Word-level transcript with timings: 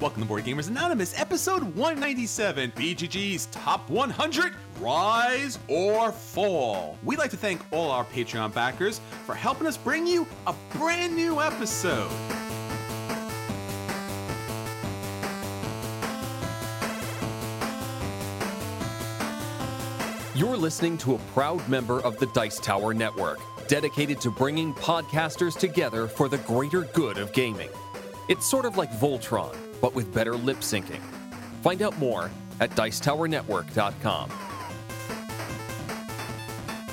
Welcome 0.00 0.22
to 0.22 0.28
Board 0.28 0.44
Gamers 0.44 0.68
Anonymous, 0.68 1.18
episode 1.18 1.64
197, 1.74 2.70
BGG's 2.70 3.46
Top 3.46 3.90
100 3.90 4.54
Rise 4.78 5.58
or 5.66 6.12
Fall. 6.12 6.96
We'd 7.02 7.18
like 7.18 7.32
to 7.32 7.36
thank 7.36 7.60
all 7.72 7.90
our 7.90 8.04
Patreon 8.04 8.54
backers 8.54 9.00
for 9.26 9.34
helping 9.34 9.66
us 9.66 9.76
bring 9.76 10.06
you 10.06 10.24
a 10.46 10.54
brand 10.74 11.16
new 11.16 11.40
episode. 11.40 12.08
You're 20.36 20.56
listening 20.56 20.96
to 20.98 21.16
a 21.16 21.18
proud 21.34 21.68
member 21.68 22.00
of 22.02 22.16
the 22.18 22.26
Dice 22.26 22.60
Tower 22.60 22.94
Network, 22.94 23.40
dedicated 23.66 24.20
to 24.20 24.30
bringing 24.30 24.74
podcasters 24.74 25.58
together 25.58 26.06
for 26.06 26.28
the 26.28 26.38
greater 26.38 26.82
good 26.82 27.18
of 27.18 27.32
gaming. 27.32 27.70
It's 28.28 28.46
sort 28.46 28.64
of 28.64 28.76
like 28.76 28.92
Voltron, 28.92 29.56
but 29.80 29.94
with 29.94 30.12
better 30.14 30.36
lip 30.36 30.58
syncing. 30.58 31.00
Find 31.62 31.82
out 31.82 31.98
more 31.98 32.30
at 32.60 32.70
Dicetowernetwork.com. 32.70 34.30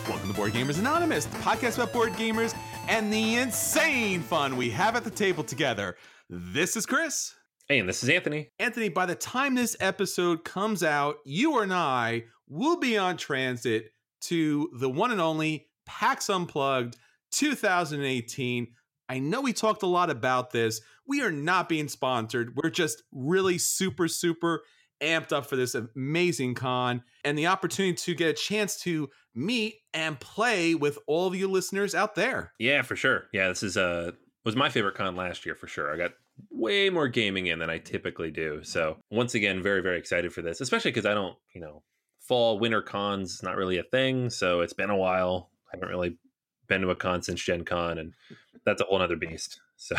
Welcome 0.07 0.29
to 0.29 0.35
Board 0.35 0.53
Gamers 0.53 0.79
Anonymous, 0.79 1.25
the 1.25 1.37
podcast 1.37 1.75
about 1.75 1.91
board 1.91 2.13
gamers 2.13 2.55
and 2.87 3.11
the 3.11 3.37
insane 3.37 4.21
fun 4.21 4.55
we 4.55 4.69
have 4.69 4.95
at 4.95 5.03
the 5.03 5.09
table 5.09 5.43
together. 5.43 5.97
This 6.29 6.75
is 6.75 6.85
Chris. 6.85 7.33
Hey, 7.67 7.79
and 7.79 7.89
this 7.89 8.03
is 8.03 8.09
Anthony. 8.09 8.49
Anthony, 8.59 8.89
by 8.89 9.07
the 9.07 9.15
time 9.15 9.55
this 9.55 9.75
episode 9.79 10.43
comes 10.43 10.83
out, 10.83 11.17
you 11.25 11.59
and 11.59 11.73
I 11.73 12.25
will 12.47 12.77
be 12.77 12.97
on 12.97 13.17
transit 13.17 13.91
to 14.21 14.69
the 14.73 14.89
one 14.89 15.11
and 15.11 15.19
only 15.19 15.67
PAX 15.87 16.29
Unplugged 16.29 16.95
2018. 17.31 18.67
I 19.07 19.19
know 19.19 19.41
we 19.41 19.53
talked 19.53 19.83
a 19.83 19.87
lot 19.87 20.09
about 20.09 20.51
this. 20.51 20.81
We 21.07 21.21
are 21.21 21.31
not 21.31 21.69
being 21.69 21.87
sponsored. 21.87 22.55
We're 22.55 22.69
just 22.69 23.03
really 23.11 23.57
super, 23.57 24.07
super 24.07 24.63
amped 25.01 25.31
up 25.31 25.45
for 25.45 25.55
this 25.55 25.75
amazing 25.75 26.55
con 26.55 27.03
and 27.23 27.37
the 27.37 27.47
opportunity 27.47 27.95
to 27.95 28.15
get 28.15 28.29
a 28.29 28.33
chance 28.33 28.79
to 28.81 29.09
meet 29.33 29.75
and 29.93 30.19
play 30.19 30.73
with 30.73 30.97
all 31.07 31.27
of 31.27 31.35
you 31.35 31.49
listeners 31.49 31.93
out 31.93 32.15
there. 32.15 32.53
Yeah, 32.59 32.81
for 32.81 32.95
sure. 32.95 33.25
Yeah, 33.33 33.49
this 33.49 33.63
is 33.63 33.77
uh 33.77 34.11
was 34.45 34.55
my 34.55 34.69
favorite 34.69 34.95
con 34.95 35.15
last 35.15 35.45
year 35.45 35.55
for 35.55 35.67
sure. 35.67 35.93
I 35.93 35.97
got 35.97 36.13
way 36.51 36.89
more 36.89 37.07
gaming 37.07 37.47
in 37.47 37.59
than 37.59 37.69
I 37.69 37.79
typically 37.79 38.31
do. 38.31 38.63
So 38.63 38.97
once 39.11 39.35
again, 39.35 39.61
very 39.61 39.81
very 39.81 39.97
excited 39.97 40.33
for 40.33 40.41
this, 40.41 40.61
especially 40.61 40.91
because 40.91 41.05
I 41.05 41.13
don't, 41.13 41.35
you 41.53 41.61
know, 41.61 41.83
fall 42.21 42.59
winter 42.59 42.81
cons 42.81 43.41
not 43.43 43.57
really 43.57 43.77
a 43.77 43.83
thing. 43.83 44.29
So 44.29 44.61
it's 44.61 44.73
been 44.73 44.89
a 44.89 44.97
while. 44.97 45.49
I 45.67 45.77
haven't 45.77 45.89
really 45.89 46.17
been 46.67 46.81
to 46.81 46.89
a 46.89 46.95
con 46.95 47.21
since 47.21 47.43
Gen 47.43 47.65
Con, 47.65 47.97
and 47.97 48.13
that's 48.65 48.81
a 48.81 48.85
whole 48.85 49.01
other 49.01 49.15
beast. 49.15 49.61
So 49.77 49.97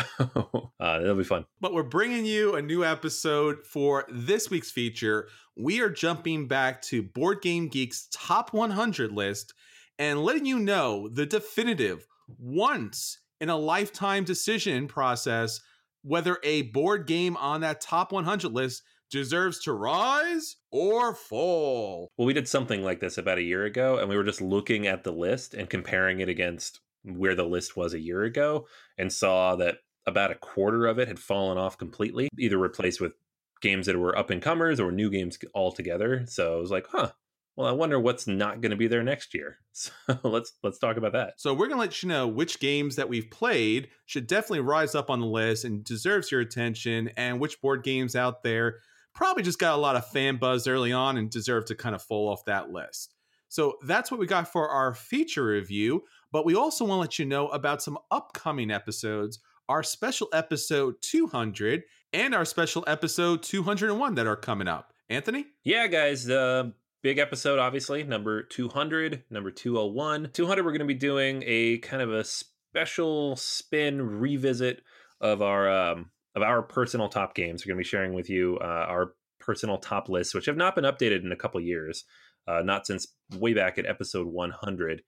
uh, 0.79 0.99
it'll 1.03 1.15
be 1.15 1.23
fun. 1.23 1.45
But 1.61 1.71
we're 1.71 1.83
bringing 1.83 2.25
you 2.25 2.55
a 2.55 2.63
new 2.63 2.83
episode 2.83 3.63
for 3.63 4.05
this 4.09 4.49
week's 4.49 4.71
feature. 4.71 5.29
We 5.55 5.81
are 5.81 5.89
jumping 5.89 6.47
back 6.47 6.81
to 6.83 7.03
Board 7.03 7.43
Game 7.43 7.69
Geek's 7.69 8.07
top 8.11 8.53
100 8.53 9.11
list 9.11 9.53
and 9.99 10.23
letting 10.23 10.47
you 10.47 10.57
know 10.57 11.07
the 11.09 11.27
definitive 11.27 12.07
once 12.39 13.19
in 13.39 13.49
a 13.49 13.55
lifetime 13.55 14.23
decision 14.23 14.87
process 14.87 15.61
whether 16.03 16.39
a 16.43 16.63
board 16.63 17.05
game 17.05 17.37
on 17.37 17.61
that 17.61 17.81
top 17.81 18.11
100 18.11 18.51
list 18.51 18.83
deserves 19.09 19.59
to 19.59 19.73
rise 19.73 20.55
or 20.71 21.13
fall. 21.13 22.11
Well, 22.17 22.25
we 22.25 22.33
did 22.33 22.47
something 22.47 22.83
like 22.83 22.99
this 22.99 23.17
about 23.17 23.37
a 23.37 23.43
year 23.43 23.65
ago, 23.65 23.97
and 23.97 24.09
we 24.09 24.17
were 24.17 24.23
just 24.23 24.41
looking 24.41 24.87
at 24.87 25.03
the 25.03 25.11
list 25.11 25.53
and 25.53 25.69
comparing 25.69 26.19
it 26.19 26.29
against 26.29 26.81
where 27.07 27.35
the 27.35 27.43
list 27.43 27.77
was 27.77 27.93
a 27.93 27.99
year 27.99 28.23
ago 28.23 28.67
and 28.97 29.11
saw 29.11 29.55
that 29.55 29.77
about 30.05 30.31
a 30.31 30.35
quarter 30.35 30.85
of 30.87 30.99
it 30.99 31.07
had 31.07 31.19
fallen 31.19 31.57
off 31.57 31.77
completely, 31.77 32.29
either 32.39 32.57
replaced 32.57 33.01
with 33.01 33.13
games 33.61 33.87
that 33.87 33.97
were 33.97 34.17
up 34.17 34.29
and 34.29 34.41
comers 34.41 34.79
or 34.79 34.91
new 34.91 35.09
games 35.09 35.37
altogether. 35.53 36.25
So 36.27 36.57
I 36.57 36.61
was 36.61 36.71
like, 36.71 36.87
huh. 36.91 37.11
Well, 37.55 37.67
I 37.67 37.71
wonder 37.71 37.99
what's 37.99 38.27
not 38.27 38.61
going 38.61 38.69
to 38.69 38.77
be 38.77 38.87
there 38.87 39.03
next 39.03 39.33
year. 39.33 39.57
So 39.77 39.91
let's 40.23 40.53
let's 40.63 40.79
talk 40.79 40.97
about 40.97 41.13
that. 41.13 41.33
So 41.37 41.53
we're 41.53 41.67
going 41.67 41.77
to 41.77 41.81
let 41.81 42.01
you 42.01 42.09
know 42.09 42.27
which 42.27 42.59
games 42.59 42.95
that 42.95 43.09
we've 43.09 43.29
played 43.29 43.89
should 44.07 44.25
definitely 44.25 44.61
rise 44.61 44.95
up 44.95 45.11
on 45.11 45.19
the 45.19 45.27
list 45.27 45.65
and 45.65 45.83
deserves 45.83 46.31
your 46.31 46.41
attention 46.41 47.11
and 47.15 47.39
which 47.39 47.61
board 47.61 47.83
games 47.83 48.15
out 48.15 48.41
there 48.41 48.79
probably 49.13 49.43
just 49.43 49.59
got 49.59 49.75
a 49.75 49.81
lot 49.81 49.95
of 49.95 50.07
fan 50.07 50.37
buzz 50.37 50.67
early 50.67 50.91
on 50.91 51.15
and 51.15 51.29
deserve 51.29 51.65
to 51.65 51.75
kind 51.75 51.93
of 51.93 52.01
fall 52.01 52.27
off 52.27 52.45
that 52.45 52.71
list. 52.71 53.13
So 53.49 53.75
that's 53.85 54.09
what 54.09 54.19
we 54.19 54.25
got 54.25 54.51
for 54.51 54.67
our 54.69 54.93
feature 54.93 55.45
review. 55.45 56.03
But 56.31 56.45
we 56.45 56.55
also 56.55 56.85
want 56.85 56.97
to 56.97 57.01
let 57.01 57.19
you 57.19 57.25
know 57.25 57.47
about 57.49 57.81
some 57.81 57.97
upcoming 58.11 58.71
episodes, 58.71 59.39
our 59.69 59.83
special 59.83 60.27
episode 60.33 60.95
200 61.01 61.83
and 62.13 62.33
our 62.33 62.45
special 62.45 62.83
episode 62.87 63.43
201 63.43 64.15
that 64.15 64.27
are 64.27 64.35
coming 64.35 64.67
up. 64.67 64.93
Anthony? 65.09 65.45
Yeah, 65.63 65.87
guys. 65.87 66.29
Uh, 66.29 66.71
big 67.01 67.17
episode, 67.17 67.59
obviously. 67.59 68.03
Number 68.03 68.43
200, 68.43 69.23
number 69.29 69.51
201. 69.51 70.31
200, 70.33 70.65
we're 70.65 70.71
going 70.71 70.79
to 70.79 70.85
be 70.85 70.93
doing 70.93 71.43
a 71.45 71.77
kind 71.79 72.01
of 72.01 72.11
a 72.11 72.23
special 72.23 73.35
spin 73.35 74.01
revisit 74.01 74.81
of 75.21 75.41
our 75.41 75.69
um, 75.69 76.11
of 76.35 76.43
our 76.43 76.61
personal 76.61 77.09
top 77.09 77.33
games. 77.35 77.65
We're 77.65 77.71
going 77.71 77.83
to 77.83 77.87
be 77.87 77.89
sharing 77.89 78.13
with 78.13 78.29
you 78.29 78.57
uh, 78.61 78.85
our 78.87 79.13
personal 79.39 79.77
top 79.77 80.09
lists, 80.09 80.33
which 80.33 80.45
have 80.45 80.57
not 80.57 80.75
been 80.75 80.83
updated 80.83 81.23
in 81.23 81.31
a 81.31 81.37
couple 81.37 81.59
years, 81.61 82.03
uh, 82.47 82.61
not 82.63 82.85
since 82.85 83.07
way 83.35 83.53
back 83.53 83.77
at 83.77 83.85
episode 83.85 84.27
100. 84.27 85.03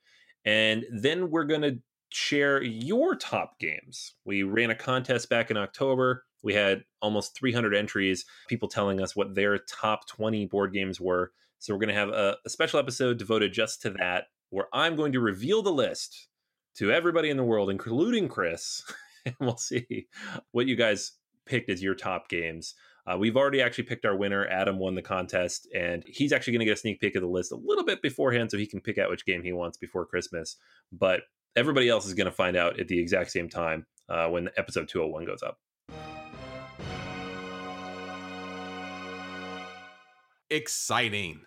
And 0.46 0.86
then 0.92 1.30
we're 1.30 1.44
going 1.44 1.62
to 1.62 1.80
share 2.10 2.62
your 2.64 3.16
top 3.16 3.60
games. 3.60 4.14
We 4.26 4.44
ran 4.44 4.72
a 4.72 4.76
contest 4.76 5.30
back 5.30 5.52
in 5.52 5.58
October. 5.58 6.26
We 6.42 6.54
had 6.54 6.84
almost 7.02 7.38
300 7.38 7.76
entries, 7.76 8.26
people 8.48 8.68
telling 8.68 9.02
us 9.02 9.16
what 9.16 9.36
their 9.36 9.58
top 9.58 10.08
20 10.08 10.46
board 10.48 10.74
games 10.74 11.00
were. 11.00 11.32
So 11.60 11.74
we're 11.74 11.80
going 11.80 11.90
to 11.90 11.96
have 11.96 12.10
a, 12.10 12.38
a 12.46 12.50
special 12.50 12.80
episode 12.80 13.18
devoted 13.18 13.52
just 13.52 13.82
to 13.82 13.92
that, 13.92 14.26
where 14.50 14.68
I'm 14.74 14.96
going 14.96 15.12
to 15.12 15.20
reveal 15.20 15.62
the 15.62 15.72
list 15.72 16.28
to 16.76 16.92
everybody 16.92 17.30
in 17.30 17.38
the 17.38 17.44
world, 17.44 17.70
including 17.70 18.30
Chris. 18.30 18.84
and 19.26 19.36
we'll 19.40 19.58
see 19.58 20.08
what 20.52 20.68
you 20.68 20.76
guys 20.76 21.14
picked 21.46 21.70
as 21.70 21.84
your 21.84 21.96
top 21.96 22.30
games. 22.30 22.76
Uh, 23.08 23.18
we've 23.18 23.38
already 23.38 23.62
actually 23.62 23.86
picked 23.86 24.06
our 24.06 24.16
winner. 24.16 24.46
Adam 24.48 24.78
won 24.78 24.96
the 24.96 25.02
contest, 25.02 25.68
and 25.76 26.04
he's 26.06 26.32
actually 26.32 26.54
going 26.54 26.60
to 26.60 26.66
get 26.66 26.78
a 26.78 26.82
sneak 26.82 27.00
peek 27.00 27.16
of 27.16 27.22
the 27.22 27.28
list 27.28 27.52
a 27.52 27.56
little 27.56 27.86
bit 27.86 28.02
beforehand 28.02 28.52
so 28.52 28.58
he 28.58 28.68
can 28.68 28.82
pick 28.82 28.98
out 28.98 29.10
which 29.10 29.26
game 29.26 29.44
he 29.44 29.52
wants 29.54 29.78
before 29.78 30.06
Christmas. 30.06 30.58
But 30.92 31.22
everybody 31.56 31.90
else 31.90 32.06
is 32.06 32.14
going 32.14 32.26
to 32.26 32.32
find 32.32 32.56
out 32.56 32.80
at 32.80 32.88
the 32.88 33.00
exact 33.00 33.32
same 33.32 33.50
time 33.50 33.86
uh, 34.08 34.28
when 34.28 34.50
episode 34.58 34.88
201 34.88 35.26
goes 35.26 35.44
up. 35.44 35.60
exciting. 40.50 41.42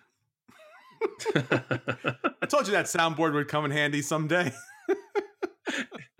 I 1.35 2.45
told 2.47 2.67
you 2.67 2.73
that 2.73 2.85
soundboard 2.85 3.33
would 3.33 3.47
come 3.47 3.65
in 3.65 3.71
handy 3.71 4.01
someday. 4.01 4.51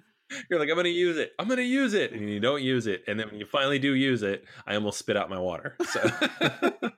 You're 0.49 0.59
like, 0.59 0.69
I'm 0.69 0.75
to 0.83 0.89
use 0.89 1.17
it. 1.17 1.33
I'm 1.39 1.47
to 1.57 1.63
use 1.63 1.93
it. 1.93 2.11
And 2.11 2.29
you 2.29 2.39
don't 2.39 2.61
use 2.61 2.87
it. 2.87 3.03
And 3.07 3.19
then 3.19 3.27
when 3.29 3.39
you 3.39 3.45
finally 3.45 3.79
do 3.79 3.93
use 3.93 4.23
it, 4.23 4.45
I 4.65 4.75
almost 4.75 4.99
spit 4.99 5.17
out 5.17 5.29
my 5.29 5.39
water. 5.39 5.75
So. 5.91 6.09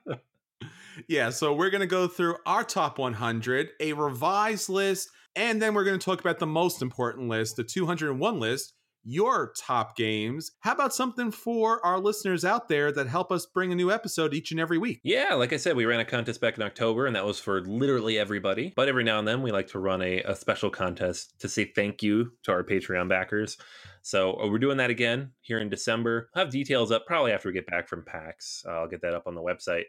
yeah, 1.08 1.30
so 1.30 1.52
we're 1.52 1.70
to 1.80 1.86
go 1.86 2.08
through 2.08 2.36
our 2.46 2.64
top 2.64 2.98
100, 2.98 3.70
a 3.80 3.92
revised 3.92 4.68
list, 4.68 5.10
and 5.34 5.60
then 5.60 5.74
we're 5.74 5.84
to 5.98 6.04
talk 6.04 6.20
about 6.20 6.38
the 6.38 6.46
most 6.46 6.82
important 6.82 7.28
list, 7.28 7.56
the 7.56 7.64
201 7.64 8.40
list, 8.40 8.72
your 9.06 9.52
top 9.56 9.96
games. 9.96 10.50
How 10.60 10.72
about 10.72 10.92
something 10.92 11.30
for 11.30 11.84
our 11.86 12.00
listeners 12.00 12.44
out 12.44 12.68
there 12.68 12.90
that 12.90 13.06
help 13.06 13.30
us 13.30 13.46
bring 13.46 13.70
a 13.70 13.76
new 13.76 13.92
episode 13.92 14.34
each 14.34 14.50
and 14.50 14.58
every 14.58 14.78
week? 14.78 15.00
Yeah, 15.04 15.34
like 15.34 15.52
I 15.52 15.58
said, 15.58 15.76
we 15.76 15.84
ran 15.84 16.00
a 16.00 16.04
contest 16.04 16.40
back 16.40 16.56
in 16.56 16.62
October, 16.62 17.06
and 17.06 17.14
that 17.14 17.24
was 17.24 17.38
for 17.38 17.60
literally 17.62 18.18
everybody. 18.18 18.72
But 18.74 18.88
every 18.88 19.04
now 19.04 19.20
and 19.20 19.28
then, 19.28 19.42
we 19.42 19.52
like 19.52 19.68
to 19.68 19.78
run 19.78 20.02
a, 20.02 20.22
a 20.22 20.34
special 20.34 20.70
contest 20.70 21.38
to 21.38 21.48
say 21.48 21.70
thank 21.74 22.02
you 22.02 22.32
to 22.42 22.50
our 22.50 22.64
Patreon 22.64 23.08
backers. 23.08 23.56
So 24.02 24.40
uh, 24.40 24.48
we're 24.48 24.58
doing 24.58 24.78
that 24.78 24.90
again 24.90 25.32
here 25.40 25.60
in 25.60 25.68
December. 25.68 26.28
I'll 26.34 26.44
have 26.44 26.52
details 26.52 26.90
up 26.90 27.06
probably 27.06 27.30
after 27.30 27.48
we 27.48 27.54
get 27.54 27.68
back 27.68 27.88
from 27.88 28.04
PAX. 28.04 28.64
I'll 28.68 28.88
get 28.88 29.02
that 29.02 29.14
up 29.14 29.28
on 29.28 29.36
the 29.36 29.42
website. 29.42 29.84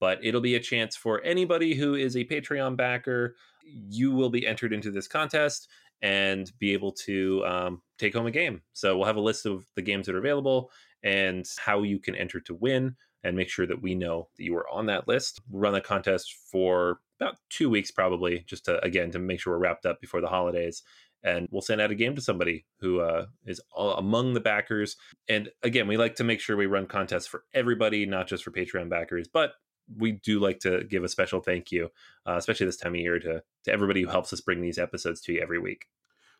But 0.00 0.18
it'll 0.24 0.40
be 0.40 0.56
a 0.56 0.60
chance 0.60 0.96
for 0.96 1.22
anybody 1.22 1.74
who 1.74 1.94
is 1.94 2.16
a 2.16 2.24
Patreon 2.24 2.76
backer. 2.76 3.36
You 3.64 4.12
will 4.12 4.30
be 4.30 4.46
entered 4.46 4.72
into 4.72 4.90
this 4.90 5.06
contest 5.06 5.68
and 6.02 6.50
be 6.58 6.72
able 6.72 6.92
to 6.92 7.44
um, 7.46 7.82
take 8.02 8.14
home 8.14 8.26
a 8.26 8.30
game. 8.30 8.62
So 8.72 8.96
we'll 8.96 9.06
have 9.06 9.16
a 9.16 9.20
list 9.20 9.46
of 9.46 9.64
the 9.76 9.82
games 9.82 10.06
that 10.06 10.14
are 10.14 10.18
available 10.18 10.70
and 11.02 11.46
how 11.58 11.82
you 11.82 11.98
can 11.98 12.14
enter 12.14 12.40
to 12.40 12.54
win 12.54 12.96
and 13.24 13.36
make 13.36 13.48
sure 13.48 13.66
that 13.66 13.82
we 13.82 13.94
know 13.94 14.28
that 14.36 14.44
you 14.44 14.56
are 14.56 14.68
on 14.68 14.86
that 14.86 15.06
list. 15.06 15.40
We'll 15.48 15.62
run 15.62 15.72
the 15.72 15.80
contest 15.80 16.34
for 16.50 17.00
about 17.20 17.36
two 17.48 17.70
weeks, 17.70 17.90
probably, 17.90 18.44
just 18.46 18.64
to, 18.64 18.82
again, 18.84 19.10
to 19.12 19.18
make 19.18 19.40
sure 19.40 19.52
we're 19.52 19.60
wrapped 19.60 19.86
up 19.86 20.00
before 20.00 20.20
the 20.20 20.28
holidays. 20.28 20.82
And 21.22 21.46
we'll 21.52 21.62
send 21.62 21.80
out 21.80 21.92
a 21.92 21.94
game 21.94 22.16
to 22.16 22.20
somebody 22.20 22.66
who 22.80 23.00
uh, 23.00 23.26
is 23.46 23.60
among 23.76 24.34
the 24.34 24.40
backers. 24.40 24.96
And 25.28 25.50
again, 25.62 25.86
we 25.86 25.96
like 25.96 26.16
to 26.16 26.24
make 26.24 26.40
sure 26.40 26.56
we 26.56 26.66
run 26.66 26.86
contests 26.86 27.28
for 27.28 27.44
everybody, 27.54 28.06
not 28.06 28.26
just 28.26 28.42
for 28.42 28.50
Patreon 28.50 28.90
backers, 28.90 29.28
but 29.28 29.52
we 29.96 30.12
do 30.12 30.40
like 30.40 30.58
to 30.60 30.82
give 30.84 31.04
a 31.04 31.08
special 31.08 31.40
thank 31.40 31.70
you, 31.70 31.90
uh, 32.26 32.34
especially 32.36 32.66
this 32.66 32.76
time 32.76 32.94
of 32.94 33.00
year, 33.00 33.20
to 33.20 33.42
to 33.64 33.72
everybody 33.72 34.02
who 34.02 34.08
helps 34.08 34.32
us 34.32 34.40
bring 34.40 34.60
these 34.60 34.78
episodes 34.78 35.20
to 35.20 35.32
you 35.32 35.40
every 35.40 35.60
week. 35.60 35.86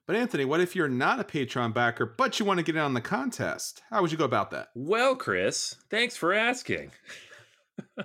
But 0.07 0.17
Anthony, 0.17 0.45
what 0.45 0.61
if 0.61 0.75
you're 0.75 0.89
not 0.89 1.21
a 1.21 1.25
Patreon 1.25 1.73
backer, 1.73 2.05
but 2.05 2.41
you 2.41 2.45
want 2.45 2.59
to 2.59 2.65
get 2.65 2.75
in 2.75 2.83
on 2.83 2.95
the 2.95 3.01
contest? 3.01 3.83
How 3.91 4.03
would 4.03 4.11
you 4.11 4.19
go 4.19 4.25
about 4.25 4.51
that? 4.51 4.69
Well, 4.75 5.15
Chris, 5.15 5.77
thanks 5.91 6.17
for 6.17 6.33
asking. 6.33 6.91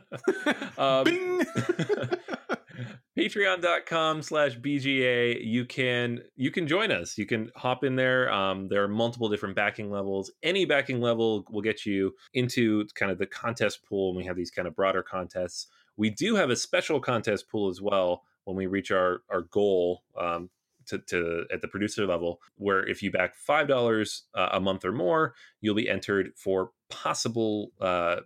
um, 0.77 1.05
patreon.com 3.17 4.21
slash 4.21 4.57
bga 4.59 5.43
you 5.43 5.65
can 5.65 6.21
you 6.35 6.51
can 6.51 6.67
join 6.67 6.91
us. 6.91 7.17
You 7.17 7.25
can 7.25 7.49
hop 7.55 7.83
in 7.83 7.95
there. 7.95 8.31
Um, 8.31 8.67
there 8.67 8.83
are 8.83 8.87
multiple 8.87 9.27
different 9.27 9.55
backing 9.55 9.89
levels. 9.89 10.31
Any 10.43 10.65
backing 10.65 11.01
level 11.01 11.45
will 11.49 11.63
get 11.63 11.83
you 11.85 12.13
into 12.33 12.85
kind 12.93 13.11
of 13.11 13.17
the 13.17 13.25
contest 13.25 13.83
pool 13.89 14.09
and 14.09 14.17
we 14.17 14.25
have 14.25 14.35
these 14.35 14.51
kind 14.51 14.67
of 14.67 14.75
broader 14.75 15.01
contests. 15.01 15.67
We 15.97 16.11
do 16.11 16.35
have 16.35 16.51
a 16.51 16.55
special 16.55 16.99
contest 16.99 17.49
pool 17.49 17.69
as 17.69 17.81
well 17.81 18.21
when 18.43 18.55
we 18.55 18.67
reach 18.67 18.91
our 18.91 19.23
our 19.31 19.41
goal. 19.41 20.03
Um, 20.15 20.51
to, 20.87 20.97
to, 20.99 21.45
at 21.51 21.61
the 21.61 21.67
producer 21.67 22.05
level 22.05 22.39
where 22.55 22.85
if 22.87 23.01
you 23.01 23.11
back 23.11 23.35
five 23.35 23.67
dollars 23.67 24.23
uh, 24.33 24.49
a 24.51 24.59
month 24.59 24.83
or 24.85 24.91
more 24.91 25.33
you'll 25.61 25.75
be 25.75 25.89
entered 25.89 26.31
for 26.35 26.71
possible 26.89 27.71
uh, 27.81 28.17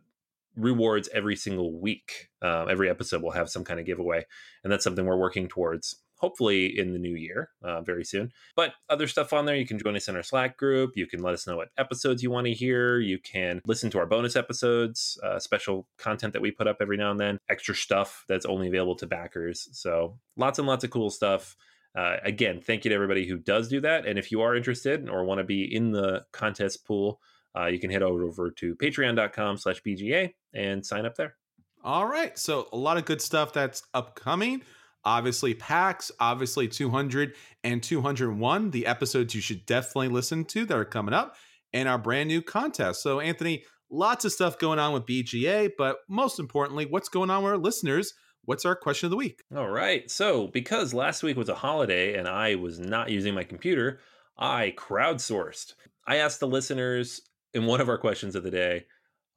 rewards 0.56 1.10
every 1.14 1.36
single 1.36 1.80
week. 1.80 2.30
Um, 2.42 2.68
every 2.70 2.90
episode 2.90 3.22
will 3.22 3.32
have 3.32 3.50
some 3.50 3.64
kind 3.64 3.80
of 3.80 3.86
giveaway, 3.86 4.26
and 4.64 4.72
that's 4.72 4.84
something 4.84 5.06
we're 5.06 5.18
working 5.18 5.48
towards. 5.48 5.96
Hopefully 6.18 6.78
in 6.78 6.94
the 6.94 7.00
new 7.00 7.16
year, 7.16 7.50
uh, 7.64 7.82
very 7.82 8.06
soon. 8.06 8.32
But 8.56 8.74
other 8.90 9.08
stuff 9.08 9.34
on 9.34 9.46
there, 9.46 9.56
you 9.56 9.66
can 9.66 9.80
join 9.80 9.96
us 9.96 10.08
in 10.08 10.16
our 10.16 10.22
Slack 10.22 10.56
group. 10.56 10.92
You 10.96 11.08
can 11.08 11.24
let 11.24 11.34
us 11.34 11.48
know 11.48 11.58
what 11.58 11.70
episodes 11.80 12.22
you 12.22 12.30
want 12.30 12.46
to 12.46 12.54
hear. 12.54 13.00
You 13.00 13.18
can 13.18 13.60
listen 13.66 13.90
to 13.90 13.98
our 13.98 14.06
bonus 14.06 14.36
episodes, 14.36 15.18
uh, 15.24 15.40
special 15.40 15.88
content 15.98 16.34
that 16.34 16.42
we 16.42 16.52
put 16.52 16.68
up 16.68 16.78
every 16.80 16.96
now 16.96 17.10
and 17.10 17.20
then, 17.20 17.40
extra 17.50 17.74
stuff 17.74 18.24
that's 18.28 18.46
only 18.46 18.68
available 18.68 18.96
to 18.98 19.08
backers. 19.08 19.68
So 19.72 20.20
lots 20.38 20.60
and 20.60 20.68
lots 20.68 20.84
of 20.84 20.92
cool 20.92 21.10
stuff. 21.10 21.56
Uh, 21.98 22.18
again, 22.24 22.62
thank 22.62 22.86
you 22.86 22.90
to 22.90 22.96
everybody 22.96 23.28
who 23.28 23.38
does 23.38 23.68
do 23.68 23.82
that. 23.82 24.06
And 24.06 24.18
if 24.18 24.32
you 24.32 24.42
are 24.42 24.56
interested 24.56 25.10
or 25.10 25.26
want 25.26 25.40
to 25.40 25.44
be 25.44 25.64
in 25.64 25.92
the 25.92 26.24
contest 26.32 26.86
pool, 26.86 27.20
uh, 27.58 27.66
you 27.66 27.80
can 27.80 27.90
head 27.90 28.04
over 28.04 28.50
to 28.52 28.76
patreon.com 28.76 29.58
slash 29.58 29.82
BGA 29.82 30.34
and 30.54 30.86
sign 30.86 31.06
up 31.06 31.16
there. 31.16 31.36
All 31.84 32.06
right. 32.06 32.38
So 32.38 32.70
a 32.72 32.78
lot 32.78 32.98
of 32.98 33.06
good 33.06 33.22
stuff 33.22 33.54
that's 33.54 33.84
upcoming. 33.94 34.62
Obviously, 35.04 35.56
PAX, 35.56 36.12
obviously 36.20 36.68
200 36.68 37.34
and 37.64 37.82
201, 37.82 38.70
the 38.70 38.86
episodes 38.86 39.34
you 39.34 39.42
should 39.42 39.66
definitely 39.66 40.10
listen 40.10 40.46
to 40.46 40.64
that 40.66 40.78
are 40.78 40.86
coming 40.86 41.14
up, 41.14 41.36
and 41.74 41.90
our 41.90 41.98
brand 41.98 42.28
new 42.28 42.42
contest. 42.42 43.02
So, 43.02 43.20
Anthony, 43.20 43.64
lots 43.90 44.26
of 44.26 44.32
stuff 44.32 44.60
going 44.60 44.78
on 44.78 44.94
with 44.94 45.08
BGA, 45.08 45.72
but 45.76 45.98
most 46.08 46.40
importantly, 46.40 46.86
what's 46.86 47.10
going 47.10 47.32
on 47.32 47.44
with 47.44 47.54
our 47.54 47.58
listeners? 47.58 48.14
What's 48.46 48.66
our 48.66 48.76
question 48.76 49.08
of 49.08 49.12
the 49.12 49.18
week? 49.18 49.44
All 49.56 49.70
right. 49.70 50.10
So, 50.10 50.48
because 50.48 50.94
last 50.94 51.22
week 51.24 51.38
was 51.38 51.50
a 51.50 51.56
holiday 51.56 52.18
and 52.18 52.28
I 52.28 52.56
was 52.56 52.80
not 52.80 53.10
using 53.10 53.36
my 53.36 53.44
computer, 53.44 54.00
I 54.38 54.74
crowdsourced. 54.78 55.74
I 56.08 56.18
asked 56.18 56.40
the 56.40 56.48
listeners 56.48 57.22
in 57.54 57.66
one 57.66 57.82
of 57.82 57.90
our 57.90 57.98
questions 57.98 58.36
of 58.36 58.44
the 58.44 58.52
day, 58.52 58.86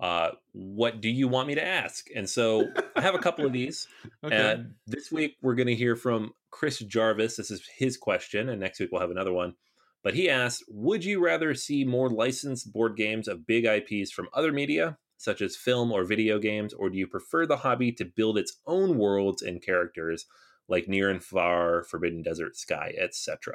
uh, 0.00 0.30
what 0.52 1.00
do 1.00 1.08
you 1.08 1.28
want 1.28 1.48
me 1.48 1.54
to 1.54 1.64
ask? 1.64 2.06
And 2.14 2.28
so 2.28 2.68
I 2.96 3.00
have 3.00 3.14
a 3.14 3.20
couple 3.20 3.44
of 3.46 3.52
these. 3.52 3.86
okay. 4.24 4.36
And 4.36 4.74
this 4.86 5.12
week 5.12 5.36
we're 5.42 5.54
going 5.54 5.68
to 5.68 5.74
hear 5.74 5.96
from 5.96 6.32
Chris 6.50 6.78
Jarvis. 6.78 7.36
This 7.36 7.50
is 7.50 7.68
his 7.76 7.96
question, 7.96 8.48
and 8.48 8.60
next 8.60 8.80
week 8.80 8.90
we'll 8.90 9.00
have 9.00 9.10
another 9.10 9.32
one. 9.32 9.54
But 10.02 10.14
he 10.14 10.28
asked, 10.28 10.64
would 10.68 11.04
you 11.04 11.24
rather 11.24 11.54
see 11.54 11.84
more 11.84 12.10
licensed 12.10 12.72
board 12.72 12.96
games 12.96 13.26
of 13.26 13.46
big 13.46 13.64
IPs 13.64 14.12
from 14.12 14.28
other 14.34 14.52
media, 14.52 14.98
such 15.16 15.40
as 15.40 15.56
film 15.56 15.92
or 15.92 16.04
video 16.04 16.38
games, 16.38 16.72
or 16.72 16.90
do 16.90 16.98
you 16.98 17.06
prefer 17.06 17.46
the 17.46 17.58
hobby 17.58 17.92
to 17.92 18.04
build 18.04 18.38
its 18.38 18.60
own 18.66 18.98
worlds 18.98 19.42
and 19.42 19.62
characters, 19.62 20.26
like 20.68 20.88
Near 20.88 21.10
and 21.10 21.22
Far, 21.22 21.84
Forbidden 21.84 22.22
Desert, 22.22 22.56
Sky, 22.56 22.94
etc.? 22.98 23.54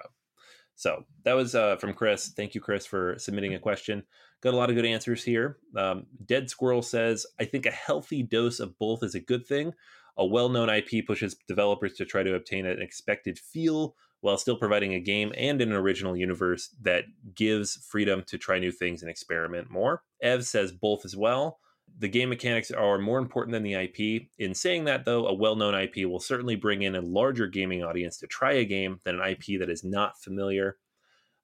So 0.75 1.03
that 1.25 1.33
was 1.33 1.55
uh, 1.55 1.75
from 1.75 1.93
Chris. 1.93 2.29
Thank 2.29 2.55
you, 2.55 2.61
Chris, 2.61 2.85
for 2.85 3.15
submitting 3.17 3.53
a 3.53 3.59
question. 3.59 4.03
Got 4.41 4.53
a 4.53 4.57
lot 4.57 4.69
of 4.69 4.77
good 4.77 4.85
answers 4.85 5.23
here. 5.23 5.57
Um, 5.75 6.05
Dead 6.25 6.49
Squirrel 6.49 6.81
says, 6.81 7.25
I 7.37 7.43
think 7.43 7.65
a 7.65 7.71
healthy 7.71 8.23
dose 8.23 8.61
of 8.61 8.79
both 8.79 9.03
is 9.03 9.13
a 9.13 9.19
good 9.19 9.45
thing. 9.45 9.73
A 10.17 10.25
well 10.25 10.47
known 10.47 10.69
IP 10.69 11.05
pushes 11.05 11.35
developers 11.47 11.95
to 11.95 12.05
try 12.05 12.23
to 12.23 12.35
obtain 12.35 12.65
an 12.65 12.81
expected 12.81 13.37
feel 13.37 13.95
while 14.21 14.37
still 14.37 14.57
providing 14.57 14.93
a 14.93 14.99
game 14.99 15.31
and 15.37 15.61
an 15.61 15.71
original 15.71 16.15
universe 16.15 16.75
that 16.81 17.05
gives 17.35 17.75
freedom 17.89 18.23
to 18.27 18.37
try 18.37 18.59
new 18.59 18.71
things 18.71 19.01
and 19.01 19.09
experiment 19.09 19.69
more. 19.69 20.03
Ev 20.21 20.45
says 20.45 20.71
both 20.71 21.05
as 21.05 21.15
well. 21.15 21.59
The 21.97 22.09
game 22.09 22.29
mechanics 22.29 22.71
are 22.71 22.97
more 22.97 23.17
important 23.17 23.53
than 23.53 23.63
the 23.63 23.73
IP. 23.73 24.27
In 24.37 24.53
saying 24.53 24.85
that, 24.85 25.05
though, 25.05 25.25
a 25.25 25.33
well 25.33 25.55
known 25.55 25.73
IP 25.73 26.07
will 26.07 26.19
certainly 26.19 26.55
bring 26.55 26.81
in 26.81 26.95
a 26.95 27.01
larger 27.01 27.47
gaming 27.47 27.83
audience 27.83 28.17
to 28.17 28.27
try 28.27 28.53
a 28.53 28.65
game 28.65 28.99
than 29.03 29.19
an 29.19 29.27
IP 29.27 29.59
that 29.59 29.69
is 29.69 29.83
not 29.83 30.21
familiar. 30.21 30.77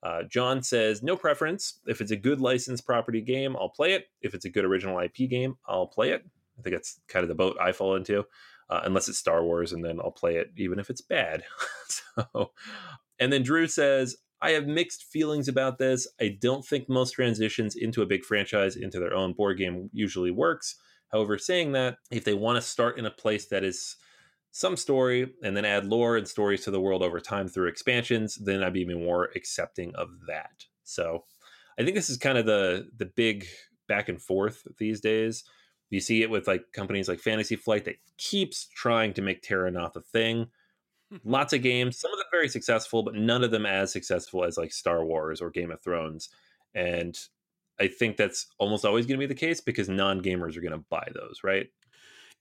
Uh, 0.03 0.22
John 0.24 0.62
says, 0.62 1.01
no 1.01 1.17
preference. 1.17 1.79
If 1.88 2.00
it's 2.00 2.12
a 2.12 2.15
good 2.15 2.39
licensed 2.39 2.86
property 2.86 3.22
game, 3.22 3.55
I'll 3.55 3.70
play 3.70 3.94
it. 3.94 4.05
If 4.22 4.36
it's 4.36 4.46
a 4.46 4.51
good 4.51 4.63
original 4.63 5.00
IP 5.00 5.29
game, 5.29 5.55
I'll 5.67 5.88
play 5.88 6.12
it. 6.12 6.24
I 6.60 6.62
think 6.62 6.75
that's 6.75 7.00
kind 7.08 7.24
of 7.24 7.27
the 7.27 7.36
boat 7.36 7.58
I 7.60 7.72
fall 7.72 7.96
into, 7.96 8.24
uh, 8.70 8.82
unless 8.84 9.10
it's 9.10 9.17
Star 9.17 9.44
Wars, 9.44 9.74
and 9.74 9.84
then 9.84 10.00
I'll 10.00 10.12
play 10.12 10.36
it 10.36 10.51
even 10.58 10.79
if 10.79 10.89
it's 10.89 11.01
bad. 11.01 11.44
so, 11.88 12.03
and 13.19 13.34
then 13.34 13.43
Drew 13.43 13.67
says, 13.67 14.15
I 14.41 14.51
have 14.51 14.67
mixed 14.67 15.03
feelings 15.03 15.48
about 15.48 15.77
this. 15.77 16.07
I 16.19 16.38
don't 16.39 16.65
think 16.65 16.89
most 16.89 17.12
transitions 17.12 17.75
into 17.75 18.01
a 18.01 18.05
big 18.05 18.24
franchise 18.24 18.75
into 18.75 19.00
their 19.00 19.13
own 19.13 19.34
board 19.34 19.57
game 19.57 19.89
usually 19.93 20.31
works. 20.31 20.75
However, 21.12 21.38
saying 21.38 21.72
that, 21.72 21.98
if 22.12 22.24
they 22.25 22.34
want 22.34 22.57
to 22.57 22.62
start 22.62 22.98
in 23.00 23.05
a 23.05 23.12
place 23.12 23.48
that 23.48 23.63
is 23.63 23.95
some 24.51 24.77
story 24.77 25.34
and 25.43 25.55
then 25.55 25.65
add 25.65 25.86
lore 25.86 26.17
and 26.17 26.27
stories 26.27 26.63
to 26.63 26.72
the 26.72 26.79
world 26.79 27.03
over 27.03 27.19
time 27.19 27.48
through 27.48 27.67
expansions, 27.67 28.36
then 28.36 28.63
I'd 28.63 28.74
be 28.74 28.86
more 28.86 29.29
accepting 29.36 29.93
of 29.95 30.10
that. 30.27 30.65
So 30.84 31.24
I 31.79 31.84
think 31.84 31.95
this 31.95 32.10
is 32.10 32.17
kind 32.17 32.38
of 32.38 32.45
the 32.45 32.89
the 32.98 33.05
big 33.05 33.45
back 33.88 34.10
and 34.10 34.22
forth 34.22 34.65
these 34.77 35.01
days. 35.01 35.43
You 35.89 36.00
see 36.00 36.22
it 36.22 36.29
with 36.29 36.48
like 36.48 36.63
companies 36.74 37.07
like 37.07 37.19
Fantasy 37.19 37.55
Flight 37.55 37.86
that 37.86 37.98
keeps 38.17 38.67
trying 38.75 39.13
to 39.13 39.22
make 39.22 39.43
Terrinoth 39.43 39.95
a 39.95 40.01
thing. 40.01 40.48
Lots 41.24 41.54
of 41.54 41.62
games, 41.62 42.00
some 42.00 42.12
of 42.12 42.18
them 42.18 42.28
very 42.32 42.50
successful, 42.50 43.04
but 43.04 43.16
none 43.16 43.44
of 43.44 43.52
them 43.52 43.66
as 43.66 43.92
successful 43.92 44.44
as 44.44 44.58
like 44.58 44.74
Star 44.74 45.06
Wars 45.06 45.42
or 45.42 45.50
Game 45.50 45.72
of 45.72 45.82
Thrones. 45.82 46.30
And 46.74 47.18
I 47.80 47.88
think 47.88 48.18
that's 48.18 48.48
almost 48.58 48.86
always 48.86 49.06
going 49.06 49.20
to 49.20 49.28
be 49.28 49.32
the 49.32 49.40
case 49.40 49.62
because 49.62 49.88
non 49.88 50.22
gamers 50.22 50.58
are 50.58 50.62
going 50.62 50.74
to 50.74 50.86
buy 50.90 51.08
those, 51.14 51.42
right? 51.44 51.68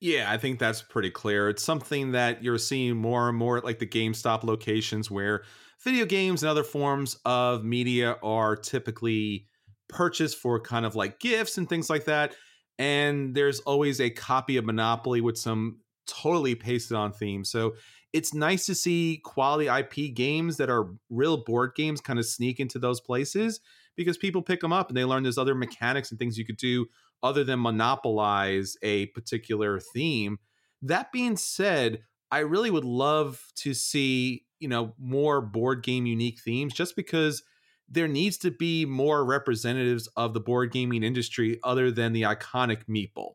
Yeah, 0.01 0.31
I 0.31 0.39
think 0.39 0.59
that's 0.59 0.83
pretty 0.83 1.11
clear. 1.11 1.49
It's 1.49 1.63
something 1.63 2.13
that 2.13 2.43
you're 2.43 2.59
seeing 2.59 2.97
more 2.97 3.29
and 3.29 3.39
more 3.39 3.59
at 3.59 3.65
like 3.65 3.79
the 3.79 3.87
GameStop 3.87 4.45
locations 4.45 5.11
where 5.11 5.45
video 5.83 6.05
games 6.05 6.43
and 6.43 6.51
other 6.51 6.65
forms 6.65 7.17
of 7.25 7.65
media 7.65 8.17
are 8.23 8.57
typically 8.57 9.47
purchased 9.89 10.39
for 10.39 10.61
kind 10.61 10.85
of 10.85 10.95
like 10.95 11.21
gifts 11.21 11.59
and 11.59 11.69
things 11.69 11.91
like 11.91 12.05
that. 12.07 12.35
And 12.79 13.35
there's 13.35 13.61
always 13.61 14.01
a 14.01 14.11
copy 14.11 14.57
of 14.57 14.65
Monopoly 14.65 15.21
with 15.21 15.39
some 15.39 15.79
totally 16.07 16.55
pasted 16.55 16.97
on 16.97 17.13
theme. 17.13 17.45
So 17.45 17.75
it's 18.15 18.33
nice 18.33 18.65
to 18.65 18.77
see 18.77 19.21
quality 19.25 19.67
IP 19.67 20.15
games 20.15 20.57
that 20.59 20.71
are 20.71 20.89
real 21.11 21.37
board 21.37 21.73
games 21.75 22.01
kind 22.01 22.21
of 22.21 22.25
sneak 22.25 22.61
into 22.61 22.79
those 22.79 23.01
places 23.01 23.59
because 23.97 24.17
people 24.17 24.41
pick 24.41 24.61
them 24.61 24.73
up 24.73 24.89
and 24.89 24.97
they 24.97 25.05
learn 25.05 25.25
there's 25.25 25.37
other 25.37 25.57
mechanics 25.57 26.11
and 26.11 26.19
things 26.19 26.39
you 26.39 26.45
could 26.47 26.57
do 26.57 26.87
other 27.25 27.43
than 27.43 27.59
monopolize 27.59 28.77
a 28.83 29.07
particular 29.07 29.81
theme. 29.81 30.39
That 30.81 31.11
being 31.11 31.37
said, 31.37 32.05
I 32.31 32.39
really 32.39 32.71
would 32.71 32.85
love 32.85 33.45
to 33.57 33.75
see, 33.75 34.45
you 34.61 34.69
know, 34.69 34.95
more 34.97 35.41
board 35.41 35.83
game 35.83 36.07
unique 36.07 36.41
themes 36.41 36.73
just 36.73 36.95
because 36.95 37.43
there 37.89 38.09
needs 38.09 38.39
to 38.39 38.53
be 38.53 38.87
more 38.87 39.25
representatives 39.25 40.09
of 40.17 40.35
the 40.35 40.41
board 40.41 40.71
gaming 40.71 41.03
industry 41.03 41.59
other 41.65 41.91
than 41.91 42.13
the 42.13 42.23
iconic 42.23 42.85
meeple. 42.89 43.33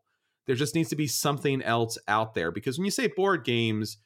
There 0.48 0.56
just 0.56 0.74
needs 0.74 0.90
to 0.90 0.96
be 0.96 1.08
something 1.08 1.62
else 1.64 1.98
out 2.08 2.34
there 2.34 2.52
because 2.52 2.78
when 2.78 2.86
you 2.86 2.92
say 2.92 3.08
board 3.08 3.44
games, 3.44 3.98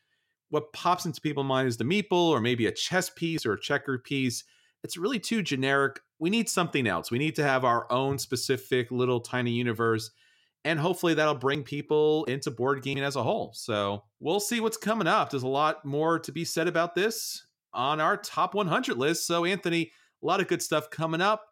what 0.54 0.72
pops 0.72 1.08
into 1.08 1.20
people's 1.20 1.48
mind 1.48 1.68
is 1.68 1.78
the 1.78 1.84
meeple 1.84 2.30
or 2.30 2.40
maybe 2.40 2.68
a 2.68 2.72
chess 2.72 3.10
piece 3.10 3.44
or 3.44 3.54
a 3.54 3.60
checker 3.60 3.98
piece. 3.98 4.44
It's 4.84 4.98
really 4.98 5.18
too 5.18 5.42
generic. 5.42 6.00
We 6.20 6.30
need 6.30 6.48
something 6.48 6.86
else. 6.86 7.10
We 7.10 7.18
need 7.18 7.36
to 7.38 7.44
have 7.44 7.66
our 7.66 7.92
own 7.92 8.20
specific 8.20 8.92
little 8.92 9.20
tiny 9.20 9.50
universe. 9.50 10.12
And 10.64 10.80
hopefully 10.80 11.16
that'll 11.16 11.34
bring 11.34 11.64
people 11.64 12.26
into 12.26 12.52
board 12.52 12.84
gaming 12.84 13.04
as 13.04 13.16
a 13.16 13.24
whole. 13.24 13.52
So 13.56 14.04
we'll 14.20 14.40
see 14.40 14.60
what's 14.60 14.78
coming 14.78 15.08
up. 15.08 15.32
There's 15.32 15.42
a 15.42 15.48
lot 15.48 15.84
more 15.86 16.20
to 16.20 16.32
be 16.32 16.46
said 16.46 16.68
about 16.68 16.94
this 16.94 17.48
on 17.74 18.00
our 18.00 18.16
top 18.16 18.54
100 18.54 18.96
list. 18.96 19.26
So, 19.26 19.46
Anthony, 19.46 19.92
a 20.22 20.26
lot 20.26 20.40
of 20.40 20.48
good 20.48 20.62
stuff 20.62 20.92
coming 20.92 21.20
up. 21.20 21.48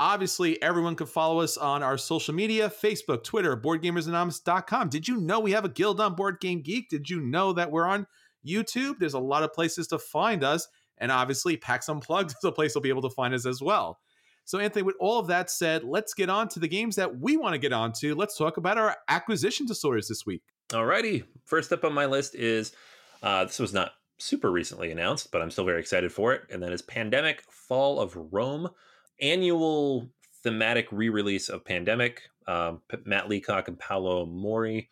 Obviously, 0.00 0.60
everyone 0.60 0.96
can 0.96 1.06
follow 1.06 1.38
us 1.38 1.56
on 1.56 1.84
our 1.84 1.96
social 1.96 2.34
media 2.34 2.68
Facebook, 2.68 3.22
Twitter, 3.22 3.56
BoardGamersAnonymous.com. 3.56 4.88
Did 4.88 5.06
you 5.06 5.18
know 5.18 5.38
we 5.38 5.52
have 5.52 5.64
a 5.64 5.68
guild 5.68 6.00
on 6.00 6.16
Board 6.16 6.40
Game 6.40 6.62
Geek? 6.62 6.88
Did 6.88 7.08
you 7.08 7.20
know 7.20 7.52
that 7.52 7.70
we're 7.70 7.86
on 7.86 8.06
YouTube? 8.46 8.98
There's 8.98 9.14
a 9.14 9.20
lot 9.20 9.42
of 9.42 9.52
places 9.52 9.86
to 9.88 9.98
find 9.98 10.44
us. 10.44 10.68
And 10.98 11.10
obviously, 11.10 11.56
PAX 11.56 11.88
Unplugged 11.88 12.30
is 12.30 12.44
a 12.44 12.52
place 12.52 12.74
you'll 12.74 12.82
be 12.82 12.90
able 12.90 13.02
to 13.02 13.10
find 13.10 13.34
us 13.34 13.46
as 13.46 13.62
well. 13.62 13.98
So, 14.44 14.58
Anthony, 14.58 14.82
with 14.82 14.96
all 15.00 15.18
of 15.18 15.28
that 15.28 15.50
said, 15.50 15.84
let's 15.84 16.12
get 16.12 16.28
on 16.28 16.48
to 16.48 16.60
the 16.60 16.68
games 16.68 16.96
that 16.96 17.20
we 17.20 17.36
want 17.36 17.54
to 17.54 17.58
get 17.58 17.72
on 17.72 17.92
to. 18.00 18.14
Let's 18.14 18.36
talk 18.36 18.56
about 18.56 18.78
our 18.78 18.96
acquisition 19.08 19.66
disorders 19.66 20.08
this 20.08 20.26
week. 20.26 20.42
Alrighty. 20.70 21.24
First 21.44 21.72
up 21.72 21.84
on 21.84 21.92
my 21.92 22.06
list 22.06 22.34
is 22.34 22.72
uh, 23.22 23.44
this 23.44 23.58
was 23.58 23.72
not 23.72 23.92
super 24.18 24.50
recently 24.50 24.90
announced, 24.90 25.32
but 25.32 25.42
I'm 25.42 25.50
still 25.50 25.64
very 25.64 25.80
excited 25.80 26.12
for 26.12 26.32
it. 26.32 26.42
And 26.50 26.62
that 26.62 26.72
is 26.72 26.82
Pandemic 26.82 27.42
Fall 27.50 28.00
of 28.00 28.16
Rome, 28.32 28.68
annual 29.20 30.10
thematic 30.42 30.88
re 30.90 31.08
release 31.08 31.48
of 31.48 31.64
Pandemic, 31.64 32.22
um, 32.46 32.82
Matt 33.04 33.28
Leacock 33.28 33.68
and 33.68 33.78
Paolo 33.78 34.26
Mori. 34.26 34.90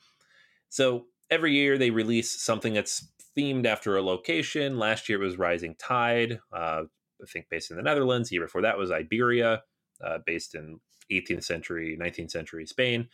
So 0.69 1.07
every 1.31 1.55
year 1.55 1.79
they 1.79 1.91
release 1.91 2.41
something 2.43 2.75
that's 2.75 3.09
themed 3.39 3.67
after 3.67 3.97
a 3.97 4.03
location. 4.03 4.79
Last 4.79 5.09
year 5.09 5.21
it 5.21 5.25
was 5.25 5.39
Rising 5.39 5.77
Tide, 5.77 6.41
uh, 6.53 6.83
I 7.23 7.27
think 7.33 7.47
based 7.51 7.71
in 7.71 7.77
the 7.77 7.83
Netherlands. 7.83 8.29
The 8.29 8.35
year 8.35 8.45
before 8.45 8.63
that 8.63 8.79
was 8.79 8.91
Iberia, 8.91 9.63
uh, 10.05 10.19
based 10.27 10.55
in 10.55 10.81
18th 11.11 11.45
century, 11.45 11.99
19th 12.01 12.31
century 12.31 12.67
Spain. 12.67 13.09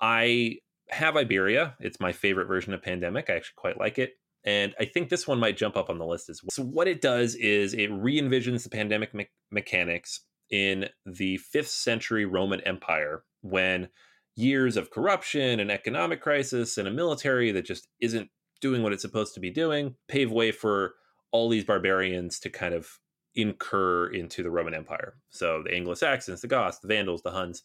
I 0.00 0.58
have 0.88 1.16
Iberia. 1.16 1.76
It's 1.80 2.00
my 2.00 2.12
favorite 2.12 2.46
version 2.46 2.72
of 2.72 2.82
Pandemic. 2.82 3.28
I 3.28 3.34
actually 3.34 3.54
quite 3.56 3.78
like 3.78 3.98
it. 3.98 4.14
And 4.44 4.74
I 4.80 4.86
think 4.86 5.10
this 5.10 5.28
one 5.28 5.38
might 5.38 5.58
jump 5.58 5.76
up 5.76 5.90
on 5.90 5.98
the 5.98 6.06
list 6.06 6.30
as 6.30 6.42
well. 6.42 6.48
So, 6.50 6.62
what 6.62 6.88
it 6.88 7.02
does 7.02 7.34
is 7.34 7.74
it 7.74 7.88
re 7.88 8.18
envisions 8.18 8.62
the 8.62 8.70
pandemic 8.70 9.12
me- 9.12 9.28
mechanics 9.50 10.22
in 10.50 10.88
the 11.04 11.36
fifth 11.36 11.68
century 11.68 12.24
Roman 12.24 12.60
Empire 12.62 13.22
when 13.42 13.90
years 14.36 14.78
of 14.78 14.90
corruption 14.90 15.60
and 15.60 15.70
economic 15.70 16.22
crisis 16.22 16.78
and 16.78 16.88
a 16.88 16.90
military 16.90 17.52
that 17.52 17.66
just 17.66 17.88
isn't 18.00 18.30
doing 18.60 18.82
what 18.82 18.92
it's 18.92 19.02
supposed 19.02 19.34
to 19.34 19.40
be 19.40 19.50
doing 19.50 19.94
pave 20.08 20.30
way 20.30 20.52
for 20.52 20.94
all 21.32 21.48
these 21.48 21.64
barbarians 21.64 22.38
to 22.40 22.50
kind 22.50 22.74
of 22.74 22.88
incur 23.34 24.08
into 24.08 24.42
the 24.42 24.50
Roman 24.50 24.74
Empire. 24.74 25.14
So, 25.30 25.62
the 25.64 25.74
Anglo 25.74 25.94
Saxons, 25.94 26.40
the 26.40 26.48
Goths, 26.48 26.78
the 26.80 26.88
Vandals, 26.88 27.22
the 27.22 27.30
Huns. 27.30 27.62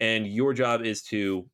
And 0.00 0.26
your 0.26 0.52
job 0.54 0.82
is 0.82 1.02
to 1.04 1.48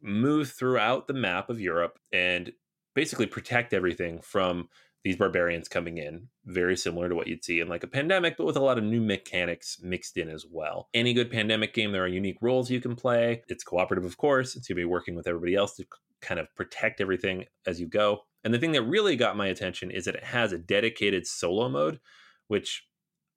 move 0.00 0.50
throughout 0.50 1.06
the 1.06 1.14
map 1.14 1.50
of 1.50 1.60
Europe 1.60 1.98
and 2.12 2.52
basically 2.94 3.26
protect 3.26 3.72
everything 3.72 4.20
from 4.20 4.68
these 5.04 5.16
barbarians 5.16 5.68
coming 5.68 5.98
in, 5.98 6.28
very 6.44 6.76
similar 6.76 7.08
to 7.08 7.14
what 7.14 7.26
you'd 7.26 7.44
see 7.44 7.60
in 7.60 7.68
like 7.68 7.82
a 7.82 7.88
pandemic, 7.88 8.36
but 8.36 8.46
with 8.46 8.56
a 8.56 8.60
lot 8.62 8.78
of 8.78 8.84
new 8.84 9.00
mechanics 9.00 9.78
mixed 9.82 10.16
in 10.16 10.28
as 10.28 10.46
well. 10.48 10.88
Any 10.94 11.12
good 11.12 11.30
pandemic 11.30 11.74
game, 11.74 11.90
there 11.92 12.04
are 12.04 12.08
unique 12.08 12.38
roles 12.40 12.70
you 12.70 12.80
can 12.80 12.94
play. 12.94 13.42
It's 13.48 13.64
cooperative, 13.64 14.04
of 14.04 14.16
course. 14.16 14.54
It's 14.54 14.68
going 14.68 14.76
to 14.76 14.80
be 14.80 14.84
working 14.84 15.16
with 15.16 15.26
everybody 15.26 15.56
else 15.56 15.74
to 15.76 15.86
kind 16.20 16.38
of 16.38 16.46
protect 16.54 17.00
everything 17.00 17.46
as 17.66 17.80
you 17.80 17.88
go. 17.88 18.20
And 18.44 18.54
the 18.54 18.58
thing 18.58 18.72
that 18.72 18.82
really 18.82 19.16
got 19.16 19.36
my 19.36 19.48
attention 19.48 19.90
is 19.90 20.04
that 20.04 20.14
it 20.14 20.24
has 20.24 20.52
a 20.52 20.58
dedicated 20.58 21.26
solo 21.26 21.68
mode, 21.68 21.98
which 22.46 22.86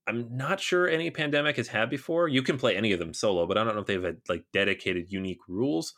I'm 0.07 0.37
not 0.37 0.59
sure 0.59 0.87
any 0.87 1.09
pandemic 1.09 1.57
has 1.57 1.67
had 1.69 1.89
before. 1.89 2.27
You 2.27 2.43
can 2.43 2.59
play 2.59 2.75
any 2.75 2.91
of 2.91 2.99
them 2.99 3.13
solo, 3.13 3.47
but 3.47 3.57
I 3.57 3.63
don't 3.63 3.73
know 3.73 3.81
if 3.81 3.87
they've 3.87 4.03
had 4.03 4.21
like 4.29 4.45
dedicated 4.53 5.11
unique 5.11 5.41
rules. 5.47 5.93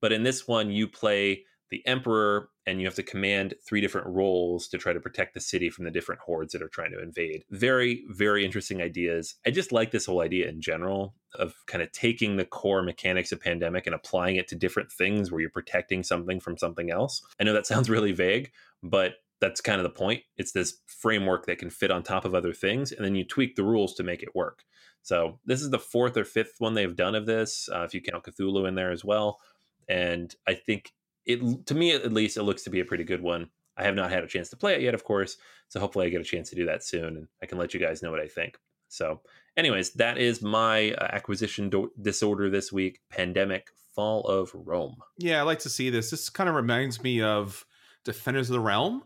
But 0.00 0.12
in 0.12 0.24
this 0.24 0.46
one, 0.48 0.70
you 0.70 0.88
play 0.88 1.44
the 1.70 1.86
emperor 1.86 2.48
and 2.66 2.80
you 2.80 2.86
have 2.86 2.94
to 2.94 3.02
command 3.02 3.54
three 3.66 3.80
different 3.80 4.06
roles 4.06 4.68
to 4.68 4.78
try 4.78 4.92
to 4.92 5.00
protect 5.00 5.34
the 5.34 5.40
city 5.40 5.68
from 5.68 5.84
the 5.84 5.90
different 5.90 6.20
hordes 6.20 6.52
that 6.52 6.62
are 6.62 6.68
trying 6.68 6.92
to 6.92 7.02
invade. 7.02 7.44
Very, 7.50 8.04
very 8.08 8.44
interesting 8.44 8.80
ideas. 8.80 9.34
I 9.46 9.50
just 9.50 9.72
like 9.72 9.90
this 9.90 10.06
whole 10.06 10.22
idea 10.22 10.48
in 10.48 10.60
general 10.60 11.14
of 11.34 11.54
kind 11.66 11.82
of 11.82 11.92
taking 11.92 12.36
the 12.36 12.44
core 12.44 12.82
mechanics 12.82 13.32
of 13.32 13.40
pandemic 13.40 13.86
and 13.86 13.94
applying 13.94 14.36
it 14.36 14.48
to 14.48 14.56
different 14.56 14.90
things 14.90 15.30
where 15.30 15.40
you're 15.40 15.50
protecting 15.50 16.02
something 16.02 16.40
from 16.40 16.56
something 16.56 16.90
else. 16.90 17.22
I 17.38 17.44
know 17.44 17.52
that 17.52 17.66
sounds 17.74 17.90
really 17.90 18.12
vague, 18.12 18.50
but 18.82 19.14
that's 19.40 19.60
kind 19.60 19.78
of 19.78 19.84
the 19.84 19.90
point. 19.90 20.22
It's 20.36 20.52
this 20.52 20.78
framework 20.86 21.46
that 21.46 21.58
can 21.58 21.70
fit 21.70 21.90
on 21.90 22.02
top 22.02 22.24
of 22.24 22.34
other 22.34 22.54
things, 22.54 22.92
and 22.92 23.04
then 23.04 23.14
you 23.14 23.24
tweak 23.24 23.56
the 23.56 23.64
rules 23.64 23.94
to 23.94 24.02
make 24.02 24.22
it 24.22 24.34
work. 24.34 24.64
So 25.02 25.38
this 25.44 25.60
is 25.60 25.68
the 25.68 25.78
fourth 25.78 26.16
or 26.16 26.24
fifth 26.24 26.54
one 26.58 26.72
they've 26.72 26.96
done 26.96 27.14
of 27.14 27.26
this, 27.26 27.68
uh, 27.70 27.82
if 27.82 27.92
you 27.92 28.00
count 28.00 28.24
Cthulhu 28.24 28.66
in 28.66 28.74
there 28.74 28.90
as 28.90 29.04
well. 29.04 29.38
And 29.86 30.34
I 30.46 30.54
think 30.54 30.94
it 31.26 31.66
to 31.66 31.74
me 31.74 31.92
at 31.92 32.12
least 32.12 32.36
it 32.36 32.42
looks 32.42 32.62
to 32.64 32.70
be 32.70 32.80
a 32.80 32.84
pretty 32.84 33.04
good 33.04 33.22
one. 33.22 33.50
I 33.76 33.84
have 33.84 33.94
not 33.94 34.10
had 34.10 34.22
a 34.22 34.28
chance 34.28 34.50
to 34.50 34.56
play 34.56 34.74
it 34.74 34.82
yet, 34.82 34.94
of 34.94 35.04
course, 35.04 35.36
so 35.68 35.80
hopefully 35.80 36.06
I 36.06 36.10
get 36.10 36.20
a 36.20 36.24
chance 36.24 36.50
to 36.50 36.56
do 36.56 36.66
that 36.66 36.84
soon, 36.84 37.16
and 37.16 37.28
I 37.42 37.46
can 37.46 37.58
let 37.58 37.74
you 37.74 37.80
guys 37.80 38.02
know 38.02 38.10
what 38.10 38.20
I 38.20 38.28
think. 38.28 38.56
So, 38.88 39.20
anyways, 39.56 39.90
that 39.94 40.18
is 40.18 40.42
my 40.42 40.92
uh, 40.92 41.08
acquisition 41.10 41.70
do- 41.70 41.90
disorder 42.00 42.50
this 42.50 42.72
week: 42.72 43.00
Pandemic, 43.10 43.68
Fall 43.94 44.22
of 44.22 44.50
Rome. 44.54 44.96
Yeah, 45.18 45.40
I 45.40 45.42
like 45.42 45.58
to 45.60 45.68
see 45.68 45.90
this. 45.90 46.10
This 46.10 46.28
kind 46.30 46.48
of 46.48 46.54
reminds 46.54 47.02
me 47.02 47.20
of 47.20 47.64
Defenders 48.04 48.48
of 48.48 48.54
the 48.54 48.60
Realm, 48.60 49.02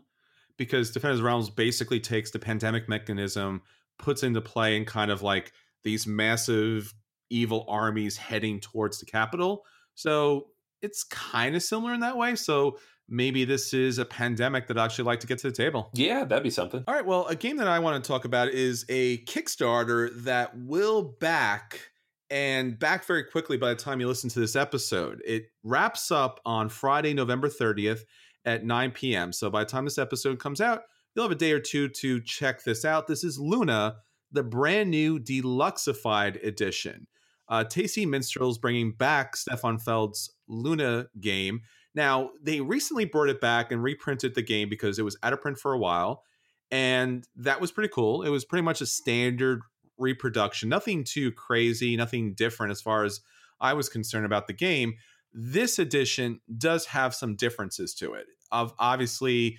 because 0.57 0.91
Defenders 0.91 1.17
of 1.17 1.23
the 1.23 1.27
Realms 1.27 1.49
basically 1.49 1.99
takes 1.99 2.29
the 2.29 2.39
pandemic 2.39 2.87
mechanism, 2.87 3.63
puts 3.97 4.21
into 4.21 4.41
play, 4.41 4.77
and 4.77 4.85
kind 4.85 5.09
of 5.09 5.23
like 5.23 5.51
these 5.83 6.05
massive 6.05 6.93
evil 7.29 7.65
armies 7.67 8.17
heading 8.17 8.59
towards 8.59 8.99
the 8.99 9.05
capital. 9.05 9.63
So 9.95 10.47
it's 10.81 11.03
kind 11.03 11.55
of 11.55 11.63
similar 11.63 11.93
in 11.93 11.99
that 12.01 12.17
way. 12.17 12.35
So 12.35 12.77
maybe 13.07 13.45
this 13.45 13.73
is 13.73 13.97
a 13.97 14.05
pandemic 14.05 14.67
that 14.67 14.77
I 14.77 14.85
actually 14.85 15.05
like 15.05 15.19
to 15.21 15.27
get 15.27 15.39
to 15.39 15.49
the 15.49 15.55
table. 15.55 15.89
Yeah, 15.93 16.23
that'd 16.23 16.43
be 16.43 16.49
something. 16.49 16.83
All 16.87 16.93
right. 16.93 17.05
Well, 17.05 17.25
a 17.27 17.35
game 17.35 17.57
that 17.57 17.67
I 17.67 17.79
want 17.79 18.03
to 18.03 18.07
talk 18.07 18.25
about 18.25 18.49
is 18.49 18.85
a 18.89 19.17
Kickstarter 19.25 20.11
that 20.23 20.57
will 20.57 21.03
back 21.19 21.91
and 22.29 22.77
back 22.77 23.05
very 23.05 23.23
quickly 23.23 23.57
by 23.57 23.69
the 23.69 23.75
time 23.75 23.99
you 23.99 24.07
listen 24.07 24.29
to 24.29 24.39
this 24.39 24.55
episode. 24.55 25.21
It 25.25 25.45
wraps 25.63 26.11
up 26.11 26.39
on 26.45 26.69
Friday, 26.69 27.13
November 27.13 27.49
30th 27.49 28.01
at 28.45 28.63
9 28.63 28.91
p.m. 28.91 29.33
So 29.33 29.49
by 29.49 29.63
the 29.63 29.69
time 29.69 29.85
this 29.85 29.97
episode 29.97 30.39
comes 30.39 30.61
out, 30.61 30.83
you'll 31.15 31.25
have 31.25 31.31
a 31.31 31.35
day 31.35 31.51
or 31.51 31.59
two 31.59 31.89
to 31.89 32.21
check 32.21 32.63
this 32.63 32.85
out. 32.85 33.07
This 33.07 33.23
is 33.23 33.39
Luna, 33.39 33.97
the 34.31 34.43
brand 34.43 34.91
new 34.91 35.19
deluxeified 35.19 36.45
edition. 36.45 37.07
Uh, 37.49 37.63
Tasty 37.63 38.05
Minstrels 38.05 38.57
bringing 38.57 38.91
back 38.91 39.35
Stefan 39.35 39.79
Feld's 39.79 40.31
Luna 40.47 41.07
game. 41.19 41.61
Now, 41.95 42.29
they 42.41 42.61
recently 42.61 43.05
brought 43.05 43.29
it 43.29 43.41
back 43.41 43.71
and 43.71 43.81
reprinted 43.81 44.35
the 44.35 44.43
game 44.43 44.69
because 44.69 44.99
it 44.99 45.03
was 45.03 45.17
out 45.23 45.33
of 45.33 45.41
print 45.41 45.57
for 45.57 45.73
a 45.73 45.79
while. 45.79 46.23
And 46.71 47.27
that 47.35 47.59
was 47.59 47.71
pretty 47.71 47.89
cool. 47.89 48.21
It 48.21 48.29
was 48.29 48.45
pretty 48.45 48.61
much 48.61 48.81
a 48.81 48.85
standard 48.85 49.61
reproduction, 49.97 50.69
nothing 50.69 51.03
too 51.03 51.31
crazy, 51.31 51.97
nothing 51.97 52.33
different 52.33 52.71
as 52.71 52.81
far 52.81 53.03
as 53.03 53.21
I 53.59 53.73
was 53.73 53.89
concerned 53.89 54.25
about 54.25 54.47
the 54.47 54.53
game. 54.53 54.95
This 55.33 55.79
edition 55.79 56.39
does 56.57 56.85
have 56.85 57.13
some 57.13 57.35
differences 57.35 57.93
to 57.95 58.13
it. 58.13 58.27
Of 58.51 58.73
obviously, 58.79 59.57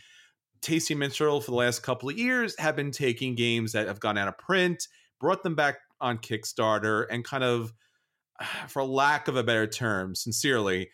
Tasty 0.62 0.94
Minstrel 0.94 1.40
for 1.40 1.50
the 1.50 1.56
last 1.56 1.82
couple 1.82 2.09
of 2.09 2.18
years 2.18 2.59
have 2.59 2.76
been 2.76 2.90
taking 2.90 3.35
games 3.35 3.73
that 3.73 3.87
have 3.87 4.00
gone 4.00 4.18
out 4.18 4.28
of 4.28 4.38
print, 4.38 4.88
brought 5.20 5.42
them 5.42 5.54
back 5.54 5.76
on 6.00 6.19
Kickstarter 6.19 7.07
and 7.11 7.25
kind 7.25 7.45
of, 7.45 7.73
for 8.69 8.85
lack 8.85 9.28
of 9.28 9.37
a 9.37 9.42
better 9.45 9.66
term, 9.66 10.14
sincerely, 10.14 10.90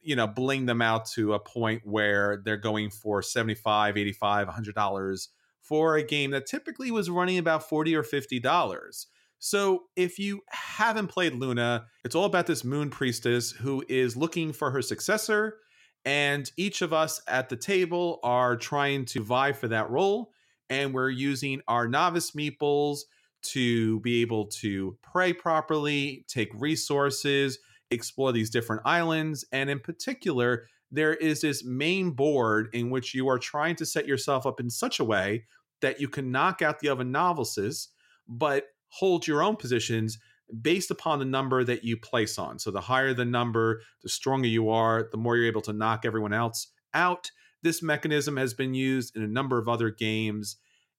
you 0.00 0.16
know, 0.16 0.26
bling 0.26 0.66
them 0.66 0.82
out 0.82 1.06
to 1.06 1.34
a 1.34 1.40
point 1.40 1.82
where 1.84 2.42
they're 2.44 2.56
going 2.56 2.90
for 2.90 3.22
75, 3.22 3.96
85, 3.96 4.46
100 4.46 4.74
dollars 4.74 5.28
for 5.62 5.96
a 5.96 6.02
game 6.02 6.30
that 6.30 6.46
typically 6.46 6.90
was 6.92 7.10
running 7.10 7.38
about 7.38 7.68
40 7.68 7.94
or 7.96 8.02
50 8.04 8.38
dollars. 8.40 9.06
So, 9.38 9.84
if 9.96 10.18
you 10.18 10.40
haven't 10.48 11.08
played 11.08 11.34
Luna, 11.34 11.86
it's 12.04 12.14
all 12.14 12.24
about 12.24 12.46
this 12.46 12.64
moon 12.64 12.88
priestess 12.90 13.50
who 13.52 13.84
is 13.88 14.16
looking 14.16 14.52
for 14.52 14.70
her 14.70 14.82
successor 14.82 15.58
And 16.04 16.50
each 16.56 16.82
of 16.82 16.92
us 16.92 17.20
at 17.26 17.48
the 17.48 17.56
table 17.56 18.20
are 18.22 18.56
trying 18.56 19.04
to 19.06 19.22
vie 19.22 19.52
for 19.52 19.68
that 19.68 19.90
role. 19.90 20.32
And 20.70 20.94
we're 20.94 21.10
using 21.10 21.62
our 21.68 21.88
novice 21.88 22.32
meeples 22.32 23.00
to 23.50 24.00
be 24.00 24.22
able 24.22 24.46
to 24.46 24.96
pray 25.02 25.32
properly, 25.32 26.24
take 26.28 26.50
resources, 26.54 27.58
explore 27.90 28.32
these 28.32 28.50
different 28.50 28.82
islands. 28.84 29.44
And 29.52 29.70
in 29.70 29.80
particular, 29.80 30.66
there 30.90 31.14
is 31.14 31.40
this 31.40 31.64
main 31.64 32.10
board 32.10 32.68
in 32.72 32.90
which 32.90 33.14
you 33.14 33.28
are 33.28 33.38
trying 33.38 33.76
to 33.76 33.86
set 33.86 34.06
yourself 34.06 34.46
up 34.46 34.60
in 34.60 34.70
such 34.70 35.00
a 35.00 35.04
way 35.04 35.44
that 35.80 36.00
you 36.00 36.08
can 36.08 36.30
knock 36.30 36.62
out 36.62 36.80
the 36.80 36.88
other 36.88 37.04
novices, 37.04 37.88
but 38.28 38.64
hold 38.88 39.26
your 39.26 39.42
own 39.42 39.56
positions 39.56 40.18
based 40.62 40.90
upon 40.90 41.18
the 41.18 41.24
number 41.24 41.64
that 41.64 41.84
you 41.84 41.96
place 41.96 42.38
on. 42.38 42.58
So 42.58 42.70
the 42.70 42.80
higher 42.80 43.12
the 43.12 43.24
number, 43.24 43.82
the 44.02 44.08
stronger 44.08 44.48
you 44.48 44.70
are, 44.70 45.08
the 45.10 45.18
more 45.18 45.36
you're 45.36 45.46
able 45.46 45.62
to 45.62 45.72
knock 45.72 46.04
everyone 46.04 46.32
else 46.32 46.68
out. 46.94 47.30
This 47.62 47.82
mechanism 47.82 48.36
has 48.36 48.54
been 48.54 48.74
used 48.74 49.16
in 49.16 49.22
a 49.22 49.28
number 49.28 49.58
of 49.58 49.68
other 49.68 49.90
games. 49.90 50.56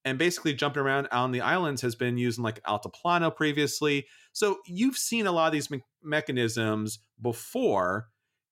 And 0.07 0.17
basically, 0.17 0.53
jumping 0.53 0.81
around 0.81 1.09
on 1.11 1.33
the 1.33 1.41
islands 1.41 1.81
has 1.81 1.93
been 1.93 2.17
used 2.17 2.37
in 2.37 2.43
like 2.45 2.63
Altiplano 2.63 3.35
previously. 3.35 4.07
So 4.31 4.59
you've 4.65 4.97
seen 4.97 5.27
a 5.27 5.33
lot 5.33 5.47
of 5.47 5.51
these 5.51 5.69
me- 5.69 5.83
mechanisms 6.01 6.99
before, 7.21 8.07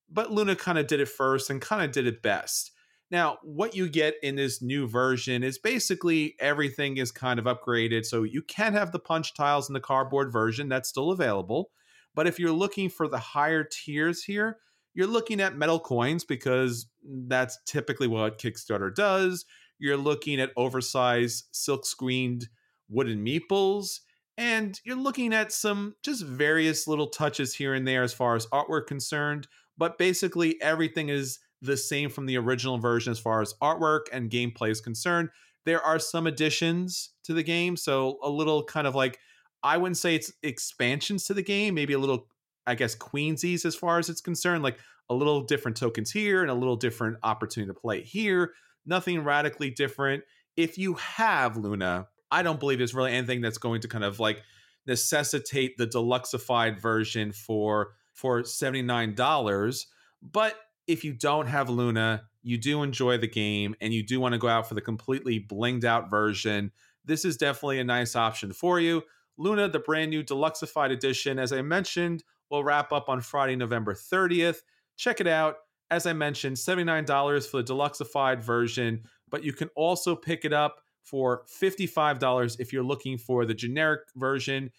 but 0.10 0.34
Luna 0.34 0.58
kind 0.58 0.78
of 0.78 0.88
did 0.88 1.00
it 1.00 1.08
first 1.08 1.50
and 1.50 1.62
kind 1.62 1.86
of 1.86 1.94
did 1.94 2.08
it 2.08 2.22
best. 2.22 2.72
Now, 3.10 3.38
what 3.42 3.74
you 3.74 3.88
get 3.88 4.16
in 4.22 4.36
this 4.36 4.62
new 4.62 4.86
version 4.86 5.44
is 5.44 5.58
basically 5.58 6.36
everything 6.42 6.98
is 6.98 7.14
kind 7.14 7.40
of 7.40 7.46
upgraded. 7.46 8.04
So 8.04 8.24
you 8.24 8.42
can 8.42 8.74
have 8.74 8.92
the 8.92 9.00
punch 9.00 9.34
tiles 9.34 9.70
in 9.70 9.74
the 9.74 9.80
cardboard 9.80 10.34
version, 10.34 10.68
that's 10.68 10.90
still 10.90 11.12
available. 11.12 11.72
But 12.16 12.28
if 12.28 12.38
you're 12.38 12.52
looking 12.52 12.90
for 12.90 13.08
the 13.08 13.18
higher 13.18 13.64
tiers 13.64 14.24
here, 14.24 14.58
you're 14.94 15.08
looking 15.08 15.40
at 15.40 15.56
metal 15.56 15.80
coins 15.80 16.26
because 16.26 16.88
that's 17.06 17.58
typically 17.66 18.08
what 18.08 18.40
Kickstarter 18.40 18.94
does. 18.94 19.46
You're 19.80 19.98
looking 19.98 20.40
at 20.40 20.52
oversized 20.56 21.46
silk 21.52 21.86
screened 21.86 22.48
wooden 22.90 23.26
meeples. 23.26 24.00
And 24.38 24.80
you're 24.84 24.98
looking 24.98 25.34
at 25.34 25.52
some 25.52 25.96
just 26.04 26.24
various 26.24 26.88
little 26.88 27.08
touches 27.08 27.54
here 27.54 27.74
and 27.74 27.88
there 27.88 28.04
as 28.04 28.14
far 28.14 28.36
as 28.36 28.48
artwork 28.48 28.88
concerned. 28.88 29.48
But 29.78 29.98
basically, 29.98 30.62
everything 30.62 31.10
is 31.10 31.40
the 31.62 31.78
same 31.78 32.10
from 32.10 32.26
the 32.26 32.38
original 32.38 32.78
version 32.78 33.12
as 33.12 33.20
far 33.20 33.42
as 33.42 33.54
artwork 33.62 34.02
and 34.12 34.30
gameplay 34.30 34.70
is 34.70 34.82
concerned. 34.82 35.30
There 35.66 35.82
are 35.82 36.00
some 36.00 36.28
additions 36.28 37.12
to 37.24 37.34
the 37.34 37.44
game, 37.44 37.76
so 37.76 38.20
a 38.22 38.30
little 38.30 38.64
kind 38.64 38.88
of 38.88 38.96
like 38.96 39.20
I 39.64 39.78
wouldn't 39.78 39.98
say 39.98 40.16
it's 40.16 40.32
expansions 40.44 41.26
to 41.26 41.34
the 41.34 41.42
game, 41.42 41.74
maybe 41.74 41.94
a 41.94 42.00
little 42.00 42.28
I 42.68 42.76
guess 42.76 42.96
queensies 42.96 43.66
as 43.66 43.76
far 43.76 44.00
as 44.00 44.10
it's 44.10 44.22
concerned, 44.22 44.64
like 44.64 44.80
a 45.10 45.14
little 45.16 45.42
different 45.42 45.78
tokens 45.78 46.12
here 46.12 46.42
and 46.42 46.52
a 46.52 46.56
little 46.56 46.76
different 46.76 47.18
opportunity 47.24 47.72
to 47.72 47.80
play 47.80 48.02
here. 48.02 48.54
Nothing 48.86 49.24
radically 49.24 49.70
different. 49.70 50.24
If 50.56 50.78
you 50.78 50.94
have 50.96 51.58
Luna, 51.58 52.08
I 52.32 52.44
don't 52.44 52.60
believe 52.60 52.78
there's 52.78 52.94
really 52.94 53.12
anything 53.12 53.42
that's 53.42 53.58
going 53.58 53.82
to 53.82 53.88
kind 53.88 54.04
of 54.04 54.20
like 54.20 54.44
necessitate 54.88 55.78
the 55.78 55.88
deluxeified 55.88 56.80
version 56.80 57.32
for 57.32 57.94
for 58.14 58.44
$79. 58.44 59.86
But 60.22 60.56
if 60.88 61.04
you 61.04 61.14
don't 61.14 61.48
have 61.48 61.70
Luna, 61.70 62.24
you 62.44 62.58
do 62.58 62.84
enjoy 62.84 63.18
the 63.18 63.28
game 63.28 63.76
and 63.82 63.94
you 63.94 64.04
do 64.04 64.20
want 64.20 64.34
to 64.34 64.40
go 64.40 64.48
out 64.48 64.68
for 64.68 64.76
the 64.76 64.82
completely 64.82 65.40
blinged 65.40 65.84
out 65.84 66.10
version, 66.10 66.72
this 67.04 67.26
is 67.26 67.38
definitely 67.38 67.80
a 67.80 67.84
nice 67.84 68.16
option 68.16 68.54
for 68.54 68.80
you. 68.80 69.04
Luna, 69.38 69.68
the 69.68 69.80
brand 69.80 70.12
new 70.12 70.24
deluxeified 70.24 70.92
edition, 70.92 71.40
as 71.40 71.52
I 71.52 71.62
mentioned, 71.62 72.24
will 72.50 72.64
wrap 72.64 72.92
up 72.94 73.10
on 73.10 73.22
Friday, 73.22 73.56
November 73.56 73.94
30th. 73.94 74.60
Check 74.96 75.20
it 75.20 75.28
out. 75.28 75.58
As 75.96 76.06
I 76.06 76.12
mentioned, 76.12 76.58
$79 76.58 77.50
for 77.50 77.64
the 77.64 77.74
deluxeified 77.74 78.44
version, 78.44 79.04
but 79.30 79.46
you 79.46 79.54
can 79.54 79.70
also 79.78 80.14
pick 80.14 80.44
it 80.44 80.52
up 80.52 80.82
for 81.06 81.44
$55 81.62 82.60
if 82.60 82.74
you're 82.74 82.84
looking 82.84 83.18
for 83.18 83.46
the 83.46 83.54
generic 83.54 84.02
version, 84.18 84.72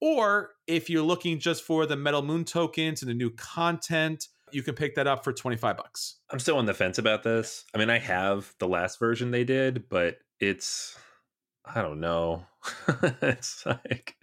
or 0.00 0.50
if 0.68 0.88
you're 0.88 1.02
looking 1.02 1.40
just 1.40 1.64
for 1.64 1.86
the 1.86 1.96
Metal 1.96 2.22
Moon 2.22 2.44
tokens 2.44 3.02
and 3.02 3.10
the 3.10 3.14
new 3.14 3.30
content 3.30 4.28
you 4.52 4.62
can 4.62 4.74
pick 4.74 4.94
that 4.94 5.08
up 5.08 5.24
for 5.24 5.32
25 5.32 5.76
bucks. 5.76 6.16
I'm 6.30 6.38
still 6.38 6.58
on 6.58 6.66
the 6.66 6.74
fence 6.74 6.98
about 6.98 7.24
this. 7.24 7.64
I 7.74 7.78
mean, 7.78 7.90
I 7.90 7.98
have 7.98 8.54
the 8.58 8.68
last 8.68 8.98
version 8.98 9.30
they 9.30 9.44
did, 9.44 9.88
but 9.88 10.18
it's 10.38 10.96
I 11.64 11.82
don't 11.82 12.00
know. 12.00 12.46
it's 13.22 13.64
like 13.66 14.14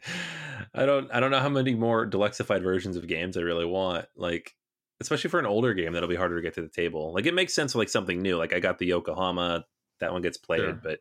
I 0.73 0.85
don't 0.85 1.09
I 1.13 1.19
don't 1.19 1.31
know 1.31 1.39
how 1.39 1.49
many 1.49 1.75
more 1.75 2.09
deluxeified 2.09 2.63
versions 2.63 2.95
of 2.95 3.07
games 3.07 3.37
I 3.37 3.41
really 3.41 3.65
want. 3.65 4.05
Like 4.15 4.53
especially 5.01 5.29
for 5.29 5.39
an 5.39 5.45
older 5.45 5.73
game 5.73 5.93
that'll 5.93 6.09
be 6.09 6.15
harder 6.15 6.35
to 6.35 6.41
get 6.41 6.55
to 6.55 6.61
the 6.61 6.69
table. 6.69 7.13
Like 7.13 7.25
it 7.25 7.33
makes 7.33 7.53
sense 7.53 7.73
for 7.73 7.79
like 7.79 7.89
something 7.89 8.21
new. 8.21 8.37
Like 8.37 8.53
I 8.53 8.59
got 8.59 8.79
the 8.79 8.87
Yokohama, 8.87 9.65
that 9.99 10.11
one 10.11 10.21
gets 10.21 10.37
played, 10.37 10.61
sure. 10.61 10.79
but 10.81 10.99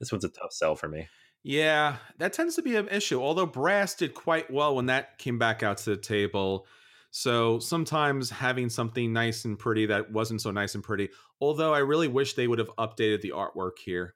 this 0.00 0.12
one's 0.12 0.24
a 0.24 0.28
tough 0.28 0.52
sell 0.52 0.76
for 0.76 0.88
me. 0.88 1.08
Yeah, 1.42 1.96
that 2.18 2.32
tends 2.32 2.56
to 2.56 2.62
be 2.62 2.76
an 2.76 2.88
issue. 2.88 3.20
Although 3.20 3.46
Brass 3.46 3.94
did 3.94 4.14
quite 4.14 4.50
well 4.50 4.74
when 4.74 4.86
that 4.86 5.18
came 5.18 5.38
back 5.38 5.62
out 5.62 5.78
to 5.78 5.90
the 5.90 5.96
table. 5.96 6.66
So 7.10 7.60
sometimes 7.60 8.30
having 8.30 8.68
something 8.68 9.12
nice 9.12 9.44
and 9.44 9.58
pretty 9.58 9.86
that 9.86 10.10
wasn't 10.10 10.40
so 10.40 10.50
nice 10.50 10.74
and 10.74 10.82
pretty, 10.82 11.10
although 11.40 11.72
I 11.72 11.78
really 11.78 12.08
wish 12.08 12.34
they 12.34 12.48
would 12.48 12.58
have 12.58 12.74
updated 12.76 13.20
the 13.20 13.32
artwork 13.36 13.78
here. 13.84 14.14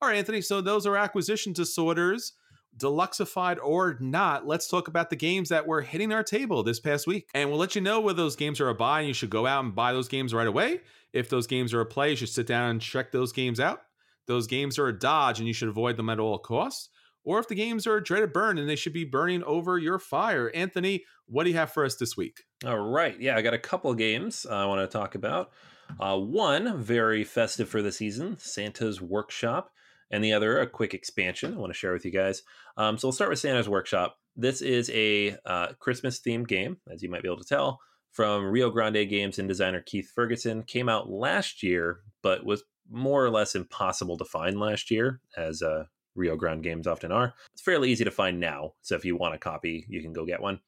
All 0.00 0.08
right, 0.08 0.16
Anthony, 0.16 0.40
so 0.40 0.60
those 0.60 0.86
are 0.86 0.96
acquisition 0.96 1.52
disorders, 1.52 2.32
deluxeified 2.78 3.58
or 3.62 3.96
not. 4.00 4.46
Let's 4.46 4.68
talk 4.68 4.88
about 4.88 5.10
the 5.10 5.16
games 5.16 5.48
that 5.48 5.66
were 5.66 5.82
hitting 5.82 6.12
our 6.12 6.22
table 6.22 6.62
this 6.62 6.80
past 6.80 7.06
week. 7.06 7.28
And 7.34 7.48
we'll 7.48 7.58
let 7.58 7.74
you 7.74 7.80
know 7.80 8.00
whether 8.00 8.16
those 8.16 8.36
games 8.36 8.60
are 8.60 8.68
a 8.68 8.74
buy 8.74 9.00
and 9.00 9.08
you 9.08 9.14
should 9.14 9.30
go 9.30 9.46
out 9.46 9.64
and 9.64 9.74
buy 9.74 9.92
those 9.92 10.08
games 10.08 10.34
right 10.34 10.46
away. 10.46 10.80
If 11.12 11.28
those 11.28 11.46
games 11.46 11.72
are 11.72 11.80
a 11.80 11.86
play, 11.86 12.10
you 12.10 12.16
should 12.16 12.28
sit 12.28 12.46
down 12.46 12.70
and 12.70 12.80
check 12.80 13.12
those 13.12 13.32
games 13.32 13.60
out. 13.60 13.82
Those 14.26 14.46
games 14.46 14.78
are 14.78 14.88
a 14.88 14.98
dodge 14.98 15.38
and 15.38 15.46
you 15.46 15.54
should 15.54 15.68
avoid 15.68 15.96
them 15.96 16.10
at 16.10 16.18
all 16.18 16.38
costs 16.38 16.88
or 17.24 17.38
if 17.38 17.48
the 17.48 17.54
games 17.54 17.86
are 17.86 17.96
a 17.96 18.04
dreaded 18.04 18.32
burn 18.32 18.58
and 18.58 18.68
they 18.68 18.76
should 18.76 18.92
be 18.92 19.04
burning 19.04 19.42
over 19.44 19.78
your 19.78 19.98
fire. 19.98 20.50
Anthony, 20.54 21.04
what 21.26 21.44
do 21.44 21.50
you 21.50 21.56
have 21.56 21.72
for 21.72 21.84
us 21.84 21.96
this 21.96 22.16
week? 22.16 22.42
All 22.64 22.78
right. 22.78 23.18
Yeah, 23.18 23.36
I 23.36 23.42
got 23.42 23.54
a 23.54 23.58
couple 23.58 23.92
games 23.94 24.46
I 24.46 24.66
want 24.66 24.88
to 24.88 24.98
talk 24.98 25.14
about. 25.14 25.50
Uh, 25.98 26.18
one, 26.18 26.78
very 26.78 27.24
festive 27.24 27.68
for 27.68 27.82
the 27.82 27.92
season, 27.92 28.36
Santa's 28.38 29.00
Workshop, 29.00 29.70
and 30.10 30.22
the 30.22 30.32
other, 30.32 30.58
a 30.58 30.66
quick 30.66 30.94
expansion 30.94 31.54
I 31.54 31.58
want 31.58 31.72
to 31.72 31.78
share 31.78 31.92
with 31.92 32.04
you 32.04 32.10
guys. 32.10 32.42
Um, 32.76 32.98
so 32.98 33.08
we'll 33.08 33.12
start 33.12 33.30
with 33.30 33.38
Santa's 33.38 33.68
Workshop. 33.68 34.16
This 34.36 34.62
is 34.62 34.90
a 34.90 35.36
uh, 35.46 35.68
Christmas 35.78 36.20
themed 36.20 36.48
game, 36.48 36.78
as 36.92 37.02
you 37.02 37.10
might 37.10 37.22
be 37.22 37.28
able 37.28 37.42
to 37.42 37.48
tell, 37.48 37.80
from 38.12 38.46
Rio 38.46 38.70
Grande 38.70 39.08
Games 39.08 39.38
and 39.38 39.48
designer 39.48 39.82
Keith 39.84 40.10
Ferguson. 40.14 40.62
Came 40.62 40.88
out 40.88 41.10
last 41.10 41.62
year, 41.62 42.00
but 42.22 42.44
was 42.44 42.64
more 42.90 43.24
or 43.24 43.30
less 43.30 43.54
impossible 43.54 44.16
to 44.18 44.24
find 44.24 44.60
last 44.60 44.90
year, 44.90 45.20
as 45.36 45.62
uh, 45.62 45.84
Rio 46.14 46.36
Grande 46.36 46.62
games 46.62 46.86
often 46.86 47.12
are. 47.12 47.34
It's 47.52 47.62
fairly 47.62 47.90
easy 47.90 48.04
to 48.04 48.10
find 48.10 48.40
now. 48.40 48.74
So 48.82 48.94
if 48.94 49.04
you 49.04 49.16
want 49.16 49.34
a 49.34 49.38
copy, 49.38 49.86
you 49.88 50.02
can 50.02 50.12
go 50.12 50.26
get 50.26 50.42
one. 50.42 50.60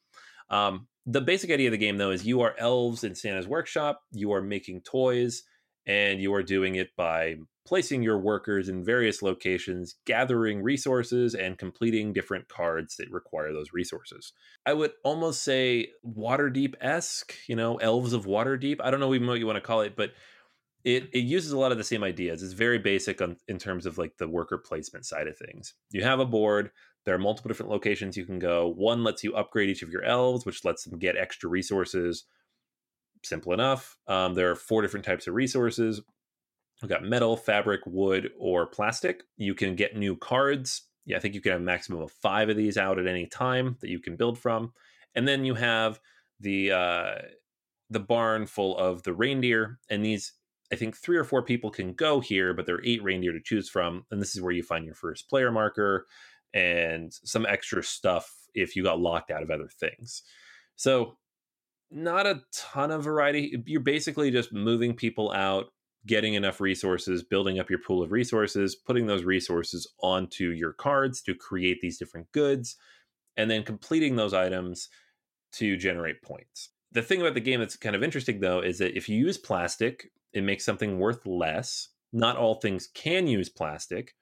Um, 0.50 0.88
the 1.04 1.20
basic 1.20 1.50
idea 1.50 1.68
of 1.68 1.72
the 1.72 1.78
game, 1.78 1.98
though, 1.98 2.10
is 2.10 2.26
you 2.26 2.40
are 2.40 2.54
elves 2.58 3.04
in 3.04 3.14
Santa's 3.14 3.46
workshop. 3.46 4.02
You 4.12 4.32
are 4.32 4.42
making 4.42 4.80
toys, 4.82 5.44
and 5.86 6.20
you 6.20 6.34
are 6.34 6.42
doing 6.42 6.76
it 6.76 6.90
by 6.96 7.36
placing 7.66 8.02
your 8.02 8.18
workers 8.18 8.68
in 8.68 8.84
various 8.84 9.22
locations, 9.22 9.96
gathering 10.06 10.62
resources, 10.62 11.34
and 11.34 11.58
completing 11.58 12.12
different 12.12 12.48
cards 12.48 12.96
that 12.96 13.10
require 13.10 13.52
those 13.52 13.72
resources. 13.72 14.32
I 14.64 14.72
would 14.72 14.92
almost 15.04 15.42
say 15.42 15.88
Waterdeep 16.06 16.74
esque, 16.80 17.34
you 17.48 17.56
know, 17.56 17.76
Elves 17.76 18.12
of 18.12 18.26
Waterdeep. 18.26 18.76
I 18.80 18.90
don't 18.90 19.00
know 19.00 19.14
even 19.14 19.26
what 19.26 19.38
you 19.38 19.46
want 19.46 19.56
to 19.56 19.60
call 19.60 19.80
it, 19.80 19.96
but 19.96 20.12
it 20.84 21.10
it 21.12 21.24
uses 21.24 21.50
a 21.52 21.58
lot 21.58 21.72
of 21.72 21.78
the 21.78 21.84
same 21.84 22.04
ideas. 22.04 22.42
It's 22.42 22.52
very 22.52 22.78
basic 22.78 23.20
on, 23.20 23.36
in 23.48 23.58
terms 23.58 23.86
of 23.86 23.98
like 23.98 24.16
the 24.18 24.28
worker 24.28 24.56
placement 24.56 25.04
side 25.04 25.26
of 25.26 25.36
things. 25.36 25.74
You 25.90 26.04
have 26.04 26.20
a 26.20 26.24
board. 26.24 26.70
There 27.04 27.14
are 27.14 27.18
multiple 27.18 27.48
different 27.48 27.70
locations 27.70 28.16
you 28.16 28.24
can 28.24 28.38
go. 28.38 28.68
One 28.68 29.04
lets 29.04 29.22
you 29.22 29.34
upgrade 29.34 29.68
each 29.68 29.82
of 29.82 29.90
your 29.90 30.04
elves, 30.04 30.46
which 30.46 30.64
lets 30.64 30.84
them 30.84 30.98
get 30.98 31.16
extra 31.16 31.48
resources. 31.48 32.24
Simple 33.24 33.52
enough. 33.52 33.96
Um, 34.06 34.34
there 34.34 34.50
are 34.50 34.56
four 34.56 34.82
different 34.82 35.06
types 35.06 35.26
of 35.26 35.34
resources. 35.34 36.00
We've 36.82 36.90
got 36.90 37.04
metal, 37.04 37.36
fabric, 37.36 37.80
wood, 37.86 38.30
or 38.38 38.66
plastic. 38.66 39.22
You 39.36 39.54
can 39.54 39.76
get 39.76 39.96
new 39.96 40.16
cards. 40.16 40.82
Yeah, 41.04 41.16
I 41.16 41.20
think 41.20 41.34
you 41.34 41.40
can 41.40 41.52
have 41.52 41.60
a 41.60 41.64
maximum 41.64 42.02
of 42.02 42.12
five 42.12 42.48
of 42.48 42.56
these 42.56 42.76
out 42.76 42.98
at 42.98 43.06
any 43.06 43.26
time 43.26 43.76
that 43.80 43.90
you 43.90 44.00
can 44.00 44.16
build 44.16 44.38
from. 44.38 44.72
And 45.14 45.26
then 45.26 45.44
you 45.44 45.54
have 45.54 46.00
the 46.40 46.72
uh, 46.72 47.14
the 47.88 48.00
barn 48.00 48.46
full 48.46 48.76
of 48.76 49.04
the 49.04 49.14
reindeer, 49.14 49.78
and 49.88 50.04
these 50.04 50.32
I 50.72 50.76
think 50.76 50.96
three 50.96 51.16
or 51.16 51.24
four 51.24 51.42
people 51.42 51.70
can 51.70 51.92
go 51.92 52.20
here, 52.20 52.52
but 52.52 52.66
there 52.66 52.76
are 52.76 52.84
eight 52.84 53.02
reindeer 53.02 53.32
to 53.32 53.40
choose 53.40 53.68
from. 53.68 54.04
And 54.10 54.20
this 54.20 54.34
is 54.34 54.42
where 54.42 54.52
you 54.52 54.62
find 54.62 54.84
your 54.84 54.94
first 54.94 55.28
player 55.30 55.52
marker 55.52 56.06
and 56.52 57.12
some 57.12 57.46
extra 57.46 57.82
stuff 57.82 58.32
if 58.54 58.74
you 58.74 58.82
got 58.82 59.00
locked 59.00 59.30
out 59.30 59.42
of 59.42 59.50
other 59.50 59.68
things. 59.68 60.22
So, 60.74 61.16
not 61.90 62.26
a 62.26 62.42
ton 62.52 62.90
of 62.90 63.04
variety. 63.04 63.62
You're 63.64 63.80
basically 63.80 64.32
just 64.32 64.52
moving 64.52 64.94
people 64.94 65.32
out, 65.32 65.66
getting 66.06 66.34
enough 66.34 66.60
resources, 66.60 67.22
building 67.22 67.58
up 67.58 67.68
your 67.68 67.80
pool 67.80 68.02
of 68.02 68.12
resources, 68.12 68.74
putting 68.74 69.06
those 69.06 69.24
resources 69.24 69.86
onto 70.00 70.50
your 70.50 70.72
cards 70.72 71.20
to 71.22 71.34
create 71.34 71.80
these 71.80 71.98
different 71.98 72.30
goods, 72.32 72.76
and 73.36 73.50
then 73.50 73.62
completing 73.62 74.16
those 74.16 74.32
items 74.32 74.88
to 75.52 75.76
generate 75.76 76.22
points. 76.22 76.70
The 76.92 77.02
thing 77.02 77.20
about 77.20 77.34
the 77.34 77.40
game 77.40 77.60
that's 77.60 77.76
kind 77.76 77.96
of 77.96 78.02
interesting, 78.02 78.40
though, 78.40 78.60
is 78.60 78.78
that 78.78 78.96
if 78.96 79.08
you 79.08 79.18
use 79.18 79.36
plastic, 79.36 80.10
it 80.32 80.42
makes 80.42 80.64
something 80.64 80.98
worth 80.98 81.26
less. 81.26 81.88
Not 82.12 82.36
all 82.36 82.54
things 82.54 82.88
can 82.94 83.26
use 83.26 83.48
plastic. 83.48 84.14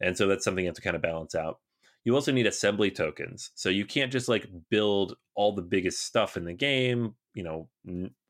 And 0.00 0.16
so 0.16 0.26
that's 0.26 0.44
something 0.44 0.64
you 0.64 0.68
have 0.68 0.76
to 0.76 0.82
kind 0.82 0.96
of 0.96 1.02
balance 1.02 1.34
out. 1.34 1.60
You 2.04 2.14
also 2.14 2.32
need 2.32 2.46
assembly 2.46 2.90
tokens. 2.90 3.50
So 3.54 3.68
you 3.68 3.84
can't 3.84 4.12
just 4.12 4.28
like 4.28 4.48
build 4.70 5.16
all 5.34 5.54
the 5.54 5.62
biggest 5.62 6.04
stuff 6.04 6.36
in 6.36 6.44
the 6.44 6.54
game, 6.54 7.14
you 7.38 7.44
know, 7.44 7.68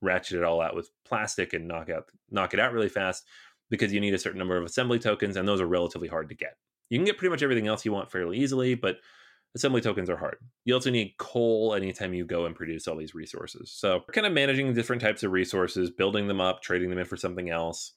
ratchet 0.02 0.36
it 0.36 0.44
all 0.44 0.60
out 0.60 0.76
with 0.76 0.90
plastic 1.06 1.54
and 1.54 1.66
knock 1.66 1.88
out 1.88 2.10
knock 2.30 2.52
it 2.52 2.60
out 2.60 2.74
really 2.74 2.90
fast 2.90 3.24
because 3.70 3.90
you 3.90 4.00
need 4.00 4.12
a 4.12 4.18
certain 4.18 4.38
number 4.38 4.58
of 4.58 4.64
assembly 4.64 4.98
tokens 4.98 5.34
and 5.34 5.48
those 5.48 5.62
are 5.62 5.66
relatively 5.66 6.08
hard 6.08 6.28
to 6.28 6.34
get. 6.34 6.58
You 6.90 6.98
can 6.98 7.06
get 7.06 7.16
pretty 7.16 7.30
much 7.30 7.42
everything 7.42 7.66
else 7.66 7.86
you 7.86 7.92
want 7.92 8.10
fairly 8.10 8.36
easily, 8.36 8.74
but 8.74 8.98
assembly 9.56 9.80
tokens 9.80 10.10
are 10.10 10.18
hard. 10.18 10.36
You 10.66 10.74
also 10.74 10.90
need 10.90 11.14
coal 11.16 11.74
anytime 11.74 12.12
you 12.12 12.26
go 12.26 12.44
and 12.44 12.54
produce 12.54 12.86
all 12.86 12.98
these 12.98 13.14
resources. 13.14 13.72
So, 13.72 14.00
kind 14.12 14.26
of 14.26 14.34
managing 14.34 14.74
different 14.74 15.00
types 15.00 15.22
of 15.22 15.32
resources, 15.32 15.90
building 15.90 16.28
them 16.28 16.40
up, 16.40 16.60
trading 16.60 16.90
them 16.90 16.98
in 16.98 17.06
for 17.06 17.16
something 17.16 17.48
else. 17.48 17.94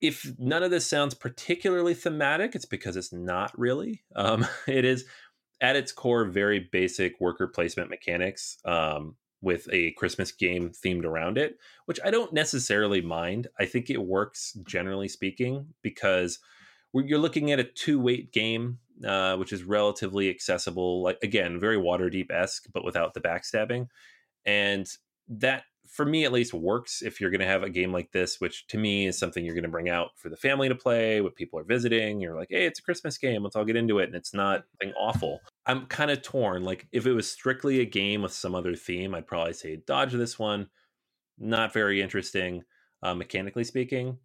If 0.00 0.32
none 0.38 0.62
of 0.62 0.70
this 0.70 0.86
sounds 0.86 1.14
particularly 1.14 1.94
thematic, 1.94 2.54
it's 2.54 2.66
because 2.66 2.96
it's 2.96 3.12
not 3.12 3.50
really. 3.58 4.04
Um, 4.14 4.46
it 4.68 4.84
is 4.84 5.06
at 5.60 5.74
its 5.74 5.90
core 5.90 6.24
very 6.24 6.68
basic 6.70 7.20
worker 7.20 7.48
placement 7.48 7.90
mechanics 7.90 8.58
um, 8.64 9.16
with 9.44 9.68
a 9.70 9.92
Christmas 9.92 10.32
game 10.32 10.70
themed 10.70 11.04
around 11.04 11.38
it, 11.38 11.58
which 11.84 12.00
I 12.04 12.10
don't 12.10 12.32
necessarily 12.32 13.00
mind. 13.00 13.46
I 13.60 13.66
think 13.66 13.90
it 13.90 14.02
works 14.02 14.56
generally 14.66 15.08
speaking 15.08 15.66
because 15.82 16.38
you're 16.92 17.18
looking 17.18 17.52
at 17.52 17.60
a 17.60 17.64
two 17.64 18.00
weight 18.00 18.32
game, 18.32 18.78
uh, 19.06 19.36
which 19.36 19.52
is 19.52 19.62
relatively 19.62 20.30
accessible. 20.30 21.02
Like 21.02 21.18
again, 21.22 21.60
very 21.60 21.76
Waterdeep 21.76 22.30
esque, 22.30 22.66
but 22.72 22.84
without 22.84 23.14
the 23.14 23.20
backstabbing, 23.20 23.88
and 24.44 24.88
that 25.28 25.64
for 25.86 26.04
me 26.04 26.24
at 26.24 26.32
least 26.32 26.54
works 26.54 27.02
if 27.02 27.20
you're 27.20 27.30
going 27.30 27.40
to 27.40 27.46
have 27.46 27.62
a 27.62 27.70
game 27.70 27.92
like 27.92 28.10
this, 28.12 28.40
which 28.40 28.66
to 28.68 28.78
me 28.78 29.06
is 29.06 29.18
something 29.18 29.44
you're 29.44 29.54
going 29.54 29.64
to 29.64 29.70
bring 29.70 29.88
out 29.88 30.10
for 30.16 30.28
the 30.28 30.36
family 30.36 30.68
to 30.68 30.74
play. 30.74 31.20
what 31.20 31.36
people 31.36 31.58
are 31.58 31.64
visiting, 31.64 32.20
you're 32.20 32.36
like, 32.36 32.48
hey, 32.50 32.66
it's 32.66 32.78
a 32.78 32.82
Christmas 32.82 33.18
game, 33.18 33.42
let's 33.42 33.56
all 33.56 33.64
get 33.64 33.76
into 33.76 33.98
it, 33.98 34.06
and 34.06 34.14
it's 34.14 34.34
not 34.34 34.64
anything 34.80 34.96
awful. 34.98 35.40
I'm 35.66 35.86
kind 35.86 36.10
of 36.10 36.22
torn. 36.22 36.64
Like 36.64 36.86
if 36.92 37.06
it 37.06 37.12
was 37.12 37.30
strictly 37.30 37.80
a 37.80 37.84
game 37.84 38.22
with 38.22 38.32
some 38.32 38.54
other 38.54 38.74
theme, 38.74 39.14
I'd 39.14 39.26
probably 39.26 39.52
say 39.52 39.76
dodge 39.76 40.12
this 40.12 40.38
one. 40.38 40.68
Not 41.38 41.72
very 41.72 42.00
interesting, 42.00 42.62
uh, 43.02 43.14
mechanically 43.14 43.64
speaking 43.64 44.18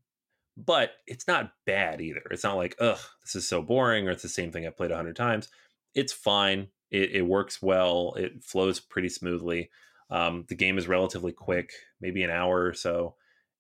but 0.66 0.92
it's 1.08 1.28
not 1.28 1.54
bad 1.66 2.02
either. 2.02 2.22
It's 2.32 2.44
not 2.44 2.58
like, 2.58 2.76
ugh, 2.80 3.00
this 3.24 3.36
is 3.36 3.48
so 3.48 3.62
boring, 3.62 4.08
or 4.08 4.12
it's 4.12 4.24
the 4.24 4.30
same 4.30 4.52
thing 4.52 4.68
I've 4.68 4.78
played 4.78 4.92
a 4.92 4.96
hundred 4.96 5.16
times. 5.16 5.48
It's 5.96 6.14
fine. 6.14 6.68
It, 6.92 7.12
it, 7.12 7.22
works 7.22 7.62
well. 7.62 8.14
It 8.18 8.44
flows 8.44 8.80
pretty 8.80 9.10
smoothly. 9.10 9.70
Um, 10.10 10.46
the 10.50 10.56
game 10.56 10.78
is 10.78 10.88
relatively 10.88 11.32
quick, 11.32 11.72
maybe 12.02 12.24
an 12.24 12.30
hour 12.30 12.66
or 12.66 12.74
so. 12.74 13.16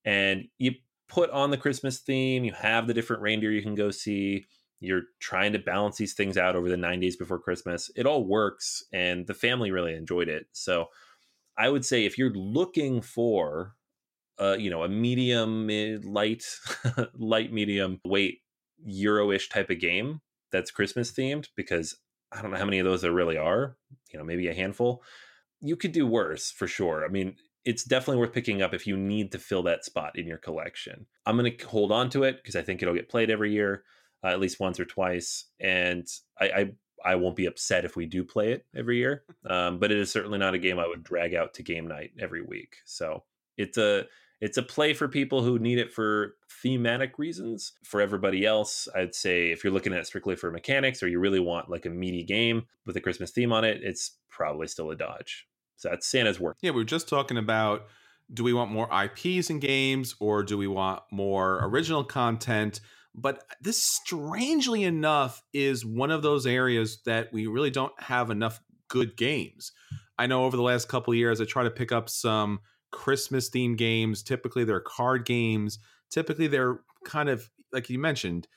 And 0.06 0.46
you 0.58 0.74
put 1.08 1.30
on 1.30 1.52
the 1.52 1.58
Christmas 1.58 2.00
theme, 2.00 2.44
you 2.44 2.54
have 2.54 2.88
the 2.88 2.94
different 2.94 3.22
reindeer 3.22 3.52
you 3.52 3.62
can 3.62 3.76
go 3.76 3.92
see. 3.92 4.46
You're 4.80 5.04
trying 5.20 5.54
to 5.54 5.60
balance 5.60 5.98
these 5.98 6.14
things 6.14 6.38
out 6.38 6.56
over 6.56 6.70
the 6.70 6.78
nine 6.78 7.02
days 7.02 7.18
before 7.18 7.40
Christmas. 7.40 7.92
It 7.96 8.06
all 8.06 8.26
works, 8.26 8.84
and 8.94 9.28
the 9.28 9.34
family 9.34 9.72
really 9.72 9.94
enjoyed 9.94 10.30
it. 10.30 10.48
So 10.54 10.88
I 11.58 11.70
would 11.70 11.86
say 11.86 12.06
if 12.06 12.18
you're 12.18 12.34
looking 12.34 13.02
for 13.02 13.76
uh, 14.40 14.56
you 14.58 14.70
know, 14.70 14.84
a 14.84 14.90
medium 14.90 15.66
mid 15.66 16.06
light, 16.06 16.44
light 17.14 17.52
medium 17.52 18.00
weight 18.06 18.40
Euro-ish 18.86 19.50
type 19.50 19.70
of 19.70 19.80
game 19.80 20.22
that's 20.52 20.72
Christmas 20.72 21.12
themed 21.12 21.50
because 21.56 21.98
I 22.32 22.42
don't 22.42 22.52
know 22.52 22.58
how 22.58 22.66
many 22.66 22.80
of 22.80 22.86
those 22.86 23.02
there 23.02 23.12
really 23.12 23.38
are. 23.38 23.76
You 24.12 24.20
know, 24.20 24.26
maybe 24.26 24.48
a 24.48 24.54
handful. 24.54 25.04
You 25.62 25.76
could 25.76 25.92
do 25.92 26.08
worse 26.08 26.52
for 26.52 26.68
sure. 26.68 27.04
I 27.06 27.10
mean, 27.10 27.36
it's 27.66 27.84
definitely 27.84 28.20
worth 28.20 28.34
picking 28.34 28.62
up 28.62 28.74
if 28.74 28.88
you 28.88 28.98
need 28.98 29.32
to 29.32 29.40
fill 29.40 29.64
that 29.64 29.86
spot 29.86 30.18
in 30.18 30.26
your 30.26 30.38
collection. 30.38 31.06
I'm 31.26 31.38
going 31.38 31.56
to 31.56 31.68
hold 31.68 31.92
on 31.92 32.10
to 32.12 32.24
it 32.24 32.38
because 32.38 32.56
I 32.56 32.62
think 32.62 32.82
it'll 32.82 32.96
get 32.96 33.10
played 33.10 33.30
every 33.30 33.52
year, 33.52 33.84
uh, 34.24 34.28
at 34.28 34.40
least 34.40 34.60
once 34.60 34.80
or 34.80 34.86
twice, 34.86 35.46
and 35.60 36.08
I, 36.40 36.46
I 36.46 36.72
I 37.06 37.16
won't 37.16 37.36
be 37.36 37.46
upset 37.46 37.86
if 37.86 37.96
we 37.96 38.06
do 38.06 38.24
play 38.24 38.52
it 38.52 38.66
every 38.76 38.98
year. 38.98 39.24
Um, 39.50 39.80
but 39.80 39.92
it 39.92 39.98
is 39.98 40.12
certainly 40.12 40.38
not 40.38 40.54
a 40.54 40.60
game 40.60 40.78
I 40.78 40.88
would 40.88 41.02
drag 41.02 41.34
out 41.34 41.56
to 41.56 41.64
game 41.64 41.88
night 41.88 42.12
every 42.20 42.42
week. 42.42 42.76
So 42.86 43.24
it's 43.58 43.78
a 43.78 44.06
it's 44.42 44.58
a 44.58 44.64
play 44.64 44.94
for 44.94 45.08
people 45.08 45.44
who 45.44 45.60
need 45.60 45.80
it 45.80 45.92
for 45.92 46.36
thematic 46.62 47.20
reasons. 47.20 47.74
For 47.84 48.02
everybody 48.02 48.46
else, 48.46 48.88
I'd 48.96 49.16
say 49.16 49.52
if 49.52 49.64
you're 49.64 49.74
looking 49.74 49.94
at 49.94 50.00
it 50.00 50.08
strictly 50.08 50.36
for 50.36 50.52
mechanics 50.52 51.04
or 51.04 51.08
you 51.08 51.20
really 51.20 51.40
want 51.40 51.70
like 51.70 51.86
a 51.86 51.90
meaty 51.90 52.24
game 52.24 52.64
with 52.86 52.96
a 52.96 53.02
Christmas 53.02 53.32
theme 53.32 53.52
on 53.52 53.64
it, 53.64 53.82
it's 53.84 54.18
probably 54.30 54.68
still 54.68 54.92
a 54.92 54.96
dodge. 54.96 55.48
So 55.76 55.90
that's 55.90 56.10
Santa's 56.10 56.40
work. 56.40 56.58
Yeah, 56.62 56.72
we 56.72 56.78
were 56.78 56.86
just 56.86 57.10
talking 57.10 57.38
about 57.38 57.88
do 58.34 58.44
we 58.44 58.54
want 58.54 58.72
more 58.72 58.88
IPs 58.94 59.50
in 59.50 59.60
games 59.60 60.16
or 60.20 60.44
do 60.44 60.58
we 60.58 60.68
want 60.68 61.02
more 61.12 61.60
original 61.64 62.04
content? 62.04 62.80
But 63.16 63.44
this, 63.60 63.82
strangely 63.82 64.84
enough, 64.84 65.42
is 65.52 65.84
one 65.84 66.12
of 66.12 66.22
those 66.22 66.46
areas 66.46 67.02
that 67.06 67.34
we 67.34 67.48
really 67.48 67.72
don't 67.72 68.00
have 68.02 68.30
enough 68.30 68.62
good 68.88 69.18
games. 69.18 69.72
I 70.18 70.28
know 70.28 70.44
over 70.46 70.56
the 70.56 70.64
last 70.64 70.90
couple 70.90 71.14
years, 71.16 71.42
I 71.42 71.46
try 71.46 71.64
to 71.64 71.72
pick 71.72 71.92
up 71.92 72.10
some 72.10 72.60
Christmas 72.92 73.50
themed 73.50 73.78
games. 73.78 74.24
Typically, 74.24 74.64
they're 74.64 74.80
card 74.80 75.26
games. 75.26 75.80
Typically, 76.10 76.48
they're 76.48 76.80
kind 77.06 77.30
of 77.30 77.50
like 77.72 77.90
you 77.90 78.00
mentioned, 78.00 78.48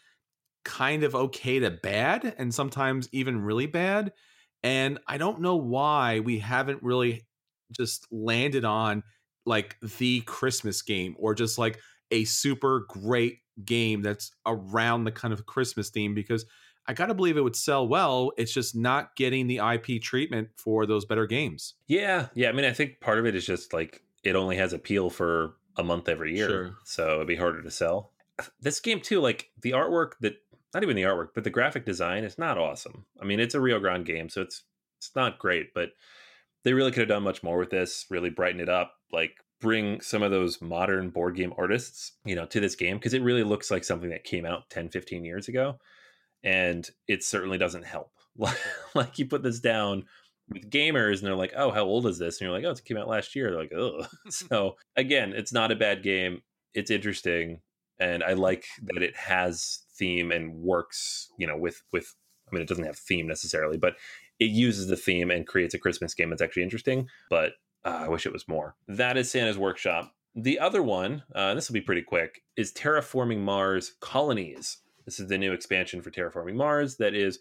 kind 0.65 1.05
of 1.05 1.15
okay 1.15 1.59
to 1.59 1.71
bad, 1.71 2.35
and 2.39 2.55
sometimes 2.55 3.09
even 3.13 3.43
really 3.43 3.67
bad. 3.67 4.13
And 4.63 4.99
I 5.07 5.19
don't 5.19 5.41
know 5.41 5.57
why 5.57 6.21
we 6.21 6.39
haven't 6.39 6.83
really 6.83 7.27
just 7.73 8.07
landed 8.13 8.65
on 8.65 9.03
like 9.45 9.77
the 9.81 10.21
Christmas 10.23 10.83
game 10.83 11.17
or 11.19 11.35
just 11.35 11.59
like 11.59 11.81
a 12.11 12.25
super 12.25 12.87
great 12.89 13.39
game 13.65 14.03
that's 14.03 14.31
around 14.47 15.05
the 15.05 15.13
kind 15.13 15.35
of 15.35 15.47
Christmas 15.47 15.91
theme 15.91 16.15
because 16.15 16.45
I 16.87 16.95
got 16.95 17.07
to 17.07 17.15
believe 17.15 17.37
it 17.37 17.43
would 17.43 17.57
sell 17.57 17.87
well. 17.87 18.33
It's 18.37 18.53
just 18.53 18.75
not 18.75 19.15
getting 19.17 19.47
the 19.47 19.59
IP 19.59 20.03
treatment 20.03 20.49
for 20.57 20.87
those 20.87 21.05
better 21.05 21.27
games. 21.27 21.75
Yeah. 21.87 22.29
Yeah. 22.35 22.49
I 22.49 22.53
mean, 22.53 22.65
I 22.65 22.73
think 22.73 23.01
part 23.01 23.19
of 23.19 23.27
it 23.27 23.35
is 23.35 23.47
just 23.47 23.73
like 23.73 24.03
it 24.23 24.37
only 24.37 24.57
has 24.57 24.73
appeal 24.73 25.11
for 25.11 25.55
a 25.77 25.83
month 25.83 26.09
every 26.09 26.37
year. 26.37 26.49
Sure. 26.49 26.77
So 26.85 27.15
it'd 27.17 27.27
be 27.27 27.37
harder 27.37 27.63
to 27.63 27.71
sell. 27.71 28.13
This 28.61 28.81
game 28.81 29.01
too, 29.01 29.21
like 29.21 29.51
the 29.61 29.73
artwork 29.73 30.13
that 30.21 30.37
not 30.75 30.83
even 30.83 30.97
the 30.97 31.03
artwork, 31.03 31.29
but 31.35 31.45
the 31.45 31.51
graphic 31.51 31.85
design 31.85 32.25
is 32.25 32.39
not 32.39 32.59
awesome. 32.59 33.05
I 33.21 33.25
mean, 33.25 33.41
it's 33.41 33.55
a 33.55 33.61
Rio 33.61 33.79
Grande 33.79 34.07
game, 34.07 34.29
so 34.29 34.41
it's 34.43 34.63
it's 34.99 35.15
not 35.15 35.39
great, 35.39 35.75
but 35.75 35.91
they 36.65 36.73
really 36.73 36.93
could 36.93 37.01
have 37.01 37.09
done 37.09 37.25
much 37.25 37.43
more 37.43 37.59
with 37.59 37.71
this, 37.71 38.07
really 38.09 38.31
brighten 38.31 38.61
it 38.61 38.69
up, 38.69 38.95
like 39.13 39.37
bring 39.61 40.01
some 40.01 40.23
of 40.23 40.31
those 40.31 40.61
modern 40.61 41.11
board 41.11 41.37
game 41.37 41.53
artists, 41.59 42.13
you 42.25 42.35
know, 42.35 42.47
to 42.47 42.61
this 42.61 42.77
game 42.77 42.97
because 42.99 43.15
it 43.15 43.23
really 43.23 43.43
looks 43.43 43.71
like 43.71 43.85
something 43.85 44.11
that 44.11 44.25
came 44.25 44.45
out 44.45 44.71
10, 44.71 44.89
15 44.91 45.25
years 45.25 45.49
ago. 45.49 45.79
And 46.45 46.89
it 47.07 47.23
certainly 47.23 47.59
doesn't 47.59 47.85
help. 47.85 48.13
like 48.95 49.19
you 49.19 49.27
put 49.27 49.43
this 49.43 49.61
down 49.61 50.05
with 50.53 50.71
gamers 50.71 51.19
and 51.19 51.27
they're 51.27 51.35
like, 51.35 51.55
oh, 51.57 51.71
how 51.71 51.85
old 51.85 52.07
is 52.07 52.19
this? 52.19 52.41
And 52.41 52.47
you're 52.47 52.57
like, 52.57 52.65
oh, 52.65 52.71
it 52.71 52.85
came 52.85 52.97
out 52.97 53.09
last 53.09 53.35
year. 53.35 53.51
They're 53.51 53.61
like, 53.61 53.73
oh. 53.75 54.07
so 54.29 54.77
again, 54.97 55.33
it's 55.33 55.53
not 55.53 55.73
a 55.73 55.77
bad 55.77 56.03
game. 56.03 56.43
It's 56.75 56.91
interesting. 56.91 57.61
And 57.99 58.23
I 58.23 58.33
like 58.33 58.67
that 58.83 59.03
it 59.03 59.17
has 59.17 59.81
theme 59.95 60.33
and 60.33 60.55
works, 60.55 61.31
you 61.39 61.47
know, 61.47 61.57
with, 61.57 61.83
with, 61.93 62.15
I 62.51 62.55
mean, 62.55 62.63
it 62.63 62.69
doesn't 62.69 62.85
have 62.85 62.99
theme 62.99 63.27
necessarily, 63.27 63.77
but 63.77 63.95
it 64.39 64.51
uses 64.51 64.89
the 64.89 64.97
theme 64.97 65.31
and 65.31 65.47
creates 65.47 65.75
a 65.75 65.79
Christmas 65.79 66.15
game 66.15 66.31
that's 66.31 66.43
actually 66.43 66.65
interesting. 66.65 67.09
But 67.31 67.53
uh, 67.85 68.01
I 68.03 68.09
wish 68.09 68.27
it 68.27 68.33
was 68.33 68.49
more. 68.49 68.75
That 68.89 69.17
is 69.17 69.31
Santa's 69.31 69.59
Workshop. 69.59 70.15
The 70.35 70.59
other 70.59 70.83
one, 70.83 71.25
uh, 71.35 71.55
this 71.55 71.69
will 71.69 71.75
be 71.75 71.81
pretty 71.81 72.03
quick, 72.03 72.43
is 72.57 72.73
Terraforming 72.73 73.41
Mars 73.41 73.95
Colonies. 74.01 74.79
This 75.05 75.21
is 75.21 75.29
the 75.29 75.39
new 75.39 75.53
expansion 75.53 76.01
for 76.01 76.11
Terraforming 76.11 76.55
Mars 76.55 76.97
that 76.97 77.15
is 77.15 77.39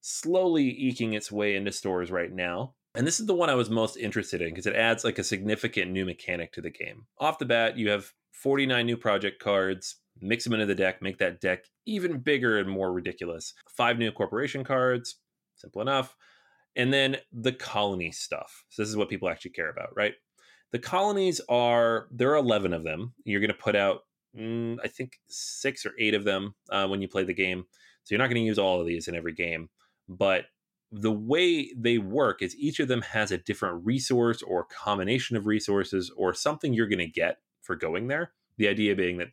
slowly 0.00 0.68
eking 0.68 1.12
its 1.12 1.30
way 1.30 1.56
into 1.56 1.72
stores 1.72 2.10
right 2.10 2.32
now. 2.32 2.74
And 2.94 3.06
this 3.06 3.20
is 3.20 3.26
the 3.26 3.34
one 3.34 3.50
I 3.50 3.54
was 3.54 3.70
most 3.70 3.96
interested 3.96 4.42
in 4.42 4.48
because 4.48 4.66
it 4.66 4.74
adds 4.74 5.04
like 5.04 5.18
a 5.18 5.24
significant 5.24 5.92
new 5.92 6.04
mechanic 6.04 6.52
to 6.52 6.60
the 6.60 6.70
game. 6.70 7.06
Off 7.18 7.38
the 7.38 7.44
bat, 7.44 7.78
you 7.78 7.90
have 7.90 8.12
49 8.32 8.84
new 8.84 8.96
project 8.96 9.42
cards. 9.42 9.96
Mix 10.20 10.44
them 10.44 10.52
into 10.52 10.66
the 10.66 10.74
deck, 10.74 11.00
make 11.00 11.18
that 11.18 11.40
deck 11.40 11.64
even 11.86 12.18
bigger 12.18 12.58
and 12.58 12.68
more 12.68 12.92
ridiculous. 12.92 13.54
Five 13.68 13.98
new 13.98 14.12
corporation 14.12 14.64
cards, 14.64 15.16
simple 15.56 15.80
enough. 15.80 16.14
And 16.76 16.92
then 16.92 17.16
the 17.32 17.52
colony 17.52 18.12
stuff. 18.12 18.64
So, 18.68 18.82
this 18.82 18.88
is 18.88 18.96
what 18.96 19.08
people 19.08 19.28
actually 19.28 19.52
care 19.52 19.70
about, 19.70 19.96
right? 19.96 20.14
The 20.72 20.78
colonies 20.78 21.40
are, 21.48 22.06
there 22.10 22.30
are 22.32 22.36
11 22.36 22.72
of 22.72 22.84
them. 22.84 23.14
You're 23.24 23.40
going 23.40 23.48
to 23.48 23.54
put 23.54 23.74
out, 23.74 24.00
mm, 24.38 24.78
I 24.84 24.88
think, 24.88 25.18
six 25.28 25.84
or 25.84 25.92
eight 25.98 26.14
of 26.14 26.24
them 26.24 26.54
uh, 26.70 26.86
when 26.86 27.02
you 27.02 27.08
play 27.08 27.24
the 27.24 27.34
game. 27.34 27.64
So, 28.04 28.14
you're 28.14 28.20
not 28.20 28.28
going 28.28 28.42
to 28.42 28.46
use 28.46 28.58
all 28.58 28.80
of 28.80 28.86
these 28.86 29.08
in 29.08 29.16
every 29.16 29.32
game 29.32 29.68
but 30.10 30.46
the 30.92 31.12
way 31.12 31.72
they 31.76 31.98
work 31.98 32.42
is 32.42 32.56
each 32.56 32.80
of 32.80 32.88
them 32.88 33.02
has 33.02 33.30
a 33.30 33.38
different 33.38 33.86
resource 33.86 34.42
or 34.42 34.64
combination 34.64 35.36
of 35.36 35.46
resources 35.46 36.10
or 36.16 36.34
something 36.34 36.74
you're 36.74 36.88
going 36.88 36.98
to 36.98 37.06
get 37.06 37.38
for 37.62 37.76
going 37.76 38.08
there. 38.08 38.32
The 38.56 38.68
idea 38.68 38.96
being 38.96 39.18
that 39.18 39.28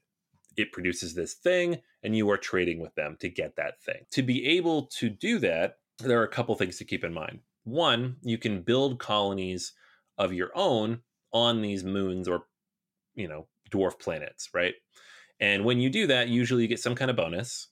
it 0.56 0.72
produces 0.72 1.16
this 1.16 1.34
thing 1.34 1.80
and 2.04 2.16
you 2.16 2.30
are 2.30 2.38
trading 2.38 2.80
with 2.80 2.94
them 2.96 3.18
to 3.20 3.30
get 3.30 3.56
that 3.56 3.82
thing. 3.82 4.06
To 4.12 4.22
be 4.22 4.46
able 4.46 4.84
to 4.98 5.10
do 5.10 5.40
that, 5.40 5.80
there 6.00 6.20
are 6.20 6.26
a 6.26 6.30
couple 6.30 6.54
things 6.56 6.78
to 6.78 6.86
keep 6.86 7.04
in 7.04 7.14
mind. 7.14 7.40
One, 7.64 8.18
you 8.22 8.38
can 8.38 8.62
build 8.62 9.00
colonies 9.00 9.74
of 10.18 10.34
your 10.34 10.52
own 10.56 11.02
on 11.34 11.62
these 11.62 11.84
moons 11.84 12.28
or 12.28 12.44
you 13.16 13.28
know 13.28 13.48
dwarf 13.72 14.00
planets, 14.00 14.50
right? 14.54 14.76
And 15.40 15.66
when 15.66 15.80
you 15.80 15.90
do 15.90 16.08
that, 16.08 16.30
usually 16.30 16.64
you 16.64 16.68
get 16.68 16.80
some 16.80 16.96
kind 16.96 17.12
of 17.12 17.18
bonus. 17.18 17.68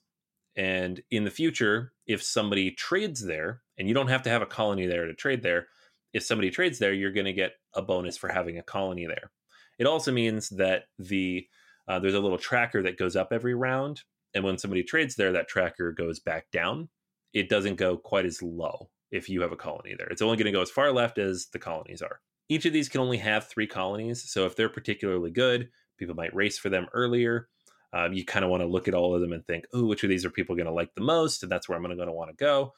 And 0.56 1.02
in 1.10 1.24
the 1.24 1.30
future, 1.30 1.92
if 2.06 2.22
somebody 2.22 2.70
trades 2.70 3.24
there, 3.24 3.62
and 3.78 3.88
you 3.88 3.94
don't 3.94 4.08
have 4.08 4.22
to 4.22 4.30
have 4.30 4.42
a 4.42 4.46
colony 4.46 4.86
there 4.86 5.06
to 5.06 5.14
trade 5.14 5.42
there, 5.42 5.68
if 6.14 6.24
somebody 6.24 6.50
trades 6.50 6.78
there, 6.78 6.94
you're 6.94 7.12
going 7.12 7.26
to 7.26 7.32
get 7.32 7.52
a 7.74 7.82
bonus 7.82 8.16
for 8.16 8.28
having 8.28 8.58
a 8.58 8.62
colony 8.62 9.06
there. 9.06 9.30
It 9.78 9.86
also 9.86 10.12
means 10.12 10.48
that 10.50 10.84
the 10.98 11.46
uh, 11.88 12.00
there's 12.00 12.14
a 12.14 12.20
little 12.20 12.38
tracker 12.38 12.82
that 12.82 12.98
goes 12.98 13.14
up 13.14 13.28
every 13.32 13.54
round, 13.54 14.02
and 14.34 14.42
when 14.42 14.58
somebody 14.58 14.82
trades 14.82 15.14
there, 15.14 15.32
that 15.32 15.46
tracker 15.48 15.92
goes 15.92 16.18
back 16.18 16.50
down. 16.50 16.88
It 17.32 17.48
doesn't 17.48 17.76
go 17.76 17.96
quite 17.96 18.24
as 18.24 18.42
low 18.42 18.88
if 19.12 19.28
you 19.28 19.42
have 19.42 19.52
a 19.52 19.56
colony 19.56 19.94
there. 19.96 20.08
It's 20.08 20.22
only 20.22 20.36
going 20.36 20.46
to 20.46 20.52
go 20.52 20.62
as 20.62 20.70
far 20.70 20.90
left 20.90 21.18
as 21.18 21.46
the 21.52 21.58
colonies 21.58 22.02
are. 22.02 22.20
Each 22.48 22.64
of 22.64 22.72
these 22.72 22.88
can 22.88 23.00
only 23.00 23.18
have 23.18 23.46
three 23.46 23.66
colonies, 23.66 24.28
so 24.28 24.46
if 24.46 24.56
they're 24.56 24.68
particularly 24.68 25.30
good, 25.30 25.68
people 25.98 26.14
might 26.14 26.34
race 26.34 26.58
for 26.58 26.70
them 26.70 26.86
earlier. 26.92 27.48
Um, 27.92 28.12
you 28.12 28.24
kind 28.24 28.44
of 28.44 28.50
want 28.50 28.62
to 28.62 28.68
look 28.68 28.88
at 28.88 28.94
all 28.94 29.14
of 29.14 29.20
them 29.20 29.32
and 29.32 29.46
think, 29.46 29.66
oh, 29.72 29.86
which 29.86 30.02
of 30.02 30.10
these 30.10 30.24
are 30.24 30.30
people 30.30 30.56
going 30.56 30.66
to 30.66 30.72
like 30.72 30.94
the 30.94 31.02
most? 31.02 31.42
And 31.42 31.50
that's 31.50 31.68
where 31.68 31.76
I'm 31.76 31.84
going 31.84 31.96
to 31.96 32.12
want 32.12 32.30
to 32.30 32.36
go. 32.36 32.72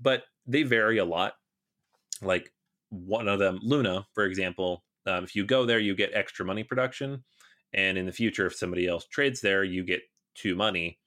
But 0.00 0.24
they 0.46 0.62
vary 0.62 0.98
a 0.98 1.04
lot. 1.04 1.34
Like 2.22 2.52
one 2.90 3.28
of 3.28 3.38
them, 3.38 3.60
Luna, 3.62 4.06
for 4.14 4.24
example, 4.24 4.84
um, 5.06 5.24
if 5.24 5.34
you 5.34 5.44
go 5.44 5.64
there, 5.64 5.78
you 5.78 5.94
get 5.94 6.10
extra 6.14 6.44
money 6.44 6.62
production. 6.62 7.24
And 7.72 7.96
in 7.96 8.06
the 8.06 8.12
future, 8.12 8.46
if 8.46 8.54
somebody 8.54 8.86
else 8.86 9.06
trades 9.06 9.40
there, 9.40 9.64
you 9.64 9.84
get 9.84 10.02
two 10.34 10.54
money. 10.54 10.98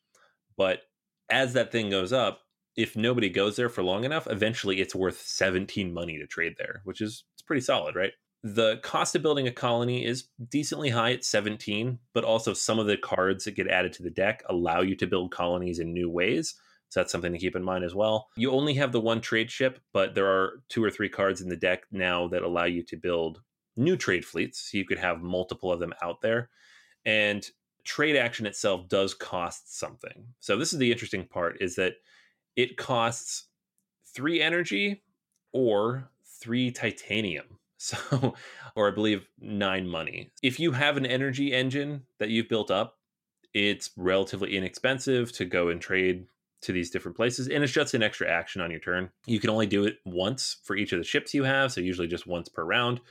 But 0.57 0.81
as 1.29 1.53
that 1.53 1.71
thing 1.71 1.89
goes 1.89 2.13
up, 2.13 2.39
if 2.75 2.95
nobody 2.95 3.29
goes 3.29 3.55
there 3.55 3.69
for 3.69 3.83
long 3.83 4.03
enough, 4.03 4.27
eventually 4.27 4.79
it's 4.81 4.95
worth 4.95 5.21
17 5.21 5.93
money 5.93 6.17
to 6.17 6.25
trade 6.25 6.55
there, 6.57 6.81
which 6.85 7.01
is 7.01 7.23
it's 7.33 7.41
pretty 7.41 7.61
solid, 7.61 7.95
right? 7.95 8.13
The 8.43 8.77
cost 8.83 9.15
of 9.15 9.21
building 9.21 9.47
a 9.47 9.51
colony 9.51 10.05
is 10.05 10.27
decently 10.49 10.89
high 10.89 11.13
at 11.13 11.23
17, 11.23 11.97
but 12.13 12.25
also 12.25 12.53
some 12.53 12.77
of 12.77 12.87
the 12.87 12.97
cards 12.97 13.45
that 13.45 13.55
get 13.55 13.69
added 13.69 13.93
to 13.93 14.03
the 14.03 14.09
deck 14.09 14.43
allow 14.49 14.81
you 14.81 14.95
to 14.97 15.07
build 15.07 15.31
colonies 15.31 15.79
in 15.79 15.93
new 15.93 16.09
ways. 16.09 16.55
So 16.89 16.99
that's 16.99 17.11
something 17.11 17.31
to 17.31 17.39
keep 17.39 17.55
in 17.55 17.63
mind 17.63 17.85
as 17.85 17.95
well. 17.95 18.27
You 18.35 18.51
only 18.51 18.73
have 18.75 18.91
the 18.91 18.99
one 18.99 19.21
trade 19.21 19.49
ship, 19.49 19.79
but 19.93 20.13
there 20.13 20.27
are 20.27 20.61
two 20.67 20.83
or 20.83 20.91
three 20.91 21.09
cards 21.09 21.41
in 21.41 21.47
the 21.47 21.55
deck 21.55 21.85
now 21.91 22.27
that 22.27 22.43
allow 22.43 22.65
you 22.65 22.83
to 22.83 22.97
build 22.97 23.41
new 23.77 23.95
trade 23.95 24.25
fleets. 24.25 24.69
So 24.71 24.77
you 24.77 24.85
could 24.85 24.99
have 24.99 25.21
multiple 25.21 25.71
of 25.71 25.79
them 25.79 25.93
out 26.03 26.21
there. 26.21 26.49
And 27.05 27.49
trade 27.83 28.15
action 28.15 28.45
itself 28.45 28.87
does 28.89 29.13
cost 29.13 29.77
something. 29.77 30.27
So 30.39 30.57
this 30.57 30.73
is 30.73 30.79
the 30.79 30.91
interesting 30.91 31.25
part 31.25 31.57
is 31.61 31.75
that 31.77 31.93
it 32.55 32.77
costs 32.77 33.45
three 34.13 34.41
energy 34.41 35.01
or 35.51 36.09
three 36.41 36.71
titanium. 36.71 37.57
So, 37.83 38.33
or 38.75 38.87
I 38.87 38.91
believe 38.91 39.27
nine 39.39 39.87
money. 39.87 40.31
If 40.41 40.57
you 40.57 40.71
have 40.71 40.95
an 40.95 41.05
energy 41.05 41.51
engine 41.51 42.03
that 42.17 42.29
you've 42.29 42.47
built 42.47 42.71
up, 42.71 42.97
it's 43.53 43.91
relatively 43.97 44.55
inexpensive 44.55 45.33
to 45.33 45.45
go 45.45 45.67
and 45.67 45.81
trade 45.81 46.25
to 46.61 46.71
these 46.71 46.89
different 46.89 47.17
places. 47.17 47.49
And 47.49 47.61
it's 47.61 47.73
just 47.73 47.93
an 47.93 48.01
extra 48.01 48.29
action 48.29 48.61
on 48.61 48.71
your 48.71 48.79
turn. 48.79 49.09
You 49.27 49.37
can 49.41 49.49
only 49.49 49.67
do 49.67 49.83
it 49.83 49.97
once 50.05 50.57
for 50.63 50.77
each 50.77 50.93
of 50.93 50.97
the 50.97 51.03
ships 51.03 51.33
you 51.33 51.43
have. 51.43 51.73
So, 51.73 51.81
usually 51.81 52.07
just 52.07 52.25
once 52.25 52.47
per 52.47 52.63
round. 52.63 53.01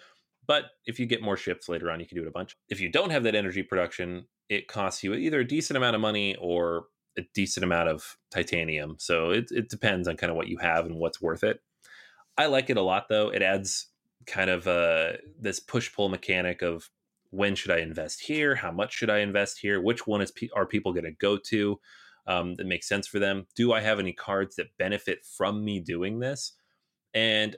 But 0.47 0.65
if 0.87 0.99
you 0.99 1.05
get 1.05 1.23
more 1.23 1.37
ships 1.37 1.69
later 1.69 1.91
on, 1.91 2.01
you 2.01 2.07
can 2.07 2.17
do 2.17 2.23
it 2.23 2.29
a 2.29 2.33
bunch. 2.33 2.57
If 2.71 2.81
you 2.81 2.89
don't 2.89 3.11
have 3.11 3.25
that 3.25 3.35
energy 3.35 3.63
production, 3.63 4.27
it 4.49 4.69
costs 4.69 5.05
you 5.05 5.13
either 5.13 5.41
a 5.41 5.47
decent 5.47 5.77
amount 5.77 5.97
of 5.97 6.01
money 6.01 6.35
or 6.37 6.87
a 7.19 7.23
decent 7.35 7.63
amount 7.63 7.91
of 7.91 8.17
titanium. 8.31 8.97
So 8.99 9.31
it, 9.31 9.51
it 9.51 9.69
depends 9.69 10.09
on 10.09 10.17
kind 10.17 10.31
of 10.31 10.37
what 10.37 10.49
you 10.49 10.57
have 10.57 10.87
and 10.87 10.97
what's 10.97 11.21
worth 11.21 11.45
it. 11.45 11.61
I 12.39 12.47
like 12.47 12.71
it 12.71 12.79
a 12.79 12.83
lot 12.83 13.09
though. 13.11 13.29
It 13.29 13.43
adds 13.43 13.92
kind 14.27 14.51
of 14.51 14.67
uh, 14.67 15.13
this 15.39 15.61
push 15.61 15.93
pull 15.93 16.09
mechanic 16.09 16.63
of 16.63 16.91
when 17.31 17.55
should 17.55 17.71
I 17.71 17.79
invest 17.79 18.21
here? 18.23 18.55
How 18.55 18.71
much 18.71 18.93
should 18.93 19.11
I 19.11 19.19
invest 19.19 19.59
here? 19.59 19.81
Which 19.81 20.07
one 20.07 20.21
is 20.21 20.33
are 20.55 20.67
people 20.67 20.93
going 20.93 21.05
to 21.05 21.13
go 21.13 21.39
to 21.49 21.81
um, 22.27 22.55
that 22.57 22.67
makes 22.67 22.89
sense 22.89 23.07
for 23.07 23.19
them? 23.19 23.47
Do 23.57 23.73
I 23.73 23.81
have 23.81 23.99
any 23.99 24.13
cards 24.13 24.57
that 24.57 24.77
benefit 24.79 25.25
from 25.25 25.65
me 25.65 25.81
doing 25.81 26.21
this? 26.21 26.53
And 27.15 27.57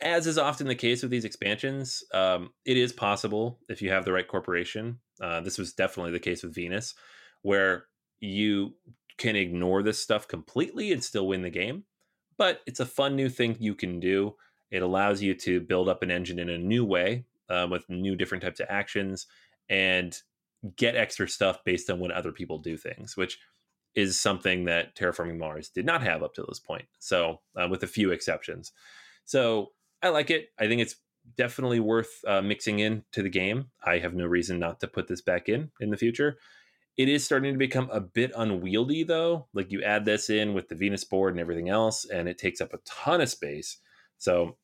as 0.00 0.26
is 0.26 0.38
often 0.38 0.66
the 0.66 0.74
case 0.74 1.02
with 1.02 1.10
these 1.10 1.24
expansions, 1.24 2.04
um, 2.12 2.50
it 2.64 2.76
is 2.76 2.92
possible 2.92 3.58
if 3.68 3.82
you 3.82 3.90
have 3.90 4.04
the 4.04 4.12
right 4.12 4.28
corporation. 4.28 4.98
Uh, 5.20 5.40
this 5.40 5.58
was 5.58 5.72
definitely 5.72 6.12
the 6.12 6.18
case 6.18 6.42
with 6.42 6.54
Venus, 6.54 6.94
where 7.42 7.84
you 8.20 8.74
can 9.18 9.36
ignore 9.36 9.82
this 9.82 10.02
stuff 10.02 10.26
completely 10.26 10.92
and 10.92 11.04
still 11.04 11.26
win 11.26 11.42
the 11.42 11.50
game. 11.50 11.84
But 12.38 12.60
it's 12.66 12.80
a 12.80 12.86
fun 12.86 13.16
new 13.16 13.28
thing 13.28 13.56
you 13.60 13.74
can 13.74 14.00
do. 14.00 14.36
It 14.70 14.82
allows 14.82 15.22
you 15.22 15.34
to 15.34 15.60
build 15.60 15.88
up 15.88 16.02
an 16.02 16.10
engine 16.10 16.38
in 16.38 16.48
a 16.48 16.58
new 16.58 16.84
way 16.84 17.24
uh, 17.48 17.66
with 17.70 17.88
new 17.88 18.16
different 18.16 18.42
types 18.42 18.60
of 18.60 18.66
actions 18.70 19.26
and 19.68 20.16
get 20.76 20.96
extra 20.96 21.28
stuff 21.28 21.64
based 21.64 21.90
on 21.90 22.00
when 22.00 22.12
other 22.12 22.32
people 22.32 22.58
do 22.58 22.76
things, 22.76 23.16
which 23.16 23.38
is 23.94 24.20
something 24.20 24.64
that 24.64 24.94
Terraforming 24.94 25.38
Mars 25.38 25.68
did 25.68 25.84
not 25.84 26.02
have 26.02 26.22
up 26.22 26.34
to 26.34 26.44
this 26.48 26.60
point. 26.60 26.86
So, 26.98 27.40
uh, 27.56 27.66
with 27.68 27.82
a 27.82 27.88
few 27.88 28.12
exceptions. 28.12 28.72
So, 29.24 29.72
I 30.02 30.10
like 30.10 30.30
it. 30.30 30.48
I 30.58 30.68
think 30.68 30.80
it's 30.80 30.96
definitely 31.36 31.80
worth 31.80 32.10
uh, 32.26 32.40
mixing 32.40 32.78
in 32.78 33.04
to 33.12 33.22
the 33.22 33.28
game. 33.28 33.70
I 33.84 33.98
have 33.98 34.14
no 34.14 34.26
reason 34.26 34.58
not 34.58 34.80
to 34.80 34.88
put 34.88 35.08
this 35.08 35.20
back 35.20 35.48
in 35.48 35.70
in 35.80 35.90
the 35.90 35.96
future. 35.96 36.38
It 36.96 37.08
is 37.08 37.24
starting 37.24 37.52
to 37.52 37.58
become 37.58 37.88
a 37.90 38.00
bit 38.00 38.32
unwieldy 38.36 39.04
though. 39.04 39.48
Like 39.54 39.70
you 39.72 39.82
add 39.82 40.04
this 40.04 40.30
in 40.30 40.54
with 40.54 40.68
the 40.68 40.74
Venus 40.74 41.04
board 41.04 41.32
and 41.32 41.40
everything 41.40 41.68
else, 41.68 42.04
and 42.04 42.28
it 42.28 42.38
takes 42.38 42.60
up 42.60 42.72
a 42.72 42.80
ton 42.84 43.20
of 43.20 43.28
space. 43.28 43.78
So 44.18 44.56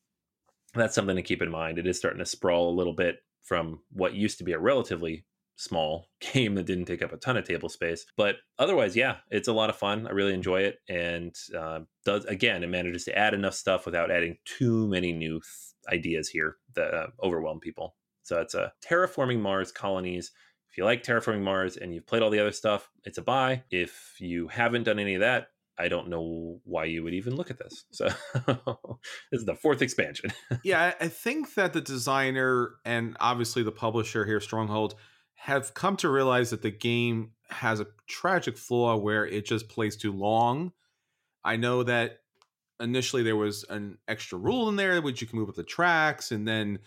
that's 0.73 0.95
something 0.95 1.15
to 1.15 1.21
keep 1.21 1.41
in 1.41 1.51
mind. 1.51 1.77
It 1.77 1.87
is 1.87 1.97
starting 1.97 2.19
to 2.19 2.25
sprawl 2.25 2.69
a 2.69 2.75
little 2.75 2.93
bit 2.93 3.17
from 3.43 3.79
what 3.91 4.13
used 4.13 4.37
to 4.39 4.43
be 4.43 4.51
a 4.51 4.59
relatively 4.59 5.25
small 5.55 6.09
game 6.33 6.55
that 6.55 6.65
didn't 6.65 6.85
take 6.85 7.01
up 7.01 7.13
a 7.13 7.17
ton 7.17 7.37
of 7.37 7.45
table 7.45 7.69
space. 7.69 8.05
But 8.15 8.35
otherwise, 8.59 8.95
yeah, 8.95 9.17
it's 9.29 9.47
a 9.47 9.53
lot 9.53 9.69
of 9.69 9.77
fun. 9.77 10.07
I 10.07 10.11
really 10.11 10.33
enjoy 10.33 10.61
it, 10.61 10.79
and 10.89 11.35
uh, 11.57 11.79
does 12.05 12.25
again, 12.25 12.63
it 12.63 12.67
manages 12.67 13.05
to 13.05 13.17
add 13.17 13.33
enough 13.33 13.53
stuff 13.53 13.85
without 13.85 14.11
adding 14.11 14.37
too 14.45 14.87
many 14.87 15.13
new 15.13 15.39
th- 15.39 15.93
ideas 15.93 16.29
here 16.29 16.57
that 16.75 16.93
uh, 16.93 17.07
overwhelm 17.23 17.59
people. 17.59 17.95
So 18.23 18.41
it's 18.41 18.55
a 18.55 18.73
terraforming 18.85 19.39
Mars 19.39 19.71
colonies 19.71 20.31
if 20.77 20.81
you 20.81 20.85
like 20.85 21.01
Terraforming 21.01 21.41
Mars 21.41 21.77
and 21.77 21.91
you've 21.91 22.05
played 22.05 22.21
all 22.21 22.29
the 22.29 22.39
other 22.39 22.51
stuff, 22.51 22.91
it's 23.03 23.17
a 23.17 23.23
buy. 23.23 23.63
If 23.71 24.15
you 24.19 24.47
haven't 24.47 24.83
done 24.83 24.99
any 24.99 25.15
of 25.15 25.21
that, 25.21 25.47
I 25.79 25.87
don't 25.87 26.09
know 26.09 26.59
why 26.63 26.85
you 26.85 27.03
would 27.03 27.13
even 27.13 27.35
look 27.35 27.51
at 27.51 27.59
this. 27.59 27.85
So 27.91 28.05
this 28.47 29.41
is 29.41 29.45
the 29.45 29.55
fourth 29.55 29.81
expansion. 29.81 30.33
yeah, 30.63 30.93
I 30.99 31.07
think 31.07 31.53
that 31.53 31.73
the 31.73 31.81
designer 31.81 32.71
and 32.83 33.15
obviously 33.19 33.63
the 33.63 33.71
publisher 33.71 34.25
here, 34.25 34.39
Stronghold, 34.39 34.95
have 35.35 35.73
come 35.73 35.95
to 35.97 36.09
realize 36.09 36.49
that 36.49 36.63
the 36.63 36.71
game 36.71 37.31
has 37.49 37.79
a 37.79 37.87
tragic 38.07 38.57
flaw 38.57 38.97
where 38.97 39.25
it 39.25 39.45
just 39.45 39.69
plays 39.69 39.95
too 39.95 40.11
long. 40.11 40.71
I 41.43 41.57
know 41.57 41.83
that 41.83 42.19
initially 42.79 43.23
there 43.23 43.35
was 43.35 43.63
an 43.69 43.97
extra 44.07 44.37
rule 44.37 44.69
in 44.69 44.75
there 44.75 45.01
which 45.01 45.21
you 45.21 45.27
can 45.27 45.39
move 45.39 45.49
up 45.49 45.55
the 45.55 45.63
tracks 45.63 46.31
and 46.31 46.47
then 46.47 46.79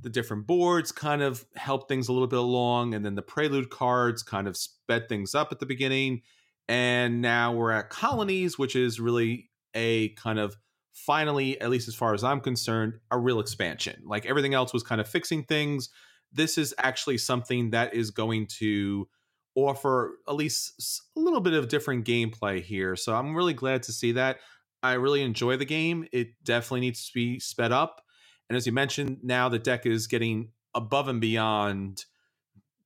the 0.00 0.10
different 0.10 0.46
boards 0.46 0.92
kind 0.92 1.22
of 1.22 1.44
helped 1.56 1.88
things 1.88 2.08
a 2.08 2.12
little 2.12 2.28
bit 2.28 2.38
along 2.38 2.94
and 2.94 3.04
then 3.04 3.14
the 3.14 3.22
prelude 3.22 3.70
cards 3.70 4.22
kind 4.22 4.46
of 4.46 4.56
sped 4.56 5.08
things 5.08 5.34
up 5.34 5.50
at 5.50 5.58
the 5.58 5.66
beginning 5.66 6.22
and 6.68 7.22
now 7.22 7.52
we're 7.52 7.70
at 7.72 7.90
colonies 7.90 8.58
which 8.58 8.76
is 8.76 9.00
really 9.00 9.50
a 9.74 10.10
kind 10.10 10.38
of 10.38 10.56
finally 10.92 11.60
at 11.60 11.70
least 11.70 11.88
as 11.88 11.94
far 11.94 12.12
as 12.12 12.24
i'm 12.24 12.40
concerned 12.40 12.94
a 13.10 13.18
real 13.18 13.40
expansion. 13.40 14.02
Like 14.04 14.26
everything 14.26 14.54
else 14.54 14.72
was 14.72 14.82
kind 14.82 15.00
of 15.00 15.08
fixing 15.08 15.44
things. 15.44 15.90
This 16.32 16.58
is 16.58 16.74
actually 16.78 17.18
something 17.18 17.70
that 17.70 17.94
is 17.94 18.10
going 18.10 18.46
to 18.58 19.08
offer 19.54 20.18
at 20.28 20.34
least 20.34 21.02
a 21.16 21.20
little 21.20 21.40
bit 21.40 21.54
of 21.54 21.68
different 21.68 22.04
gameplay 22.04 22.62
here. 22.62 22.96
So 22.96 23.14
i'm 23.14 23.34
really 23.34 23.54
glad 23.54 23.82
to 23.84 23.92
see 23.92 24.12
that. 24.12 24.38
I 24.82 24.92
really 24.92 25.22
enjoy 25.22 25.56
the 25.56 25.64
game. 25.64 26.06
It 26.12 26.28
definitely 26.44 26.80
needs 26.80 27.06
to 27.06 27.12
be 27.14 27.40
sped 27.40 27.72
up. 27.72 28.02
And 28.48 28.56
as 28.56 28.66
you 28.66 28.72
mentioned, 28.72 29.18
now 29.22 29.48
the 29.48 29.58
deck 29.58 29.86
is 29.86 30.06
getting 30.06 30.52
above 30.74 31.08
and 31.08 31.20
beyond 31.20 32.04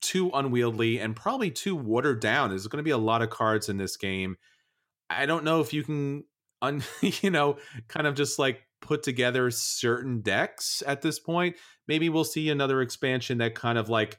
too 0.02 0.30
unwieldy 0.34 0.98
and 0.98 1.16
probably 1.16 1.50
too 1.50 1.74
watered 1.74 2.20
down. 2.20 2.50
There's 2.50 2.66
going 2.66 2.78
to 2.78 2.84
be 2.84 2.90
a 2.90 2.98
lot 2.98 3.22
of 3.22 3.30
cards 3.30 3.68
in 3.68 3.78
this 3.78 3.96
game. 3.96 4.36
I 5.08 5.26
don't 5.26 5.44
know 5.44 5.60
if 5.60 5.72
you 5.72 5.82
can, 5.82 6.24
un, 6.60 6.82
you 7.00 7.30
know, 7.30 7.56
kind 7.88 8.06
of 8.06 8.14
just 8.14 8.38
like 8.38 8.62
put 8.80 9.02
together 9.02 9.50
certain 9.50 10.20
decks 10.20 10.82
at 10.86 11.02
this 11.02 11.18
point. 11.18 11.56
Maybe 11.88 12.08
we'll 12.08 12.24
see 12.24 12.50
another 12.50 12.82
expansion 12.82 13.38
that 13.38 13.54
kind 13.54 13.78
of 13.78 13.88
like 13.88 14.18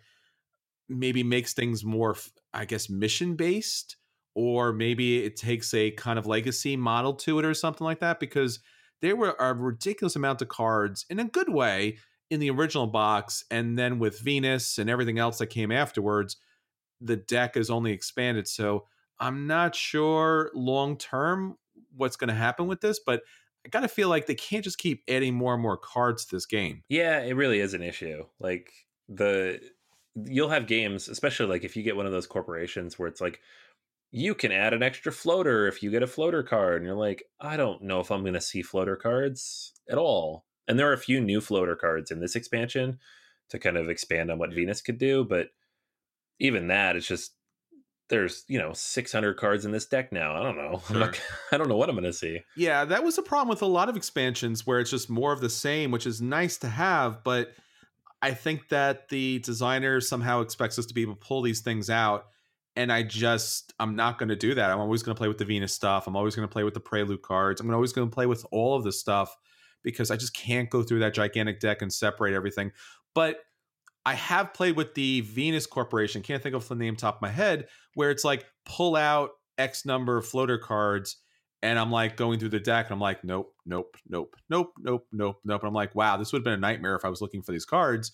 maybe 0.90 1.24
makes 1.24 1.54
things 1.54 1.84
more, 1.84 2.16
I 2.54 2.66
guess, 2.66 2.90
mission 2.90 3.36
based, 3.36 3.98
or 4.36 4.74
maybe 4.74 5.24
it 5.24 5.36
takes 5.36 5.74
a 5.74 5.92
kind 5.92 6.18
of 6.18 6.26
legacy 6.26 6.76
model 6.76 7.14
to 7.14 7.40
it 7.40 7.46
or 7.46 7.54
something 7.54 7.86
like 7.86 8.00
that 8.00 8.20
because 8.20 8.60
there 9.02 9.16
were 9.16 9.36
a 9.40 9.54
ridiculous 9.54 10.16
amount 10.16 10.42
of 10.42 10.48
cards 10.48 11.06
in 11.10 11.20
a 11.20 11.26
good 11.26 11.50
way 11.50 11.98
in 12.30 12.40
the 12.40 12.50
original 12.50 12.88
box 12.88 13.44
and 13.52 13.78
then 13.78 14.00
with 14.00 14.20
venus 14.20 14.78
and 14.78 14.90
everything 14.90 15.20
else 15.20 15.38
that 15.38 15.48
came 15.48 15.72
afterwards 15.72 16.38
the 17.02 17.16
deck 17.16 17.58
is 17.58 17.70
only 17.70 17.92
expanded 17.92 18.48
so 18.48 18.88
i'm 19.20 19.48
not 19.48 19.76
sure 19.76 20.52
long 20.54 20.98
term 20.98 21.58
what's 21.96 22.16
going 22.16 22.30
to 22.30 22.34
happen 22.34 22.68
with 22.68 22.82
this 22.82 23.00
but 23.06 23.22
I 23.66 23.70
gotta 23.70 23.88
feel 23.88 24.10
like 24.10 24.26
they 24.26 24.36
can't 24.36 24.64
just 24.64 24.78
keep 24.78 25.04
adding 25.08 25.34
more 25.34 25.54
and 25.54 25.62
more 25.62 25.78
cards 25.78 26.26
to 26.26 26.36
this 26.36 26.46
game. 26.46 26.84
Yeah, 26.90 27.22
it 27.22 27.34
really 27.34 27.60
is 27.60 27.74
an 27.74 27.82
issue. 27.82 28.26
Like 28.40 28.72
the 29.08 29.60
you'll 30.16 30.50
have 30.50 30.68
games, 30.68 31.08
especially 31.08 31.48
like 31.48 31.64
if 31.64 31.76
you 31.76 31.84
get 31.84 31.96
one 31.96 32.06
of 32.06 32.12
those 32.12 32.28
corporations 32.28 33.00
where 33.00 33.08
it's 33.08 33.22
like 33.22 33.40
you 34.12 34.36
can 34.36 34.52
add 34.52 34.74
an 34.74 34.84
extra 34.84 35.12
floater 35.12 35.68
if 35.68 35.82
you 35.82 35.90
get 35.90 36.04
a 36.04 36.08
floater 36.08 36.44
card, 36.44 36.78
and 36.78 36.86
you're 36.86 36.96
like, 36.96 37.24
I 37.40 37.58
don't 37.58 37.82
know 37.84 38.00
if 38.00 38.12
I'm 38.12 38.22
going 38.22 38.36
to 38.36 38.42
see 38.42 38.62
floater 38.62 38.96
cards 38.96 39.74
at 39.90 39.98
all. 39.98 40.46
And 40.68 40.80
there 40.80 40.90
are 40.90 40.94
a 40.94 40.98
few 40.98 41.20
new 41.20 41.42
floater 41.42 41.76
cards 41.76 42.12
in 42.12 42.20
this 42.20 42.36
expansion 42.36 43.00
to 43.50 43.60
kind 43.60 43.78
of 43.78 43.90
expand 43.90 44.32
on 44.32 44.40
what 44.40 44.54
Venus 44.54 44.82
could 44.82 44.98
do, 44.98 45.26
but 45.26 45.50
even 46.40 46.68
that, 46.68 46.96
it's 46.96 47.08
just 47.08 47.34
there's 48.10 48.44
you 48.48 48.60
know 48.60 48.74
600 48.74 49.38
cards 49.38 49.66
in 49.66 49.72
this 49.72 49.86
deck 49.86 50.12
now. 50.12 50.36
I 50.36 50.44
don't 50.44 50.58
know. 50.58 50.82
Sure. 50.88 51.00
Not, 51.00 51.22
I 51.52 51.58
don't 51.58 51.70
know 51.70 51.78
what 51.78 51.90
I'm 51.90 51.96
going 51.96 52.04
to 52.04 52.14
see. 52.14 52.42
Yeah, 52.56 52.86
that 52.86 53.04
was 53.04 53.18
a 53.18 53.22
problem 53.22 53.50
with 53.50 53.62
a 53.62 53.68
lot 53.68 53.90
of 53.90 53.98
expansions 53.98 54.66
where 54.68 54.80
it's 54.80 54.92
just 54.92 55.10
more 55.10 55.32
of 55.32 55.42
the 55.42 55.50
same, 55.50 55.92
which 55.92 56.06
is 56.06 56.22
nice 56.22 56.58
to 56.58 56.68
have, 56.68 57.24
but 57.24 57.54
I 58.24 58.34
think 58.34 58.70
that 58.70 59.10
the 59.10 59.40
designer 59.40 60.00
somehow 60.00 60.42
expects 60.42 60.80
us 60.80 60.86
to 60.86 60.94
be 60.94 61.02
able 61.02 61.16
to 61.16 61.20
pull 61.20 61.42
these 61.42 61.60
things 61.60 61.90
out. 61.90 62.28
And 62.76 62.90
I 62.90 63.04
just, 63.04 63.74
I'm 63.80 63.98
not 63.98 64.18
going 64.18 64.30
to 64.30 64.36
do 64.36 64.56
that. 64.56 64.72
I'm 64.72 64.80
always 64.80 65.04
going 65.04 65.14
to 65.14 65.20
play 65.20 65.28
with 65.28 65.38
the 65.38 65.46
Venus 65.46 65.74
stuff. 65.74 66.08
I'm 66.08 66.16
always 66.16 66.34
going 66.34 66.48
to 66.48 66.52
play 66.52 66.64
with 66.64 66.74
the 66.74 66.80
Prelude 66.80 67.22
cards. 67.22 67.60
I'm 67.60 67.72
always 67.72 67.92
going 67.92 68.10
to 68.10 68.14
play 68.14 68.26
with 68.26 68.46
all 68.50 68.78
of 68.78 68.86
this 68.86 68.98
stuff 68.98 69.36
because 69.84 70.12
I 70.12 70.16
just 70.16 70.34
can't 70.34 70.70
go 70.70 70.84
through 70.84 71.00
that 71.00 71.14
gigantic 71.14 71.60
deck 71.60 71.82
and 71.82 71.92
separate 71.92 72.34
everything. 72.34 72.72
But 73.14 73.38
I 74.06 74.16
have 74.16 74.54
played 74.54 74.76
with 74.76 74.96
the 74.96 75.22
Venus 75.22 75.66
Corporation, 75.66 76.22
can't 76.22 76.44
think 76.44 76.56
of 76.56 76.68
the 76.68 76.76
name 76.76 76.96
top 76.96 77.16
of 77.16 77.22
my 77.22 77.30
head, 77.30 77.68
where 77.94 78.12
it's 78.12 78.24
like 78.24 78.46
pull 78.66 78.96
out 78.96 79.32
X 79.58 79.86
number 79.86 80.18
of 80.18 80.26
floater 80.26 80.58
cards 80.58 81.18
and 81.64 81.80
I'm 81.80 81.92
like 81.92 82.18
going 82.18 82.40
through 82.40 82.50
the 82.50 82.60
deck 82.60 82.88
and 82.88 82.94
I'm 82.94 83.00
like, 83.00 83.24
nope, 83.24 83.54
nope, 83.66 83.96
nope, 84.10 84.36
nope, 84.50 84.74
nope, 84.80 85.08
nope, 85.14 85.40
nope. 85.46 85.62
And 85.62 85.68
I'm 85.68 85.74
like, 85.74 85.96
wow, 85.96 86.18
this 86.18 86.34
would 86.34 86.40
have 86.40 86.44
been 86.44 86.54
a 86.54 86.58
nightmare 86.58 86.96
if 86.96 87.06
I 87.06 87.10
was 87.10 87.22
looking 87.22 87.42
for 87.42 87.54
these 87.54 87.66
cards. 87.66 88.12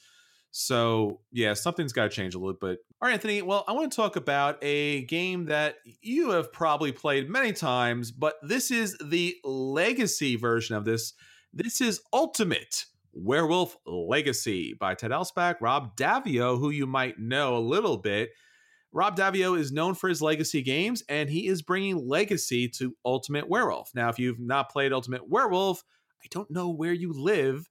So 0.52 1.22
yeah, 1.32 1.56
something's 1.56 1.92
got 1.92 2.04
to 2.04 2.10
change 2.10 2.36
a 2.36 2.40
little 2.40 2.54
bit. 2.54 2.80
All 3.02 3.08
right, 3.08 3.14
Anthony. 3.14 3.42
Well, 3.42 3.64
I 3.68 3.72
want 3.72 3.92
to 3.92 3.96
talk 3.96 4.16
about 4.16 4.64
a 4.64 5.04
game 5.06 5.46
that 5.46 5.78
you 6.02 6.32
have 6.32 6.54
probably 6.54 6.92
played 6.92 7.28
many 7.28 7.52
times, 7.52 8.12
but 8.12 8.36
this 8.44 8.70
is 8.70 8.96
the 9.04 9.36
legacy 9.44 10.36
version 10.36 10.76
of 10.76 10.86
this. 10.86 11.14
This 11.52 11.82
is 11.82 12.02
Ultimate 12.14 12.86
Werewolf 13.12 13.76
Legacy 13.88 14.76
by 14.80 14.94
Ted 14.94 15.10
Alspach, 15.10 15.56
Rob 15.60 15.98
Daviau, 15.98 16.60
who 16.60 16.70
you 16.70 16.86
might 16.86 17.18
know 17.18 17.58
a 17.58 17.60
little 17.60 17.98
bit. 17.98 18.30
Rob 18.92 19.18
Daviau 19.18 19.58
is 19.58 19.72
known 19.72 19.96
for 19.96 20.10
his 20.10 20.22
legacy 20.22 20.62
games, 20.62 21.04
and 21.10 21.28
he 21.28 21.48
is 21.48 21.64
bringing 21.64 22.08
legacy 22.08 22.70
to 22.70 22.96
Ultimate 23.04 23.50
Werewolf. 23.50 23.90
Now, 23.96 24.10
if 24.10 24.20
you've 24.20 24.40
not 24.40 24.70
played 24.70 24.94
Ultimate 24.94 25.28
Werewolf, 25.28 25.84
I 26.24 26.28
don't 26.30 26.52
know 26.52 26.70
where 26.70 26.94
you 26.94 27.14
live, 27.14 27.68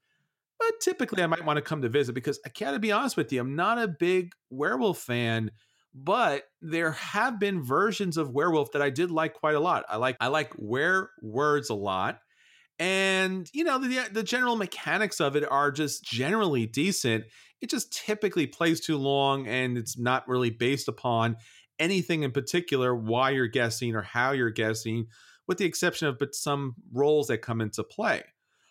but 0.59 0.81
typically 0.81 1.23
I 1.23 1.29
might 1.29 1.45
want 1.45 1.59
to 1.59 1.63
come 1.63 1.83
to 1.83 1.89
visit 1.89 2.15
because 2.15 2.41
I 2.45 2.51
gotta 2.59 2.81
be 2.81 2.91
honest 2.91 3.17
with 3.17 3.33
you, 3.33 3.41
I'm 3.41 3.55
not 3.55 3.79
a 3.79 3.87
big 3.87 4.33
werewolf 4.51 4.99
fan, 4.99 5.53
but 5.95 6.43
there 6.61 6.93
have 6.93 7.39
been 7.39 7.63
versions 7.63 8.17
of 8.17 8.33
werewolf 8.33 8.73
that 8.73 8.83
I 8.83 8.91
did 8.91 9.13
like 9.13 9.35
quite 9.35 9.55
a 9.55 9.61
lot. 9.61 9.85
I 9.89 9.99
like 9.99 10.17
I 10.19 10.27
like 10.27 10.53
were 10.59 11.11
words 11.23 11.71
a 11.71 11.75
lot. 11.75 12.19
And 12.79 13.49
you 13.53 13.65
know, 13.65 13.79
the 13.79 14.09
the 14.13 14.23
general 14.23 14.57
mechanics 14.57 15.21
of 15.21 15.37
it 15.37 15.51
are 15.51 15.71
just 15.71 16.05
generally 16.05 16.67
decent. 16.67 17.25
It 17.61 17.71
just 17.71 17.93
typically 17.93 18.47
plays 18.47 18.81
too 18.81 18.97
long 18.97 19.47
and 19.49 19.77
it's 19.77 19.99
not 19.99 20.29
really 20.29 20.51
based 20.51 20.87
upon 20.87 21.37
anything 21.79 22.23
in 22.23 22.31
particular 22.31 22.95
why 22.95 23.31
you're 23.31 23.49
guessing 23.49 23.95
or 23.95 24.03
how 24.03 24.33
you're 24.33 24.51
guessing 24.51 25.07
with 25.47 25.59
the 25.59 25.65
exception 25.65 26.09
of 26.09 26.19
but 26.19 26.35
some 26.35 26.75
roles 26.93 27.29
that 27.29 27.39
come 27.39 27.61
into 27.61 27.83
play. 27.83 28.23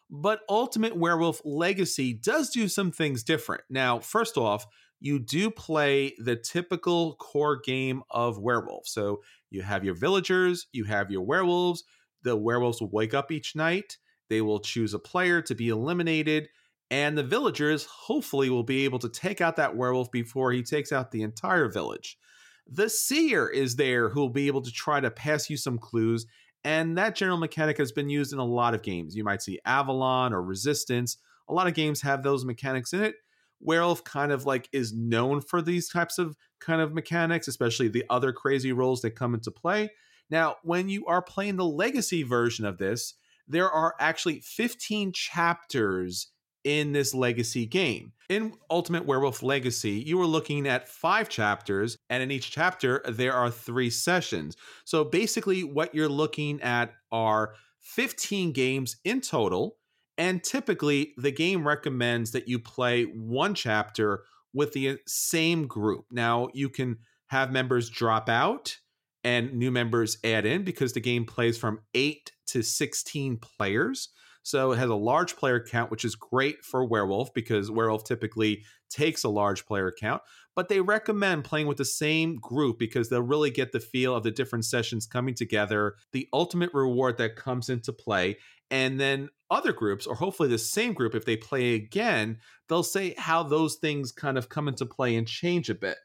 But 0.09 0.41
ultimate 0.47 0.95
werewolf 0.95 1.41
legacy 1.43 2.13
does 2.13 2.49
do 2.49 2.69
some 2.69 2.91
things 2.91 3.23
different. 3.23 3.63
Now 3.69 3.99
first 3.99 4.37
off 4.37 4.65
you 4.99 5.19
do 5.19 5.51
play 5.51 6.15
the 6.17 6.35
typical 6.35 7.15
core 7.15 7.59
game 7.59 8.01
of 8.09 8.39
werewolf 8.39 8.87
so 8.87 9.21
you 9.49 9.61
have 9.61 9.83
your 9.83 9.93
villagers 9.93 10.67
you 10.71 10.85
have 10.85 11.11
your 11.11 11.21
werewolves 11.21 11.83
the 12.23 12.35
werewolves 12.35 12.81
will 12.81 12.89
wake 12.89 13.13
up 13.13 13.31
each 13.31 13.55
night 13.55 13.97
they 14.29 14.41
will 14.41 14.59
choose 14.59 14.93
a 14.93 14.99
player 14.99 15.41
to 15.41 15.55
be 15.55 15.69
eliminated 15.69 16.49
and 16.89 17.17
the 17.17 17.23
villagers 17.23 17.85
hopefully 17.85 18.49
will 18.49 18.63
be 18.63 18.85
able 18.85 18.99
to 18.99 19.09
take 19.09 19.41
out 19.41 19.57
that 19.57 19.75
werewolf 19.75 20.11
before 20.11 20.51
he 20.51 20.63
takes 20.63 20.91
out 20.91 21.11
the 21.11 21.21
entire 21.21 21.69
village. 21.69 22.17
The 22.65 22.89
seer 22.89 23.47
is 23.47 23.75
there 23.75 24.09
who 24.09 24.21
will 24.21 24.29
be 24.29 24.47
able 24.47 24.61
to 24.61 24.71
try 24.71 24.99
to 24.99 25.11
pass 25.11 25.49
you 25.49 25.57
some 25.57 25.77
clues, 25.77 26.25
and 26.63 26.97
that 26.97 27.15
general 27.15 27.37
mechanic 27.37 27.77
has 27.77 27.91
been 27.91 28.09
used 28.09 28.33
in 28.33 28.39
a 28.39 28.45
lot 28.45 28.73
of 28.73 28.83
games. 28.83 29.15
You 29.15 29.23
might 29.23 29.41
see 29.41 29.59
Avalon 29.65 30.33
or 30.33 30.41
Resistance. 30.41 31.17
A 31.49 31.53
lot 31.53 31.67
of 31.67 31.73
games 31.73 32.01
have 32.01 32.23
those 32.23 32.45
mechanics 32.45 32.93
in 32.93 33.03
it. 33.03 33.15
Werewolf 33.59 34.03
kind 34.03 34.31
of 34.31 34.45
like 34.45 34.69
is 34.71 34.93
known 34.93 35.41
for 35.41 35.61
these 35.61 35.89
types 35.89 36.17
of 36.17 36.35
kind 36.59 36.81
of 36.81 36.93
mechanics, 36.93 37.47
especially 37.47 37.87
the 37.87 38.05
other 38.09 38.31
crazy 38.31 38.71
roles 38.71 39.01
that 39.01 39.11
come 39.11 39.33
into 39.33 39.51
play. 39.51 39.89
Now, 40.29 40.57
when 40.63 40.89
you 40.89 41.05
are 41.05 41.21
playing 41.21 41.55
the 41.55 41.65
legacy 41.65 42.23
version 42.23 42.65
of 42.65 42.77
this, 42.77 43.13
there 43.47 43.69
are 43.69 43.95
actually 43.99 44.41
15 44.41 45.13
chapters 45.13 46.31
in 46.63 46.91
this 46.91 47.13
legacy 47.13 47.65
game. 47.65 48.11
In 48.29 48.53
Ultimate 48.69 49.05
Werewolf 49.05 49.41
Legacy, 49.41 50.03
you 50.05 50.19
are 50.21 50.25
looking 50.25 50.67
at 50.67 50.89
five 50.89 51.29
chapters, 51.29 51.97
and 52.09 52.21
in 52.21 52.29
each 52.29 52.51
chapter, 52.51 53.01
there 53.07 53.33
are 53.33 53.49
three 53.49 53.89
sessions. 53.89 54.57
So 54.83 55.05
basically, 55.05 55.63
what 55.63 55.95
you're 55.95 56.09
looking 56.09 56.61
at 56.61 56.93
are 57.09 57.53
15 57.79 58.51
games 58.51 58.97
in 59.05 59.21
total. 59.21 59.77
And 60.17 60.43
typically, 60.43 61.13
the 61.17 61.31
game 61.31 61.65
recommends 61.65 62.31
that 62.31 62.49
you 62.49 62.59
play 62.59 63.03
one 63.03 63.53
chapter 63.53 64.23
with 64.51 64.73
the 64.73 64.97
same 65.05 65.67
group. 65.67 66.05
Now, 66.11 66.49
you 66.53 66.69
can 66.69 66.97
have 67.27 67.51
members 67.51 67.89
drop 67.89 68.27
out 68.27 68.77
and 69.23 69.53
new 69.53 69.71
members 69.71 70.17
add 70.23 70.45
in 70.45 70.63
because 70.63 70.93
the 70.93 70.99
game 70.99 71.25
plays 71.25 71.57
from 71.57 71.79
8 71.93 72.31
to 72.47 72.61
16 72.61 73.37
players. 73.37 74.09
So 74.43 74.71
it 74.71 74.77
has 74.77 74.89
a 74.89 74.95
large 74.95 75.35
player 75.35 75.59
count, 75.59 75.91
which 75.91 76.05
is 76.05 76.15
great 76.15 76.63
for 76.63 76.85
Werewolf 76.85 77.33
because 77.33 77.69
Werewolf 77.69 78.05
typically 78.05 78.63
takes 78.89 79.25
a 79.25 79.29
large 79.29 79.65
player 79.65 79.93
count. 79.99 80.21
But 80.55 80.69
they 80.69 80.79
recommend 80.79 81.43
playing 81.43 81.67
with 81.67 81.77
the 81.77 81.83
same 81.85 82.37
group 82.37 82.79
because 82.79 83.09
they'll 83.09 83.21
really 83.21 83.51
get 83.51 83.73
the 83.73 83.81
feel 83.81 84.15
of 84.15 84.23
the 84.23 84.31
different 84.31 84.63
sessions 84.63 85.05
coming 85.05 85.35
together, 85.35 85.95
the 86.13 86.29
ultimate 86.31 86.73
reward 86.73 87.17
that 87.17 87.35
comes 87.35 87.69
into 87.69 87.91
play. 87.91 88.37
And 88.71 88.99
then 88.99 89.29
other 89.51 89.73
groups, 89.73 90.07
or 90.07 90.15
hopefully 90.15 90.49
the 90.49 90.57
same 90.57 90.93
group, 90.93 91.13
if 91.13 91.25
they 91.25 91.37
play 91.37 91.75
again, 91.75 92.37
they'll 92.69 92.83
say 92.83 93.15
how 93.17 93.43
those 93.43 93.75
things 93.75 94.11
kind 94.11 94.37
of 94.37 94.49
come 94.49 94.67
into 94.67 94.85
play 94.85 95.15
and 95.15 95.27
change 95.27 95.69
a 95.69 95.75
bit. 95.75 95.97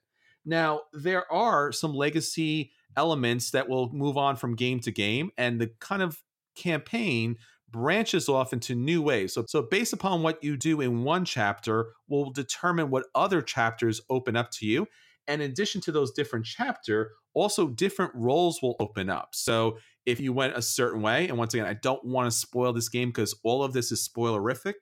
Now, 0.44 0.81
there 0.92 1.31
are 1.33 1.70
some 1.72 1.94
legacy 1.94 2.72
elements 2.96 3.50
that 3.50 3.68
will 3.68 3.92
move 3.92 4.16
on 4.16 4.37
from 4.37 4.57
game 4.57 4.81
to 4.81 4.90
game, 4.90 5.31
and 5.37 5.61
the 5.61 5.70
kind 5.81 6.02
of 6.02 6.22
campaign 6.57 7.37
branches 7.70 8.28
off 8.28 8.52
into 8.52 8.74
new 8.74 9.00
ways. 9.02 9.33
So, 9.33 9.44
so 9.48 9.62
based 9.62 9.92
upon 9.92 10.22
what 10.22 10.42
you 10.44 10.57
do 10.57 10.81
in 10.81 11.05
one 11.05 11.24
chapter 11.24 11.92
will 12.09 12.31
determine 12.31 12.90
what 12.90 13.07
other 13.14 13.40
chapters 13.40 14.00
open 14.11 14.37
up 14.37 14.50
to 14.52 14.66
you. 14.66 14.87
And 15.26 15.40
in 15.40 15.50
addition 15.50 15.81
to 15.83 15.92
those 15.92 16.12
different 16.12 16.44
chapter, 16.44 17.12
also 17.35 17.68
different 17.68 18.12
roles 18.14 18.61
will 18.61 18.76
open 18.78 19.09
up. 19.09 19.31
So 19.33 19.78
if 20.05 20.20
you 20.20 20.33
went 20.33 20.57
a 20.57 20.62
certain 20.62 21.00
way, 21.00 21.28
and 21.28 21.38
once 21.38 21.55
again, 21.55 21.66
I 21.66 21.74
don't 21.74 22.05
want 22.05 22.31
to 22.31 22.37
spoil 22.37 22.72
this 22.72 22.88
game 22.88 23.09
because 23.09 23.35
all 23.42 23.62
of 23.62 23.72
this 23.72 23.92
is 23.92 24.07
spoilerific, 24.07 24.74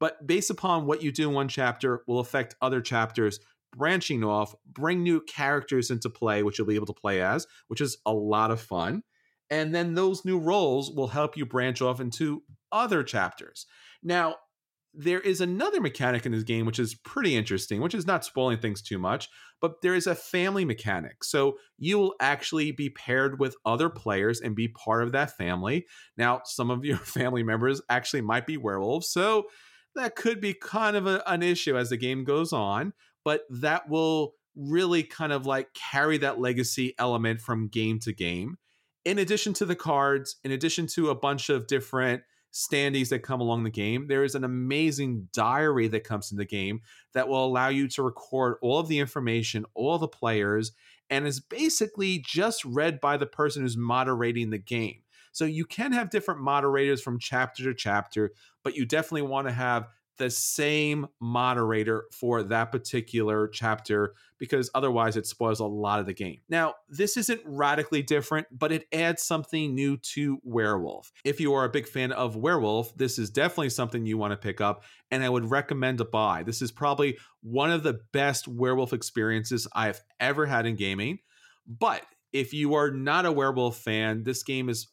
but 0.00 0.26
based 0.26 0.50
upon 0.50 0.86
what 0.86 1.02
you 1.02 1.12
do 1.12 1.28
in 1.28 1.34
one 1.34 1.48
chapter 1.48 2.02
will 2.06 2.20
affect 2.20 2.54
other 2.62 2.80
chapters 2.80 3.40
branching 3.76 4.24
off, 4.24 4.54
bring 4.66 5.02
new 5.02 5.20
characters 5.20 5.90
into 5.90 6.10
play, 6.10 6.42
which 6.42 6.58
you'll 6.58 6.66
be 6.66 6.74
able 6.74 6.86
to 6.86 6.92
play 6.92 7.22
as, 7.22 7.46
which 7.68 7.80
is 7.80 7.98
a 8.06 8.12
lot 8.12 8.50
of 8.50 8.60
fun. 8.60 9.02
And 9.50 9.74
then 9.74 9.94
those 9.94 10.24
new 10.24 10.38
roles 10.38 10.90
will 10.90 11.08
help 11.08 11.36
you 11.36 11.46
branch 11.46 11.80
off 11.80 12.00
into 12.00 12.42
other 12.70 13.02
chapters. 13.02 13.66
Now, 14.02 14.36
there 14.94 15.20
is 15.20 15.40
another 15.40 15.80
mechanic 15.80 16.26
in 16.26 16.32
this 16.32 16.42
game 16.42 16.66
which 16.66 16.78
is 16.78 16.94
pretty 16.94 17.36
interesting, 17.36 17.80
which 17.80 17.94
is 17.94 18.06
not 18.06 18.24
spoiling 18.24 18.58
things 18.58 18.82
too 18.82 18.98
much, 18.98 19.28
but 19.60 19.80
there 19.82 19.94
is 19.94 20.06
a 20.06 20.14
family 20.14 20.64
mechanic. 20.64 21.22
So 21.22 21.58
you 21.78 21.98
will 21.98 22.14
actually 22.20 22.72
be 22.72 22.90
paired 22.90 23.38
with 23.38 23.56
other 23.64 23.90
players 23.90 24.40
and 24.40 24.56
be 24.56 24.68
part 24.68 25.02
of 25.02 25.12
that 25.12 25.36
family. 25.36 25.86
Now, 26.16 26.40
some 26.44 26.70
of 26.70 26.84
your 26.84 26.96
family 26.98 27.42
members 27.42 27.80
actually 27.88 28.22
might 28.22 28.46
be 28.46 28.56
werewolves, 28.56 29.08
so 29.08 29.44
that 29.94 30.16
could 30.16 30.40
be 30.40 30.54
kind 30.54 30.96
of 30.96 31.06
a, 31.06 31.22
an 31.30 31.42
issue 31.42 31.76
as 31.76 31.90
the 31.90 31.96
game 31.96 32.24
goes 32.24 32.52
on, 32.52 32.92
but 33.28 33.42
that 33.50 33.90
will 33.90 34.32
really 34.56 35.02
kind 35.02 35.34
of 35.34 35.44
like 35.44 35.68
carry 35.74 36.16
that 36.16 36.40
legacy 36.40 36.94
element 36.98 37.42
from 37.42 37.68
game 37.68 37.98
to 37.98 38.10
game 38.10 38.56
in 39.04 39.18
addition 39.18 39.52
to 39.54 39.66
the 39.66 39.76
cards, 39.76 40.36
in 40.44 40.50
addition 40.50 40.86
to 40.86 41.10
a 41.10 41.14
bunch 41.14 41.50
of 41.50 41.66
different 41.66 42.22
standees 42.52 43.10
that 43.10 43.20
come 43.22 43.40
along 43.40 43.64
the 43.64 43.70
game, 43.70 44.06
there 44.06 44.24
is 44.24 44.34
an 44.34 44.44
amazing 44.44 45.28
diary 45.32 45.88
that 45.88 46.04
comes 46.04 46.32
in 46.32 46.38
the 46.38 46.44
game 46.44 46.80
that 47.12 47.28
will 47.28 47.44
allow 47.44 47.68
you 47.68 47.88
to 47.88 48.02
record 48.02 48.56
all 48.62 48.78
of 48.78 48.88
the 48.88 48.98
information, 48.98 49.64
all 49.74 49.98
the 49.98 50.08
players, 50.08 50.72
and 51.10 51.26
is 51.26 51.40
basically 51.40 52.18
just 52.18 52.64
read 52.64 53.00
by 53.00 53.16
the 53.16 53.26
person 53.26 53.62
who's 53.62 53.76
moderating 53.76 54.50
the 54.50 54.58
game. 54.58 55.02
So 55.32 55.44
you 55.44 55.64
can 55.64 55.92
have 55.92 56.10
different 56.10 56.40
moderators 56.40 57.02
from 57.02 57.18
chapter 57.18 57.64
to 57.64 57.74
chapter, 57.74 58.32
but 58.64 58.76
you 58.76 58.86
definitely 58.86 59.22
want 59.22 59.46
to 59.46 59.54
have 59.54 59.88
the 60.18 60.30
same 60.30 61.06
moderator 61.20 62.04
for 62.12 62.42
that 62.44 62.70
particular 62.70 63.48
chapter 63.48 64.14
because 64.38 64.70
otherwise 64.74 65.16
it 65.16 65.26
spoils 65.26 65.60
a 65.60 65.64
lot 65.64 66.00
of 66.00 66.06
the 66.06 66.12
game. 66.12 66.40
Now, 66.48 66.74
this 66.88 67.16
isn't 67.16 67.40
radically 67.44 68.02
different, 68.02 68.46
but 68.50 68.72
it 68.72 68.86
adds 68.92 69.22
something 69.22 69.74
new 69.74 69.96
to 70.14 70.38
Werewolf. 70.44 71.10
If 71.24 71.40
you 71.40 71.54
are 71.54 71.64
a 71.64 71.70
big 71.70 71.88
fan 71.88 72.12
of 72.12 72.36
Werewolf, 72.36 72.96
this 72.96 73.18
is 73.18 73.30
definitely 73.30 73.70
something 73.70 74.06
you 74.06 74.18
want 74.18 74.32
to 74.32 74.36
pick 74.36 74.60
up 74.60 74.84
and 75.10 75.24
I 75.24 75.28
would 75.28 75.50
recommend 75.50 75.98
to 75.98 76.04
buy. 76.04 76.42
This 76.42 76.62
is 76.62 76.70
probably 76.70 77.18
one 77.42 77.70
of 77.70 77.82
the 77.82 78.00
best 78.12 78.46
Werewolf 78.46 78.92
experiences 78.92 79.66
I've 79.72 80.00
ever 80.20 80.46
had 80.46 80.66
in 80.66 80.76
gaming. 80.76 81.18
But 81.66 82.02
if 82.32 82.52
you 82.52 82.74
are 82.74 82.90
not 82.90 83.26
a 83.26 83.32
Werewolf 83.32 83.78
fan, 83.78 84.22
this 84.22 84.42
game 84.42 84.68
is 84.68 84.88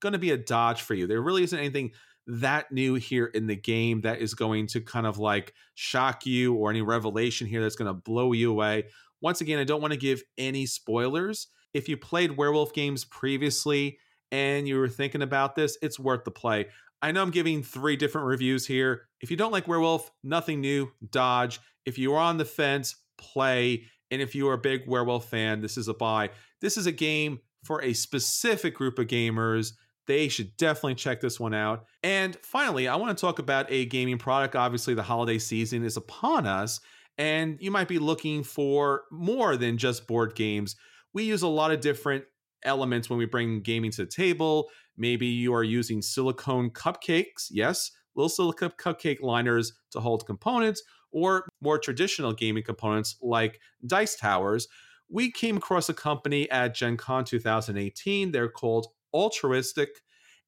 going 0.00 0.12
to 0.12 0.18
be 0.18 0.32
a 0.32 0.36
dodge 0.36 0.82
for 0.82 0.94
you. 0.94 1.06
There 1.06 1.22
really 1.22 1.44
isn't 1.44 1.58
anything 1.58 1.92
that 2.26 2.70
new 2.70 2.94
here 2.94 3.26
in 3.26 3.46
the 3.46 3.56
game 3.56 4.02
that 4.02 4.20
is 4.20 4.34
going 4.34 4.66
to 4.68 4.80
kind 4.80 5.06
of 5.06 5.18
like 5.18 5.54
shock 5.74 6.24
you 6.26 6.54
or 6.54 6.70
any 6.70 6.82
revelation 6.82 7.46
here 7.46 7.62
that's 7.62 7.76
going 7.76 7.88
to 7.88 7.94
blow 7.94 8.32
you 8.32 8.50
away. 8.50 8.84
Once 9.20 9.40
again, 9.40 9.58
I 9.58 9.64
don't 9.64 9.80
want 9.80 9.92
to 9.92 9.98
give 9.98 10.22
any 10.38 10.66
spoilers. 10.66 11.48
If 11.74 11.88
you 11.88 11.96
played 11.96 12.36
werewolf 12.36 12.72
games 12.72 13.04
previously 13.04 13.98
and 14.30 14.68
you 14.68 14.78
were 14.78 14.88
thinking 14.88 15.22
about 15.22 15.54
this, 15.54 15.78
it's 15.82 15.98
worth 15.98 16.24
the 16.24 16.30
play. 16.30 16.66
I 17.00 17.10
know 17.10 17.22
I'm 17.22 17.30
giving 17.30 17.62
three 17.62 17.96
different 17.96 18.28
reviews 18.28 18.66
here. 18.66 19.08
If 19.20 19.30
you 19.30 19.36
don't 19.36 19.52
like 19.52 19.66
werewolf, 19.66 20.10
nothing 20.22 20.60
new, 20.60 20.92
dodge. 21.10 21.60
If 21.84 21.98
you 21.98 22.14
are 22.14 22.20
on 22.20 22.38
the 22.38 22.44
fence, 22.44 22.96
play. 23.18 23.84
And 24.10 24.22
if 24.22 24.34
you 24.34 24.48
are 24.48 24.54
a 24.54 24.58
big 24.58 24.82
werewolf 24.86 25.28
fan, 25.28 25.60
this 25.60 25.76
is 25.76 25.88
a 25.88 25.94
buy. 25.94 26.30
This 26.60 26.76
is 26.76 26.86
a 26.86 26.92
game 26.92 27.40
for 27.64 27.82
a 27.82 27.92
specific 27.92 28.74
group 28.74 28.98
of 28.98 29.06
gamers 29.06 29.72
they 30.06 30.28
should 30.28 30.56
definitely 30.56 30.94
check 30.94 31.20
this 31.20 31.38
one 31.38 31.54
out. 31.54 31.84
And 32.02 32.36
finally, 32.42 32.88
I 32.88 32.96
want 32.96 33.16
to 33.16 33.20
talk 33.20 33.38
about 33.38 33.66
a 33.70 33.86
gaming 33.86 34.18
product. 34.18 34.56
Obviously, 34.56 34.94
the 34.94 35.02
holiday 35.02 35.38
season 35.38 35.84
is 35.84 35.96
upon 35.96 36.46
us, 36.46 36.80
and 37.18 37.58
you 37.60 37.70
might 37.70 37.88
be 37.88 37.98
looking 37.98 38.42
for 38.42 39.02
more 39.10 39.56
than 39.56 39.78
just 39.78 40.06
board 40.06 40.34
games. 40.34 40.76
We 41.12 41.24
use 41.24 41.42
a 41.42 41.48
lot 41.48 41.70
of 41.70 41.80
different 41.80 42.24
elements 42.64 43.08
when 43.08 43.18
we 43.18 43.26
bring 43.26 43.60
gaming 43.60 43.90
to 43.92 44.04
the 44.04 44.10
table. 44.10 44.70
Maybe 44.96 45.26
you 45.26 45.54
are 45.54 45.64
using 45.64 46.02
silicone 46.02 46.70
cupcakes, 46.70 47.48
yes, 47.50 47.90
little 48.14 48.28
silicone 48.28 48.70
cupcake 48.70 49.20
liners 49.20 49.72
to 49.92 50.00
hold 50.00 50.26
components, 50.26 50.82
or 51.12 51.46
more 51.60 51.78
traditional 51.78 52.32
gaming 52.32 52.62
components 52.62 53.16
like 53.22 53.60
dice 53.86 54.16
towers. 54.16 54.66
We 55.08 55.30
came 55.30 55.58
across 55.58 55.88
a 55.88 55.94
company 55.94 56.50
at 56.50 56.74
Gen 56.74 56.96
Con 56.96 57.24
2018. 57.24 58.32
They're 58.32 58.48
called 58.48 58.86
altruistic, 59.14 59.88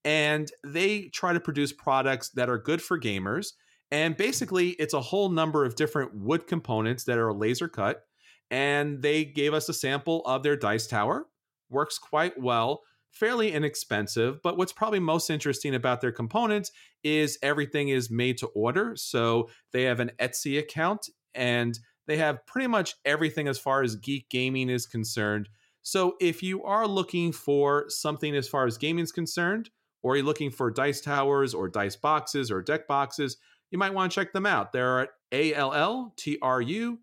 and 0.04 0.50
they 0.62 1.08
try 1.08 1.32
to 1.32 1.40
produce 1.40 1.72
products 1.72 2.30
that 2.30 2.48
are 2.48 2.58
good 2.58 2.82
for 2.82 2.98
gamers. 2.98 3.52
And 3.90 4.16
basically, 4.16 4.70
it's 4.70 4.94
a 4.94 5.00
whole 5.00 5.28
number 5.28 5.64
of 5.64 5.76
different 5.76 6.14
wood 6.14 6.46
components 6.46 7.04
that 7.04 7.18
are 7.18 7.32
laser 7.32 7.68
cut. 7.68 8.02
And 8.50 9.02
they 9.02 9.24
gave 9.24 9.54
us 9.54 9.68
a 9.68 9.74
sample 9.74 10.22
of 10.26 10.42
their 10.42 10.56
dice 10.56 10.86
tower. 10.86 11.26
Works 11.70 11.98
quite 11.98 12.38
well, 12.40 12.82
fairly 13.10 13.52
inexpensive. 13.52 14.40
But 14.42 14.58
what's 14.58 14.72
probably 14.72 15.00
most 15.00 15.30
interesting 15.30 15.74
about 15.74 16.00
their 16.00 16.12
components 16.12 16.70
is 17.02 17.38
everything 17.42 17.88
is 17.88 18.10
made 18.10 18.38
to 18.38 18.48
order. 18.48 18.94
So 18.96 19.48
they 19.72 19.84
have 19.84 20.00
an 20.00 20.12
Etsy 20.18 20.58
account 20.58 21.08
and 21.34 21.78
they 22.06 22.16
have 22.18 22.44
pretty 22.46 22.66
much 22.66 22.94
everything 23.04 23.48
as 23.48 23.58
far 23.58 23.82
as 23.82 23.96
geek 23.96 24.28
gaming 24.28 24.68
is 24.68 24.86
concerned 24.86 25.48
so 25.84 26.16
if 26.18 26.42
you 26.42 26.64
are 26.64 26.88
looking 26.88 27.30
for 27.30 27.84
something 27.88 28.34
as 28.34 28.48
far 28.48 28.66
as 28.66 28.78
gaming 28.78 29.04
is 29.04 29.12
concerned, 29.12 29.68
or 30.02 30.16
you're 30.16 30.24
looking 30.24 30.50
for 30.50 30.70
dice 30.70 31.02
towers 31.02 31.52
or 31.52 31.68
dice 31.68 31.94
boxes 31.94 32.50
or 32.50 32.62
deck 32.62 32.88
boxes, 32.88 33.36
you 33.70 33.76
might 33.78 33.92
want 33.92 34.10
to 34.10 34.14
check 34.14 34.32
them 34.32 34.46
out. 34.46 34.72
They're 34.72 35.00
at 35.00 35.08
A-L-L-T-R-U, 35.32 36.98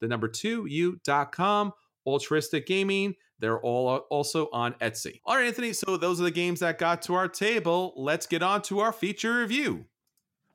the 0.00 0.08
number 0.08 0.28
two, 0.28 0.66
u.com, 0.66 1.72
altruistic 2.06 2.66
gaming. 2.66 3.14
They're 3.38 3.60
all 3.60 3.88
uh, 3.88 3.98
also 4.10 4.50
on 4.52 4.74
Etsy. 4.74 5.20
All 5.24 5.36
right, 5.36 5.46
Anthony. 5.46 5.72
So 5.72 5.96
those 5.96 6.20
are 6.20 6.24
the 6.24 6.30
games 6.30 6.60
that 6.60 6.78
got 6.78 7.02
to 7.02 7.14
our 7.14 7.28
table. 7.28 7.94
Let's 7.96 8.26
get 8.26 8.42
on 8.42 8.60
to 8.62 8.80
our 8.80 8.92
feature 8.92 9.38
review. 9.40 9.86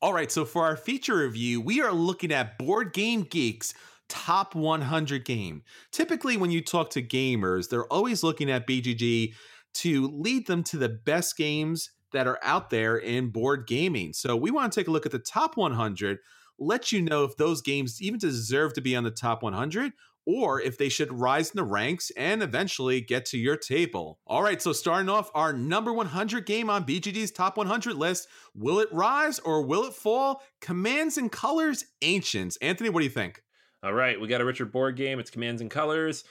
All 0.04 0.14
right, 0.14 0.32
so 0.32 0.46
for 0.46 0.66
our 0.66 0.76
feature 0.78 1.18
review, 1.18 1.62
we 1.62 1.82
are 1.82 1.92
looking 1.92 2.32
at 2.32 2.58
Board 2.58 2.94
Game 2.94 3.22
Geeks 3.24 3.74
top 4.12 4.54
100 4.54 5.24
game. 5.24 5.64
Typically, 5.92 6.36
when 6.36 6.52
you 6.52 6.62
talk 6.62 6.90
to 6.92 7.02
gamers, 7.02 7.70
they're 7.70 7.86
always 7.86 8.24
looking 8.24 8.52
at 8.52 8.68
BGG 8.68 9.34
to 9.76 10.08
lead 10.10 10.48
them 10.48 10.64
to 10.66 10.78
the 10.78 10.90
best 10.90 11.38
games 11.38 11.92
that 12.12 12.28
are 12.28 12.40
out 12.44 12.70
there 12.70 12.98
in 12.98 13.30
board 13.30 13.66
gaming. 13.68 14.12
So 14.12 14.36
we 14.36 14.52
want 14.52 14.72
to 14.72 14.80
take 14.80 14.90
a 14.90 14.92
look 14.92 15.06
at 15.06 15.14
the 15.14 15.20
top 15.20 15.56
100, 15.56 16.20
let 16.60 16.92
you 16.92 17.02
know 17.02 17.24
if 17.24 17.38
those 17.38 17.62
games 17.62 18.02
even 18.02 18.20
deserve 18.20 18.74
to 18.74 18.82
be 18.82 18.98
on 18.98 19.06
the 19.06 19.12
top 19.12 19.44
100 19.44 19.94
or 20.26 20.62
if 20.62 20.78
they 20.78 20.90
should 20.90 21.12
rise 21.12 21.52
in 21.52 21.56
the 21.56 21.64
ranks 21.64 22.12
and 22.18 22.44
eventually 22.44 23.00
get 23.00 23.26
to 23.28 23.38
your 23.38 23.56
table. 23.56 24.20
All 24.28 24.44
right, 24.44 24.62
so 24.62 24.74
starting 24.74 25.10
off 25.10 25.32
our 25.34 25.54
number 25.54 25.94
100 25.94 26.46
game 26.46 26.70
on 26.70 26.86
BGG's 26.86 27.32
top 27.32 27.56
100 27.56 27.96
list, 27.96 28.28
will 28.54 28.80
it 28.80 28.90
rise 28.92 29.40
or 29.40 29.66
will 29.66 29.86
it 29.86 29.94
fall? 29.94 30.44
Commands 30.60 31.18
and 31.18 31.32
Colors 31.32 31.86
Ancients. 32.02 32.58
Anthony, 32.58 32.90
what 32.90 33.00
do 33.00 33.06
you 33.06 33.10
think? 33.10 33.42
All 33.84 33.94
right, 33.94 34.20
we 34.20 34.28
got 34.28 34.42
a 34.42 34.46
Richard 34.46 34.72
Borg 34.72 34.96
game. 34.96 35.20
It's 35.20 35.32
Commands 35.32 35.60
and 35.60 35.72
Colors, 35.72 36.24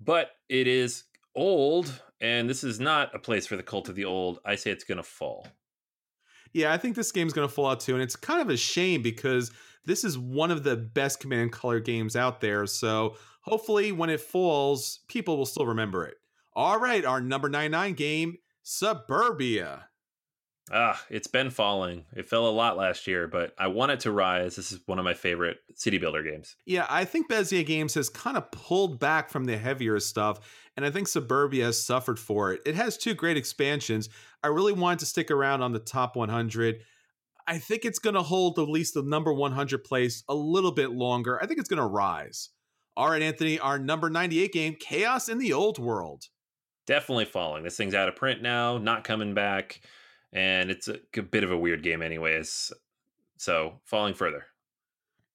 but 0.00 0.30
it 0.48 0.66
is 0.66 1.04
old, 1.36 2.02
and 2.20 2.50
this 2.50 2.64
is 2.64 2.80
not 2.80 3.14
a 3.14 3.18
place 3.20 3.46
for 3.46 3.56
the 3.56 3.62
cult 3.62 3.88
of 3.88 3.94
the 3.94 4.04
old. 4.04 4.40
I 4.44 4.56
say 4.56 4.72
it's 4.72 4.82
going 4.82 4.96
to 4.96 5.04
fall. 5.04 5.46
Yeah, 6.52 6.72
I 6.72 6.78
think 6.78 6.96
this 6.96 7.12
game's 7.12 7.32
going 7.32 7.46
to 7.46 7.54
fall 7.54 7.68
out 7.68 7.78
too, 7.78 7.94
and 7.94 8.02
it's 8.02 8.16
kind 8.16 8.40
of 8.40 8.50
a 8.50 8.56
shame 8.56 9.02
because 9.02 9.52
this 9.84 10.02
is 10.02 10.18
one 10.18 10.50
of 10.50 10.64
the 10.64 10.76
best 10.76 11.20
command 11.20 11.52
color 11.52 11.78
games 11.78 12.16
out 12.16 12.40
there. 12.40 12.66
So 12.66 13.14
hopefully, 13.42 13.92
when 13.92 14.10
it 14.10 14.20
falls, 14.20 15.00
people 15.06 15.36
will 15.36 15.46
still 15.46 15.66
remember 15.66 16.04
it. 16.04 16.16
All 16.54 16.80
right, 16.80 17.04
our 17.04 17.20
number 17.20 17.48
99 17.48 17.92
game, 17.92 18.38
Suburbia. 18.64 19.90
Ah, 20.72 21.00
it's 21.10 21.28
been 21.28 21.50
falling. 21.50 22.04
It 22.16 22.28
fell 22.28 22.48
a 22.48 22.50
lot 22.50 22.76
last 22.76 23.06
year, 23.06 23.28
but 23.28 23.54
I 23.56 23.68
want 23.68 23.92
it 23.92 24.00
to 24.00 24.10
rise. 24.10 24.56
This 24.56 24.72
is 24.72 24.80
one 24.86 24.98
of 24.98 25.04
my 25.04 25.14
favorite 25.14 25.58
city 25.74 25.98
builder 25.98 26.24
games. 26.24 26.56
Yeah, 26.64 26.86
I 26.90 27.04
think 27.04 27.30
Bezier 27.30 27.64
Games 27.64 27.94
has 27.94 28.08
kind 28.08 28.36
of 28.36 28.50
pulled 28.50 28.98
back 28.98 29.30
from 29.30 29.44
the 29.44 29.58
heavier 29.58 30.00
stuff, 30.00 30.40
and 30.76 30.84
I 30.84 30.90
think 30.90 31.06
Suburbia 31.06 31.66
has 31.66 31.82
suffered 31.82 32.18
for 32.18 32.52
it. 32.52 32.62
It 32.66 32.74
has 32.74 32.96
two 32.96 33.14
great 33.14 33.36
expansions. 33.36 34.08
I 34.42 34.48
really 34.48 34.72
wanted 34.72 34.98
to 35.00 35.06
stick 35.06 35.30
around 35.30 35.62
on 35.62 35.72
the 35.72 35.78
top 35.78 36.16
100. 36.16 36.80
I 37.46 37.58
think 37.58 37.84
it's 37.84 38.00
going 38.00 38.14
to 38.14 38.22
hold 38.22 38.58
at 38.58 38.68
least 38.68 38.94
the 38.94 39.02
number 39.02 39.32
100 39.32 39.84
place 39.84 40.24
a 40.28 40.34
little 40.34 40.72
bit 40.72 40.90
longer. 40.90 41.40
I 41.40 41.46
think 41.46 41.60
it's 41.60 41.68
going 41.68 41.82
to 41.82 41.86
rise. 41.86 42.50
All 42.96 43.10
right, 43.10 43.22
Anthony, 43.22 43.60
our 43.60 43.78
number 43.78 44.10
98 44.10 44.52
game, 44.52 44.76
Chaos 44.80 45.28
in 45.28 45.38
the 45.38 45.52
Old 45.52 45.78
World. 45.78 46.24
Definitely 46.88 47.26
falling. 47.26 47.62
This 47.62 47.76
thing's 47.76 47.94
out 47.94 48.08
of 48.08 48.16
print 48.16 48.42
now, 48.42 48.78
not 48.78 49.04
coming 49.04 49.32
back 49.32 49.80
and 50.36 50.70
it's 50.70 50.86
a, 50.86 50.98
a 51.16 51.22
bit 51.22 51.42
of 51.42 51.50
a 51.50 51.56
weird 51.56 51.82
game, 51.82 52.02
anyways. 52.02 52.70
So 53.38 53.80
falling 53.84 54.14
further. 54.14 54.44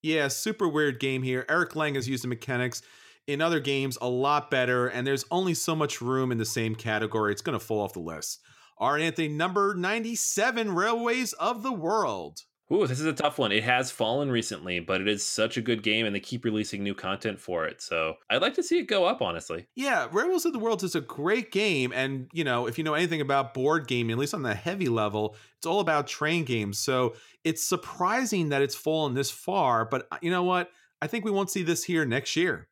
Yeah, 0.04 0.28
super 0.30 0.68
weird 0.68 1.00
game 1.00 1.24
here. 1.24 1.46
Eric 1.50 1.76
Lang 1.76 1.96
has 1.96 2.08
used 2.08 2.24
the 2.24 2.28
mechanics 2.28 2.82
in 3.28 3.42
other 3.42 3.60
games 3.60 3.98
a 4.02 4.08
lot 4.08 4.50
better, 4.50 4.88
and 4.88 5.06
there's 5.06 5.26
only 5.32 5.56
so 5.56 5.76
much 5.76 6.02
room 6.02 6.32
in 6.32 6.38
the 6.38 6.46
same 6.46 6.76
category. 6.76 7.32
It's 7.32 7.42
going 7.42 7.60
to 7.60 7.64
fall 7.64 7.82
off 7.82 7.94
the 7.94 8.00
list. 8.00 8.40
All 8.78 8.94
right, 8.94 9.02
Anthony, 9.02 9.28
number 9.28 9.76
97 9.76 10.74
Railways 10.74 11.34
of 11.34 11.64
the 11.64 11.74
World. 11.74 12.44
Ooh, 12.72 12.88
this 12.88 13.02
is 13.02 13.06
a 13.06 13.12
tough 13.12 13.38
one. 13.38 13.52
It 13.52 13.64
has 13.64 13.92
fallen 13.92 14.32
recently, 14.32 14.80
but 14.80 15.02
it 15.02 15.08
is 15.10 15.26
such 15.26 15.58
a 15.58 15.62
good 15.62 15.84
game 15.84 16.06
and 16.06 16.16
they 16.16 16.22
keep 16.22 16.46
releasing 16.46 16.82
new 16.82 16.94
content 16.94 17.38
for 17.38 17.66
it. 17.66 17.82
So 17.82 18.16
I'd 18.30 18.42
like 18.42 18.54
to 18.54 18.64
see 18.64 18.80
it 18.80 18.88
go 18.88 19.04
up, 19.04 19.22
honestly. 19.22 19.68
Yeah, 19.76 20.08
Railways 20.10 20.46
of 20.46 20.54
the 20.54 20.60
World 20.60 20.82
is 20.84 20.96
a 20.96 21.02
great 21.02 21.52
game. 21.52 21.92
And, 21.94 22.30
you 22.32 22.46
know, 22.46 22.68
if 22.68 22.78
you 22.78 22.86
know 22.86 22.94
anything 22.94 23.20
about 23.20 23.54
board 23.54 23.88
gaming, 23.88 24.14
at 24.14 24.18
least 24.18 24.34
on 24.34 24.44
the 24.44 24.56
heavy 24.56 24.88
level, 24.88 25.36
it's 25.58 25.66
all 25.66 25.82
about 25.82 26.08
train 26.08 26.46
games. 26.46 26.80
So 26.80 27.16
it's 27.44 27.62
surprising 27.62 28.50
that 28.50 28.62
it's 28.62 28.76
fallen 28.76 29.16
this 29.16 29.32
far. 29.32 29.84
But 29.84 30.08
uh, 30.10 30.18
you 30.22 30.32
know 30.32 30.44
what? 30.44 30.70
I 31.02 31.08
think 31.08 31.26
we 31.26 31.32
won't 31.32 31.50
see 31.50 31.64
this 31.64 31.84
here 31.84 32.06
next 32.06 32.38
year. 32.38 32.70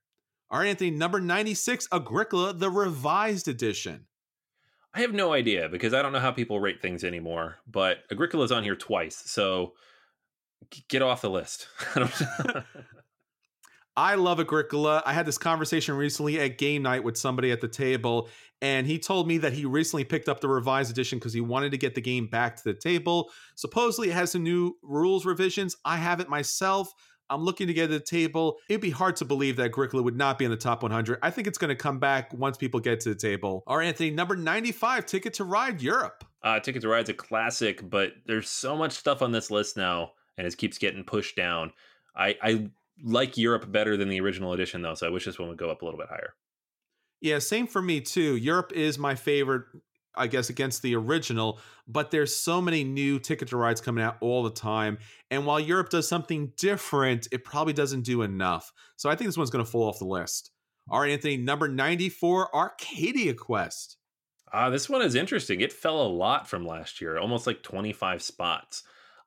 All 0.50 0.60
right, 0.60 0.70
Anthony, 0.70 0.92
number 0.92 1.20
96, 1.20 1.90
Agricola, 1.92 2.54
the 2.54 2.70
revised 2.70 3.50
edition. 3.50 4.06
I 4.94 5.02
have 5.02 5.14
no 5.14 5.34
idea 5.34 5.68
because 5.68 5.94
I 5.94 6.02
don't 6.02 6.14
know 6.14 6.20
how 6.20 6.32
people 6.32 6.60
rate 6.60 6.82
things 6.82 7.04
anymore. 7.04 7.58
But 7.68 8.00
Agricola's 8.10 8.52
on 8.52 8.64
here 8.64 8.76
twice. 8.76 9.22
So 9.26 9.74
get 10.88 11.02
off 11.02 11.22
the 11.22 11.30
list. 11.30 11.68
I 13.98 14.16
love 14.16 14.40
Agricola. 14.40 15.04
I 15.06 15.12
had 15.14 15.26
this 15.26 15.38
conversation 15.38 15.96
recently 15.96 16.40
at 16.40 16.58
game 16.58 16.84
night 16.84 17.04
with 17.04 17.18
somebody 17.18 17.52
at 17.52 17.60
the 17.60 17.68
table, 17.68 18.30
and 18.62 18.88
he 18.88 18.98
told 18.98 19.28
me 19.28 19.38
that 19.40 19.52
he 19.52 19.66
recently 19.66 20.06
picked 20.06 20.30
up 20.30 20.40
the 20.40 20.48
revised 20.48 20.90
edition 20.90 21.20
because 21.20 21.34
he 21.34 21.42
wanted 21.42 21.72
to 21.72 21.78
get 21.78 21.96
the 21.96 22.02
game 22.02 22.28
back 22.28 22.56
to 22.56 22.64
the 22.64 22.74
table. 22.74 23.30
Supposedly, 23.56 24.10
it 24.10 24.14
has 24.14 24.32
some 24.32 24.44
new 24.44 24.78
rules 24.84 25.26
revisions. 25.26 25.76
I 25.84 25.98
have 25.98 26.22
it 26.22 26.30
myself. 26.30 26.94
I'm 27.30 27.44
looking 27.44 27.68
to 27.68 27.74
get 27.74 27.88
to 27.88 27.94
the 27.94 28.00
table. 28.00 28.58
It'd 28.70 28.82
be 28.82 28.90
hard 28.90 29.16
to 29.18 29.26
believe 29.26 29.58
that 29.58 29.66
Agricola 29.66 30.02
would 30.02 30.16
not 30.16 30.40
be 30.40 30.46
in 30.46 30.52
the 30.52 30.58
top 30.58 30.82
100. 30.82 31.20
I 31.22 31.30
think 31.30 31.48
it's 31.48 31.58
going 31.58 31.70
to 31.70 31.76
come 31.76 32.00
back 32.00 32.34
once 32.34 32.58
people 32.58 32.80
get 32.80 33.02
to 33.02 33.10
the 33.10 33.16
table. 33.16 33.64
All 33.68 33.78
right, 33.78 33.88
Anthony, 33.88 34.12
number 34.12 34.36
95, 34.36 35.06
Ticket 35.06 35.34
to 35.36 35.44
Ride 35.44 35.82
Europe. 35.82 36.24
Uh, 36.42 36.60
Ticket 36.60 36.82
to 36.82 36.88
Ride's 36.88 37.10
a 37.10 37.14
classic, 37.14 37.88
but 37.88 38.14
there's 38.26 38.50
so 38.50 38.76
much 38.76 38.94
stuff 38.94 39.22
on 39.22 39.32
this 39.32 39.52
list 39.52 39.78
now, 39.78 40.14
and 40.40 40.48
it 40.48 40.58
keeps 40.58 40.78
getting 40.78 41.04
pushed 41.04 41.36
down. 41.36 41.74
I, 42.16 42.38
I 42.42 42.70
like 43.04 43.38
Europe 43.38 43.70
better 43.70 43.98
than 43.98 44.08
the 44.08 44.22
original 44.22 44.54
edition, 44.54 44.82
though, 44.82 44.94
so 44.94 45.06
I 45.06 45.10
wish 45.10 45.26
this 45.26 45.38
one 45.38 45.50
would 45.50 45.58
go 45.58 45.70
up 45.70 45.82
a 45.82 45.86
little 45.86 46.00
bit 46.00 46.08
higher. 46.08 46.34
Yeah, 47.20 47.40
same 47.40 47.68
for 47.68 47.82
me 47.82 48.00
too. 48.00 48.38
Europe 48.38 48.72
is 48.74 48.98
my 48.98 49.16
favorite, 49.16 49.66
I 50.16 50.28
guess, 50.28 50.50
against 50.50 50.82
the 50.82 50.96
original, 50.96 51.60
but 51.90 52.10
there's 52.10 52.34
so 52.34 52.62
many 52.62 52.86
new 52.86 53.20
Ticket 53.20 53.50
to 53.50 53.58
Rides 53.58 53.82
coming 53.82 54.02
out 54.02 54.16
all 54.22 54.44
the 54.44 54.50
time. 54.50 54.98
And 55.30 55.46
while 55.46 55.60
Europe 55.60 55.90
does 55.90 56.08
something 56.08 56.54
different, 56.56 57.28
it 57.34 57.44
probably 57.44 57.74
doesn't 57.74 58.04
do 58.04 58.22
enough. 58.22 58.72
So 58.96 59.10
I 59.10 59.16
think 59.16 59.28
this 59.28 59.38
one's 59.38 59.50
going 59.50 59.66
to 59.66 59.70
fall 59.70 59.90
off 59.90 60.00
the 60.00 60.06
list. 60.06 60.52
All 60.90 61.02
right, 61.02 61.12
Anthony, 61.12 61.36
number 61.36 61.68
94, 61.68 62.56
Arcadia 62.56 63.34
Quest. 63.34 63.98
Ah, 64.54 64.70
this 64.70 64.90
one 64.90 65.02
is 65.02 65.14
interesting. 65.14 65.60
It 65.60 65.74
fell 65.74 66.02
a 66.02 66.08
lot 66.08 66.48
from 66.48 66.66
last 66.66 67.02
year, 67.02 67.20
almost 67.20 67.46
like 67.46 67.62
25 67.62 68.24
spots. 68.24 68.84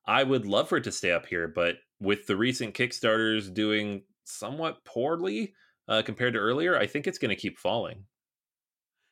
I 0.06 0.22
would 0.22 0.46
love 0.46 0.68
for 0.68 0.78
it 0.78 0.84
to 0.84 0.92
stay 0.92 1.12
up 1.12 1.26
here, 1.26 1.48
but 1.48 1.76
with 2.00 2.26
the 2.26 2.36
recent 2.36 2.74
Kickstarters 2.74 3.52
doing 3.52 4.02
somewhat 4.24 4.84
poorly 4.84 5.54
uh, 5.88 6.02
compared 6.02 6.34
to 6.34 6.40
earlier, 6.40 6.76
I 6.76 6.86
think 6.86 7.06
it's 7.06 7.18
going 7.18 7.30
to 7.30 7.40
keep 7.40 7.58
falling. 7.58 8.04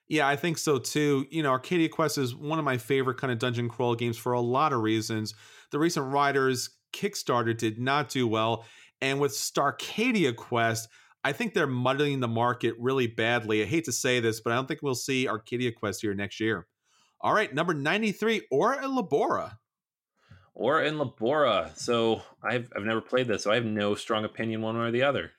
Yeah, 0.09 0.27
I 0.27 0.35
think 0.35 0.59
so 0.59 0.79
too. 0.79 1.27
You 1.31 1.45
know, 1.45 1.51
Arcadia 1.51 1.89
Quest 1.89 2.19
is 2.19 2.35
one 2.35 2.59
of 2.59 2.65
my 2.65 2.79
favorite 2.79 3.19
kind 3.19 3.33
of 3.33 3.39
dungeon 3.39 3.69
crawl 3.69 3.95
games 3.95 4.17
for 4.17 4.33
a 4.33 4.41
lot 4.41 4.73
of 4.73 4.81
reasons. 4.81 5.35
The 5.71 5.79
recent 5.79 6.13
Riders 6.13 6.71
Kickstarter 6.93 7.57
did 7.57 7.79
not 7.79 8.09
do 8.09 8.27
well. 8.27 8.65
And 9.01 9.21
with 9.21 9.33
Starcadia 9.33 10.35
Quest, 10.35 10.89
I 11.23 11.33
think 11.33 11.55
they're 11.55 11.67
muddling 11.67 12.21
the 12.21 12.29
market 12.29 12.75
really 12.79 13.07
badly. 13.07 13.63
I 13.63 13.67
hate 13.67 13.85
to 13.85 13.93
say 13.93 14.21
this, 14.21 14.41
but 14.41 14.53
I 14.53 14.57
don't 14.57 14.67
think 14.67 14.81
we'll 14.83 14.95
see 14.95 15.29
Arcadia 15.29 15.71
Quest 15.71 16.01
here 16.01 16.15
next 16.15 16.41
year. 16.41 16.67
All 17.21 17.35
right, 17.35 17.55
number 17.55 17.75
93, 17.75 18.47
Ora 18.51 18.83
et 18.83 19.60
Labora. 20.61 20.87
in 20.87 20.95
Labora. 20.97 21.77
So 21.77 22.23
I've 22.43 22.71
I've 22.77 22.85
never 22.85 23.01
played 23.01 23.29
this, 23.29 23.45
so 23.45 23.51
I 23.51 23.55
have 23.55 23.65
no 23.65 23.95
strong 23.95 24.25
opinion 24.25 24.63
one 24.63 24.79
way 24.79 24.87
or 24.87 24.91
the 24.91 25.03
other. 25.03 25.33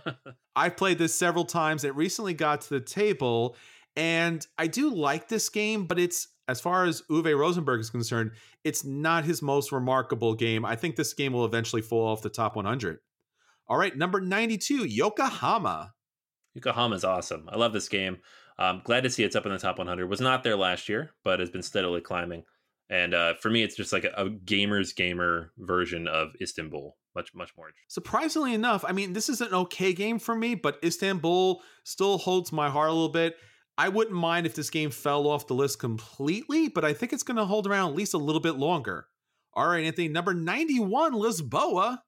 I've 0.56 0.76
played 0.76 0.98
this 0.98 1.14
several 1.14 1.44
times. 1.44 1.84
It 1.84 1.94
recently 1.94 2.34
got 2.34 2.62
to 2.62 2.70
the 2.70 2.80
table, 2.80 3.56
and 3.96 4.46
I 4.58 4.66
do 4.66 4.90
like 4.90 5.28
this 5.28 5.48
game, 5.48 5.86
but 5.86 5.98
it's 5.98 6.28
as 6.48 6.60
far 6.60 6.84
as 6.84 7.02
Uwe 7.10 7.38
Rosenberg 7.38 7.80
is 7.80 7.90
concerned, 7.90 8.32
it's 8.64 8.84
not 8.84 9.24
his 9.24 9.42
most 9.42 9.72
remarkable 9.72 10.34
game. 10.34 10.64
I 10.64 10.76
think 10.76 10.96
this 10.96 11.14
game 11.14 11.32
will 11.32 11.44
eventually 11.44 11.82
fall 11.82 12.08
off 12.08 12.22
the 12.22 12.28
top 12.28 12.56
100. 12.56 12.98
All 13.68 13.76
right, 13.78 13.96
number 13.96 14.20
92, 14.20 14.86
Yokohama. 14.86 15.94
Yokohama 16.54 16.96
is 16.96 17.04
awesome. 17.04 17.48
I 17.50 17.56
love 17.56 17.72
this 17.72 17.88
game. 17.88 18.18
I'm 18.58 18.82
glad 18.84 19.04
to 19.04 19.10
see 19.10 19.24
it's 19.24 19.36
up 19.36 19.46
in 19.46 19.52
the 19.52 19.58
top 19.58 19.78
100. 19.78 20.08
Was 20.10 20.20
not 20.20 20.42
there 20.42 20.56
last 20.56 20.88
year, 20.88 21.12
but 21.24 21.40
has 21.40 21.48
been 21.48 21.62
steadily 21.62 22.00
climbing. 22.00 22.42
And 22.92 23.14
uh, 23.14 23.34
for 23.40 23.48
me, 23.48 23.62
it's 23.62 23.74
just 23.74 23.90
like 23.90 24.04
a, 24.04 24.12
a 24.18 24.28
gamer's 24.28 24.92
gamer 24.92 25.50
version 25.56 26.06
of 26.06 26.32
Istanbul. 26.42 26.94
Much, 27.16 27.34
much 27.34 27.56
more. 27.56 27.70
Surprisingly 27.88 28.52
enough, 28.52 28.84
I 28.86 28.92
mean, 28.92 29.14
this 29.14 29.30
is 29.30 29.40
an 29.40 29.54
okay 29.54 29.94
game 29.94 30.18
for 30.18 30.34
me, 30.34 30.54
but 30.54 30.78
Istanbul 30.84 31.62
still 31.84 32.18
holds 32.18 32.52
my 32.52 32.68
heart 32.68 32.90
a 32.90 32.92
little 32.92 33.08
bit. 33.08 33.36
I 33.78 33.88
wouldn't 33.88 34.14
mind 34.14 34.44
if 34.44 34.54
this 34.54 34.68
game 34.68 34.90
fell 34.90 35.26
off 35.26 35.46
the 35.46 35.54
list 35.54 35.78
completely, 35.78 36.68
but 36.68 36.84
I 36.84 36.92
think 36.92 37.14
it's 37.14 37.22
going 37.22 37.38
to 37.38 37.46
hold 37.46 37.66
around 37.66 37.88
at 37.88 37.96
least 37.96 38.12
a 38.12 38.18
little 38.18 38.42
bit 38.42 38.56
longer. 38.56 39.06
All 39.54 39.68
right, 39.68 39.84
Anthony, 39.84 40.08
number 40.08 40.34
91, 40.34 41.14
Lisboa. 41.14 41.98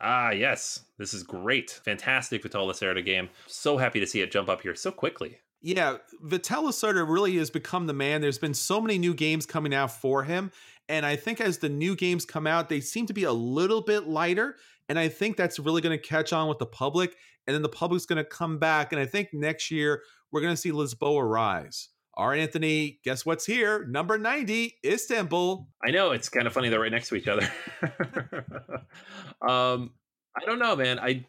Ah, 0.00 0.30
yes. 0.30 0.84
This 0.98 1.12
is 1.12 1.24
great. 1.24 1.80
Fantastic 1.84 2.44
Lacerda 2.44 3.04
game. 3.04 3.28
So 3.48 3.76
happy 3.76 3.98
to 3.98 4.06
see 4.06 4.20
it 4.20 4.30
jump 4.30 4.48
up 4.48 4.62
here 4.62 4.76
so 4.76 4.92
quickly. 4.92 5.38
Yeah, 5.62 5.98
Vital 6.22 6.64
Lacerda 6.64 7.06
really 7.06 7.36
has 7.36 7.50
become 7.50 7.86
the 7.86 7.92
man. 7.92 8.20
There's 8.20 8.38
been 8.38 8.54
so 8.54 8.80
many 8.80 8.98
new 8.98 9.14
games 9.14 9.44
coming 9.44 9.74
out 9.74 9.92
for 9.92 10.22
him. 10.22 10.50
And 10.88 11.04
I 11.04 11.16
think 11.16 11.40
as 11.40 11.58
the 11.58 11.68
new 11.68 11.94
games 11.94 12.24
come 12.24 12.46
out, 12.46 12.68
they 12.68 12.80
seem 12.80 13.06
to 13.06 13.12
be 13.12 13.24
a 13.24 13.32
little 13.32 13.80
bit 13.80 14.08
lighter. 14.08 14.56
And 14.88 14.98
I 14.98 15.08
think 15.08 15.36
that's 15.36 15.58
really 15.58 15.82
going 15.82 15.96
to 15.96 16.02
catch 16.02 16.32
on 16.32 16.48
with 16.48 16.58
the 16.58 16.66
public. 16.66 17.14
And 17.46 17.54
then 17.54 17.62
the 17.62 17.68
public's 17.68 18.06
going 18.06 18.16
to 18.16 18.24
come 18.24 18.58
back. 18.58 18.92
And 18.92 19.00
I 19.00 19.06
think 19.06 19.28
next 19.32 19.70
year, 19.70 20.02
we're 20.32 20.40
going 20.40 20.54
to 20.54 20.60
see 20.60 20.72
Lisboa 20.72 21.28
rise. 21.28 21.88
All 22.14 22.28
right, 22.28 22.40
Anthony, 22.40 23.00
guess 23.04 23.24
what's 23.24 23.46
here? 23.46 23.86
Number 23.86 24.18
90, 24.18 24.78
Istanbul. 24.84 25.68
I 25.86 25.90
know 25.90 26.10
it's 26.10 26.28
kind 26.28 26.46
of 26.46 26.52
funny 26.52 26.68
they're 26.68 26.80
right 26.80 26.90
next 26.90 27.08
to 27.10 27.14
each 27.14 27.28
other. 27.28 27.48
um, 29.40 29.92
I 30.36 30.44
don't 30.44 30.58
know, 30.58 30.74
man. 30.74 30.98
I, 30.98 31.24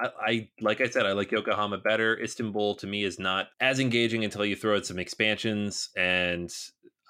I, 0.00 0.48
like 0.60 0.80
I 0.80 0.88
said, 0.88 1.06
I 1.06 1.12
like 1.12 1.30
Yokohama 1.30 1.78
better. 1.78 2.18
Istanbul 2.20 2.74
to 2.76 2.86
me 2.86 3.04
is 3.04 3.18
not 3.18 3.48
as 3.60 3.80
engaging 3.80 4.24
until 4.24 4.44
you 4.44 4.56
throw 4.56 4.76
in 4.76 4.84
some 4.84 4.98
expansions, 4.98 5.90
and 5.96 6.52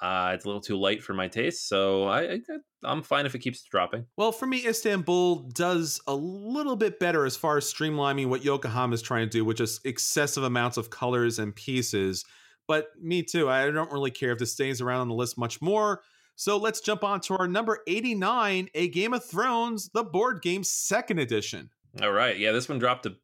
uh, 0.02 0.32
it's 0.34 0.44
a 0.44 0.48
little 0.48 0.62
too 0.62 0.78
light 0.78 1.02
for 1.02 1.12
my 1.12 1.28
taste. 1.28 1.68
So 1.68 2.04
I, 2.04 2.22
I, 2.22 2.38
I'm 2.84 3.02
fine 3.02 3.26
if 3.26 3.34
it 3.34 3.40
keeps 3.40 3.62
dropping. 3.62 4.06
Well, 4.16 4.32
for 4.32 4.46
me, 4.46 4.66
Istanbul 4.66 5.50
does 5.50 6.00
a 6.06 6.14
little 6.14 6.76
bit 6.76 6.98
better 6.98 7.26
as 7.26 7.36
far 7.36 7.58
as 7.58 7.72
streamlining 7.72 8.28
what 8.28 8.44
Yokohama 8.44 8.94
is 8.94 9.02
trying 9.02 9.26
to 9.26 9.30
do, 9.30 9.44
which 9.44 9.60
is 9.60 9.80
excessive 9.84 10.42
amounts 10.42 10.76
of 10.76 10.90
colors 10.90 11.38
and 11.38 11.54
pieces. 11.54 12.24
But 12.66 12.88
me 13.00 13.22
too. 13.22 13.50
I 13.50 13.70
don't 13.70 13.92
really 13.92 14.10
care 14.10 14.32
if 14.32 14.38
this 14.38 14.52
stays 14.52 14.80
around 14.80 15.00
on 15.00 15.08
the 15.08 15.14
list 15.14 15.36
much 15.36 15.60
more. 15.60 16.02
So 16.36 16.56
let's 16.56 16.80
jump 16.80 17.04
on 17.04 17.20
to 17.22 17.36
our 17.36 17.46
number 17.46 17.80
89, 17.86 18.68
A 18.74 18.88
Game 18.88 19.12
of 19.12 19.22
Thrones, 19.22 19.90
the 19.92 20.02
board 20.02 20.40
game 20.40 20.64
second 20.64 21.18
edition. 21.18 21.68
All 22.02 22.12
right. 22.12 22.38
Yeah, 22.38 22.52
this 22.52 22.68
one 22.68 22.78
dropped 22.78 23.06
a 23.06 23.16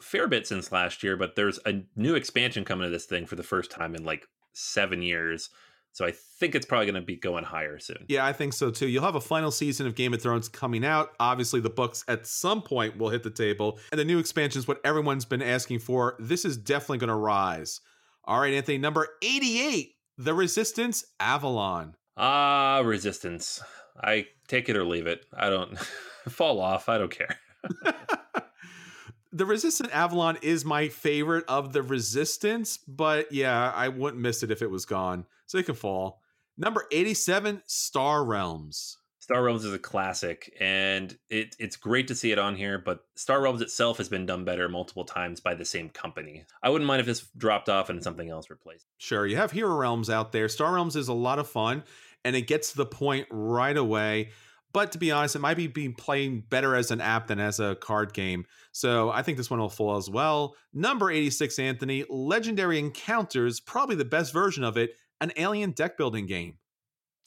fair 0.00 0.28
bit 0.28 0.46
since 0.46 0.72
last 0.72 1.02
year, 1.02 1.16
but 1.16 1.36
there's 1.36 1.58
a 1.66 1.82
new 1.96 2.14
expansion 2.14 2.64
coming 2.64 2.86
to 2.86 2.90
this 2.90 3.04
thing 3.04 3.26
for 3.26 3.36
the 3.36 3.42
first 3.42 3.70
time 3.70 3.94
in 3.94 4.04
like 4.04 4.26
seven 4.52 5.02
years. 5.02 5.50
So 5.92 6.04
I 6.04 6.12
think 6.40 6.56
it's 6.56 6.66
probably 6.66 6.86
going 6.86 6.96
to 6.96 7.06
be 7.06 7.14
going 7.16 7.44
higher 7.44 7.78
soon. 7.78 8.04
Yeah, 8.08 8.26
I 8.26 8.32
think 8.32 8.52
so 8.52 8.70
too. 8.70 8.88
You'll 8.88 9.04
have 9.04 9.14
a 9.14 9.20
final 9.20 9.52
season 9.52 9.86
of 9.86 9.94
Game 9.94 10.12
of 10.12 10.20
Thrones 10.20 10.48
coming 10.48 10.84
out. 10.84 11.10
Obviously, 11.20 11.60
the 11.60 11.70
books 11.70 12.04
at 12.08 12.26
some 12.26 12.62
point 12.62 12.98
will 12.98 13.10
hit 13.10 13.22
the 13.22 13.30
table, 13.30 13.78
and 13.92 13.98
the 14.00 14.04
new 14.04 14.18
expansion 14.18 14.58
is 14.58 14.66
what 14.66 14.80
everyone's 14.84 15.24
been 15.24 15.42
asking 15.42 15.78
for. 15.78 16.16
This 16.18 16.44
is 16.44 16.56
definitely 16.56 16.98
going 16.98 17.08
to 17.08 17.14
rise. 17.14 17.80
All 18.24 18.40
right, 18.40 18.54
Anthony, 18.54 18.78
number 18.78 19.06
88, 19.22 19.92
The 20.18 20.34
Resistance 20.34 21.04
Avalon. 21.20 21.94
Ah, 22.16 22.82
Resistance. 22.84 23.62
I 24.02 24.26
take 24.48 24.68
it 24.68 24.76
or 24.76 24.84
leave 24.84 25.06
it. 25.06 25.24
I 25.32 25.48
don't 25.48 25.78
fall 26.28 26.60
off. 26.60 26.88
I 26.88 26.98
don't 26.98 27.10
care. 27.10 27.38
the 29.32 29.46
Resistant 29.46 29.94
Avalon 29.94 30.38
is 30.42 30.64
my 30.64 30.88
favorite 30.88 31.44
of 31.48 31.72
the 31.72 31.82
Resistance, 31.82 32.78
but 32.78 33.32
yeah, 33.32 33.72
I 33.74 33.88
wouldn't 33.88 34.22
miss 34.22 34.42
it 34.42 34.50
if 34.50 34.62
it 34.62 34.70
was 34.70 34.84
gone. 34.84 35.26
So 35.46 35.58
it 35.58 35.66
can 35.66 35.74
fall. 35.74 36.20
Number 36.56 36.84
87, 36.90 37.62
Star 37.66 38.24
Realms. 38.24 38.98
Star 39.18 39.42
Realms 39.42 39.64
is 39.64 39.72
a 39.72 39.78
classic, 39.78 40.54
and 40.60 41.16
it, 41.30 41.56
it's 41.58 41.76
great 41.76 42.08
to 42.08 42.14
see 42.14 42.30
it 42.30 42.38
on 42.38 42.54
here, 42.54 42.78
but 42.78 43.06
Star 43.14 43.40
Realms 43.40 43.62
itself 43.62 43.96
has 43.96 44.08
been 44.08 44.26
done 44.26 44.44
better 44.44 44.68
multiple 44.68 45.04
times 45.04 45.40
by 45.40 45.54
the 45.54 45.64
same 45.64 45.88
company. 45.88 46.44
I 46.62 46.68
wouldn't 46.68 46.86
mind 46.86 47.00
if 47.00 47.06
this 47.06 47.26
dropped 47.34 47.70
off 47.70 47.88
and 47.88 48.04
something 48.04 48.28
else 48.28 48.50
replaced. 48.50 48.84
Sure, 48.98 49.26
you 49.26 49.36
have 49.36 49.50
Hero 49.50 49.74
Realms 49.74 50.10
out 50.10 50.32
there. 50.32 50.46
Star 50.48 50.74
Realms 50.74 50.94
is 50.94 51.08
a 51.08 51.14
lot 51.14 51.38
of 51.38 51.48
fun, 51.48 51.84
and 52.22 52.36
it 52.36 52.42
gets 52.42 52.72
to 52.72 52.76
the 52.76 52.86
point 52.86 53.26
right 53.30 53.76
away. 53.78 54.28
But 54.74 54.90
to 54.92 54.98
be 54.98 55.12
honest, 55.12 55.36
it 55.36 55.38
might 55.38 55.56
be 55.56 55.68
being 55.68 55.94
playing 55.94 56.44
better 56.50 56.74
as 56.74 56.90
an 56.90 57.00
app 57.00 57.28
than 57.28 57.38
as 57.38 57.60
a 57.60 57.76
card 57.76 58.12
game. 58.12 58.44
So 58.72 59.08
I 59.08 59.22
think 59.22 59.38
this 59.38 59.48
one 59.48 59.60
will 59.60 59.68
fall 59.68 59.96
as 59.96 60.10
well. 60.10 60.56
Number 60.74 61.10
86, 61.10 61.58
Anthony, 61.60 62.04
Legendary 62.10 62.80
Encounters, 62.80 63.60
probably 63.60 63.94
the 63.94 64.04
best 64.04 64.32
version 64.32 64.64
of 64.64 64.76
it, 64.76 64.90
an 65.20 65.30
alien 65.36 65.70
deck 65.70 65.96
building 65.96 66.26
game. 66.26 66.58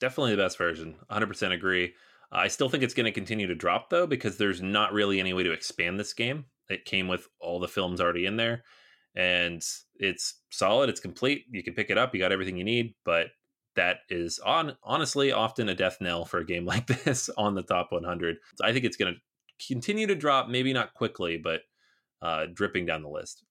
Definitely 0.02 0.36
the 0.36 0.44
best 0.44 0.58
version. 0.58 0.98
100% 1.10 1.54
agree. 1.54 1.94
I 2.34 2.50
still 2.50 2.68
think 2.68 2.84
it's 2.84 2.94
going 2.94 3.06
to 3.06 3.12
continue 3.14 3.48
to 3.48 3.56
drop 3.56 3.90
though 3.90 4.06
because 4.06 4.38
there's 4.38 4.62
not 4.62 4.92
really 4.92 5.22
any 5.22 5.32
way 5.32 5.44
to 5.44 5.54
expand 5.54 5.98
this 5.98 6.14
game. 6.14 6.46
It 6.70 6.84
came 6.84 7.08
with 7.08 7.30
all 7.40 7.62
the 7.62 7.70
films 7.70 8.02
already 8.02 8.26
in 8.26 8.36
there 8.36 8.66
and 9.16 9.64
it's 9.96 10.42
solid, 10.52 10.90
it's 10.90 11.00
complete. 11.00 11.46
You 11.50 11.64
can 11.64 11.74
pick 11.74 11.90
it 11.90 11.98
up, 11.98 12.14
you 12.14 12.20
got 12.20 12.34
everything 12.34 12.58
you 12.58 12.66
need, 12.66 12.94
but 13.06 13.28
that 13.78 14.00
is 14.10 14.40
on 14.40 14.76
honestly 14.84 15.32
often 15.32 15.70
a 15.70 15.74
death 15.74 15.98
knell 16.02 16.26
for 16.26 16.40
a 16.40 16.46
game 16.46 16.66
like 16.68 16.86
this 16.88 17.30
on 17.38 17.56
the 17.56 17.64
top 17.64 17.92
100. 17.92 18.38
So 18.56 18.66
I 18.66 18.74
think 18.74 18.86
it's 18.86 18.98
going 18.98 19.14
to 19.16 19.66
continue 19.66 20.08
to 20.08 20.16
drop, 20.16 20.50
maybe 20.50 20.74
not 20.74 20.94
quickly, 20.94 21.38
but 21.38 21.62
uh, 22.22 22.48
dripping 22.54 22.86
down 22.86 23.02
the 23.02 23.10
list. 23.10 23.44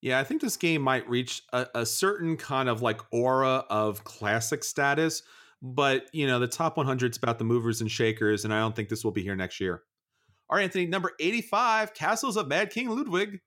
Yeah, 0.00 0.18
I 0.18 0.24
think 0.24 0.42
this 0.42 0.56
game 0.56 0.82
might 0.82 1.08
reach 1.08 1.42
a, 1.52 1.66
a 1.74 1.86
certain 1.86 2.36
kind 2.36 2.68
of 2.68 2.82
like 2.82 3.00
aura 3.12 3.64
of 3.70 4.04
classic 4.04 4.64
status 4.64 5.22
but 5.62 6.08
you 6.12 6.26
know, 6.26 6.40
the 6.40 6.48
top 6.48 6.76
100 6.76 7.12
is 7.12 7.16
about 7.16 7.38
the 7.38 7.44
movers 7.44 7.80
and 7.80 7.90
shakers, 7.90 8.44
and 8.44 8.52
I 8.52 8.58
don't 8.58 8.74
think 8.74 8.88
this 8.88 9.04
will 9.04 9.12
be 9.12 9.22
here 9.22 9.36
next 9.36 9.60
year. 9.60 9.82
All 10.50 10.56
right, 10.56 10.64
Anthony, 10.64 10.86
number 10.86 11.12
85, 11.20 11.94
Castles 11.94 12.36
of 12.36 12.48
Mad 12.48 12.70
King 12.70 12.90
Ludwig. 12.90 13.40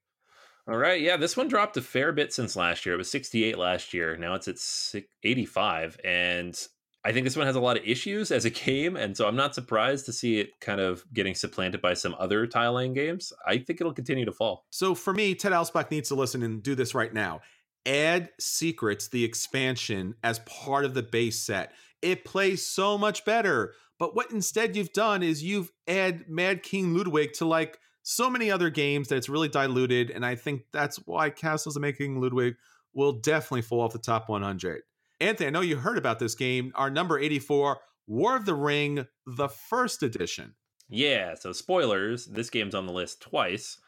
All 0.68 0.76
right, 0.76 1.00
yeah, 1.00 1.16
this 1.16 1.36
one 1.36 1.46
dropped 1.46 1.76
a 1.76 1.82
fair 1.82 2.10
bit 2.10 2.32
since 2.32 2.56
last 2.56 2.84
year. 2.84 2.96
It 2.96 2.98
was 2.98 3.10
68 3.10 3.56
last 3.56 3.94
year. 3.94 4.16
Now 4.16 4.34
it's 4.34 4.48
at 4.48 5.04
85, 5.22 6.00
and 6.02 6.60
I 7.04 7.12
think 7.12 7.22
this 7.22 7.36
one 7.36 7.46
has 7.46 7.54
a 7.54 7.60
lot 7.60 7.76
of 7.76 7.84
issues 7.84 8.32
as 8.32 8.44
a 8.44 8.50
game, 8.66 8.96
and 8.96 9.16
so 9.16 9.28
I'm 9.28 9.36
not 9.36 9.54
surprised 9.54 10.06
to 10.06 10.12
see 10.12 10.40
it 10.40 10.50
kind 10.60 10.80
of 10.80 11.04
getting 11.14 11.36
supplanted 11.36 11.80
by 11.80 11.94
some 11.94 12.16
other 12.18 12.48
tile 12.48 12.72
laying 12.72 12.94
games. 12.94 13.32
I 13.46 13.58
think 13.58 13.80
it'll 13.80 13.92
continue 13.92 14.24
to 14.24 14.32
fall. 14.32 14.64
So 14.70 14.96
for 14.96 15.14
me, 15.14 15.36
Ted 15.36 15.52
Alspach 15.52 15.92
needs 15.92 16.08
to 16.08 16.16
listen 16.16 16.42
and 16.42 16.60
do 16.64 16.74
this 16.74 16.96
right 16.96 17.14
now. 17.14 17.42
Add 17.86 18.30
Secrets, 18.40 19.06
the 19.06 19.22
expansion, 19.22 20.16
as 20.24 20.40
part 20.40 20.84
of 20.84 20.94
the 20.94 21.04
base 21.04 21.38
set. 21.38 21.74
It 22.02 22.24
plays 22.24 22.66
so 22.66 22.98
much 22.98 23.24
better. 23.24 23.74
But 24.00 24.16
what 24.16 24.32
instead 24.32 24.74
you've 24.74 24.92
done 24.92 25.22
is 25.22 25.44
you've 25.44 25.70
add 25.86 26.28
Mad 26.28 26.64
King 26.64 26.92
Ludwig 26.92 27.34
to 27.34 27.44
like 27.44 27.78
so 28.08 28.30
many 28.30 28.52
other 28.52 28.70
games 28.70 29.08
that 29.08 29.16
it's 29.16 29.28
really 29.28 29.48
diluted. 29.48 30.10
And 30.10 30.24
I 30.24 30.36
think 30.36 30.62
that's 30.72 30.96
why 31.06 31.28
Castles 31.28 31.74
of 31.74 31.82
Mad 31.82 31.98
King 31.98 32.20
Ludwig 32.20 32.54
will 32.94 33.14
definitely 33.14 33.62
fall 33.62 33.80
off 33.80 33.92
the 33.92 33.98
top 33.98 34.28
100. 34.28 34.82
Anthony, 35.20 35.48
I 35.48 35.50
know 35.50 35.60
you 35.60 35.76
heard 35.76 35.98
about 35.98 36.20
this 36.20 36.36
game. 36.36 36.70
Our 36.76 36.88
number 36.88 37.18
84, 37.18 37.80
War 38.06 38.36
of 38.36 38.46
the 38.46 38.54
Ring, 38.54 39.08
the 39.26 39.48
first 39.48 40.04
edition. 40.04 40.54
Yeah, 40.88 41.34
so 41.34 41.50
spoilers, 41.50 42.26
this 42.26 42.48
game's 42.48 42.76
on 42.76 42.86
the 42.86 42.92
list 42.92 43.22
twice. 43.22 43.78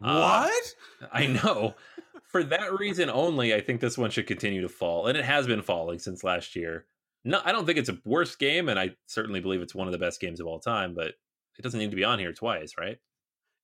What? 0.00 0.74
Uh, 1.00 1.06
I 1.12 1.26
know. 1.28 1.76
For 2.24 2.42
that 2.42 2.76
reason 2.80 3.08
only, 3.08 3.54
I 3.54 3.60
think 3.60 3.80
this 3.80 3.96
one 3.96 4.10
should 4.10 4.26
continue 4.26 4.60
to 4.60 4.68
fall. 4.68 5.06
And 5.06 5.16
it 5.16 5.24
has 5.24 5.46
been 5.46 5.62
falling 5.62 6.00
since 6.00 6.24
last 6.24 6.56
year. 6.56 6.86
No, 7.24 7.40
I 7.44 7.52
don't 7.52 7.64
think 7.64 7.78
it's 7.78 7.88
a 7.88 7.98
worst 8.04 8.40
game, 8.40 8.68
and 8.68 8.78
I 8.78 8.96
certainly 9.06 9.38
believe 9.38 9.62
it's 9.62 9.74
one 9.74 9.86
of 9.86 9.92
the 9.92 9.98
best 9.98 10.20
games 10.20 10.40
of 10.40 10.48
all 10.48 10.58
time, 10.58 10.94
but 10.96 11.14
it 11.56 11.62
doesn't 11.62 11.78
need 11.78 11.90
to 11.90 11.96
be 11.96 12.04
on 12.04 12.18
here 12.18 12.32
twice, 12.32 12.74
right? 12.76 12.98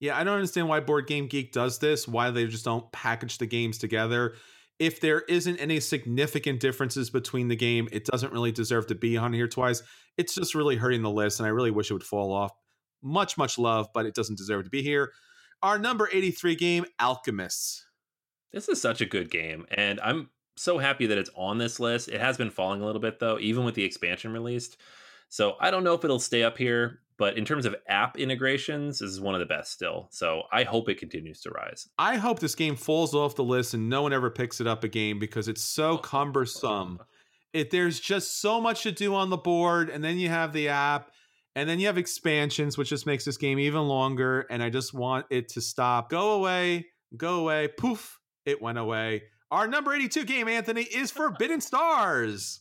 Yeah, 0.05 0.19
I 0.19 0.25
don't 0.25 0.35
understand 0.35 0.69
why 0.69 0.81
Board 0.81 1.07
Game 1.07 1.27
Geek 1.27 1.53
does 1.53 1.79
this, 1.79 2.07
why 2.07 2.31
they 2.31 2.47
just 2.47 2.65
don't 2.65 2.91
package 2.93 3.39
the 3.39 3.47
games 3.47 3.79
together 3.79 4.35
if 4.79 5.01
there 5.01 5.21
isn't 5.23 5.57
any 5.59 5.81
significant 5.81 6.61
differences 6.61 7.11
between 7.11 7.49
the 7.49 7.57
game, 7.57 7.89
it 7.93 8.05
doesn't 8.05 8.33
really 8.33 8.53
deserve 8.53 8.87
to 8.89 8.95
be 8.95 9.17
on 9.17 9.33
here 9.33 9.49
twice. 9.49 9.83
It's 10.17 10.35
just 10.35 10.55
really 10.55 10.77
hurting 10.77 11.03
the 11.03 11.11
list, 11.11 11.39
and 11.39 11.47
I 11.47 11.51
really 11.51 11.71
wish 11.71 11.91
it 11.91 11.95
would 11.95 12.03
fall 12.03 12.33
off. 12.33 12.53
Much, 13.03 13.39
much 13.39 13.59
love, 13.59 13.89
but 13.95 14.07
it 14.07 14.15
doesn't 14.15 14.39
deserve 14.39 14.65
to 14.65 14.71
be 14.71 14.83
here. 14.83 15.13
Our 15.63 15.79
number 15.79 16.09
83 16.13 16.57
game, 16.57 16.85
Alchemists. 16.99 17.87
This 18.53 18.69
is 18.69 18.81
such 18.81 19.01
a 19.01 19.07
good 19.07 19.31
game, 19.31 19.67
and 19.71 20.01
I'm 20.01 20.31
so 20.57 20.79
happy 20.79 21.07
that 21.07 21.19
it's 21.19 21.31
on 21.37 21.59
this 21.59 21.81
list. 21.81 22.09
It 22.09 22.21
has 22.21 22.37
been 22.37 22.51
falling 22.51 22.81
a 22.81 22.87
little 22.87 23.01
bit, 23.01 23.19
though, 23.19 23.39
even 23.39 23.65
with 23.65 23.75
the 23.75 23.85
expansion 23.85 24.33
released. 24.33 24.77
So 25.29 25.57
I 25.61 25.71
don't 25.71 25.85
know 25.85 25.95
if 25.95 26.05
it'll 26.05 26.21
stay 26.21 26.43
up 26.43 26.59
here. 26.59 27.01
But 27.17 27.39
in 27.39 27.45
terms 27.45 27.65
of 27.65 27.77
app 27.89 28.19
integrations, 28.19 28.99
this 28.99 29.11
is 29.11 29.21
one 29.21 29.35
of 29.35 29.39
the 29.39 29.47
best 29.47 29.73
still. 29.73 30.09
So 30.11 30.43
I 30.53 30.65
hope 30.65 30.89
it 30.89 30.99
continues 30.99 31.41
to 31.43 31.51
rise. 31.51 31.89
I 31.99 32.17
hope 32.17 32.41
this 32.41 32.57
game 32.57 32.75
falls 32.75 33.15
off 33.15 33.37
the 33.37 33.45
list 33.45 33.75
and 33.75 33.89
no 33.89 34.03
one 34.03 34.13
ever 34.13 34.31
picks 34.31 34.61
it 34.61 34.67
up 34.67 34.83
again 34.83 35.19
because 35.19 35.47
it's 35.47 35.63
so 35.63 35.99
cumbersome. 35.99 37.01
It 37.53 37.71
there's 37.71 38.01
just 38.01 38.41
so 38.41 38.61
much 38.61 38.83
to 38.83 38.91
do 38.91 39.15
on 39.15 39.31
the 39.31 39.37
board, 39.37 39.89
and 39.89 40.03
then 40.03 40.19
you 40.19 40.29
have 40.29 40.53
the 40.53 40.71
app, 40.71 41.13
and 41.55 41.69
then 41.69 41.79
you 41.79 41.87
have 41.87 41.97
expansions, 41.97 42.77
which 42.77 42.89
just 42.89 43.07
makes 43.07 43.25
this 43.25 43.37
game 43.37 43.61
even 43.61 43.83
longer. 43.83 44.45
And 44.51 44.61
I 44.61 44.71
just 44.71 44.93
want 44.93 45.27
it 45.31 45.51
to 45.51 45.61
stop. 45.61 46.11
Go 46.11 46.33
away, 46.33 46.87
go 47.17 47.39
away. 47.43 47.69
Poof, 47.69 48.19
it 48.45 48.61
went 48.61 48.79
away. 48.79 49.23
Our 49.53 49.69
number 49.69 49.95
82 49.95 50.25
game, 50.25 50.49
Anthony, 50.49 50.83
is 50.83 51.13
Forbidden 51.13 51.61
Stars. 51.61 52.59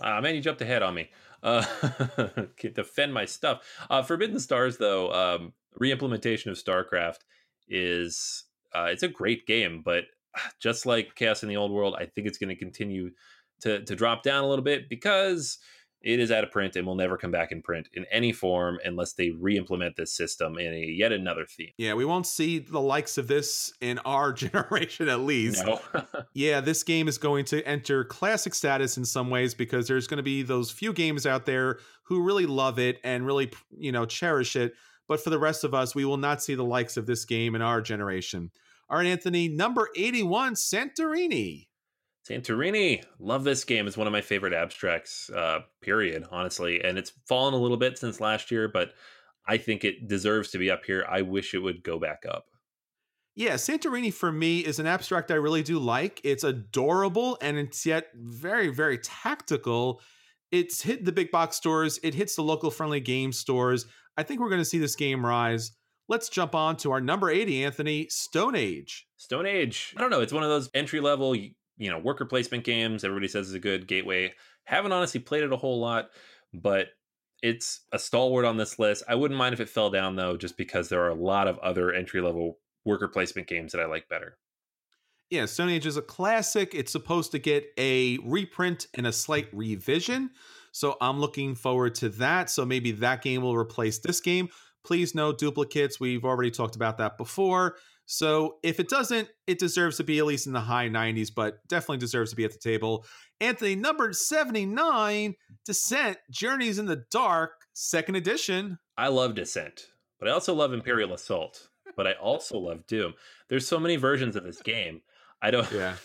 Ah, 0.00 0.20
man, 0.20 0.36
you 0.36 0.40
jumped 0.40 0.62
ahead 0.62 0.84
on 0.84 0.94
me 0.94 1.10
uh, 1.42 1.64
defend 2.74 3.14
my 3.14 3.24
stuff. 3.24 3.62
Uh, 3.88 4.02
Forbidden 4.02 4.40
Stars, 4.40 4.78
though, 4.78 5.12
um, 5.12 5.52
reimplementation 5.80 6.46
of 6.46 6.56
StarCraft 6.56 7.18
is 7.68 8.44
uh, 8.74 8.88
it's 8.90 9.02
a 9.02 9.08
great 9.08 9.46
game, 9.46 9.82
but 9.84 10.04
just 10.60 10.86
like 10.86 11.14
Chaos 11.14 11.42
in 11.42 11.48
the 11.48 11.56
Old 11.56 11.72
World, 11.72 11.96
I 11.98 12.06
think 12.06 12.26
it's 12.26 12.38
going 12.38 12.48
to 12.50 12.56
continue 12.56 13.10
to 13.60 13.84
to 13.84 13.96
drop 13.96 14.22
down 14.22 14.44
a 14.44 14.48
little 14.48 14.64
bit 14.64 14.88
because 14.88 15.58
it 16.00 16.20
is 16.20 16.30
out 16.30 16.44
of 16.44 16.50
print 16.50 16.76
and 16.76 16.86
will 16.86 16.94
never 16.94 17.16
come 17.16 17.30
back 17.30 17.50
in 17.50 17.60
print 17.60 17.88
in 17.92 18.04
any 18.10 18.32
form 18.32 18.78
unless 18.84 19.14
they 19.14 19.30
re-implement 19.30 19.96
this 19.96 20.14
system 20.14 20.58
in 20.58 20.72
a 20.72 20.78
yet 20.78 21.12
another 21.12 21.44
theme. 21.44 21.70
Yeah, 21.76 21.94
we 21.94 22.04
won't 22.04 22.26
see 22.26 22.58
the 22.58 22.80
likes 22.80 23.18
of 23.18 23.26
this 23.26 23.72
in 23.80 23.98
our 24.00 24.32
generation 24.34 25.08
at 25.08 25.20
least. 25.20 25.64
No. 25.66 25.80
yeah, 26.34 26.60
this 26.60 26.82
game 26.82 27.08
is 27.08 27.18
going 27.18 27.44
to 27.46 27.66
enter 27.66 28.04
classic 28.04 28.54
status 28.54 28.96
in 28.96 29.04
some 29.04 29.30
ways 29.30 29.54
because 29.54 29.88
there's 29.88 30.06
going 30.06 30.18
to 30.18 30.22
be 30.22 30.42
those 30.42 30.70
few 30.70 30.92
games 30.92 31.26
out 31.26 31.46
there 31.46 31.78
who 32.04 32.22
really 32.22 32.46
love 32.46 32.78
it 32.78 32.98
and 33.04 33.26
really, 33.26 33.50
you 33.76 33.92
know, 33.92 34.06
cherish 34.06 34.56
it, 34.56 34.74
but 35.08 35.22
for 35.22 35.30
the 35.30 35.38
rest 35.38 35.64
of 35.64 35.74
us, 35.74 35.94
we 35.94 36.04
will 36.04 36.16
not 36.16 36.42
see 36.42 36.54
the 36.54 36.64
likes 36.64 36.96
of 36.96 37.06
this 37.06 37.24
game 37.24 37.54
in 37.54 37.62
our 37.62 37.80
generation. 37.80 38.50
All 38.90 38.98
right, 38.98 39.06
Anthony, 39.06 39.48
number 39.48 39.88
81, 39.96 40.54
Santorini. 40.54 41.67
Santorini, 42.28 43.02
love 43.18 43.44
this 43.44 43.64
game. 43.64 43.86
It's 43.86 43.96
one 43.96 44.06
of 44.06 44.12
my 44.12 44.20
favorite 44.20 44.52
abstracts, 44.52 45.30
uh, 45.30 45.60
period, 45.80 46.26
honestly. 46.30 46.82
And 46.82 46.98
it's 46.98 47.12
fallen 47.26 47.54
a 47.54 47.58
little 47.58 47.76
bit 47.76 47.96
since 47.96 48.20
last 48.20 48.50
year, 48.50 48.68
but 48.68 48.92
I 49.46 49.56
think 49.56 49.84
it 49.84 50.08
deserves 50.08 50.50
to 50.50 50.58
be 50.58 50.70
up 50.70 50.84
here. 50.84 51.06
I 51.08 51.22
wish 51.22 51.54
it 51.54 51.60
would 51.60 51.82
go 51.82 51.98
back 51.98 52.24
up. 52.28 52.46
Yeah, 53.34 53.54
Santorini 53.54 54.12
for 54.12 54.32
me 54.32 54.60
is 54.60 54.78
an 54.78 54.86
abstract 54.86 55.30
I 55.30 55.34
really 55.34 55.62
do 55.62 55.78
like. 55.78 56.20
It's 56.24 56.44
adorable 56.44 57.38
and 57.40 57.56
it's 57.56 57.86
yet 57.86 58.08
very, 58.14 58.68
very 58.68 58.98
tactical. 58.98 60.02
It's 60.50 60.82
hit 60.82 61.04
the 61.04 61.12
big 61.12 61.30
box 61.30 61.56
stores, 61.56 62.00
it 62.02 62.14
hits 62.14 62.34
the 62.34 62.42
local 62.42 62.70
friendly 62.70 63.00
game 63.00 63.32
stores. 63.32 63.86
I 64.16 64.24
think 64.24 64.40
we're 64.40 64.48
going 64.48 64.60
to 64.60 64.64
see 64.64 64.78
this 64.78 64.96
game 64.96 65.24
rise. 65.24 65.72
Let's 66.08 66.28
jump 66.30 66.54
on 66.54 66.76
to 66.78 66.90
our 66.90 67.00
number 67.00 67.30
80, 67.30 67.64
Anthony 67.64 68.08
Stone 68.08 68.56
Age. 68.56 69.06
Stone 69.18 69.46
Age. 69.46 69.94
I 69.96 70.00
don't 70.00 70.10
know. 70.10 70.20
It's 70.20 70.32
one 70.32 70.42
of 70.42 70.48
those 70.48 70.70
entry 70.74 71.00
level 71.00 71.36
you 71.78 71.90
know, 71.90 71.98
worker 71.98 72.24
placement 72.24 72.64
games. 72.64 73.04
Everybody 73.04 73.28
says 73.28 73.48
is 73.48 73.54
a 73.54 73.60
good 73.60 73.86
gateway. 73.86 74.34
Haven't 74.64 74.92
honestly 74.92 75.20
played 75.20 75.44
it 75.44 75.52
a 75.52 75.56
whole 75.56 75.80
lot, 75.80 76.10
but 76.52 76.88
it's 77.42 77.80
a 77.92 77.98
stalwart 77.98 78.44
on 78.44 78.56
this 78.56 78.78
list. 78.78 79.04
I 79.08 79.14
wouldn't 79.14 79.38
mind 79.38 79.54
if 79.54 79.60
it 79.60 79.68
fell 79.68 79.90
down 79.90 80.16
though, 80.16 80.36
just 80.36 80.56
because 80.56 80.88
there 80.88 81.02
are 81.02 81.10
a 81.10 81.14
lot 81.14 81.48
of 81.48 81.58
other 81.58 81.92
entry 81.92 82.20
level 82.20 82.58
worker 82.84 83.08
placement 83.08 83.48
games 83.48 83.72
that 83.72 83.80
I 83.80 83.86
like 83.86 84.08
better. 84.08 84.36
Yeah, 85.30 85.44
Stone 85.44 85.68
Age 85.68 85.86
is 85.86 85.98
a 85.98 86.02
classic. 86.02 86.74
It's 86.74 86.90
supposed 86.90 87.32
to 87.32 87.38
get 87.38 87.66
a 87.78 88.18
reprint 88.24 88.86
and 88.94 89.06
a 89.06 89.12
slight 89.12 89.48
revision. 89.52 90.30
So 90.72 90.96
I'm 91.00 91.20
looking 91.20 91.54
forward 91.54 91.94
to 91.96 92.08
that. 92.10 92.50
So 92.50 92.64
maybe 92.64 92.92
that 92.92 93.22
game 93.22 93.42
will 93.42 93.56
replace 93.56 93.98
this 93.98 94.20
game. 94.20 94.48
Please 94.84 95.14
no 95.14 95.32
duplicates. 95.32 96.00
We've 96.00 96.24
already 96.24 96.50
talked 96.50 96.76
about 96.76 96.96
that 96.98 97.18
before. 97.18 97.76
So 98.10 98.56
if 98.62 98.80
it 98.80 98.88
doesn't, 98.88 99.28
it 99.46 99.58
deserves 99.58 99.98
to 99.98 100.04
be 100.04 100.18
at 100.18 100.24
least 100.24 100.46
in 100.46 100.54
the 100.54 100.60
high 100.60 100.88
90s, 100.88 101.28
but 101.34 101.58
definitely 101.68 101.98
deserves 101.98 102.30
to 102.30 102.36
be 102.36 102.44
at 102.46 102.52
the 102.52 102.58
table. 102.58 103.04
Anthony, 103.38 103.76
number 103.76 104.14
79, 104.14 105.34
Descent, 105.66 106.16
Journeys 106.30 106.78
in 106.78 106.86
the 106.86 107.04
Dark, 107.10 107.50
second 107.74 108.14
edition. 108.14 108.78
I 108.96 109.08
love 109.08 109.34
Descent, 109.34 109.88
but 110.18 110.26
I 110.26 110.32
also 110.32 110.54
love 110.54 110.72
Imperial 110.72 111.12
Assault, 111.12 111.68
but 111.98 112.06
I 112.06 112.12
also 112.12 112.56
love 112.56 112.86
Doom. 112.86 113.12
There's 113.50 113.68
so 113.68 113.78
many 113.78 113.96
versions 113.96 114.36
of 114.36 114.42
this 114.44 114.62
game. 114.62 115.02
I 115.42 115.50
don't. 115.50 115.70
Yeah. 115.70 115.94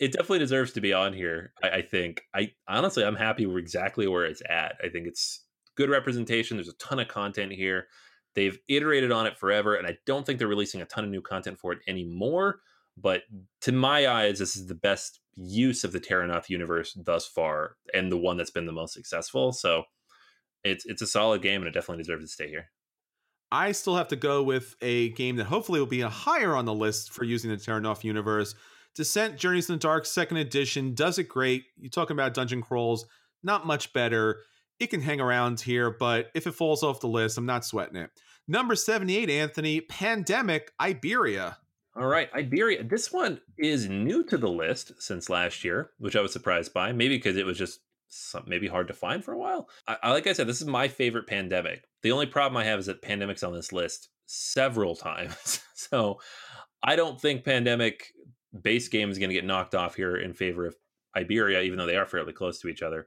It 0.00 0.12
definitely 0.12 0.38
deserves 0.38 0.72
to 0.72 0.80
be 0.80 0.94
on 0.94 1.12
here. 1.12 1.52
I, 1.62 1.68
I 1.68 1.82
think. 1.82 2.22
I 2.34 2.52
honestly, 2.66 3.04
I'm 3.04 3.14
happy 3.14 3.44
with 3.44 3.58
exactly 3.58 4.08
where 4.08 4.24
it's 4.24 4.40
at. 4.48 4.76
I 4.82 4.88
think 4.88 5.06
it's 5.06 5.44
good 5.76 5.90
representation. 5.90 6.56
There's 6.56 6.70
a 6.70 6.76
ton 6.78 6.98
of 6.98 7.08
content 7.08 7.52
here. 7.52 7.88
They've 8.34 8.58
iterated 8.68 9.12
on 9.12 9.26
it 9.26 9.36
forever, 9.36 9.74
and 9.74 9.86
I 9.86 9.98
don't 10.06 10.24
think 10.24 10.38
they're 10.38 10.48
releasing 10.48 10.80
a 10.80 10.86
ton 10.86 11.04
of 11.04 11.10
new 11.10 11.20
content 11.20 11.58
for 11.58 11.72
it 11.72 11.80
anymore. 11.86 12.60
But 12.96 13.22
to 13.62 13.72
my 13.72 14.06
eyes, 14.08 14.38
this 14.38 14.56
is 14.56 14.66
the 14.66 14.74
best 14.74 15.20
use 15.34 15.84
of 15.84 15.92
the 15.92 16.00
Terrinoth 16.00 16.50
universe 16.50 16.96
thus 17.00 17.26
far, 17.26 17.76
and 17.94 18.10
the 18.10 18.18
one 18.18 18.36
that's 18.36 18.50
been 18.50 18.66
the 18.66 18.72
most 18.72 18.94
successful. 18.94 19.52
So 19.52 19.84
it's 20.64 20.84
it's 20.86 21.02
a 21.02 21.06
solid 21.06 21.42
game, 21.42 21.62
and 21.62 21.68
it 21.68 21.74
definitely 21.74 22.02
deserves 22.02 22.24
to 22.24 22.32
stay 22.32 22.48
here. 22.48 22.70
I 23.50 23.72
still 23.72 23.96
have 23.96 24.08
to 24.08 24.16
go 24.16 24.42
with 24.42 24.76
a 24.80 25.10
game 25.10 25.36
that 25.36 25.44
hopefully 25.44 25.78
will 25.78 25.86
be 25.86 26.00
higher 26.00 26.54
on 26.56 26.64
the 26.64 26.74
list 26.74 27.12
for 27.12 27.24
using 27.24 27.50
the 27.50 27.58
Terrinoth 27.58 28.02
universe. 28.02 28.54
Descent 28.94 29.36
Journeys 29.36 29.68
in 29.68 29.74
the 29.74 29.78
Dark 29.78 30.06
second 30.06 30.38
edition 30.38 30.94
does 30.94 31.18
it 31.18 31.28
great. 31.28 31.64
You're 31.78 31.90
talking 31.90 32.14
about 32.14 32.34
dungeon 32.34 32.62
crawls, 32.62 33.06
not 33.42 33.66
much 33.66 33.92
better 33.92 34.42
it 34.78 34.88
can 34.88 35.00
hang 35.00 35.20
around 35.20 35.60
here, 35.60 35.90
but 35.90 36.30
if 36.34 36.46
it 36.46 36.54
falls 36.54 36.82
off 36.82 37.00
the 37.00 37.08
list, 37.08 37.38
I'm 37.38 37.46
not 37.46 37.64
sweating 37.64 37.96
it. 37.96 38.10
Number 38.48 38.74
78, 38.74 39.30
Anthony, 39.30 39.80
Pandemic 39.80 40.72
Iberia. 40.80 41.58
All 41.94 42.06
right, 42.06 42.30
Iberia. 42.34 42.82
This 42.82 43.12
one 43.12 43.40
is 43.58 43.88
new 43.88 44.24
to 44.24 44.38
the 44.38 44.48
list 44.48 44.92
since 45.00 45.28
last 45.28 45.62
year, 45.62 45.90
which 45.98 46.16
I 46.16 46.22
was 46.22 46.32
surprised 46.32 46.72
by. 46.72 46.92
Maybe 46.92 47.16
because 47.16 47.36
it 47.36 47.46
was 47.46 47.58
just 47.58 47.80
some, 48.08 48.44
maybe 48.46 48.66
hard 48.66 48.88
to 48.88 48.94
find 48.94 49.24
for 49.24 49.32
a 49.32 49.38
while. 49.38 49.68
I, 49.86 50.10
like 50.10 50.26
I 50.26 50.32
said, 50.32 50.46
this 50.46 50.60
is 50.60 50.66
my 50.66 50.88
favorite 50.88 51.26
pandemic. 51.26 51.84
The 52.02 52.12
only 52.12 52.26
problem 52.26 52.56
I 52.56 52.64
have 52.64 52.78
is 52.78 52.86
that 52.86 53.02
pandemic's 53.02 53.42
on 53.42 53.52
this 53.52 53.72
list 53.72 54.08
several 54.26 54.96
times. 54.96 55.60
so 55.74 56.18
I 56.82 56.96
don't 56.96 57.20
think 57.20 57.44
pandemic 57.44 58.12
base 58.60 58.88
game 58.88 59.10
is 59.10 59.18
going 59.18 59.30
to 59.30 59.34
get 59.34 59.44
knocked 59.44 59.74
off 59.74 59.94
here 59.94 60.16
in 60.16 60.34
favor 60.34 60.66
of 60.66 60.76
Iberia, 61.16 61.60
even 61.62 61.78
though 61.78 61.86
they 61.86 61.96
are 61.96 62.06
fairly 62.06 62.32
close 62.32 62.58
to 62.60 62.68
each 62.68 62.82
other. 62.82 63.06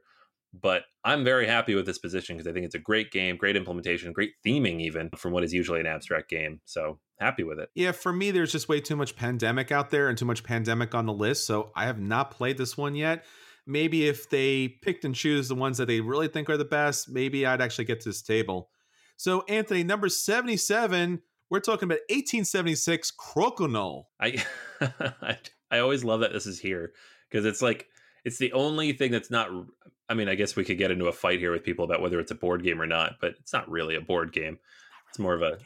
But 0.60 0.84
I'm 1.04 1.24
very 1.24 1.46
happy 1.46 1.74
with 1.74 1.86
this 1.86 1.98
position 1.98 2.36
because 2.36 2.48
I 2.48 2.52
think 2.52 2.66
it's 2.66 2.74
a 2.74 2.80
great 2.80 3.10
game, 3.10 3.36
great 3.36 3.56
implementation, 3.56 4.12
great 4.12 4.32
theming, 4.44 4.80
even 4.80 5.10
from 5.16 5.32
what 5.32 5.44
is 5.44 5.52
usually 5.52 5.80
an 5.80 5.86
abstract 5.86 6.28
game. 6.30 6.60
So 6.64 6.98
happy 7.18 7.42
with 7.44 7.58
it. 7.58 7.70
Yeah, 7.74 7.92
for 7.92 8.12
me, 8.12 8.30
there's 8.30 8.52
just 8.52 8.68
way 8.68 8.80
too 8.80 8.96
much 8.96 9.16
pandemic 9.16 9.70
out 9.72 9.90
there 9.90 10.08
and 10.08 10.16
too 10.16 10.24
much 10.24 10.44
pandemic 10.44 10.94
on 10.94 11.06
the 11.06 11.12
list. 11.12 11.46
So 11.46 11.70
I 11.74 11.84
have 11.86 11.98
not 12.00 12.30
played 12.30 12.58
this 12.58 12.76
one 12.76 12.94
yet. 12.94 13.24
maybe 13.66 14.06
if 14.08 14.30
they 14.30 14.68
picked 14.68 15.04
and 15.04 15.14
choose 15.14 15.48
the 15.48 15.54
ones 15.54 15.78
that 15.78 15.86
they 15.86 16.00
really 16.00 16.28
think 16.28 16.48
are 16.48 16.56
the 16.56 16.64
best, 16.64 17.08
maybe 17.10 17.44
I'd 17.44 17.60
actually 17.60 17.84
get 17.84 18.00
to 18.00 18.08
this 18.08 18.22
table. 18.22 18.70
So, 19.16 19.44
Anthony, 19.48 19.82
number 19.82 20.08
77, 20.08 21.20
we're 21.50 21.60
talking 21.60 21.86
about 21.86 22.00
1876 22.08 23.12
Crokinole. 23.18 24.04
I 24.20 24.44
I 25.70 25.78
always 25.78 26.04
love 26.04 26.20
that 26.20 26.32
this 26.32 26.46
is 26.46 26.60
here 26.60 26.92
because 27.28 27.44
it's 27.44 27.62
like 27.62 27.88
it's 28.24 28.38
the 28.38 28.52
only 28.52 28.92
thing 28.92 29.10
that's 29.10 29.30
not 29.30 29.48
I 30.08 30.14
mean, 30.14 30.28
I 30.28 30.34
guess 30.34 30.56
we 30.56 30.64
could 30.64 30.78
get 30.78 30.90
into 30.90 31.06
a 31.06 31.12
fight 31.12 31.40
here 31.40 31.52
with 31.52 31.64
people 31.64 31.84
about 31.84 32.00
whether 32.00 32.20
it's 32.20 32.30
a 32.30 32.36
board 32.36 32.62
game 32.62 32.80
or 32.80 32.86
not, 32.86 33.16
but 33.20 33.34
it's 33.40 33.52
not 33.52 33.68
really 33.70 33.96
a 33.96 34.00
board 34.00 34.32
game. 34.32 34.58
It's 35.08 35.18
more 35.18 35.34
of 35.34 35.42
a 35.42 35.58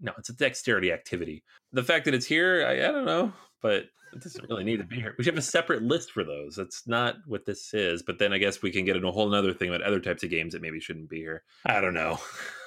no, 0.00 0.12
it's 0.18 0.28
a 0.28 0.34
dexterity 0.34 0.92
activity. 0.92 1.42
The 1.72 1.82
fact 1.82 2.04
that 2.04 2.14
it's 2.14 2.26
here, 2.26 2.66
I, 2.66 2.88
I 2.88 2.92
don't 2.92 3.06
know, 3.06 3.32
but 3.62 3.86
it 4.12 4.22
doesn't 4.22 4.48
really 4.48 4.64
need 4.64 4.78
to 4.78 4.84
be 4.84 4.96
here. 4.96 5.14
We 5.16 5.24
should 5.24 5.34
have 5.34 5.42
a 5.42 5.46
separate 5.46 5.82
list 5.82 6.10
for 6.10 6.24
those. 6.24 6.56
That's 6.56 6.86
not 6.86 7.16
what 7.26 7.44
this 7.44 7.72
is. 7.74 8.02
But 8.02 8.18
then 8.18 8.32
I 8.32 8.38
guess 8.38 8.62
we 8.62 8.70
can 8.70 8.84
get 8.84 8.96
into 8.96 9.08
a 9.08 9.12
whole 9.12 9.34
other 9.34 9.52
thing 9.52 9.68
about 9.68 9.82
other 9.82 10.00
types 10.00 10.22
of 10.22 10.30
games 10.30 10.52
that 10.52 10.62
maybe 10.62 10.80
shouldn't 10.80 11.10
be 11.10 11.18
here. 11.18 11.42
I 11.64 11.80
don't 11.80 11.94
know. 11.94 12.18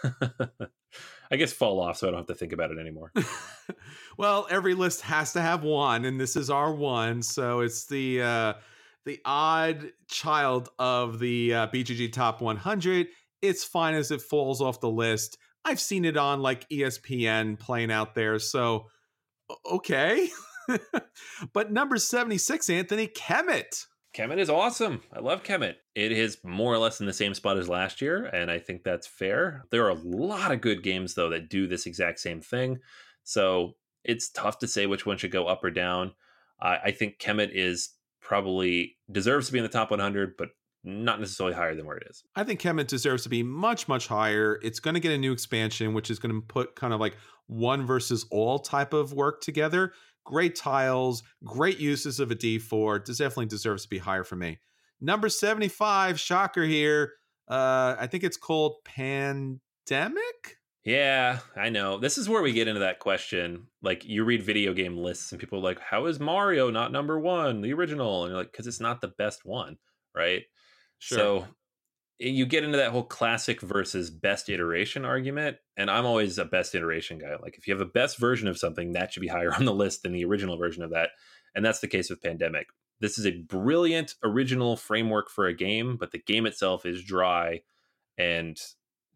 I 1.32 1.38
guess 1.38 1.54
fall 1.54 1.80
off 1.80 1.98
so 1.98 2.08
I 2.08 2.12
don't 2.12 2.20
have 2.20 2.28
to 2.28 2.36
think 2.36 2.54
about 2.54 2.72
it 2.72 2.80
anymore. 2.80 3.12
well, 4.18 4.48
every 4.50 4.74
list 4.74 5.02
has 5.02 5.34
to 5.34 5.42
have 5.42 5.64
one, 5.64 6.06
and 6.06 6.20
this 6.20 6.36
is 6.36 6.50
our 6.50 6.74
one. 6.74 7.22
So 7.22 7.60
it's 7.60 7.86
the 7.86 8.22
uh 8.22 8.54
the 9.10 9.20
odd 9.26 9.92
child 10.08 10.70
of 10.78 11.18
the 11.18 11.52
uh, 11.52 11.68
BGG 11.70 12.14
Top 12.14 12.42
100. 12.42 13.08
It's 13.42 13.64
fine 13.64 13.96
as 13.96 14.12
it 14.12 14.22
falls 14.22 14.62
off 14.62 14.82
the 14.82 14.90
list. 14.90 15.40
I've 15.66 15.80
seen 15.80 16.06
it 16.06 16.16
on 16.16 16.44
like 16.44 16.70
ESPN 16.70 17.58
playing 17.58 17.92
out 17.92 18.14
there. 18.14 18.38
So, 18.38 18.86
okay. 19.66 20.30
but 21.54 21.72
number 21.72 21.98
76, 21.98 22.70
Anthony 22.70 23.08
Kemet. 23.08 23.88
Kemet 24.16 24.38
is 24.38 24.50
awesome. 24.50 25.02
I 25.12 25.22
love 25.22 25.42
Kemet. 25.42 25.76
It 25.96 26.12
is 26.12 26.38
more 26.44 26.72
or 26.72 26.78
less 26.78 27.00
in 27.00 27.08
the 27.08 27.14
same 27.14 27.34
spot 27.34 27.58
as 27.58 27.68
last 27.68 28.02
year, 28.02 28.26
and 28.26 28.52
I 28.52 28.60
think 28.60 28.84
that's 28.84 29.08
fair. 29.08 29.66
There 29.72 29.86
are 29.86 29.90
a 29.90 30.04
lot 30.04 30.52
of 30.52 30.62
good 30.62 30.84
games, 30.84 31.16
though, 31.16 31.30
that 31.30 31.50
do 31.50 31.68
this 31.68 31.88
exact 31.88 32.20
same 32.20 32.42
thing. 32.42 32.78
So 33.24 33.74
it's 34.04 34.30
tough 34.30 34.60
to 34.60 34.68
say 34.68 34.86
which 34.86 35.08
one 35.08 35.18
should 35.18 35.32
go 35.32 35.48
up 35.48 35.64
or 35.64 35.72
down. 35.72 36.12
I 36.62 36.92
think 36.92 37.20
Kemet 37.20 37.52
is 37.54 37.90
probably 38.22 38.98
deserves 39.12 39.48
to 39.48 39.54
be 39.54 39.60
in 39.60 39.64
the 39.64 39.70
top 39.70 39.92
100, 39.92 40.36
but 40.38 40.50
not 40.84 41.20
necessarily 41.20 41.56
higher 41.56 41.76
than 41.76 41.86
where 41.86 41.98
it 41.98 42.08
is. 42.10 42.24
I 42.36 42.44
think 42.44 42.62
Kemet 42.62 42.88
deserves 42.88 43.24
to 43.24 43.30
be 43.30 43.44
much, 43.44 43.88
much 43.88 44.08
higher. 44.08 44.60
It's 44.64 44.80
going 44.80 44.94
to 44.94 45.00
get 45.00 45.12
a 45.12 45.18
new 45.18 45.32
expansion, 45.32 45.94
which 45.94 46.10
is 46.10 46.20
going 46.20 46.34
to 46.34 46.42
put 46.42 46.76
kind 46.76 46.94
of 46.94 47.00
like 47.00 47.18
one 47.48 47.86
versus 47.86 48.26
all 48.32 48.60
type 48.60 48.94
of 48.94 49.14
work 49.14 49.42
together. 49.42 49.94
Great 50.26 50.56
tiles, 50.56 51.24
great 51.44 51.80
uses 51.80 52.20
of 52.20 52.32
a 52.32 52.36
D4. 52.36 53.06
This 53.06 53.18
definitely 53.18 53.48
deserves 53.48 53.84
to 53.84 53.90
be 53.90 53.98
higher 53.98 54.24
for 54.24 54.36
me. 54.36 54.60
Number 55.02 55.30
75, 55.30 56.20
shocker 56.20 56.64
here. 56.64 57.14
Uh, 57.50 57.96
I 58.00 58.08
think 58.08 58.24
it's 58.24 58.38
called 58.38 58.76
Pandemic. 58.86 60.59
Yeah, 60.86 61.40
I 61.58 61.70
know. 61.70 61.98
This 61.98 62.18
is 62.18 62.30
where 62.30 62.42
we 62.42 62.54
get 62.54 62.68
into 62.68 62.80
that 62.80 63.00
question. 63.00 63.68
Like, 63.82 64.06
you 64.06 64.24
read 64.24 64.44
video 64.44 64.74
game 64.74 64.98
lists, 64.98 65.32
and 65.32 65.40
people 65.40 65.60
are 65.60 65.64
like, 65.64 65.80
How 65.80 66.06
is 66.06 66.20
Mario 66.20 66.70
not 66.70 66.92
number 66.92 67.20
one, 67.20 67.62
the 67.62 67.74
original? 67.74 68.24
And 68.24 68.32
you're 68.32 68.40
like, 68.40 68.52
Because 68.52 68.68
it's 68.68 68.80
not 68.80 69.02
the 69.02 69.10
best 69.10 69.46
one, 69.46 69.78
right? 70.16 70.44
Sure. 71.00 71.18
So 71.18 71.48
you 72.20 72.46
get 72.46 72.64
into 72.64 72.78
that 72.78 72.92
whole 72.92 73.04
classic 73.04 73.62
versus 73.62 74.10
best 74.10 74.50
iteration 74.50 75.06
argument. 75.06 75.58
And 75.78 75.90
I'm 75.90 76.06
always 76.06 76.38
a 76.38 76.46
best 76.46 76.76
iteration 76.76 77.18
guy. 77.18 77.36
Like, 77.42 77.58
if 77.58 77.68
you 77.68 77.74
have 77.74 77.82
a 77.82 77.86
best 77.86 78.18
version 78.18 78.48
of 78.48 78.58
something, 78.58 78.94
that 78.94 79.12
should 79.12 79.22
be 79.22 79.28
higher 79.28 79.54
on 79.58 79.66
the 79.66 79.74
list 79.74 80.04
than 80.04 80.14
the 80.14 80.26
original 80.26 80.58
version 80.58 80.84
of 80.84 80.92
that. 80.92 81.10
And 81.56 81.66
that's 81.66 81.80
the 81.80 81.88
case 81.88 82.10
with 82.10 82.22
Pandemic. 82.22 82.68
This 83.02 83.18
is 83.18 83.26
a 83.26 83.38
brilliant 83.38 84.16
original 84.24 84.76
framework 84.76 85.30
for 85.30 85.48
a 85.48 85.56
game, 85.56 85.98
but 85.98 86.12
the 86.12 86.20
game 86.20 86.46
itself 86.46 86.86
is 86.86 87.04
dry 87.04 87.62
and 88.18 88.60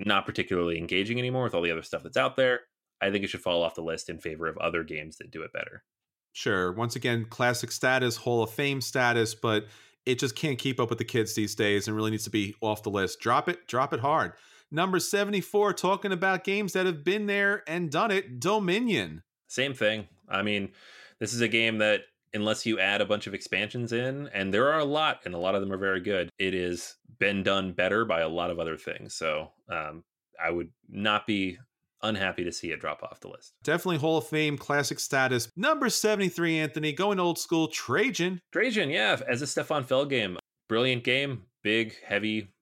not 0.06 0.26
particularly 0.26 0.78
engaging 0.78 1.20
anymore 1.20 1.44
with 1.44 1.56
all 1.56 1.62
the 1.62 1.72
other 1.72 1.84
stuff 1.84 2.04
that's 2.04 2.18
out 2.18 2.36
there. 2.36 2.62
I 3.02 3.12
think 3.12 3.24
it 3.24 3.30
should 3.30 3.42
fall 3.42 3.64
off 3.64 3.76
the 3.76 3.82
list 3.82 4.10
in 4.10 4.20
favor 4.20 4.48
of 4.48 4.58
other 4.58 4.84
games 4.84 5.18
that 5.18 5.32
do 5.32 5.42
it 5.44 5.54
better. 5.54 5.84
Sure. 6.32 6.72
Once 6.72 6.96
again, 6.96 7.26
classic 7.30 7.72
status, 7.72 8.18
Hall 8.18 8.44
of 8.44 8.50
Fame 8.50 8.82
status, 8.82 9.36
but 9.36 9.66
it 10.06 10.20
just 10.20 10.36
can't 10.36 10.58
keep 10.58 10.80
up 10.80 10.90
with 10.90 10.98
the 10.98 11.06
kids 11.06 11.36
these 11.36 11.56
days 11.56 11.88
and 11.88 11.96
really 11.96 12.12
needs 12.12 12.24
to 12.24 12.30
be 12.30 12.56
off 12.62 12.84
the 12.84 12.90
list. 12.90 13.20
Drop 13.20 13.48
it, 13.48 13.68
drop 13.68 13.94
it 13.94 14.00
hard. 14.00 14.34
Number 14.72 15.00
74, 15.00 15.74
talking 15.74 16.12
about 16.12 16.44
games 16.44 16.74
that 16.74 16.86
have 16.88 17.04
been 17.04 17.28
there 17.28 17.64
and 17.68 17.92
done 17.92 18.10
it 18.10 18.40
Dominion. 18.40 19.22
Same 19.48 19.74
thing. 19.74 20.08
I 20.28 20.42
mean, 20.42 20.72
this 21.20 21.34
is 21.34 21.42
a 21.42 21.48
game 21.48 21.78
that, 21.78 22.02
unless 22.34 22.66
you 22.66 22.80
add 22.80 23.02
a 23.02 23.06
bunch 23.06 23.28
of 23.28 23.34
expansions 23.34 23.92
in, 23.92 24.28
and 24.34 24.54
there 24.54 24.72
are 24.72 24.80
a 24.80 24.86
lot, 24.86 25.22
and 25.26 25.34
a 25.34 25.38
lot 25.38 25.56
of 25.56 25.62
them 25.62 25.72
are 25.72 25.78
very 25.78 26.02
good, 26.02 26.30
it 26.38 26.54
has 26.54 26.96
been 27.20 27.44
done 27.44 27.74
better 27.74 28.06
by 28.06 28.22
a 28.22 28.30
lot 28.30 28.50
of 28.50 28.60
other 28.60 28.78
things. 28.78 29.14
So 29.14 29.52
um, 29.70 30.04
I 30.44 30.50
would 30.50 30.70
not 30.90 31.28
be 31.28 31.58
unhappy 32.02 32.44
to 32.44 32.52
see 32.52 32.72
it 32.72 32.80
drop 32.80 33.02
off 33.02 33.20
the 33.22 33.30
list. 33.30 33.54
Definitely 33.64 33.98
Hall 33.98 34.18
of 34.18 34.28
Fame 34.28 34.58
classic 34.58 35.00
status. 35.00 35.50
Number 35.56 35.90
73, 35.90 36.60
Anthony, 36.60 36.92
going 36.92 37.20
old 37.20 37.40
school, 37.40 37.68
Trajan. 37.68 38.42
Trajan, 38.52 38.90
yeah, 38.90 39.20
as 39.28 39.42
a 39.42 39.48
Stefan 39.48 39.86
Feld 39.86 40.10
game. 40.10 40.38
Brilliant 40.68 41.04
game, 41.04 41.44
big, 41.62 41.96
heavy, 42.06 42.53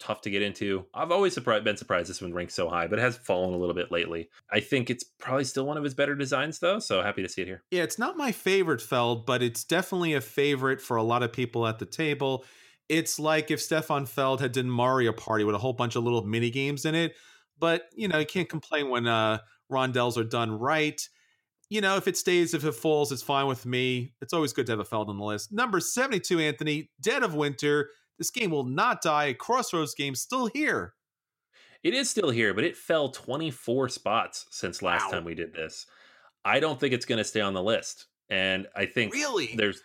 tough 0.00 0.22
to 0.22 0.30
get 0.30 0.42
into. 0.42 0.84
I've 0.94 1.12
always 1.12 1.34
surprised, 1.34 1.64
been 1.64 1.76
surprised 1.76 2.10
this 2.10 2.22
one 2.22 2.32
ranks 2.32 2.54
so 2.54 2.68
high, 2.68 2.86
but 2.86 2.98
it 2.98 3.02
has 3.02 3.16
fallen 3.16 3.54
a 3.54 3.56
little 3.56 3.74
bit 3.74 3.92
lately. 3.92 4.28
I 4.50 4.60
think 4.60 4.90
it's 4.90 5.04
probably 5.04 5.44
still 5.44 5.66
one 5.66 5.76
of 5.76 5.84
his 5.84 5.94
better 5.94 6.14
designs, 6.14 6.58
though, 6.58 6.78
so 6.78 7.02
happy 7.02 7.22
to 7.22 7.28
see 7.28 7.42
it 7.42 7.48
here. 7.48 7.62
Yeah, 7.70 7.82
it's 7.82 7.98
not 7.98 8.16
my 8.16 8.32
favorite 8.32 8.82
Feld, 8.82 9.26
but 9.26 9.42
it's 9.42 9.64
definitely 9.64 10.14
a 10.14 10.20
favorite 10.20 10.80
for 10.80 10.96
a 10.96 11.02
lot 11.02 11.22
of 11.22 11.32
people 11.32 11.66
at 11.66 11.78
the 11.78 11.86
table. 11.86 12.44
It's 12.88 13.20
like 13.20 13.50
if 13.52 13.60
Stefan 13.60 14.06
Feld 14.06 14.40
had 14.40 14.52
done 14.52 14.68
Mario 14.68 15.12
Party 15.12 15.44
with 15.44 15.54
a 15.54 15.58
whole 15.58 15.74
bunch 15.74 15.94
of 15.94 16.02
little 16.02 16.24
mini 16.24 16.50
games 16.50 16.84
in 16.84 16.96
it 16.96 17.14
but 17.60 17.90
you 17.94 18.08
know, 18.08 18.18
you 18.18 18.26
can't 18.26 18.48
complain 18.48 18.88
when 18.88 19.06
uh, 19.06 19.38
rondels 19.70 20.16
are 20.16 20.24
done 20.24 20.50
right. 20.50 21.00
You 21.68 21.80
know, 21.80 21.96
if 21.96 22.08
it 22.08 22.16
stays, 22.16 22.52
if 22.52 22.64
it 22.64 22.74
falls, 22.74 23.12
it's 23.12 23.22
fine 23.22 23.46
with 23.46 23.64
me. 23.64 24.14
It's 24.20 24.32
always 24.32 24.52
good 24.52 24.66
to 24.66 24.72
have 24.72 24.80
a 24.80 24.84
Feld 24.84 25.08
on 25.08 25.18
the 25.18 25.24
list. 25.24 25.52
Number 25.52 25.78
72, 25.78 26.40
Anthony, 26.40 26.90
Dead 27.00 27.22
of 27.22 27.34
Winter. 27.34 27.90
This 28.20 28.30
game 28.30 28.50
will 28.50 28.64
not 28.64 29.00
die. 29.00 29.32
Crossroads 29.32 29.94
game 29.94 30.14
still 30.14 30.46
here. 30.46 30.92
It 31.82 31.94
is 31.94 32.10
still 32.10 32.28
here, 32.28 32.52
but 32.52 32.64
it 32.64 32.76
fell 32.76 33.08
24 33.08 33.88
spots 33.88 34.44
since 34.50 34.82
last 34.82 35.06
wow. 35.06 35.12
time 35.12 35.24
we 35.24 35.34
did 35.34 35.54
this. 35.54 35.86
I 36.44 36.60
don't 36.60 36.78
think 36.78 36.92
it's 36.92 37.06
going 37.06 37.16
to 37.16 37.24
stay 37.24 37.40
on 37.40 37.54
the 37.54 37.62
list. 37.62 38.08
And 38.28 38.66
I 38.76 38.84
think 38.84 39.14
really 39.14 39.54
there's 39.56 39.82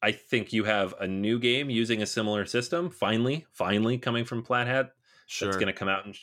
I 0.00 0.12
think 0.12 0.52
you 0.52 0.62
have 0.62 0.94
a 1.00 1.08
new 1.08 1.40
game 1.40 1.68
using 1.68 2.02
a 2.02 2.06
similar 2.06 2.46
system 2.46 2.88
finally, 2.88 3.46
finally 3.50 3.98
coming 3.98 4.24
from 4.24 4.44
Plaid 4.44 4.90
Sure. 5.26 5.48
That's 5.48 5.56
going 5.56 5.66
to 5.66 5.72
come 5.72 5.88
out 5.88 6.06
and 6.06 6.14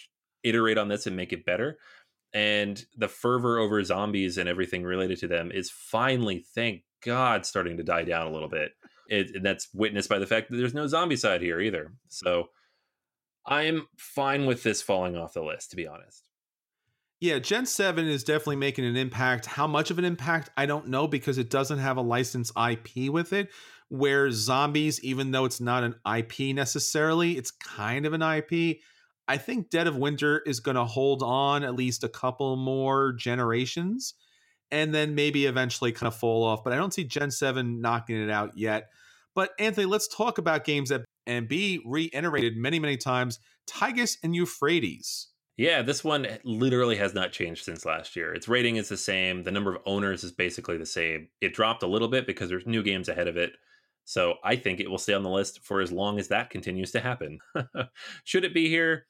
iterate 0.43 0.77
on 0.77 0.87
this 0.87 1.07
and 1.07 1.17
make 1.17 1.33
it 1.33 1.45
better. 1.45 1.77
And 2.33 2.83
the 2.95 3.09
fervor 3.09 3.59
over 3.59 3.83
zombies 3.83 4.37
and 4.37 4.47
everything 4.47 4.83
related 4.83 5.19
to 5.19 5.27
them 5.27 5.51
is 5.51 5.69
finally, 5.69 6.45
thank 6.55 6.83
God, 7.03 7.45
starting 7.45 7.75
to 7.77 7.83
die 7.83 8.03
down 8.03 8.27
a 8.27 8.31
little 8.31 8.47
bit. 8.47 8.71
It, 9.07 9.35
and 9.35 9.45
that's 9.45 9.67
witnessed 9.73 10.09
by 10.09 10.19
the 10.19 10.27
fact 10.27 10.49
that 10.49 10.57
there's 10.57 10.73
no 10.73 10.87
zombie 10.87 11.15
side 11.15 11.41
here 11.41 11.59
either. 11.59 11.93
So 12.07 12.49
I'm 13.45 13.87
fine 13.97 14.45
with 14.45 14.63
this 14.63 14.81
falling 14.81 15.17
off 15.17 15.33
the 15.33 15.43
list, 15.43 15.71
to 15.71 15.75
be 15.75 15.87
honest. 15.87 16.29
Yeah, 17.19 17.39
Gen 17.39 17.65
7 17.65 18.05
is 18.05 18.23
definitely 18.23 18.57
making 18.57 18.85
an 18.85 18.97
impact. 18.97 19.45
How 19.45 19.65
much 19.65 19.91
of 19.91 19.97
an 19.97 20.03
impact, 20.03 20.49
I 20.57 20.65
don't 20.65 20.89
know 20.89 21.07
because 21.07 21.37
it 21.37 21.49
doesn't 21.49 21.79
have 21.79 21.95
a 21.95 22.01
licensed 22.01 22.51
IP 22.57 23.09
with 23.09 23.31
it. 23.31 23.49
Where 23.87 24.31
zombies, 24.31 25.01
even 25.03 25.31
though 25.31 25.45
it's 25.45 25.61
not 25.61 25.83
an 25.83 25.95
IP 26.17 26.53
necessarily, 26.53 27.37
it's 27.37 27.51
kind 27.51 28.05
of 28.05 28.13
an 28.13 28.21
IP. 28.21 28.79
I 29.27 29.37
think 29.37 29.69
Dead 29.69 29.87
of 29.87 29.95
Winter 29.95 30.41
is 30.45 30.59
going 30.59 30.75
to 30.75 30.83
hold 30.83 31.23
on 31.23 31.63
at 31.63 31.75
least 31.75 32.03
a 32.03 32.09
couple 32.09 32.57
more 32.57 33.13
generations 33.13 34.15
and 34.73 34.93
then 34.93 35.13
maybe 35.13 35.45
eventually 35.45 35.91
kind 35.91 36.07
of 36.07 36.15
fall 36.15 36.43
off. 36.43 36.63
But 36.63 36.73
I 36.73 36.77
don't 36.77 36.93
see 36.93 37.03
Gen 37.03 37.29
7 37.29 37.79
knocking 37.79 38.21
it 38.21 38.31
out 38.31 38.57
yet. 38.57 38.89
But 39.35 39.51
Anthony, 39.59 39.85
let's 39.85 40.07
talk 40.07 40.39
about 40.39 40.65
games 40.65 40.89
that 40.89 41.05
and 41.25 41.47
be 41.47 41.79
reiterated 41.85 42.57
many, 42.57 42.79
many 42.79 42.97
times 42.97 43.39
Tigris 43.67 44.17
and 44.23 44.35
Euphrates. 44.35 45.27
Yeah, 45.55 45.83
this 45.83 46.03
one 46.03 46.25
eh, 46.25 46.39
literally 46.43 46.97
has 46.97 47.13
not 47.13 47.31
changed 47.31 47.63
since 47.63 47.85
last 47.85 48.15
year. 48.15 48.33
Its 48.33 48.47
rating 48.47 48.77
is 48.77 48.89
the 48.89 48.97
same. 48.97 49.43
The 49.43 49.51
number 49.51 49.75
of 49.75 49.81
owners 49.85 50.23
is 50.23 50.31
basically 50.31 50.77
the 50.77 50.85
same. 50.85 51.29
It 51.39 51.53
dropped 51.53 51.83
a 51.83 51.87
little 51.87 52.07
bit 52.07 52.25
because 52.25 52.49
there's 52.49 52.65
new 52.65 52.81
games 52.81 53.07
ahead 53.07 53.27
of 53.27 53.37
it. 53.37 53.51
So 54.05 54.35
I 54.43 54.55
think 54.55 54.79
it 54.79 54.89
will 54.89 54.97
stay 54.97 55.13
on 55.13 55.23
the 55.23 55.29
list 55.29 55.63
for 55.63 55.79
as 55.79 55.91
long 55.91 56.19
as 56.19 56.29
that 56.29 56.49
continues 56.49 56.91
to 56.91 56.99
happen. 56.99 57.39
Should 58.23 58.43
it 58.43 58.53
be 58.53 58.67
here? 58.69 59.05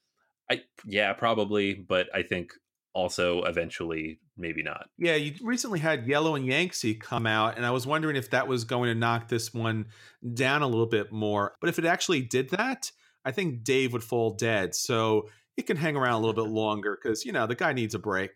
I 0.52 0.62
yeah, 0.86 1.14
probably, 1.14 1.74
but 1.74 2.10
I 2.14 2.22
think 2.22 2.52
also 2.94 3.44
eventually 3.44 4.20
maybe 4.38 4.64
not. 4.64 4.90
Yeah, 4.98 5.16
you 5.16 5.34
recently 5.42 5.80
had 5.80 6.08
Yellow 6.08 6.36
and 6.36 6.46
Yangtze 6.46 6.96
come 6.96 7.26
out, 7.26 7.58
and 7.58 7.66
I 7.66 7.72
was 7.72 7.88
wondering 7.88 8.16
if 8.16 8.30
that 8.32 8.48
was 8.48 8.64
going 8.64 8.90
to 8.90 8.96
knock 8.96 9.28
this 9.28 9.54
one 9.54 9.88
down 10.34 10.62
a 10.62 10.68
little 10.68 10.88
bit 10.88 11.12
more. 11.12 11.56
But 11.60 11.70
if 11.70 11.80
it 11.80 11.86
actually 11.86 12.22
did 12.22 12.50
that, 12.50 12.92
I 13.26 13.32
think 13.32 13.64
Dave 13.64 13.94
would 13.94 14.04
fall 14.04 14.32
dead. 14.32 14.76
So 14.76 15.30
it 15.58 15.68
can 15.68 15.78
hang 15.78 15.96
around 15.96 16.14
a 16.14 16.26
little 16.26 16.44
bit 16.44 16.52
longer 16.54 16.98
because 17.02 17.26
you 17.26 17.32
know 17.32 17.48
the 17.48 17.56
guy 17.56 17.74
needs 17.74 17.96
a 17.96 18.00
break. 18.00 18.32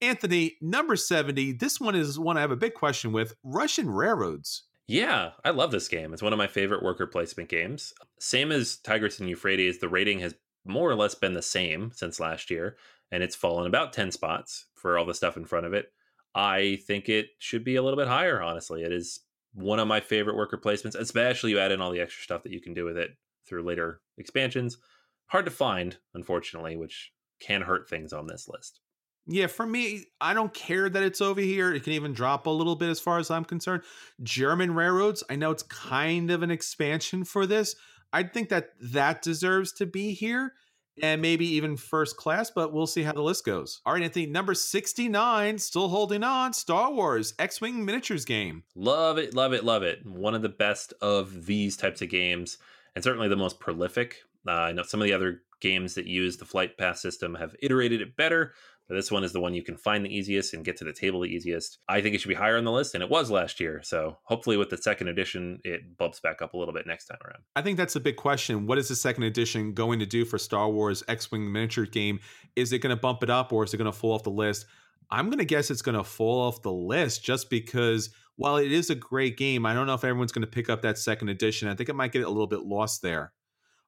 Anthony, 0.00 0.56
number 0.60 0.96
70, 0.96 1.52
this 1.52 1.80
one 1.80 1.94
is 1.94 2.18
one 2.18 2.36
I 2.36 2.40
have 2.40 2.50
a 2.50 2.56
big 2.56 2.74
question 2.74 3.12
with 3.12 3.36
Russian 3.44 3.88
railroads. 3.88 4.64
Yeah, 4.88 5.30
I 5.44 5.50
love 5.50 5.70
this 5.70 5.86
game. 5.86 6.12
It's 6.12 6.22
one 6.22 6.32
of 6.32 6.38
my 6.38 6.48
favorite 6.48 6.82
worker 6.82 7.06
placement 7.06 7.48
games. 7.48 7.94
Same 8.18 8.50
as 8.50 8.78
Tigris 8.78 9.20
and 9.20 9.28
Euphrates, 9.28 9.78
the 9.78 9.88
rating 9.88 10.18
has 10.18 10.34
more 10.64 10.90
or 10.90 10.96
less 10.96 11.14
been 11.14 11.34
the 11.34 11.42
same 11.42 11.92
since 11.94 12.18
last 12.18 12.50
year, 12.50 12.76
and 13.12 13.22
it's 13.22 13.36
fallen 13.36 13.66
about 13.66 13.92
10 13.92 14.10
spots 14.10 14.66
for 14.74 14.98
all 14.98 15.04
the 15.04 15.14
stuff 15.14 15.36
in 15.36 15.44
front 15.44 15.66
of 15.66 15.74
it. 15.74 15.92
I 16.34 16.80
think 16.86 17.08
it 17.08 17.26
should 17.38 17.62
be 17.62 17.76
a 17.76 17.82
little 17.82 17.98
bit 17.98 18.08
higher, 18.08 18.42
honestly. 18.42 18.82
It 18.82 18.90
is 18.90 19.20
one 19.52 19.78
of 19.78 19.86
my 19.86 20.00
favorite 20.00 20.36
worker 20.36 20.56
placements, 20.56 20.96
especially 20.96 21.50
you 21.50 21.58
add 21.58 21.72
in 21.72 21.82
all 21.82 21.92
the 21.92 22.00
extra 22.00 22.24
stuff 22.24 22.42
that 22.42 22.52
you 22.52 22.60
can 22.60 22.72
do 22.72 22.86
with 22.86 22.96
it 22.96 23.10
through 23.46 23.62
later 23.64 24.00
expansions. 24.16 24.78
Hard 25.26 25.44
to 25.44 25.50
find, 25.50 25.98
unfortunately, 26.14 26.76
which 26.76 27.12
can 27.38 27.60
hurt 27.60 27.88
things 27.88 28.14
on 28.14 28.26
this 28.26 28.48
list. 28.48 28.80
Yeah, 29.26 29.46
for 29.46 29.66
me, 29.66 30.04
I 30.20 30.34
don't 30.34 30.52
care 30.52 30.88
that 30.88 31.02
it's 31.02 31.20
over 31.20 31.40
here. 31.40 31.72
It 31.72 31.84
can 31.84 31.92
even 31.92 32.12
drop 32.12 32.46
a 32.46 32.50
little 32.50 32.74
bit 32.74 32.88
as 32.88 32.98
far 32.98 33.18
as 33.18 33.30
I'm 33.30 33.44
concerned. 33.44 33.82
German 34.22 34.74
Railroads, 34.74 35.22
I 35.30 35.36
know 35.36 35.50
it's 35.50 35.62
kind 35.62 36.30
of 36.30 36.42
an 36.42 36.50
expansion 36.50 37.24
for 37.24 37.46
this. 37.46 37.76
I 38.12 38.24
think 38.24 38.48
that 38.48 38.70
that 38.80 39.22
deserves 39.22 39.72
to 39.74 39.86
be 39.86 40.12
here 40.12 40.54
and 41.00 41.22
maybe 41.22 41.46
even 41.46 41.76
first 41.76 42.16
class, 42.16 42.50
but 42.50 42.72
we'll 42.72 42.86
see 42.86 43.02
how 43.02 43.12
the 43.12 43.22
list 43.22 43.44
goes. 43.44 43.80
All 43.86 43.94
right, 43.94 44.02
Anthony, 44.02 44.26
number 44.26 44.54
69, 44.54 45.58
still 45.58 45.88
holding 45.88 46.22
on 46.22 46.52
Star 46.52 46.92
Wars 46.92 47.34
X 47.38 47.60
Wing 47.60 47.84
miniatures 47.84 48.24
game. 48.24 48.64
Love 48.74 49.18
it, 49.18 49.34
love 49.34 49.52
it, 49.52 49.64
love 49.64 49.82
it. 49.82 50.04
One 50.04 50.34
of 50.34 50.42
the 50.42 50.48
best 50.48 50.92
of 51.00 51.46
these 51.46 51.76
types 51.76 52.02
of 52.02 52.10
games, 52.10 52.58
and 52.94 53.02
certainly 53.02 53.28
the 53.28 53.36
most 53.36 53.60
prolific. 53.60 54.22
Uh, 54.46 54.52
I 54.52 54.72
know 54.72 54.82
some 54.82 55.00
of 55.00 55.06
the 55.06 55.14
other 55.14 55.42
games 55.60 55.94
that 55.94 56.06
use 56.06 56.36
the 56.36 56.44
flight 56.44 56.76
path 56.76 56.98
system 56.98 57.36
have 57.36 57.54
iterated 57.62 58.02
it 58.02 58.16
better, 58.16 58.52
this 58.88 59.10
one 59.10 59.24
is 59.24 59.32
the 59.32 59.40
one 59.40 59.54
you 59.54 59.62
can 59.62 59.76
find 59.76 60.04
the 60.04 60.14
easiest 60.14 60.54
and 60.54 60.64
get 60.64 60.76
to 60.78 60.84
the 60.84 60.92
table 60.92 61.20
the 61.20 61.28
easiest. 61.28 61.78
I 61.88 62.00
think 62.00 62.14
it 62.14 62.20
should 62.20 62.28
be 62.28 62.34
higher 62.34 62.56
on 62.56 62.64
the 62.64 62.72
list, 62.72 62.94
and 62.94 63.02
it 63.02 63.10
was 63.10 63.30
last 63.30 63.60
year. 63.60 63.80
So 63.82 64.18
hopefully, 64.24 64.56
with 64.56 64.70
the 64.70 64.76
second 64.76 65.08
edition, 65.08 65.60
it 65.64 65.96
bumps 65.96 66.20
back 66.20 66.42
up 66.42 66.54
a 66.54 66.56
little 66.56 66.74
bit 66.74 66.86
next 66.86 67.06
time 67.06 67.18
around. 67.24 67.42
I 67.56 67.62
think 67.62 67.76
that's 67.76 67.96
a 67.96 68.00
big 68.00 68.16
question. 68.16 68.66
What 68.66 68.78
is 68.78 68.88
the 68.88 68.96
second 68.96 69.24
edition 69.24 69.72
going 69.72 69.98
to 70.00 70.06
do 70.06 70.24
for 70.24 70.38
Star 70.38 70.68
Wars 70.68 71.02
X 71.08 71.30
Wing 71.30 71.50
miniature 71.50 71.86
game? 71.86 72.20
Is 72.56 72.72
it 72.72 72.80
going 72.80 72.94
to 72.94 73.00
bump 73.00 73.22
it 73.22 73.30
up 73.30 73.52
or 73.52 73.64
is 73.64 73.72
it 73.72 73.78
going 73.78 73.90
to 73.90 73.96
fall 73.96 74.12
off 74.12 74.24
the 74.24 74.30
list? 74.30 74.66
I'm 75.10 75.26
going 75.26 75.38
to 75.38 75.44
guess 75.44 75.70
it's 75.70 75.82
going 75.82 75.96
to 75.96 76.04
fall 76.04 76.40
off 76.40 76.62
the 76.62 76.72
list 76.72 77.22
just 77.22 77.50
because 77.50 78.10
while 78.36 78.56
it 78.56 78.72
is 78.72 78.88
a 78.88 78.94
great 78.94 79.36
game, 79.36 79.66
I 79.66 79.74
don't 79.74 79.86
know 79.86 79.94
if 79.94 80.04
everyone's 80.04 80.32
going 80.32 80.46
to 80.46 80.50
pick 80.50 80.70
up 80.70 80.82
that 80.82 80.98
second 80.98 81.28
edition. 81.28 81.68
I 81.68 81.74
think 81.74 81.88
it 81.88 81.96
might 81.96 82.12
get 82.12 82.24
a 82.24 82.28
little 82.28 82.46
bit 82.46 82.62
lost 82.62 83.02
there. 83.02 83.32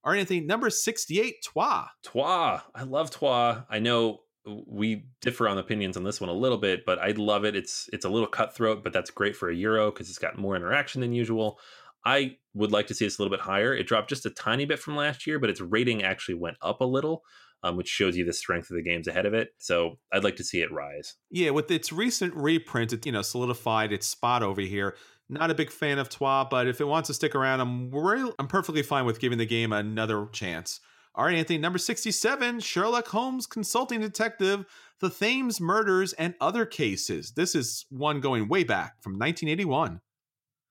All 0.05 0.12
right, 0.12 0.18
anything. 0.18 0.47
number 0.47 0.68
68, 0.68 1.36
Troyes. 1.42 1.86
Troyes. 2.05 2.61
I 2.74 2.82
love 2.82 3.11
Troyes. 3.11 3.62
I 3.70 3.78
know 3.78 4.18
we 4.66 5.07
differ 5.20 5.49
on 5.49 5.59
opinions 5.59 5.97
on 5.97 6.05
this 6.05 6.20
one 6.20 6.30
a 6.30 6.34
little 6.34 6.59
bit, 6.59 6.84
but 6.84 6.99
I 6.99 7.11
love 7.12 7.45
it. 7.45 7.57
It's 7.57 7.88
it's 7.92 8.05
a 8.05 8.11
little 8.11 8.28
cutthroat, 8.28 8.84
but 8.84 8.92
that's 8.92 9.11
great 9.11 9.36
for 9.36 9.49
a 9.49 9.55
euro 9.55 9.90
because 9.90 10.09
it's 10.09 10.18
got 10.18 10.38
more 10.38 10.57
interaction 10.57 11.01
than 11.01 11.12
usual. 11.12 11.59
I 12.05 12.36
would 12.53 12.72
like 12.72 12.86
to 12.88 12.95
see 12.95 13.07
this 13.07 13.18
a 13.18 13.22
little 13.22 13.34
bit 13.34 13.45
higher. 13.45 13.74
It 13.74 13.86
dropped 13.86 14.11
just 14.11 14.26
a 14.26 14.30
tiny 14.30 14.66
bit 14.66 14.78
from 14.78 14.97
last 14.97 15.26
year, 15.26 15.38
but 15.38 15.49
its 15.49 15.61
rating 15.61 16.03
actually 16.03 16.34
went 16.34 16.59
up 16.61 16.82
a 16.82 16.84
little, 16.84 17.22
um, 17.62 17.76
which 17.76 17.88
shows 17.88 18.16
you 18.16 18.26
the 18.26 18.32
strength 18.32 18.70
of 18.70 18.76
the 18.76 18.82
games 18.82 19.09
ahead 19.09 19.24
of 19.24 19.32
it. 19.32 19.55
So 19.59 19.99
I'd 20.12 20.24
like 20.24 20.36
to 20.36 20.45
see 20.45 20.61
it 20.61 20.70
rise. 20.70 21.14
Yeah, 21.30 21.51
with 21.51 21.70
its 21.70 21.92
recent 21.92 22.34
reprint, 22.34 22.92
it 22.92 23.07
you 23.07 23.12
know 23.12 23.22
solidified 23.22 23.92
its 23.92 24.07
spot 24.07 24.42
over 24.42 24.61
here. 24.61 24.95
Not 25.30 25.51
a 25.51 25.55
big 25.55 25.70
fan 25.70 25.99
of 25.99 26.11
Troyes, 26.11 26.49
but 26.51 26.66
if 26.66 26.82
it 26.82 26.86
wants 26.86 27.07
to 27.07 27.14
stick 27.14 27.34
around, 27.34 27.61
I'm 27.61 27.90
real, 27.90 28.34
I'm 28.38 28.47
perfectly 28.47 28.82
fine 28.82 29.07
with 29.07 29.20
giving 29.20 29.38
the 29.38 29.47
game 29.47 29.72
another 29.72 30.26
chance. 30.32 30.80
All 31.17 31.27
right, 31.27 31.37
Anthony, 31.37 31.61
number 31.61 31.79
67 31.79 32.59
Sherlock 32.59 33.07
Holmes 33.07 33.47
Consulting 33.47 34.01
Detective, 34.01 34.67
The 34.99 35.11
Thames 35.11 35.61
Murders 35.61 36.12
and 36.15 36.35
Other 36.41 36.67
Cases. 36.67 37.35
This 37.37 37.55
is 37.55 37.87
one 37.89 38.21
going 38.21 38.49
way 38.49 38.65
back 38.65 39.01
from 39.01 39.12
1981. 39.12 40.01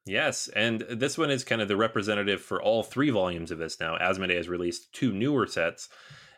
Yes, 0.05 0.49
and 0.53 0.81
this 0.81 1.17
one 1.17 1.31
is 1.31 1.45
kind 1.45 1.61
of 1.61 1.69
the 1.69 1.77
representative 1.77 2.41
for 2.41 2.61
all 2.61 2.83
three 2.83 3.09
volumes 3.09 3.51
of 3.51 3.57
this 3.57 3.79
now. 3.79 3.97
Asmodee 3.97 4.35
has 4.35 4.49
released 4.49 4.91
two 4.91 5.13
newer 5.13 5.47
sets, 5.47 5.87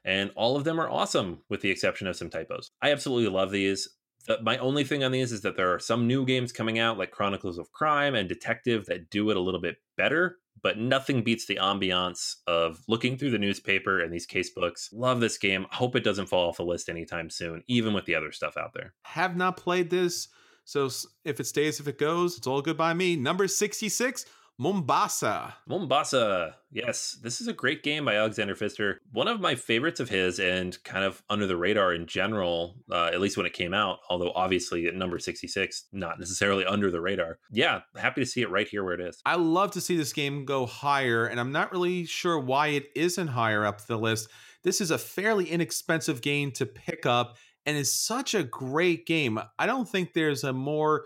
and 0.03 0.29
all 0.35 0.55
of 0.55 0.65
them 0.65 0.79
are 0.79 0.89
awesome, 0.89 1.39
with 1.49 1.61
the 1.61 1.71
exception 1.71 2.05
of 2.05 2.15
some 2.15 2.29
typos. 2.29 2.69
I 2.83 2.91
absolutely 2.91 3.31
love 3.31 3.49
these. 3.49 3.89
my 4.43 4.59
only 4.59 4.83
thing 4.83 5.03
on 5.03 5.13
these 5.13 5.31
is 5.31 5.41
that 5.41 5.57
there 5.57 5.73
are 5.73 5.79
some 5.79 6.05
new 6.05 6.27
games 6.27 6.51
coming 6.51 6.77
out, 6.77 6.99
like 6.99 7.09
Chronicles 7.09 7.57
of 7.57 7.71
Crime 7.71 8.13
and 8.13 8.29
Detective, 8.29 8.85
that 8.85 9.09
do 9.09 9.31
it 9.31 9.37
a 9.37 9.41
little 9.41 9.61
bit 9.61 9.77
better 9.97 10.37
but 10.61 10.77
nothing 10.77 11.21
beats 11.21 11.45
the 11.45 11.59
ambiance 11.61 12.35
of 12.47 12.81
looking 12.87 13.17
through 13.17 13.31
the 13.31 13.37
newspaper 13.37 13.99
and 14.01 14.11
these 14.11 14.25
case 14.25 14.49
books. 14.49 14.89
Love 14.91 15.19
this 15.19 15.37
game. 15.37 15.65
Hope 15.71 15.95
it 15.95 16.03
doesn't 16.03 16.27
fall 16.27 16.49
off 16.49 16.57
the 16.57 16.63
list 16.63 16.89
anytime 16.89 17.29
soon, 17.29 17.63
even 17.67 17.93
with 17.93 18.05
the 18.05 18.15
other 18.15 18.31
stuff 18.31 18.57
out 18.57 18.73
there. 18.73 18.93
Have 19.03 19.35
not 19.35 19.57
played 19.57 19.89
this. 19.89 20.27
So 20.63 20.89
if 21.23 21.39
it 21.39 21.45
stays, 21.45 21.79
if 21.79 21.87
it 21.87 21.99
goes, 21.99 22.37
it's 22.37 22.47
all 22.47 22.61
good 22.61 22.77
by 22.77 22.93
me. 22.93 23.15
Number 23.15 23.47
66, 23.47 24.25
Mombasa. 24.57 25.53
Mombasa. 25.67 26.55
Yes, 26.71 27.17
this 27.21 27.41
is 27.41 27.47
a 27.47 27.53
great 27.53 27.83
game 27.83 28.05
by 28.05 28.15
Alexander 28.15 28.55
Pfister. 28.55 28.99
One 29.11 29.27
of 29.27 29.41
my 29.41 29.55
favorites 29.55 29.99
of 29.99 30.07
his 30.07 30.39
and 30.39 30.81
kind 30.85 31.03
of 31.03 31.21
under 31.29 31.45
the 31.45 31.57
radar 31.57 31.93
in 31.93 32.05
general, 32.05 32.77
uh, 32.89 33.09
at 33.13 33.19
least 33.19 33.35
when 33.35 33.45
it 33.45 33.53
came 33.53 33.73
out, 33.73 33.99
although 34.09 34.31
obviously 34.33 34.87
at 34.87 34.95
number 34.95 35.19
66, 35.19 35.87
not 35.91 36.19
necessarily 36.19 36.65
under 36.65 36.89
the 36.89 37.01
radar. 37.01 37.37
Yeah, 37.51 37.81
happy 37.97 38.21
to 38.21 38.25
see 38.25 38.41
it 38.41 38.49
right 38.49 38.67
here 38.67 38.83
where 38.83 38.93
it 38.93 39.01
is. 39.01 39.21
I 39.25 39.35
love 39.35 39.71
to 39.71 39.81
see 39.81 39.97
this 39.97 40.13
game 40.13 40.45
go 40.45 40.65
higher, 40.65 41.25
and 41.25 41.39
I'm 41.39 41.51
not 41.51 41.73
really 41.73 42.05
sure 42.05 42.39
why 42.39 42.67
it 42.67 42.85
isn't 42.95 43.27
higher 43.27 43.65
up 43.65 43.85
the 43.85 43.97
list. 43.97 44.29
This 44.63 44.79
is 44.79 44.89
a 44.89 44.97
fairly 44.97 45.49
inexpensive 45.49 46.21
game 46.21 46.51
to 46.53 46.65
pick 46.65 47.05
up 47.05 47.35
and 47.65 47.75
is 47.77 47.93
such 47.93 48.33
a 48.33 48.43
great 48.43 49.05
game. 49.05 49.39
I 49.59 49.65
don't 49.65 49.87
think 49.89 50.13
there's 50.13 50.43
a 50.43 50.53
more 50.53 51.05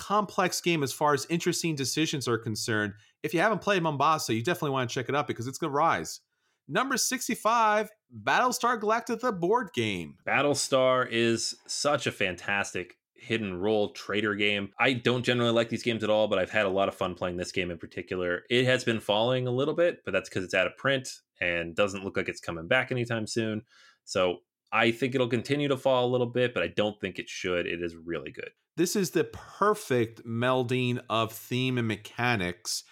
complex 0.00 0.62
game 0.62 0.82
as 0.82 0.94
far 0.94 1.12
as 1.12 1.26
interesting 1.28 1.76
decisions 1.76 2.26
are 2.26 2.38
concerned. 2.38 2.94
If 3.22 3.34
you 3.34 3.40
haven't 3.40 3.60
played 3.60 3.82
Mombasa, 3.82 4.32
you 4.32 4.42
definitely 4.42 4.70
want 4.70 4.88
to 4.88 4.94
check 4.94 5.10
it 5.10 5.14
out 5.14 5.26
because 5.26 5.46
it's 5.46 5.58
going 5.58 5.70
to 5.70 5.76
rise. 5.76 6.20
Number 6.66 6.96
65, 6.96 7.90
Battlestar 8.24 8.80
Galactica 8.80 9.20
the 9.20 9.32
board 9.32 9.68
game. 9.74 10.14
Battlestar 10.26 11.06
is 11.10 11.54
such 11.66 12.06
a 12.06 12.12
fantastic 12.12 12.94
hidden 13.14 13.60
role 13.60 13.90
trader 13.90 14.34
game. 14.34 14.70
I 14.78 14.94
don't 14.94 15.22
generally 15.22 15.52
like 15.52 15.68
these 15.68 15.82
games 15.82 16.02
at 16.02 16.08
all, 16.08 16.28
but 16.28 16.38
I've 16.38 16.50
had 16.50 16.64
a 16.64 16.70
lot 16.70 16.88
of 16.88 16.94
fun 16.94 17.14
playing 17.14 17.36
this 17.36 17.52
game 17.52 17.70
in 17.70 17.76
particular. 17.76 18.44
It 18.48 18.64
has 18.64 18.84
been 18.84 19.00
falling 19.00 19.46
a 19.46 19.52
little 19.52 19.74
bit, 19.74 19.98
but 20.06 20.12
that's 20.12 20.30
because 20.30 20.44
it's 20.44 20.54
out 20.54 20.66
of 20.66 20.78
print 20.78 21.10
and 21.42 21.76
doesn't 21.76 22.04
look 22.04 22.16
like 22.16 22.30
it's 22.30 22.40
coming 22.40 22.68
back 22.68 22.90
anytime 22.90 23.26
soon. 23.26 23.62
So 24.06 24.38
I 24.72 24.92
think 24.92 25.14
it'll 25.14 25.28
continue 25.28 25.68
to 25.68 25.76
fall 25.76 26.06
a 26.06 26.10
little 26.10 26.26
bit, 26.26 26.54
but 26.54 26.62
I 26.62 26.68
don't 26.68 26.98
think 27.00 27.18
it 27.18 27.28
should. 27.28 27.66
It 27.66 27.82
is 27.82 27.96
really 27.96 28.30
good. 28.30 28.50
This 28.80 28.96
is 28.96 29.10
the 29.10 29.24
perfect 29.24 30.24
melding 30.24 31.02
of 31.10 31.34
theme 31.34 31.76
and 31.76 31.86
mechanics. 31.86 32.84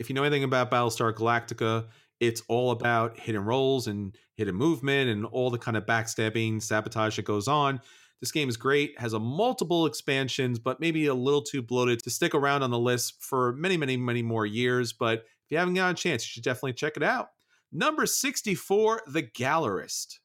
If 0.00 0.08
you 0.08 0.14
know 0.16 0.24
anything 0.24 0.42
about 0.42 0.72
Battlestar 0.72 1.14
Galactica, 1.14 1.86
it's 2.18 2.42
all 2.48 2.72
about 2.72 3.16
hidden 3.16 3.44
roles 3.44 3.86
and 3.86 4.18
hidden 4.34 4.56
movement 4.56 5.08
and 5.08 5.24
all 5.24 5.50
the 5.50 5.58
kind 5.58 5.76
of 5.76 5.86
backstabbing, 5.86 6.60
sabotage 6.60 7.14
that 7.14 7.26
goes 7.26 7.46
on. 7.46 7.80
This 8.20 8.32
game 8.32 8.48
is 8.48 8.56
great, 8.56 8.98
has 8.98 9.12
a 9.12 9.20
multiple 9.20 9.86
expansions, 9.86 10.58
but 10.58 10.80
maybe 10.80 11.06
a 11.06 11.14
little 11.14 11.42
too 11.42 11.62
bloated 11.62 12.00
to 12.00 12.10
stick 12.10 12.34
around 12.34 12.64
on 12.64 12.72
the 12.72 12.78
list 12.80 13.22
for 13.22 13.52
many, 13.52 13.76
many, 13.76 13.96
many 13.96 14.24
more 14.24 14.46
years. 14.46 14.92
But 14.92 15.20
if 15.44 15.50
you 15.52 15.58
haven't 15.58 15.74
got 15.74 15.92
a 15.92 15.94
chance, 15.94 16.24
you 16.24 16.30
should 16.30 16.42
definitely 16.42 16.72
check 16.72 16.96
it 16.96 17.04
out. 17.04 17.28
Number 17.70 18.04
64, 18.06 19.02
The 19.06 19.22
Gallerist. 19.22 20.18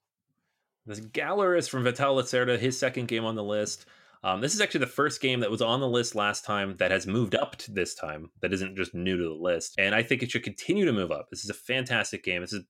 This 0.87 0.99
Gallerist 0.99 1.69
from 1.69 1.83
Vital 1.83 2.15
Lacerda, 2.15 2.57
his 2.57 2.75
second 2.75 3.07
game 3.07 3.23
on 3.23 3.35
the 3.35 3.43
list. 3.43 3.85
Um, 4.23 4.39
this 4.39 4.53
is 4.53 4.61
actually 4.61 4.81
the 4.81 4.87
first 4.87 5.19
game 5.19 5.39
that 5.39 5.49
was 5.49 5.63
on 5.63 5.79
the 5.79 5.87
list 5.87 6.13
last 6.13 6.45
time 6.45 6.75
that 6.77 6.91
has 6.91 7.07
moved 7.07 7.33
up 7.33 7.55
to 7.57 7.71
this 7.71 7.95
time, 7.95 8.29
that 8.41 8.53
isn't 8.53 8.77
just 8.77 8.93
new 8.93 9.17
to 9.17 9.23
the 9.23 9.43
list. 9.43 9.75
And 9.79 9.95
I 9.95 10.03
think 10.03 10.21
it 10.21 10.29
should 10.29 10.43
continue 10.43 10.85
to 10.85 10.93
move 10.93 11.11
up. 11.11 11.27
This 11.31 11.43
is 11.43 11.49
a 11.49 11.55
fantastic 11.55 12.23
game. 12.23 12.41
This 12.41 12.53
is 12.53 12.63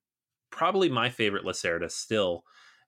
probably 0.50 0.88
my 0.88 1.10
favorite 1.10 1.44
Lacerda 1.44 1.92
still. 1.92 2.44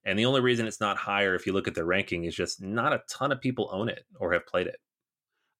And 0.06 0.18
the 0.18 0.24
only 0.24 0.40
reason 0.40 0.66
it's 0.66 0.80
not 0.80 0.96
higher, 0.96 1.34
if 1.34 1.46
you 1.46 1.52
look 1.52 1.68
at 1.68 1.74
the 1.74 1.84
ranking, 1.84 2.24
is 2.24 2.34
just 2.34 2.62
not 2.62 2.92
a 2.92 3.02
ton 3.08 3.32
of 3.32 3.40
people 3.40 3.68
own 3.72 3.88
it 3.88 4.04
or 4.18 4.32
have 4.32 4.46
played 4.46 4.66
it. 4.66 4.76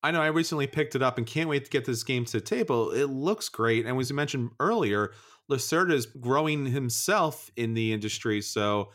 I 0.02 0.10
know 0.10 0.20
I 0.20 0.26
recently 0.26 0.66
picked 0.66 0.94
it 0.94 1.02
up 1.02 1.16
and 1.16 1.26
can't 1.26 1.48
wait 1.48 1.64
to 1.64 1.70
get 1.70 1.86
this 1.86 2.04
game 2.04 2.26
to 2.26 2.32
the 2.32 2.40
table. 2.42 2.90
It 2.90 3.06
looks 3.06 3.48
great. 3.48 3.86
And 3.86 3.98
as 3.98 4.10
you 4.10 4.16
mentioned 4.16 4.50
earlier, 4.60 5.12
Lacerda 5.50 5.92
is 5.92 6.04
growing 6.06 6.66
himself 6.66 7.50
in 7.56 7.72
the 7.72 7.92
industry. 7.92 8.42
So 8.42 8.90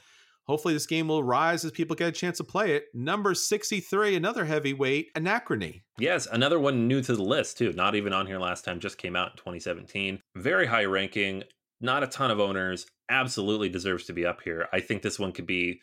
Hopefully, 0.50 0.74
this 0.74 0.88
game 0.88 1.10
will 1.10 1.24
rise 1.24 1.64
as 1.64 1.72
people 1.72 1.96
get 1.96 2.08
a 2.08 2.12
chance 2.12 2.38
to 2.38 2.44
play 2.44 2.72
it. 2.72 2.86
Number 2.92 3.36
63, 3.36 4.16
another 4.16 4.46
heavyweight, 4.46 5.14
Anachrony. 5.14 5.84
Yes, 6.00 6.26
another 6.26 6.60
one 6.60 6.88
new 6.88 7.04
to 7.04 7.16
the 7.16 7.22
list, 7.22 7.60
too. 7.60 7.72
Not 7.74 7.94
even 7.94 8.14
on 8.14 8.26
here 8.26 8.40
last 8.40 8.66
time, 8.66 8.80
just 8.80 8.98
came 8.98 9.16
out 9.16 9.30
in 9.30 9.38
2017. 9.38 10.20
Very 10.36 10.66
high 10.66 10.86
ranking, 10.86 11.44
not 11.80 12.02
a 12.02 12.08
ton 12.08 12.32
of 12.32 12.40
owners. 12.40 12.88
Absolutely 13.12 13.70
deserves 13.70 14.06
to 14.06 14.14
be 14.14 14.26
up 14.26 14.42
here. 14.44 14.68
I 14.74 14.80
think 14.80 15.04
this 15.04 15.20
one 15.20 15.34
could 15.34 15.46
be, 15.46 15.82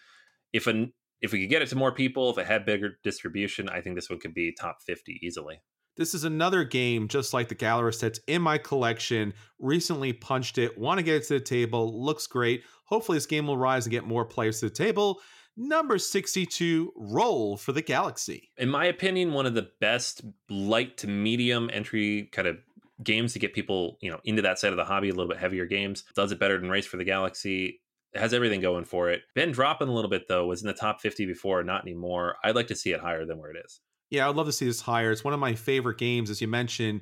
if 0.52 0.66
an 0.66 0.92
if 1.20 1.30
we 1.30 1.42
could 1.42 1.50
get 1.50 1.62
it 1.62 1.68
to 1.68 1.76
more 1.76 1.92
people, 1.92 2.30
if 2.30 2.38
it 2.38 2.46
had 2.48 2.66
bigger 2.66 2.98
distribution, 3.04 3.68
I 3.68 3.80
think 3.80 3.94
this 3.94 4.10
one 4.10 4.18
could 4.18 4.34
be 4.34 4.52
top 4.52 4.78
50 4.84 5.20
easily. 5.22 5.60
This 5.96 6.12
is 6.12 6.24
another 6.24 6.62
game 6.62 7.08
just 7.08 7.32
like 7.32 7.48
the 7.48 7.54
Gallerist 7.54 8.00
that's 8.00 8.20
in 8.26 8.42
my 8.42 8.58
collection. 8.58 9.32
Recently 9.58 10.12
punched 10.12 10.58
it, 10.58 10.76
want 10.76 10.98
to 10.98 11.02
get 11.02 11.16
it 11.16 11.22
to 11.28 11.34
the 11.34 11.40
table, 11.40 12.04
looks 12.04 12.26
great. 12.26 12.64
Hopefully, 12.84 13.16
this 13.16 13.26
game 13.26 13.46
will 13.46 13.58
rise 13.58 13.86
and 13.86 13.90
get 13.90 14.06
more 14.06 14.24
players 14.24 14.60
to 14.60 14.68
the 14.68 14.74
table. 14.74 15.20
Number 15.56 15.96
62, 15.96 16.92
Roll 16.94 17.56
for 17.56 17.72
the 17.72 17.80
Galaxy. 17.80 18.50
In 18.58 18.68
my 18.68 18.84
opinion, 18.84 19.32
one 19.32 19.46
of 19.46 19.54
the 19.54 19.70
best 19.80 20.20
light 20.50 20.98
to 20.98 21.08
medium 21.08 21.70
entry 21.72 22.28
kind 22.30 22.46
of 22.46 22.58
games 23.02 23.32
to 23.32 23.38
get 23.38 23.54
people, 23.54 23.96
you 24.02 24.10
know, 24.10 24.20
into 24.24 24.42
that 24.42 24.58
side 24.58 24.72
of 24.72 24.76
the 24.76 24.84
hobby, 24.84 25.08
a 25.08 25.14
little 25.14 25.30
bit 25.30 25.38
heavier 25.38 25.64
games. 25.64 26.04
Does 26.14 26.30
it 26.30 26.38
better 26.38 26.58
than 26.58 26.68
Race 26.68 26.86
for 26.86 26.98
the 26.98 27.04
Galaxy. 27.04 27.80
It 28.12 28.20
has 28.20 28.34
everything 28.34 28.60
going 28.60 28.84
for 28.84 29.10
it. 29.10 29.22
Been 29.34 29.52
dropping 29.52 29.88
a 29.88 29.92
little 29.92 30.10
bit 30.10 30.28
though, 30.28 30.46
was 30.46 30.60
in 30.60 30.66
the 30.66 30.74
top 30.74 31.00
50 31.00 31.24
before, 31.24 31.62
not 31.62 31.82
anymore. 31.82 32.36
I'd 32.44 32.54
like 32.54 32.68
to 32.68 32.76
see 32.76 32.92
it 32.92 33.00
higher 33.00 33.24
than 33.24 33.38
where 33.38 33.50
it 33.50 33.62
is. 33.64 33.80
Yeah, 34.10 34.28
I'd 34.28 34.36
love 34.36 34.46
to 34.46 34.52
see 34.52 34.66
this 34.66 34.80
higher. 34.80 35.10
It's 35.10 35.24
one 35.24 35.34
of 35.34 35.40
my 35.40 35.54
favorite 35.54 35.98
games, 35.98 36.30
as 36.30 36.40
you 36.40 36.48
mentioned, 36.48 37.00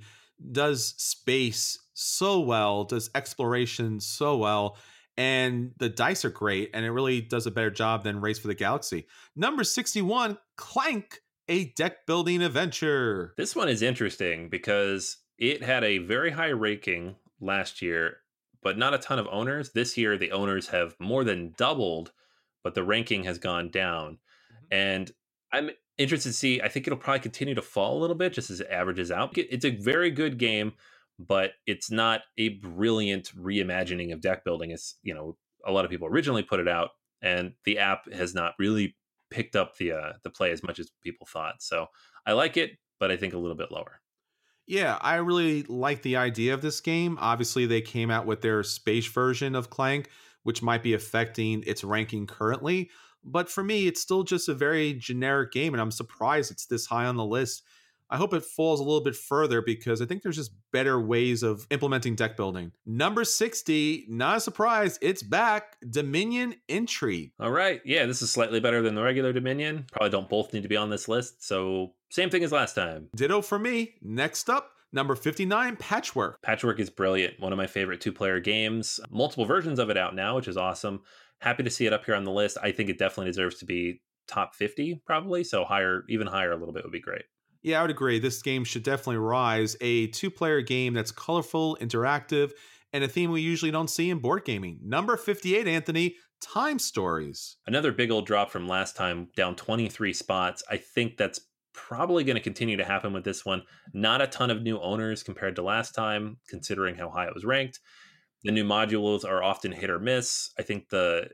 does 0.52 0.94
space 0.96 1.78
so 1.92 2.40
well, 2.40 2.84
does 2.84 3.10
exploration 3.14 4.00
so 4.00 4.36
well, 4.36 4.76
and 5.16 5.72
the 5.78 5.88
dice 5.88 6.24
are 6.24 6.30
great, 6.30 6.70
and 6.74 6.84
it 6.84 6.90
really 6.90 7.20
does 7.20 7.46
a 7.46 7.50
better 7.50 7.70
job 7.70 8.02
than 8.02 8.20
Race 8.20 8.38
for 8.38 8.48
the 8.48 8.54
Galaxy. 8.54 9.06
Number 9.36 9.62
61, 9.62 10.38
Clank, 10.56 11.20
a 11.48 11.66
deck 11.72 12.06
building 12.06 12.42
adventure. 12.42 13.34
This 13.36 13.54
one 13.54 13.68
is 13.68 13.82
interesting 13.82 14.48
because 14.48 15.18
it 15.38 15.62
had 15.62 15.84
a 15.84 15.98
very 15.98 16.32
high 16.32 16.50
ranking 16.50 17.16
last 17.40 17.80
year, 17.82 18.18
but 18.62 18.78
not 18.78 18.94
a 18.94 18.98
ton 18.98 19.18
of 19.18 19.28
owners. 19.30 19.70
This 19.70 19.96
year, 19.96 20.16
the 20.16 20.32
owners 20.32 20.68
have 20.68 20.96
more 20.98 21.22
than 21.22 21.54
doubled, 21.56 22.12
but 22.64 22.74
the 22.74 22.82
ranking 22.82 23.24
has 23.24 23.38
gone 23.38 23.70
down. 23.70 24.18
Mm-hmm. 24.52 24.64
And 24.72 25.10
I'm 25.52 25.70
interested 25.98 26.30
to 26.30 26.34
see. 26.34 26.60
I 26.60 26.68
think 26.68 26.86
it'll 26.86 26.98
probably 26.98 27.20
continue 27.20 27.54
to 27.54 27.62
fall 27.62 27.98
a 27.98 28.00
little 28.00 28.16
bit 28.16 28.32
just 28.32 28.50
as 28.50 28.60
it 28.60 28.68
averages 28.70 29.10
out. 29.10 29.36
It's 29.36 29.64
a 29.64 29.70
very 29.70 30.10
good 30.10 30.38
game, 30.38 30.72
but 31.18 31.52
it's 31.66 31.90
not 31.90 32.22
a 32.38 32.50
brilliant 32.50 33.32
reimagining 33.36 34.12
of 34.12 34.20
deck 34.20 34.44
building. 34.44 34.70
It's 34.70 34.96
you 35.02 35.14
know 35.14 35.36
a 35.66 35.72
lot 35.72 35.84
of 35.84 35.90
people 35.90 36.08
originally 36.08 36.42
put 36.42 36.60
it 36.60 36.68
out, 36.68 36.90
and 37.22 37.52
the 37.64 37.78
app 37.78 38.12
has 38.12 38.34
not 38.34 38.54
really 38.58 38.96
picked 39.30 39.56
up 39.56 39.76
the 39.76 39.92
uh, 39.92 40.12
the 40.22 40.30
play 40.30 40.50
as 40.50 40.62
much 40.62 40.78
as 40.78 40.90
people 41.02 41.26
thought. 41.26 41.56
So 41.60 41.86
I 42.26 42.32
like 42.32 42.56
it, 42.56 42.72
but 42.98 43.10
I 43.10 43.16
think 43.16 43.34
a 43.34 43.38
little 43.38 43.56
bit 43.56 43.70
lower. 43.70 44.00
Yeah, 44.66 44.98
I 45.02 45.16
really 45.16 45.62
like 45.64 46.02
the 46.02 46.16
idea 46.16 46.54
of 46.54 46.62
this 46.62 46.80
game. 46.80 47.18
Obviously, 47.20 47.66
they 47.66 47.82
came 47.82 48.10
out 48.10 48.24
with 48.24 48.40
their 48.40 48.62
space 48.62 49.06
version 49.06 49.54
of 49.54 49.68
Clank, 49.68 50.08
which 50.42 50.62
might 50.62 50.82
be 50.82 50.94
affecting 50.94 51.62
its 51.66 51.84
ranking 51.84 52.26
currently. 52.26 52.90
But 53.24 53.48
for 53.48 53.64
me, 53.64 53.86
it's 53.86 54.00
still 54.00 54.22
just 54.22 54.48
a 54.48 54.54
very 54.54 54.94
generic 54.94 55.52
game, 55.52 55.74
and 55.74 55.80
I'm 55.80 55.90
surprised 55.90 56.50
it's 56.50 56.66
this 56.66 56.86
high 56.86 57.06
on 57.06 57.16
the 57.16 57.24
list. 57.24 57.62
I 58.10 58.16
hope 58.16 58.34
it 58.34 58.44
falls 58.44 58.80
a 58.80 58.84
little 58.84 59.02
bit 59.02 59.16
further 59.16 59.62
because 59.62 60.02
I 60.02 60.06
think 60.06 60.22
there's 60.22 60.36
just 60.36 60.52
better 60.72 61.00
ways 61.00 61.42
of 61.42 61.66
implementing 61.70 62.14
deck 62.14 62.36
building. 62.36 62.70
Number 62.84 63.24
60, 63.24 64.06
not 64.08 64.36
a 64.36 64.40
surprise, 64.40 64.98
it's 65.00 65.22
back 65.22 65.76
Dominion 65.88 66.54
Intrigue. 66.68 67.32
All 67.40 67.50
right. 67.50 67.80
Yeah, 67.84 68.06
this 68.06 68.22
is 68.22 68.30
slightly 68.30 68.60
better 68.60 68.82
than 68.82 68.94
the 68.94 69.02
regular 69.02 69.32
Dominion. 69.32 69.86
Probably 69.90 70.10
don't 70.10 70.28
both 70.28 70.52
need 70.52 70.62
to 70.62 70.68
be 70.68 70.76
on 70.76 70.90
this 70.90 71.08
list. 71.08 71.44
So, 71.44 71.94
same 72.10 72.30
thing 72.30 72.44
as 72.44 72.52
last 72.52 72.74
time. 72.74 73.08
Ditto 73.16 73.40
for 73.40 73.58
me. 73.58 73.94
Next 74.02 74.48
up, 74.50 74.70
Number 74.92 75.16
59, 75.16 75.74
Patchwork. 75.74 76.40
Patchwork 76.40 76.78
is 76.78 76.88
brilliant. 76.88 77.40
One 77.40 77.52
of 77.52 77.56
my 77.56 77.66
favorite 77.66 78.00
two 78.00 78.12
player 78.12 78.38
games. 78.38 79.00
Multiple 79.10 79.44
versions 79.44 79.80
of 79.80 79.90
it 79.90 79.96
out 79.96 80.14
now, 80.14 80.36
which 80.36 80.46
is 80.46 80.56
awesome 80.56 81.02
happy 81.40 81.62
to 81.62 81.70
see 81.70 81.86
it 81.86 81.92
up 81.92 82.04
here 82.04 82.14
on 82.14 82.24
the 82.24 82.30
list. 82.30 82.58
I 82.62 82.72
think 82.72 82.90
it 82.90 82.98
definitely 82.98 83.30
deserves 83.30 83.58
to 83.58 83.66
be 83.66 84.00
top 84.26 84.54
50 84.54 85.02
probably, 85.04 85.44
so 85.44 85.64
higher 85.64 86.04
even 86.08 86.26
higher 86.26 86.52
a 86.52 86.56
little 86.56 86.74
bit 86.74 86.84
would 86.84 86.92
be 86.92 87.00
great. 87.00 87.24
Yeah, 87.62 87.78
I 87.78 87.82
would 87.82 87.90
agree. 87.90 88.18
This 88.18 88.42
game 88.42 88.64
should 88.64 88.82
definitely 88.82 89.16
rise. 89.16 89.76
A 89.80 90.08
two-player 90.08 90.60
game 90.60 90.92
that's 90.92 91.10
colorful, 91.10 91.78
interactive, 91.80 92.52
and 92.92 93.02
a 93.02 93.08
theme 93.08 93.30
we 93.30 93.40
usually 93.40 93.70
don't 93.70 93.88
see 93.88 94.10
in 94.10 94.18
board 94.18 94.44
gaming. 94.44 94.78
Number 94.82 95.16
58, 95.16 95.66
Anthony, 95.66 96.16
Time 96.42 96.78
Stories. 96.78 97.56
Another 97.66 97.90
big 97.90 98.10
old 98.10 98.26
drop 98.26 98.50
from 98.50 98.68
last 98.68 98.96
time, 98.96 99.28
down 99.34 99.56
23 99.56 100.12
spots. 100.12 100.62
I 100.70 100.76
think 100.76 101.16
that's 101.16 101.40
probably 101.72 102.22
going 102.22 102.36
to 102.36 102.42
continue 102.42 102.76
to 102.76 102.84
happen 102.84 103.12
with 103.12 103.24
this 103.24 103.46
one. 103.46 103.62
Not 103.94 104.20
a 104.20 104.26
ton 104.26 104.50
of 104.50 104.62
new 104.62 104.78
owners 104.78 105.22
compared 105.22 105.56
to 105.56 105.62
last 105.62 105.94
time, 105.94 106.36
considering 106.48 106.96
how 106.96 107.08
high 107.08 107.26
it 107.26 107.34
was 107.34 107.46
ranked. 107.46 107.80
The 108.44 108.52
new 108.52 108.64
modules 108.64 109.24
are 109.24 109.42
often 109.42 109.72
hit 109.72 109.90
or 109.90 109.98
miss. 109.98 110.50
I 110.58 110.62
think 110.62 110.90
the 110.90 111.30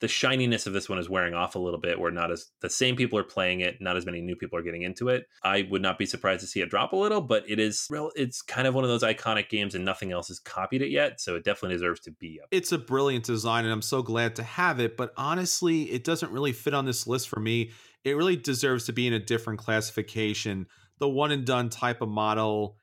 the 0.00 0.08
shininess 0.08 0.66
of 0.66 0.72
this 0.72 0.88
one 0.88 0.98
is 0.98 1.08
wearing 1.08 1.34
off 1.34 1.54
a 1.54 1.58
little 1.58 1.80
bit 1.80 1.98
where 1.98 2.10
not 2.10 2.30
as 2.30 2.52
the 2.60 2.70
same 2.70 2.94
people 2.94 3.18
are 3.18 3.24
playing 3.24 3.60
it 3.60 3.80
not 3.80 3.96
as 3.96 4.06
many 4.06 4.20
new 4.20 4.36
people 4.36 4.58
are 4.58 4.62
getting 4.62 4.82
into 4.82 5.08
it. 5.08 5.26
I 5.42 5.66
would 5.70 5.82
not 5.82 5.98
be 5.98 6.06
surprised 6.06 6.40
to 6.42 6.46
see 6.46 6.60
it 6.60 6.70
drop 6.70 6.92
a 6.92 6.96
little 6.96 7.20
but 7.20 7.44
it 7.48 7.58
is 7.58 7.86
real 7.90 8.10
it's 8.14 8.42
kind 8.42 8.66
of 8.66 8.74
one 8.74 8.84
of 8.84 8.90
those 8.90 9.02
iconic 9.02 9.48
games 9.48 9.74
and 9.74 9.84
nothing 9.84 10.12
else 10.12 10.28
has 10.28 10.38
copied 10.38 10.82
it 10.82 10.90
yet 10.90 11.20
so 11.20 11.34
it 11.34 11.44
definitely 11.44 11.76
deserves 11.76 12.00
to 12.00 12.12
be 12.12 12.38
up. 12.42 12.48
It's 12.50 12.72
a 12.72 12.78
brilliant 12.78 13.24
design 13.24 13.64
and 13.64 13.72
i'm 13.72 13.82
so 13.82 14.02
glad 14.02 14.36
to 14.36 14.42
have 14.42 14.80
it 14.80 14.96
but 14.96 15.12
honestly 15.16 15.90
it 15.90 16.04
doesn't 16.04 16.32
really 16.32 16.52
fit 16.52 16.74
on 16.74 16.84
this 16.84 17.06
list 17.06 17.28
for 17.28 17.40
me. 17.40 17.72
It 18.04 18.16
really 18.16 18.36
deserves 18.36 18.86
to 18.86 18.92
be 18.92 19.06
in 19.06 19.12
a 19.12 19.18
different 19.18 19.58
classification. 19.58 20.66
The 20.98 21.08
one 21.08 21.32
and 21.32 21.44
done 21.44 21.68
type 21.68 22.00
of 22.00 22.08
model 22.08 22.76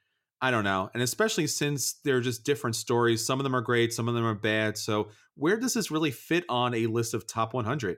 I 0.46 0.52
don't 0.52 0.64
know. 0.64 0.92
And 0.94 1.02
especially 1.02 1.48
since 1.48 1.94
they're 2.04 2.22
just 2.22 2.44
different 2.44 2.76
stories. 2.76 3.26
Some 3.26 3.40
of 3.40 3.44
them 3.44 3.56
are 3.56 3.62
great, 3.62 3.92
some 3.92 4.08
of 4.08 4.14
them 4.14 4.24
are 4.24 4.36
bad. 4.36 4.78
So, 4.78 5.10
where 5.34 5.58
does 5.58 5.74
this 5.74 5.90
really 5.90 6.12
fit 6.12 6.46
on 6.50 6.76
a 6.76 6.86
list 6.86 7.16
of 7.16 7.26
top 7.26 7.56
100? 7.56 7.98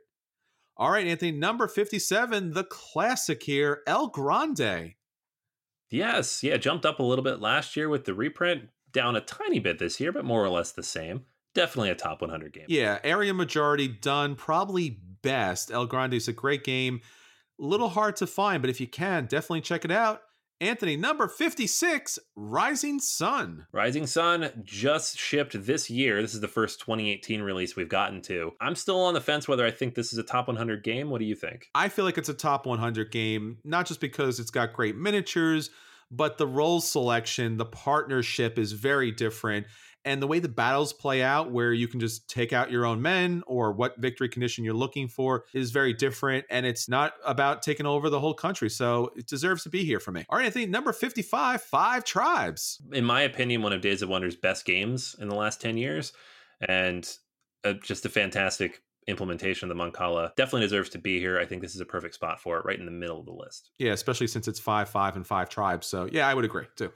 All 0.77 0.89
right, 0.89 1.05
Anthony, 1.05 1.33
number 1.33 1.67
57, 1.67 2.51
the 2.51 2.63
classic 2.63 3.43
here, 3.43 3.81
El 3.85 4.07
Grande. 4.07 4.93
Yes, 5.89 6.41
yeah, 6.41 6.55
jumped 6.55 6.85
up 6.85 6.99
a 6.99 7.03
little 7.03 7.23
bit 7.23 7.41
last 7.41 7.75
year 7.75 7.89
with 7.89 8.05
the 8.05 8.13
reprint, 8.13 8.69
down 8.93 9.17
a 9.17 9.21
tiny 9.21 9.59
bit 9.59 9.77
this 9.77 9.99
year, 9.99 10.13
but 10.13 10.23
more 10.23 10.41
or 10.41 10.49
less 10.49 10.71
the 10.71 10.83
same. 10.83 11.25
Definitely 11.53 11.89
a 11.89 11.95
top 11.95 12.21
100 12.21 12.53
game. 12.53 12.65
Yeah, 12.69 12.99
area 13.03 13.33
majority 13.33 13.89
done, 13.89 14.35
probably 14.35 15.01
best. 15.21 15.69
El 15.69 15.85
Grande 15.85 16.13
is 16.13 16.29
a 16.29 16.33
great 16.33 16.63
game. 16.63 17.01
A 17.59 17.65
little 17.65 17.89
hard 17.89 18.15
to 18.17 18.27
find, 18.27 18.61
but 18.61 18.69
if 18.69 18.79
you 18.79 18.87
can, 18.87 19.25
definitely 19.25 19.61
check 19.61 19.83
it 19.83 19.91
out. 19.91 20.21
Anthony, 20.59 20.97
number 20.97 21.27
56, 21.27 22.17
Rising 22.35 22.99
Sun. 22.99 23.67
Rising 23.71 24.07
Sun 24.07 24.63
just 24.63 25.15
shipped 25.15 25.65
this 25.65 25.87
year. 25.87 26.19
This 26.19 26.33
is 26.33 26.41
the 26.41 26.47
first 26.47 26.79
2018 26.79 27.43
release 27.43 27.75
we've 27.75 27.87
gotten 27.87 28.23
to. 28.23 28.53
I'm 28.59 28.73
still 28.73 28.99
on 29.01 29.13
the 29.13 29.21
fence 29.21 29.47
whether 29.47 29.63
I 29.63 29.69
think 29.69 29.93
this 29.93 30.11
is 30.11 30.17
a 30.17 30.23
top 30.23 30.47
100 30.47 30.83
game. 30.83 31.11
What 31.11 31.19
do 31.19 31.25
you 31.25 31.35
think? 31.35 31.67
I 31.75 31.89
feel 31.89 32.05
like 32.05 32.17
it's 32.17 32.29
a 32.29 32.33
top 32.33 32.65
100 32.65 33.11
game, 33.11 33.57
not 33.63 33.85
just 33.85 34.01
because 34.01 34.39
it's 34.39 34.49
got 34.49 34.73
great 34.73 34.95
miniatures, 34.95 35.69
but 36.09 36.39
the 36.39 36.47
role 36.47 36.81
selection, 36.81 37.57
the 37.57 37.65
partnership 37.65 38.57
is 38.57 38.71
very 38.71 39.11
different 39.11 39.67
and 40.07 40.21
the 40.21 40.27
way 40.27 40.39
the 40.39 40.47
battles 40.47 40.93
play 40.93 41.21
out 41.21 41.51
where 41.51 41.73
you 41.73 41.87
can 41.87 41.99
just 41.99 42.29
take 42.29 42.53
out 42.53 42.71
your 42.71 42.85
own 42.85 43.01
men 43.01 43.43
or 43.45 43.73
what 43.73 43.97
victory 43.97 44.29
condition 44.29 44.63
you're 44.63 44.73
looking 44.73 45.07
for 45.07 45.43
is 45.53 45.71
very 45.71 45.93
different 45.93 46.45
and 46.49 46.65
it's 46.65 46.87
not 46.87 47.13
about 47.25 47.61
taking 47.61 47.85
over 47.85 48.09
the 48.09 48.19
whole 48.19 48.33
country 48.33 48.69
so 48.69 49.11
it 49.17 49.27
deserves 49.27 49.63
to 49.63 49.69
be 49.69 49.83
here 49.83 49.99
for 49.99 50.11
me 50.11 50.25
all 50.29 50.37
right 50.37 50.47
i 50.47 50.49
think 50.49 50.69
number 50.69 50.93
55 50.93 51.61
five 51.61 52.03
tribes 52.05 52.81
in 52.93 53.03
my 53.03 53.21
opinion 53.21 53.61
one 53.61 53.73
of 53.73 53.81
days 53.81 54.01
of 54.01 54.09
wonder's 54.09 54.35
best 54.35 54.65
games 54.65 55.15
in 55.19 55.27
the 55.27 55.35
last 55.35 55.59
10 55.59 55.77
years 55.77 56.13
and 56.61 57.17
uh, 57.65 57.73
just 57.83 58.05
a 58.05 58.09
fantastic 58.09 58.81
implementation 59.07 59.69
of 59.69 59.77
the 59.77 59.83
Mancala 59.83 60.35
definitely 60.35 60.61
deserves 60.61 60.89
to 60.89 60.97
be 60.97 61.17
here. 61.19 61.39
I 61.39 61.45
think 61.45 61.61
this 61.61 61.73
is 61.73 61.79
a 61.81 61.85
perfect 61.85 62.13
spot 62.13 62.41
for 62.41 62.57
it, 62.57 62.65
right 62.65 62.77
in 62.77 62.85
the 62.85 62.91
middle 62.91 63.19
of 63.19 63.25
the 63.25 63.31
list. 63.31 63.71
Yeah, 63.79 63.93
especially 63.93 64.27
since 64.27 64.49
it's 64.49 64.59
five, 64.59 64.89
five, 64.89 65.15
and 65.15 65.25
five 65.25 65.49
tribes. 65.49 65.87
So 65.87 66.09
yeah, 66.11 66.27
I 66.27 66.33
would 66.33 66.43
agree 66.45 66.65
too. 66.75 66.91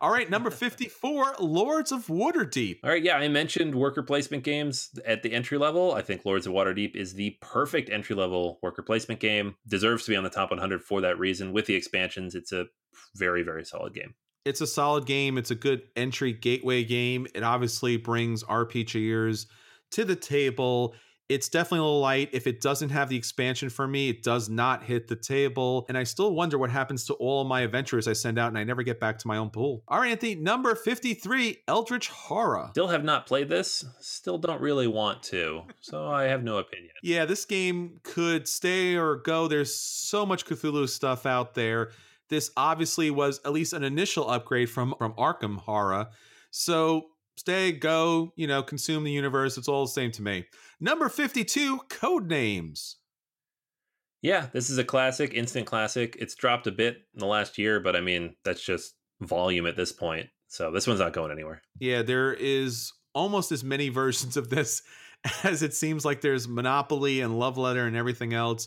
All 0.00 0.12
right, 0.12 0.30
number 0.30 0.50
54, 0.50 1.36
Lords 1.40 1.90
of 1.90 2.06
Waterdeep. 2.06 2.78
All 2.84 2.90
right, 2.90 3.02
yeah, 3.02 3.16
I 3.16 3.26
mentioned 3.26 3.74
worker 3.74 4.02
placement 4.02 4.44
games 4.44 4.90
at 5.04 5.24
the 5.24 5.32
entry 5.32 5.58
level. 5.58 5.92
I 5.92 6.02
think 6.02 6.24
Lords 6.24 6.46
of 6.46 6.52
Waterdeep 6.52 6.94
is 6.94 7.14
the 7.14 7.36
perfect 7.40 7.90
entry 7.90 8.14
level 8.14 8.60
worker 8.62 8.82
placement 8.82 9.18
game. 9.18 9.56
Deserves 9.66 10.04
to 10.04 10.12
be 10.12 10.16
on 10.16 10.22
the 10.22 10.30
top 10.30 10.50
100 10.50 10.82
for 10.82 11.00
that 11.00 11.18
reason. 11.18 11.52
With 11.52 11.66
the 11.66 11.74
expansions, 11.74 12.36
it's 12.36 12.52
a 12.52 12.66
very, 13.16 13.42
very 13.42 13.64
solid 13.64 13.92
game. 13.92 14.14
It's 14.44 14.60
a 14.60 14.68
solid 14.68 15.04
game. 15.04 15.36
It's 15.36 15.50
a 15.50 15.56
good 15.56 15.82
entry 15.96 16.32
gateway 16.32 16.84
game. 16.84 17.26
It 17.34 17.42
obviously 17.42 17.96
brings 17.96 18.44
RPGers 18.44 19.46
to 19.90 20.04
the 20.04 20.16
table. 20.16 20.94
It's 21.28 21.50
definitely 21.50 21.80
a 21.80 21.82
little 21.82 22.00
light. 22.00 22.30
If 22.32 22.46
it 22.46 22.62
doesn't 22.62 22.88
have 22.88 23.10
the 23.10 23.16
expansion 23.16 23.68
for 23.68 23.86
me, 23.86 24.08
it 24.08 24.22
does 24.22 24.48
not 24.48 24.82
hit 24.82 25.08
the 25.08 25.16
table. 25.16 25.84
And 25.88 25.98
I 25.98 26.04
still 26.04 26.32
wonder 26.32 26.56
what 26.56 26.70
happens 26.70 27.04
to 27.04 27.14
all 27.14 27.44
my 27.44 27.60
adventures 27.60 28.08
I 28.08 28.14
send 28.14 28.38
out 28.38 28.48
and 28.48 28.56
I 28.56 28.64
never 28.64 28.82
get 28.82 28.98
back 28.98 29.18
to 29.18 29.28
my 29.28 29.36
own 29.36 29.50
pool. 29.50 29.82
All 29.88 30.00
right, 30.00 30.10
Anthony, 30.10 30.36
number 30.36 30.74
53, 30.74 31.58
Eldritch 31.68 32.08
Horror. 32.08 32.68
Still 32.70 32.88
have 32.88 33.04
not 33.04 33.26
played 33.26 33.50
this. 33.50 33.84
Still 34.00 34.38
don't 34.38 34.62
really 34.62 34.86
want 34.86 35.22
to. 35.24 35.64
So 35.80 36.06
I 36.06 36.24
have 36.24 36.42
no 36.42 36.56
opinion. 36.56 36.92
yeah, 37.02 37.26
this 37.26 37.44
game 37.44 38.00
could 38.04 38.48
stay 38.48 38.96
or 38.96 39.16
go. 39.16 39.48
There's 39.48 39.74
so 39.74 40.24
much 40.24 40.46
Cthulhu 40.46 40.88
stuff 40.88 41.26
out 41.26 41.54
there. 41.54 41.90
This 42.30 42.50
obviously 42.56 43.10
was 43.10 43.40
at 43.44 43.52
least 43.52 43.74
an 43.74 43.84
initial 43.84 44.30
upgrade 44.30 44.70
from, 44.70 44.94
from 44.96 45.12
Arkham 45.14 45.58
Horror. 45.58 46.08
So 46.50 47.08
stay, 47.36 47.72
go, 47.72 48.32
you 48.36 48.46
know, 48.46 48.62
consume 48.62 49.04
the 49.04 49.12
universe. 49.12 49.58
It's 49.58 49.68
all 49.68 49.84
the 49.84 49.90
same 49.90 50.10
to 50.12 50.22
me. 50.22 50.46
Number 50.80 51.08
52, 51.08 51.80
Code 51.88 52.28
Names. 52.28 52.96
Yeah, 54.22 54.46
this 54.52 54.70
is 54.70 54.78
a 54.78 54.84
classic, 54.84 55.32
instant 55.34 55.66
classic. 55.66 56.16
It's 56.20 56.34
dropped 56.34 56.66
a 56.66 56.72
bit 56.72 56.96
in 57.14 57.20
the 57.20 57.26
last 57.26 57.58
year, 57.58 57.80
but 57.80 57.96
I 57.96 58.00
mean, 58.00 58.34
that's 58.44 58.62
just 58.62 58.94
volume 59.20 59.66
at 59.66 59.76
this 59.76 59.92
point. 59.92 60.28
So 60.48 60.70
this 60.70 60.86
one's 60.86 61.00
not 61.00 61.12
going 61.12 61.30
anywhere. 61.30 61.62
Yeah, 61.78 62.02
there 62.02 62.32
is 62.32 62.92
almost 63.14 63.52
as 63.52 63.62
many 63.62 63.88
versions 63.88 64.36
of 64.36 64.50
this 64.50 64.82
as 65.44 65.62
it 65.62 65.74
seems 65.74 66.04
like 66.04 66.20
there's 66.20 66.48
Monopoly 66.48 67.20
and 67.20 67.38
Love 67.38 67.58
Letter 67.58 67.86
and 67.86 67.96
everything 67.96 68.34
else. 68.34 68.66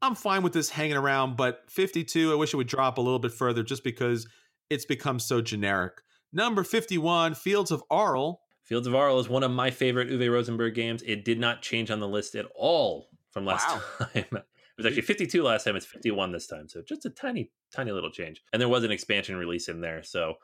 I'm 0.00 0.14
fine 0.14 0.42
with 0.42 0.52
this 0.52 0.68
hanging 0.68 0.96
around, 0.96 1.36
but 1.36 1.60
52, 1.70 2.32
I 2.32 2.34
wish 2.34 2.52
it 2.52 2.56
would 2.56 2.66
drop 2.66 2.98
a 2.98 3.00
little 3.00 3.20
bit 3.20 3.32
further 3.32 3.62
just 3.62 3.84
because 3.84 4.26
it's 4.68 4.84
become 4.84 5.18
so 5.18 5.40
generic. 5.40 5.94
Number 6.32 6.64
51, 6.64 7.34
Fields 7.34 7.70
of 7.70 7.82
Arle. 7.90 8.41
Fields 8.72 8.86
of 8.86 8.94
Arle 8.94 9.20
is 9.20 9.28
one 9.28 9.42
of 9.42 9.50
my 9.50 9.70
favorite 9.70 10.08
Uwe 10.08 10.32
Rosenberg 10.32 10.74
games. 10.74 11.02
It 11.02 11.26
did 11.26 11.38
not 11.38 11.60
change 11.60 11.90
on 11.90 12.00
the 12.00 12.08
list 12.08 12.34
at 12.34 12.46
all 12.54 13.10
from 13.30 13.44
last 13.44 13.68
Wow. 13.68 13.82
time. 14.14 14.24
It 14.32 14.44
was 14.78 14.86
actually 14.86 15.02
52 15.02 15.42
last 15.42 15.64
time. 15.64 15.76
It's 15.76 15.84
51 15.84 16.32
this 16.32 16.46
time. 16.46 16.70
So 16.70 16.80
just 16.80 17.04
a 17.04 17.10
tiny, 17.10 17.50
tiny 17.70 17.92
little 17.92 18.10
change. 18.10 18.40
And 18.50 18.62
there 18.62 18.70
was 18.70 18.82
an 18.82 18.90
expansion 18.90 19.36
release 19.36 19.68
in 19.68 19.82
there. 19.82 20.02
So 20.02 20.36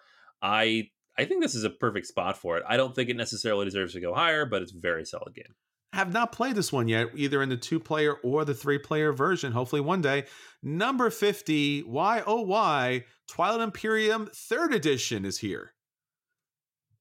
I 0.42 0.90
I 1.16 1.24
think 1.24 1.42
this 1.42 1.54
is 1.54 1.64
a 1.64 1.70
perfect 1.70 2.04
spot 2.06 2.36
for 2.36 2.58
it. 2.58 2.64
I 2.68 2.76
don't 2.76 2.94
think 2.94 3.08
it 3.08 3.16
necessarily 3.16 3.64
deserves 3.64 3.94
to 3.94 4.00
go 4.00 4.12
higher, 4.12 4.44
but 4.44 4.60
it's 4.60 4.74
a 4.74 4.78
very 4.78 5.06
solid 5.06 5.34
game. 5.34 5.54
Have 5.94 6.12
not 6.12 6.30
played 6.30 6.54
this 6.54 6.70
one 6.70 6.86
yet, 6.86 7.06
either 7.14 7.40
in 7.40 7.48
the 7.48 7.56
two 7.56 7.80
player 7.80 8.16
or 8.22 8.44
the 8.44 8.52
three 8.52 8.78
player 8.78 9.10
version. 9.10 9.52
Hopefully 9.52 9.80
one 9.80 10.02
day. 10.02 10.26
Number 10.62 11.08
50, 11.08 11.80
Why 11.84 12.22
Oh 12.26 12.42
Why, 12.42 13.06
Twilight 13.26 13.62
Imperium 13.62 14.28
third 14.34 14.74
edition 14.74 15.24
is 15.24 15.38
here. 15.38 15.72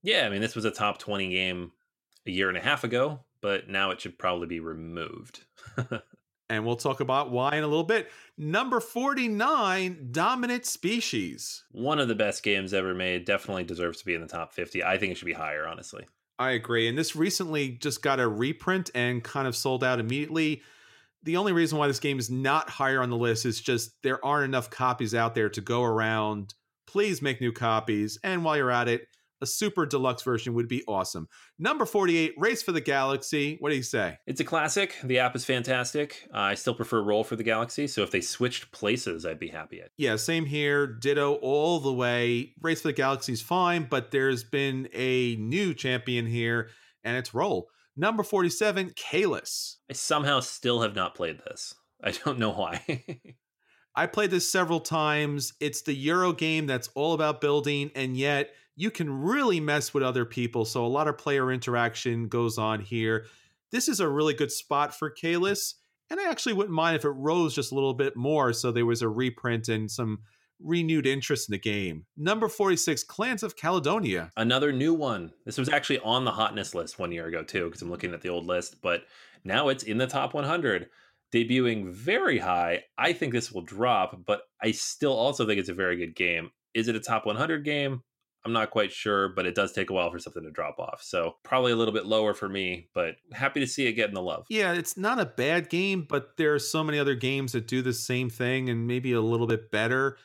Yeah, 0.07 0.25
I 0.25 0.29
mean, 0.29 0.39
this 0.39 0.55
was 0.55 0.63
a 0.63 0.71
top 0.71 0.99
20 0.99 1.29
game 1.29 1.73
a 2.25 2.31
year 2.31 2.47
and 2.47 2.57
a 2.57 2.61
half 2.61 2.85
ago, 2.85 3.19
but 3.41 3.67
now 3.67 3.91
it 3.91 3.99
should 3.99 4.17
probably 4.17 4.47
be 4.47 4.61
removed. 4.61 5.43
And 6.49 6.65
we'll 6.65 6.77
talk 6.77 7.01
about 7.01 7.29
why 7.29 7.57
in 7.57 7.63
a 7.65 7.67
little 7.67 7.83
bit. 7.83 8.09
Number 8.37 8.79
49, 8.79 10.07
Dominant 10.11 10.65
Species. 10.65 11.65
One 11.73 11.99
of 11.99 12.07
the 12.07 12.15
best 12.15 12.41
games 12.41 12.73
ever 12.73 12.93
made. 12.93 13.25
Definitely 13.25 13.65
deserves 13.65 13.99
to 13.99 14.05
be 14.05 14.13
in 14.13 14.21
the 14.21 14.27
top 14.27 14.53
50. 14.53 14.81
I 14.81 14.97
think 14.97 15.11
it 15.11 15.17
should 15.17 15.25
be 15.25 15.33
higher, 15.33 15.67
honestly. 15.67 16.07
I 16.39 16.51
agree. 16.51 16.87
And 16.87 16.97
this 16.97 17.17
recently 17.17 17.71
just 17.71 18.01
got 18.01 18.21
a 18.21 18.29
reprint 18.29 18.89
and 18.95 19.21
kind 19.21 19.45
of 19.45 19.57
sold 19.57 19.83
out 19.83 19.99
immediately. 19.99 20.61
The 21.23 21.35
only 21.35 21.51
reason 21.51 21.77
why 21.77 21.87
this 21.87 21.99
game 21.99 22.17
is 22.17 22.29
not 22.29 22.69
higher 22.69 23.01
on 23.01 23.09
the 23.09 23.17
list 23.17 23.45
is 23.45 23.59
just 23.59 24.01
there 24.01 24.23
aren't 24.23 24.45
enough 24.45 24.69
copies 24.69 25.13
out 25.13 25.35
there 25.35 25.49
to 25.49 25.59
go 25.59 25.83
around. 25.83 26.53
Please 26.85 27.21
make 27.21 27.41
new 27.41 27.51
copies. 27.51 28.17
And 28.23 28.45
while 28.45 28.55
you're 28.55 28.71
at 28.71 28.87
it, 28.87 29.09
a 29.41 29.45
super 29.45 29.85
deluxe 29.85 30.23
version 30.23 30.53
would 30.53 30.67
be 30.67 30.83
awesome. 30.87 31.27
Number 31.59 31.85
48, 31.85 32.33
Race 32.37 32.61
for 32.63 32.71
the 32.71 32.81
Galaxy. 32.81 33.57
What 33.59 33.69
do 33.69 33.75
you 33.75 33.83
say? 33.83 34.17
It's 34.25 34.41
a 34.41 34.43
classic. 34.43 34.95
The 35.03 35.19
app 35.19 35.35
is 35.35 35.45
fantastic. 35.45 36.27
Uh, 36.33 36.39
I 36.39 36.55
still 36.55 36.73
prefer 36.73 37.01
Roll 37.01 37.23
for 37.23 37.35
the 37.35 37.43
Galaxy, 37.43 37.87
so 37.87 38.03
if 38.03 38.11
they 38.11 38.21
switched 38.21 38.71
places, 38.71 39.25
I'd 39.25 39.39
be 39.39 39.49
happy. 39.49 39.81
At. 39.81 39.91
Yeah, 39.97 40.15
same 40.15 40.45
here. 40.45 40.87
Ditto 40.87 41.35
all 41.35 41.79
the 41.79 41.93
way. 41.93 42.53
Race 42.61 42.81
for 42.81 42.89
the 42.89 42.93
Galaxy 42.93 43.33
is 43.33 43.41
fine, 43.41 43.87
but 43.89 44.11
there's 44.11 44.43
been 44.43 44.89
a 44.93 45.35
new 45.35 45.73
champion 45.73 46.25
here, 46.25 46.69
and 47.03 47.17
it's 47.17 47.33
Roll. 47.33 47.69
Number 47.95 48.23
47, 48.23 48.91
Caylus. 48.95 49.79
I 49.89 49.93
somehow 49.93 50.39
still 50.39 50.81
have 50.81 50.95
not 50.95 51.15
played 51.15 51.39
this. 51.39 51.73
I 52.03 52.11
don't 52.11 52.37
know 52.37 52.51
why. 52.51 53.03
I 53.97 54.05
played 54.05 54.29
this 54.29 54.47
several 54.47 54.79
times. 54.79 55.53
It's 55.59 55.81
the 55.81 55.93
Euro 55.93 56.31
game 56.31 56.67
that's 56.67 56.87
all 56.93 57.13
about 57.13 57.41
building, 57.41 57.89
and 57.95 58.15
yet 58.15 58.51
you 58.75 58.91
can 58.91 59.23
really 59.23 59.59
mess 59.59 59.91
with 59.91 60.03
other 60.03 60.23
people. 60.23 60.65
So 60.65 60.85
a 60.85 60.87
lot 60.87 61.07
of 61.07 61.17
player 61.17 61.51
interaction 61.51 62.27
goes 62.27 62.59
on 62.59 62.79
here. 62.79 63.25
This 63.71 63.87
is 63.87 63.99
a 63.99 64.07
really 64.07 64.35
good 64.35 64.51
spot 64.51 64.93
for 64.93 65.09
Caylus, 65.09 65.81
and 66.11 66.19
I 66.19 66.29
actually 66.29 66.53
wouldn't 66.53 66.75
mind 66.75 66.95
if 66.95 67.05
it 67.05 67.09
rose 67.09 67.55
just 67.55 67.71
a 67.71 67.75
little 67.75 67.95
bit 67.95 68.15
more 68.15 68.53
so 68.53 68.71
there 68.71 68.85
was 68.85 69.01
a 69.01 69.09
reprint 69.09 69.67
and 69.67 69.89
some 69.89 70.19
renewed 70.59 71.07
interest 71.07 71.49
in 71.49 71.53
the 71.53 71.59
game. 71.59 72.05
Number 72.15 72.47
46, 72.47 73.03
Clans 73.05 73.41
of 73.41 73.55
Caledonia. 73.55 74.29
Another 74.37 74.71
new 74.71 74.93
one. 74.93 75.31
This 75.43 75.57
was 75.57 75.69
actually 75.69 75.99
on 75.99 76.23
the 76.23 76.31
hotness 76.31 76.75
list 76.75 76.99
one 76.99 77.11
year 77.11 77.25
ago, 77.25 77.43
too, 77.43 77.65
because 77.65 77.81
I'm 77.81 77.89
looking 77.89 78.13
at 78.13 78.21
the 78.21 78.29
old 78.29 78.45
list, 78.45 78.79
but 78.83 79.05
now 79.43 79.69
it's 79.69 79.83
in 79.83 79.97
the 79.97 80.07
top 80.07 80.35
100 80.35 80.87
debuting 81.33 81.91
very 81.91 82.39
high. 82.39 82.83
I 82.97 83.13
think 83.13 83.33
this 83.33 83.51
will 83.51 83.61
drop, 83.61 84.25
but 84.25 84.41
I 84.61 84.71
still 84.71 85.13
also 85.13 85.45
think 85.45 85.59
it's 85.59 85.69
a 85.69 85.73
very 85.73 85.97
good 85.97 86.15
game. 86.15 86.51
Is 86.73 86.87
it 86.87 86.95
a 86.95 86.99
top 86.99 87.25
100 87.25 87.63
game? 87.65 88.03
I'm 88.45 88.53
not 88.53 88.69
quite 88.69 88.93
sure, 88.93 89.27
but 89.29 89.45
it 89.45 89.55
does 89.55 89.73
take 89.73 89.89
a 89.89 89.93
while 89.93 90.09
for 90.09 90.19
something 90.19 90.43
to 90.43 90.51
drop 90.51 90.79
off. 90.79 91.01
So 91.03 91.35
probably 91.43 91.73
a 91.73 91.75
little 91.75 91.93
bit 91.93 92.05
lower 92.05 92.33
for 92.33 92.47
me, 92.47 92.87
but 92.93 93.15
happy 93.33 93.59
to 93.59 93.67
see 93.67 93.87
it 93.87 93.93
getting 93.93 94.15
the 94.15 94.21
love. 94.21 94.45
Yeah, 94.49 94.71
it's 94.71 94.95
not 94.95 95.19
a 95.19 95.25
bad 95.25 95.69
game, 95.69 96.05
but 96.07 96.37
there 96.37 96.53
are 96.53 96.59
so 96.59 96.81
many 96.81 96.97
other 96.97 97.15
games 97.15 97.51
that 97.51 97.67
do 97.67 97.81
the 97.81 97.91
same 97.91 98.29
thing 98.29 98.69
and 98.69 98.87
maybe 98.87 99.11
a 99.11 99.19
little 99.19 99.47
bit 99.47 99.69
better. 99.69 100.17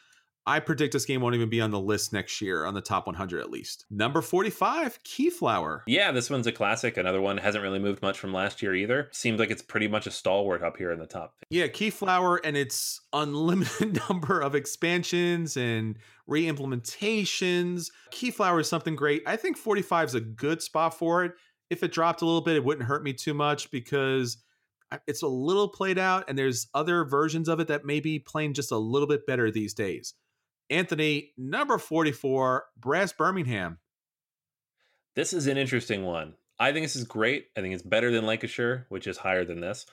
I 0.46 0.58
predict 0.58 0.92
this 0.92 1.04
game 1.04 1.20
won't 1.20 1.36
even 1.36 1.48
be 1.48 1.60
on 1.60 1.70
the 1.70 1.78
list 1.78 2.12
next 2.12 2.40
year, 2.40 2.64
on 2.64 2.74
the 2.74 2.80
top 2.80 3.06
100 3.06 3.40
at 3.40 3.50
least. 3.50 3.86
Number 3.90 4.20
45, 4.20 5.02
Keyflower. 5.04 5.82
Yeah, 5.86 6.10
this 6.10 6.30
one's 6.30 6.48
a 6.48 6.52
classic. 6.52 6.96
Another 6.96 7.20
one 7.20 7.38
hasn't 7.38 7.62
really 7.62 7.78
moved 7.78 8.02
much 8.02 8.18
from 8.18 8.32
last 8.32 8.60
year 8.60 8.74
either. 8.74 9.08
Seems 9.12 9.38
like 9.38 9.50
it's 9.50 9.62
pretty 9.62 9.86
much 9.86 10.06
a 10.06 10.10
stalwart 10.10 10.62
up 10.62 10.76
here 10.76 10.90
in 10.90 10.98
the 10.98 11.06
top. 11.06 11.34
Yeah, 11.48 11.68
Keyflower 11.68 12.40
and 12.42 12.56
its 12.56 13.00
unlimited 13.12 14.00
number 14.08 14.40
of 14.40 14.54
expansions 14.54 15.56
and 15.56 15.96
re-implementations. 16.26 17.90
Keyflower 18.10 18.60
is 18.60 18.68
something 18.68 18.96
great. 18.96 19.22
I 19.26 19.36
think 19.36 19.56
45 19.56 20.08
is 20.08 20.14
a 20.14 20.20
good 20.20 20.60
spot 20.60 20.94
for 20.98 21.24
it. 21.24 21.32
If 21.70 21.82
it 21.82 21.92
dropped 21.92 22.20
a 22.20 22.26
little 22.26 22.40
bit, 22.40 22.56
it 22.56 22.64
wouldn't 22.64 22.88
hurt 22.88 23.04
me 23.04 23.12
too 23.12 23.32
much 23.32 23.70
because 23.70 24.38
it's 25.06 25.22
a 25.22 25.28
little 25.28 25.68
played 25.68 25.98
out 25.98 26.24
and 26.28 26.36
there's 26.36 26.66
other 26.74 27.04
versions 27.04 27.48
of 27.48 27.60
it 27.60 27.68
that 27.68 27.84
may 27.84 28.00
be 28.00 28.18
playing 28.18 28.54
just 28.54 28.72
a 28.72 28.76
little 28.76 29.08
bit 29.08 29.26
better 29.26 29.50
these 29.50 29.72
days. 29.72 30.14
Anthony, 30.72 31.32
number 31.36 31.78
44, 31.78 32.64
Brass 32.78 33.12
Birmingham. 33.12 33.78
This 35.14 35.32
is 35.32 35.46
an 35.46 35.58
interesting 35.58 36.04
one. 36.04 36.34
I 36.58 36.72
think 36.72 36.84
this 36.84 36.96
is 36.96 37.04
great. 37.04 37.46
I 37.56 37.60
think 37.60 37.74
it's 37.74 37.82
better 37.82 38.10
than 38.10 38.24
Lancashire, 38.24 38.86
which 38.88 39.06
is 39.06 39.18
higher 39.18 39.44
than 39.44 39.60
this. 39.60 39.84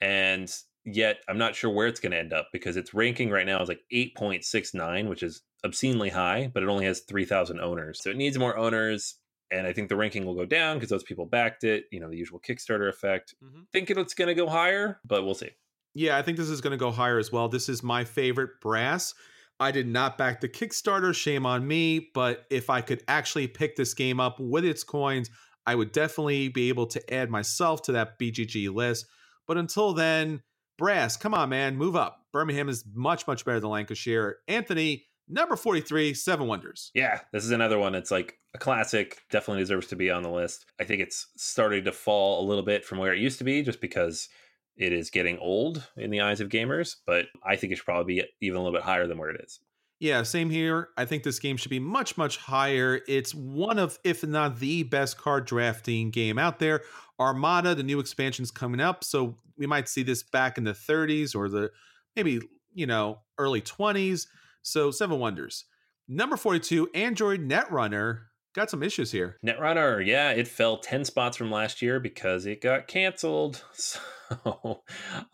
And 0.00 0.52
yet 0.84 1.20
I'm 1.28 1.38
not 1.38 1.54
sure 1.54 1.70
where 1.70 1.86
it's 1.86 2.00
going 2.00 2.12
to 2.12 2.18
end 2.18 2.34
up 2.34 2.48
because 2.52 2.76
its 2.76 2.92
ranking 2.92 3.30
right 3.30 3.46
now 3.46 3.62
is 3.62 3.68
like 3.68 3.80
8.69, 3.92 5.08
which 5.08 5.22
is 5.22 5.42
obscenely 5.64 6.10
high, 6.10 6.50
but 6.52 6.62
it 6.62 6.68
only 6.68 6.84
has 6.84 7.00
3,000 7.00 7.58
owners. 7.58 8.02
So 8.02 8.10
it 8.10 8.16
needs 8.16 8.38
more 8.38 8.58
owners. 8.58 9.14
And 9.50 9.66
I 9.66 9.72
think 9.72 9.88
the 9.88 9.96
ranking 9.96 10.26
will 10.26 10.34
go 10.34 10.44
down 10.44 10.76
because 10.76 10.90
those 10.90 11.04
people 11.04 11.24
backed 11.24 11.64
it, 11.64 11.84
you 11.90 12.00
know, 12.00 12.10
the 12.10 12.16
usual 12.16 12.40
Kickstarter 12.40 12.88
effect. 12.90 13.34
Mm-hmm. 13.42 13.60
Think 13.72 13.90
it's 13.90 14.14
going 14.14 14.28
to 14.28 14.34
go 14.34 14.48
higher, 14.48 15.00
but 15.04 15.24
we'll 15.24 15.34
see. 15.34 15.50
Yeah, 15.94 16.18
I 16.18 16.22
think 16.22 16.36
this 16.36 16.50
is 16.50 16.60
going 16.60 16.72
to 16.72 16.76
go 16.76 16.90
higher 16.90 17.18
as 17.18 17.32
well. 17.32 17.48
This 17.48 17.70
is 17.70 17.82
my 17.82 18.04
favorite 18.04 18.60
brass. 18.60 19.14
I 19.58 19.70
did 19.70 19.86
not 19.86 20.18
back 20.18 20.40
the 20.40 20.48
Kickstarter, 20.48 21.14
shame 21.14 21.46
on 21.46 21.66
me, 21.66 22.10
but 22.12 22.44
if 22.50 22.68
I 22.68 22.80
could 22.80 23.02
actually 23.08 23.46
pick 23.46 23.76
this 23.76 23.94
game 23.94 24.20
up 24.20 24.38
with 24.38 24.64
its 24.64 24.84
coins, 24.84 25.30
I 25.66 25.74
would 25.74 25.92
definitely 25.92 26.48
be 26.48 26.68
able 26.68 26.86
to 26.88 27.14
add 27.14 27.30
myself 27.30 27.82
to 27.82 27.92
that 27.92 28.18
BGG 28.18 28.72
list. 28.72 29.06
But 29.46 29.56
until 29.56 29.94
then, 29.94 30.42
brass, 30.78 31.16
come 31.16 31.34
on, 31.34 31.48
man, 31.48 31.76
move 31.76 31.96
up. 31.96 32.26
Birmingham 32.32 32.68
is 32.68 32.84
much, 32.94 33.26
much 33.26 33.44
better 33.44 33.60
than 33.60 33.70
Lancashire. 33.70 34.38
Anthony, 34.46 35.06
number 35.28 35.56
43, 35.56 36.14
Seven 36.14 36.46
Wonders. 36.46 36.90
Yeah, 36.94 37.20
this 37.32 37.44
is 37.44 37.50
another 37.50 37.78
one. 37.78 37.94
It's 37.94 38.10
like 38.10 38.38
a 38.54 38.58
classic, 38.58 39.22
definitely 39.30 39.62
deserves 39.62 39.86
to 39.88 39.96
be 39.96 40.10
on 40.10 40.22
the 40.22 40.30
list. 40.30 40.66
I 40.80 40.84
think 40.84 41.00
it's 41.00 41.26
starting 41.36 41.84
to 41.84 41.92
fall 41.92 42.44
a 42.44 42.46
little 42.46 42.64
bit 42.64 42.84
from 42.84 42.98
where 42.98 43.14
it 43.14 43.20
used 43.20 43.38
to 43.38 43.44
be 43.44 43.62
just 43.62 43.80
because 43.80 44.28
it 44.76 44.92
is 44.92 45.10
getting 45.10 45.38
old 45.38 45.88
in 45.96 46.10
the 46.10 46.20
eyes 46.20 46.40
of 46.40 46.48
gamers, 46.48 46.96
but 47.06 47.26
I 47.44 47.56
think 47.56 47.72
it 47.72 47.76
should 47.76 47.84
probably 47.84 48.16
be 48.16 48.24
even 48.40 48.58
a 48.58 48.62
little 48.62 48.76
bit 48.76 48.84
higher 48.84 49.06
than 49.06 49.18
where 49.18 49.30
it 49.30 49.40
is. 49.44 49.60
Yeah, 49.98 50.22
same 50.24 50.50
here. 50.50 50.90
I 50.98 51.06
think 51.06 51.22
this 51.22 51.38
game 51.38 51.56
should 51.56 51.70
be 51.70 51.78
much, 51.78 52.18
much 52.18 52.36
higher. 52.36 53.00
It's 53.08 53.34
one 53.34 53.78
of, 53.78 53.98
if 54.04 54.22
not 54.22 54.58
the 54.58 54.82
best 54.82 55.16
card 55.16 55.46
drafting 55.46 56.10
game 56.10 56.38
out 56.38 56.58
there. 56.58 56.82
Armada, 57.18 57.74
the 57.74 57.82
new 57.82 57.98
expansion's 57.98 58.50
coming 58.50 58.80
up, 58.80 59.02
so 59.02 59.38
we 59.56 59.66
might 59.66 59.88
see 59.88 60.02
this 60.02 60.22
back 60.22 60.58
in 60.58 60.64
the 60.64 60.72
30s 60.72 61.34
or 61.34 61.48
the 61.48 61.70
maybe, 62.14 62.40
you 62.74 62.86
know, 62.86 63.20
early 63.38 63.62
20s. 63.62 64.26
So, 64.60 64.90
Seven 64.90 65.18
Wonders. 65.18 65.64
Number 66.08 66.36
42, 66.36 66.90
Android 66.94 67.48
Netrunner. 67.48 68.24
Got 68.56 68.70
some 68.70 68.82
issues 68.82 69.12
here. 69.12 69.36
Netrunner, 69.44 70.04
yeah, 70.04 70.30
it 70.30 70.48
fell 70.48 70.78
10 70.78 71.04
spots 71.04 71.36
from 71.36 71.50
last 71.50 71.82
year 71.82 72.00
because 72.00 72.46
it 72.46 72.62
got 72.62 72.88
canceled. 72.88 73.62
So, 74.28 74.82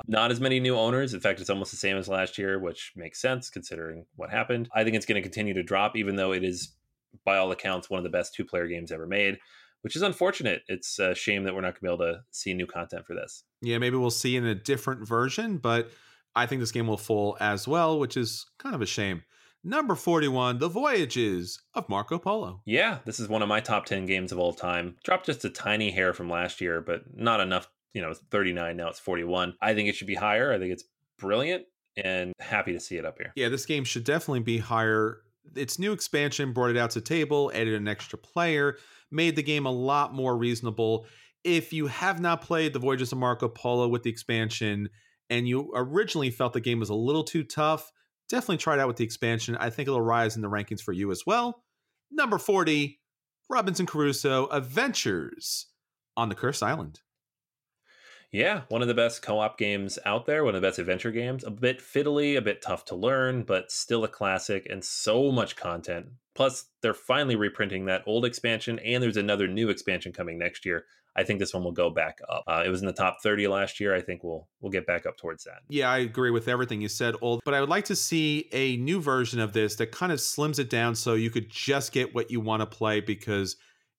not 0.06 0.30
as 0.30 0.38
many 0.38 0.60
new 0.60 0.76
owners. 0.76 1.14
In 1.14 1.20
fact, 1.20 1.40
it's 1.40 1.48
almost 1.48 1.70
the 1.70 1.78
same 1.78 1.96
as 1.96 2.10
last 2.10 2.36
year, 2.36 2.58
which 2.58 2.92
makes 2.94 3.22
sense 3.22 3.48
considering 3.48 4.04
what 4.16 4.28
happened. 4.28 4.68
I 4.74 4.84
think 4.84 4.96
it's 4.96 5.06
going 5.06 5.16
to 5.16 5.22
continue 5.22 5.54
to 5.54 5.62
drop, 5.62 5.96
even 5.96 6.16
though 6.16 6.32
it 6.32 6.44
is, 6.44 6.74
by 7.24 7.38
all 7.38 7.50
accounts, 7.52 7.88
one 7.88 7.96
of 7.96 8.04
the 8.04 8.10
best 8.10 8.34
two 8.34 8.44
player 8.44 8.66
games 8.66 8.92
ever 8.92 9.06
made, 9.06 9.38
which 9.80 9.96
is 9.96 10.02
unfortunate. 10.02 10.60
It's 10.68 10.98
a 10.98 11.14
shame 11.14 11.44
that 11.44 11.54
we're 11.54 11.62
not 11.62 11.68
going 11.68 11.74
to 11.76 11.80
be 11.80 12.04
able 12.04 12.16
to 12.16 12.20
see 12.32 12.52
new 12.52 12.66
content 12.66 13.06
for 13.06 13.14
this. 13.14 13.44
Yeah, 13.62 13.78
maybe 13.78 13.96
we'll 13.96 14.10
see 14.10 14.36
in 14.36 14.44
a 14.44 14.54
different 14.54 15.08
version, 15.08 15.56
but 15.56 15.90
I 16.36 16.44
think 16.44 16.60
this 16.60 16.72
game 16.72 16.86
will 16.86 16.98
fall 16.98 17.38
as 17.40 17.66
well, 17.66 17.98
which 17.98 18.18
is 18.18 18.44
kind 18.58 18.74
of 18.74 18.82
a 18.82 18.86
shame. 18.86 19.22
Number 19.64 19.94
41, 19.94 20.58
The 20.58 20.68
Voyages 20.68 21.62
of 21.74 21.88
Marco 21.88 22.18
Polo. 22.18 22.62
Yeah, 22.64 22.98
this 23.04 23.20
is 23.20 23.28
one 23.28 23.42
of 23.42 23.48
my 23.48 23.60
top 23.60 23.86
10 23.86 24.06
games 24.06 24.32
of 24.32 24.38
all 24.38 24.52
time. 24.52 24.96
Dropped 25.04 25.26
just 25.26 25.44
a 25.44 25.50
tiny 25.50 25.92
hair 25.92 26.12
from 26.12 26.28
last 26.28 26.60
year, 26.60 26.80
but 26.80 27.02
not 27.14 27.38
enough. 27.40 27.68
You 27.94 28.02
know, 28.02 28.10
it's 28.10 28.20
39, 28.30 28.76
now 28.76 28.88
it's 28.88 28.98
41. 28.98 29.54
I 29.62 29.74
think 29.74 29.88
it 29.88 29.94
should 29.94 30.08
be 30.08 30.16
higher. 30.16 30.52
I 30.52 30.58
think 30.58 30.72
it's 30.72 30.84
brilliant 31.16 31.64
and 31.96 32.32
happy 32.40 32.72
to 32.72 32.80
see 32.80 32.96
it 32.96 33.04
up 33.04 33.18
here. 33.18 33.32
Yeah, 33.36 33.50
this 33.50 33.66
game 33.66 33.84
should 33.84 34.02
definitely 34.02 34.40
be 34.40 34.58
higher. 34.58 35.18
Its 35.54 35.78
new 35.78 35.92
expansion 35.92 36.52
brought 36.52 36.70
it 36.70 36.76
out 36.76 36.90
to 36.92 37.00
table, 37.00 37.52
added 37.54 37.74
an 37.74 37.86
extra 37.86 38.18
player, 38.18 38.78
made 39.12 39.36
the 39.36 39.42
game 39.44 39.66
a 39.66 39.70
lot 39.70 40.12
more 40.12 40.36
reasonable. 40.36 41.06
if 41.44 41.72
you 41.72 41.86
have 41.86 42.20
not 42.20 42.40
played 42.40 42.72
the 42.72 42.78
Voyages 42.78 43.12
of 43.12 43.18
Marco 43.18 43.48
Polo 43.48 43.88
with 43.88 44.02
the 44.02 44.10
expansion 44.10 44.88
and 45.28 45.48
you 45.48 45.72
originally 45.74 46.30
felt 46.30 46.52
the 46.52 46.60
game 46.60 46.78
was 46.78 46.88
a 46.90 46.94
little 46.94 47.24
too 47.24 47.42
tough, 47.42 47.92
definitely 48.32 48.56
try 48.56 48.74
it 48.74 48.80
out 48.80 48.88
with 48.88 48.96
the 48.96 49.04
expansion. 49.04 49.56
I 49.56 49.70
think 49.70 49.86
it'll 49.86 50.00
rise 50.00 50.34
in 50.34 50.42
the 50.42 50.48
rankings 50.48 50.80
for 50.80 50.92
you 50.92 51.12
as 51.12 51.24
well. 51.26 51.62
Number 52.10 52.38
40, 52.38 52.98
Robinson 53.48 53.86
Crusoe 53.86 54.48
Adventures 54.50 55.66
on 56.16 56.30
the 56.30 56.34
Cursed 56.34 56.62
Island. 56.62 57.00
Yeah, 58.32 58.62
one 58.68 58.80
of 58.80 58.88
the 58.88 58.94
best 58.94 59.20
co 59.20 59.38
op 59.40 59.58
games 59.58 59.98
out 60.06 60.24
there, 60.24 60.42
one 60.42 60.54
of 60.54 60.62
the 60.62 60.66
best 60.66 60.78
adventure 60.78 61.10
games. 61.10 61.44
A 61.44 61.50
bit 61.50 61.80
fiddly, 61.80 62.38
a 62.38 62.40
bit 62.40 62.62
tough 62.62 62.86
to 62.86 62.96
learn, 62.96 63.42
but 63.42 63.70
still 63.70 64.04
a 64.04 64.08
classic 64.08 64.66
and 64.70 64.82
so 64.82 65.30
much 65.30 65.54
content. 65.54 66.06
Plus, 66.34 66.70
they're 66.80 66.94
finally 66.94 67.36
reprinting 67.36 67.84
that 67.84 68.02
old 68.06 68.24
expansion, 68.24 68.78
and 68.78 69.02
there's 69.02 69.18
another 69.18 69.46
new 69.46 69.68
expansion 69.68 70.12
coming 70.12 70.38
next 70.38 70.64
year. 70.64 70.86
I 71.14 71.24
think 71.24 71.40
this 71.40 71.52
one 71.52 71.62
will 71.62 71.72
go 71.72 71.90
back 71.90 72.18
up. 72.28 72.44
Uh, 72.46 72.62
it 72.64 72.70
was 72.70 72.80
in 72.80 72.86
the 72.86 72.92
top 72.92 73.18
30 73.22 73.46
last 73.48 73.80
year. 73.80 73.94
I 73.94 74.00
think 74.00 74.24
we'll 74.24 74.48
we'll 74.60 74.72
get 74.72 74.86
back 74.86 75.04
up 75.04 75.16
towards 75.16 75.44
that. 75.44 75.58
Yeah, 75.68 75.90
I 75.90 75.98
agree 75.98 76.30
with 76.30 76.48
everything 76.48 76.80
you 76.80 76.88
said, 76.88 77.14
old. 77.20 77.42
But 77.44 77.54
I 77.54 77.60
would 77.60 77.68
like 77.68 77.84
to 77.86 77.96
see 77.96 78.48
a 78.52 78.76
new 78.78 79.00
version 79.00 79.40
of 79.40 79.52
this 79.52 79.76
that 79.76 79.92
kind 79.92 80.12
of 80.12 80.18
slims 80.18 80.58
it 80.58 80.70
down 80.70 80.94
so 80.94 81.14
you 81.14 81.30
could 81.30 81.50
just 81.50 81.92
get 81.92 82.14
what 82.14 82.30
you 82.30 82.40
want 82.40 82.60
to 82.60 82.66
play 82.66 83.00
because 83.00 83.56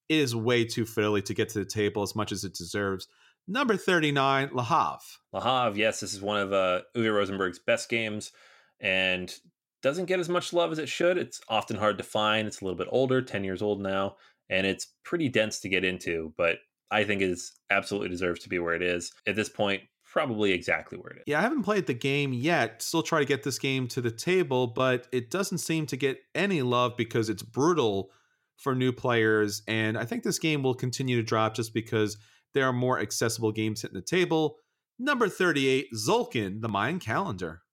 it 0.10 0.18
is 0.18 0.36
way 0.36 0.66
too 0.66 0.86
fiddly 0.86 1.24
to 1.26 1.34
get 1.34 1.50
to 1.50 1.60
the 1.60 1.66
table 1.66 2.02
as 2.02 2.16
much 2.16 2.32
as 2.32 2.44
it 2.44 2.54
deserves. 2.54 3.08
Number 3.48 3.76
39, 3.76 4.52
Le 4.54 4.64
Havre. 4.64 5.00
Lahav, 5.34 5.76
yes, 5.76 6.00
this 6.00 6.14
is 6.14 6.22
one 6.22 6.40
of 6.40 6.54
uh, 6.54 6.82
Uwe 6.96 7.14
Rosenberg's 7.14 7.60
best 7.60 7.90
games 7.90 8.32
and 8.80 9.34
doesn't 9.82 10.06
get 10.06 10.20
as 10.20 10.30
much 10.30 10.54
love 10.54 10.72
as 10.72 10.80
it 10.80 10.88
should. 10.88 11.18
It's 11.18 11.42
often 11.50 11.78
hard 11.78 11.98
to 11.98 12.04
find. 12.04 12.48
It's 12.48 12.62
a 12.62 12.66
little 12.66 12.78
bit 12.78 12.88
older, 12.90 13.22
10 13.22 13.44
years 13.44 13.62
old 13.62 13.82
now, 13.82 14.16
and 14.50 14.66
it's 14.66 14.88
pretty 15.04 15.28
dense 15.28 15.60
to 15.60 15.70
get 15.70 15.84
into, 15.84 16.34
but 16.38 16.58
I 16.94 17.04
think 17.04 17.22
it 17.22 17.38
absolutely 17.70 18.10
deserves 18.10 18.42
to 18.42 18.50
be 18.50 18.60
where 18.60 18.76
it 18.76 18.84
is. 18.84 19.12
At 19.26 19.36
this 19.36 19.50
point, 19.50 19.82
probably 20.06 20.52
exactly 20.52 20.98
where 20.98 21.12
it 21.12 21.18
is. 21.18 21.24
Yeah, 21.26 21.40
I 21.40 21.42
haven't 21.42 21.64
played 21.64 21.88
the 21.88 21.94
game 21.96 22.34
yet. 22.34 22.84
Still 22.84 23.02
try 23.02 23.20
to 23.20 23.26
get 23.26 23.42
this 23.42 23.58
game 23.58 23.88
to 23.90 24.02
the 24.02 24.12
table, 24.12 24.68
but 24.68 25.08
it 25.12 25.32
doesn't 25.32 25.58
seem 25.58 25.88
to 25.88 25.98
get 25.98 26.20
any 26.36 26.62
love 26.62 26.96
because 26.96 27.30
it's 27.30 27.42
brutal 27.42 28.12
for 28.58 28.76
new 28.76 28.92
players. 28.92 29.64
And 29.68 29.98
I 29.98 30.06
think 30.06 30.22
this 30.22 30.38
game 30.38 30.62
will 30.62 30.76
continue 30.76 31.18
to 31.18 31.24
drop 31.24 31.56
just 31.56 31.74
because 31.74 32.18
there 32.54 32.68
are 32.68 32.74
more 32.74 33.00
accessible 33.00 33.52
games 33.52 33.82
hitting 33.82 33.96
the 33.96 34.02
table. 34.02 34.58
Number 35.00 35.28
38, 35.28 35.88
Tzolk'in, 35.94 36.62
the 36.62 36.70
Mayan 36.70 37.00
calendar. 37.00 37.64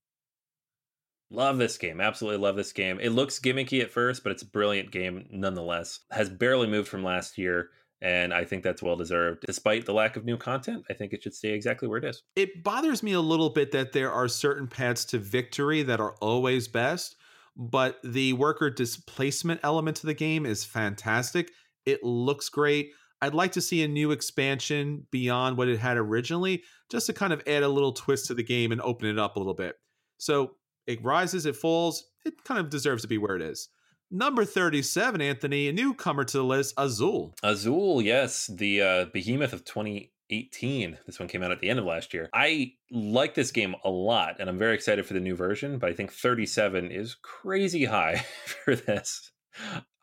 Love 1.30 1.58
this 1.58 1.76
game. 1.78 2.00
Absolutely 2.00 2.40
love 2.40 2.56
this 2.56 2.72
game. 2.72 2.98
It 3.00 3.10
looks 3.10 3.38
gimmicky 3.38 3.82
at 3.82 3.90
first, 3.90 4.24
but 4.24 4.32
it's 4.32 4.42
a 4.42 4.46
brilliant 4.46 4.90
game 4.90 5.26
nonetheless. 5.30 6.00
Has 6.10 6.28
barely 6.28 6.66
moved 6.66 6.88
from 6.88 7.04
last 7.04 7.38
year, 7.38 7.70
and 8.02 8.32
I 8.32 8.44
think 8.44 8.62
that's 8.62 8.82
well 8.82 8.96
deserved. 8.96 9.44
Despite 9.46 9.86
the 9.86 9.92
lack 9.92 10.16
of 10.16 10.24
new 10.24 10.36
content, 10.36 10.84
I 10.88 10.94
think 10.94 11.12
it 11.12 11.22
should 11.22 11.34
stay 11.34 11.50
exactly 11.50 11.88
where 11.88 11.98
it 11.98 12.04
is. 12.04 12.22
It 12.36 12.64
bothers 12.64 13.02
me 13.02 13.12
a 13.12 13.20
little 13.20 13.50
bit 13.50 13.72
that 13.72 13.92
there 13.92 14.10
are 14.10 14.28
certain 14.28 14.66
paths 14.66 15.04
to 15.06 15.18
victory 15.18 15.82
that 15.82 16.00
are 16.00 16.14
always 16.20 16.68
best, 16.68 17.16
but 17.56 17.98
the 18.02 18.32
worker 18.34 18.70
displacement 18.70 19.60
element 19.62 19.98
to 19.98 20.06
the 20.06 20.14
game 20.14 20.46
is 20.46 20.64
fantastic. 20.64 21.50
It 21.84 22.02
looks 22.02 22.48
great. 22.48 22.92
I'd 23.22 23.34
like 23.34 23.52
to 23.52 23.60
see 23.60 23.82
a 23.82 23.88
new 23.88 24.12
expansion 24.12 25.06
beyond 25.10 25.58
what 25.58 25.68
it 25.68 25.78
had 25.78 25.98
originally, 25.98 26.62
just 26.90 27.06
to 27.06 27.12
kind 27.12 27.32
of 27.34 27.42
add 27.46 27.62
a 27.62 27.68
little 27.68 27.92
twist 27.92 28.26
to 28.26 28.34
the 28.34 28.42
game 28.42 28.72
and 28.72 28.80
open 28.80 29.08
it 29.08 29.18
up 29.18 29.36
a 29.36 29.38
little 29.38 29.54
bit. 29.54 29.76
So 30.16 30.52
it 30.86 31.04
rises, 31.04 31.44
it 31.44 31.56
falls. 31.56 32.04
It 32.24 32.44
kind 32.44 32.58
of 32.58 32.70
deserves 32.70 33.02
to 33.02 33.08
be 33.08 33.18
where 33.18 33.36
it 33.36 33.42
is. 33.42 33.68
Number 34.12 34.44
37, 34.44 35.20
Anthony, 35.20 35.68
a 35.68 35.72
newcomer 35.72 36.24
to 36.24 36.38
the 36.38 36.42
list, 36.42 36.74
Azul. 36.76 37.32
Azul, 37.44 38.02
yes, 38.02 38.48
the 38.52 38.82
uh, 38.82 39.04
behemoth 39.12 39.52
of 39.52 39.64
2018. 39.64 40.98
This 41.06 41.20
one 41.20 41.28
came 41.28 41.44
out 41.44 41.52
at 41.52 41.60
the 41.60 41.70
end 41.70 41.78
of 41.78 41.84
last 41.84 42.12
year. 42.12 42.28
I 42.34 42.72
like 42.90 43.34
this 43.34 43.52
game 43.52 43.76
a 43.84 43.88
lot, 43.88 44.40
and 44.40 44.48
I'm 44.48 44.58
very 44.58 44.74
excited 44.74 45.06
for 45.06 45.14
the 45.14 45.20
new 45.20 45.36
version, 45.36 45.78
but 45.78 45.90
I 45.90 45.92
think 45.92 46.12
37 46.12 46.90
is 46.90 47.14
crazy 47.22 47.84
high 47.84 48.24
for 48.64 48.74
this. 48.74 49.30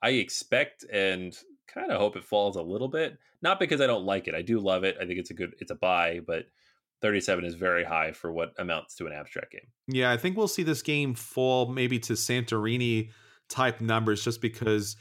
I 0.01 0.11
expect 0.11 0.85
and 0.89 1.37
kind 1.67 1.91
of 1.91 1.99
hope 1.99 2.15
it 2.15 2.23
falls 2.23 2.55
a 2.55 2.61
little 2.61 2.87
bit. 2.87 3.17
Not 3.41 3.59
because 3.59 3.81
I 3.81 3.87
don't 3.87 4.05
like 4.05 4.29
it. 4.29 4.35
I 4.35 4.41
do 4.41 4.59
love 4.59 4.85
it. 4.85 4.95
I 5.01 5.05
think 5.05 5.19
it's 5.19 5.31
a 5.31 5.33
good 5.33 5.53
it's 5.59 5.71
a 5.71 5.75
buy, 5.75 6.21
but 6.25 6.45
37 7.01 7.43
is 7.43 7.55
very 7.55 7.83
high 7.83 8.13
for 8.13 8.31
what 8.31 8.53
amounts 8.57 8.95
to 8.95 9.05
an 9.05 9.13
abstract 9.13 9.51
game. 9.51 9.67
Yeah, 9.87 10.11
I 10.11 10.17
think 10.17 10.37
we'll 10.37 10.47
see 10.47 10.63
this 10.63 10.81
game 10.81 11.13
fall 11.13 11.67
maybe 11.67 11.99
to 11.99 12.13
Santorini 12.13 13.09
type 13.49 13.81
numbers 13.81 14.23
just 14.23 14.41
because 14.41 14.95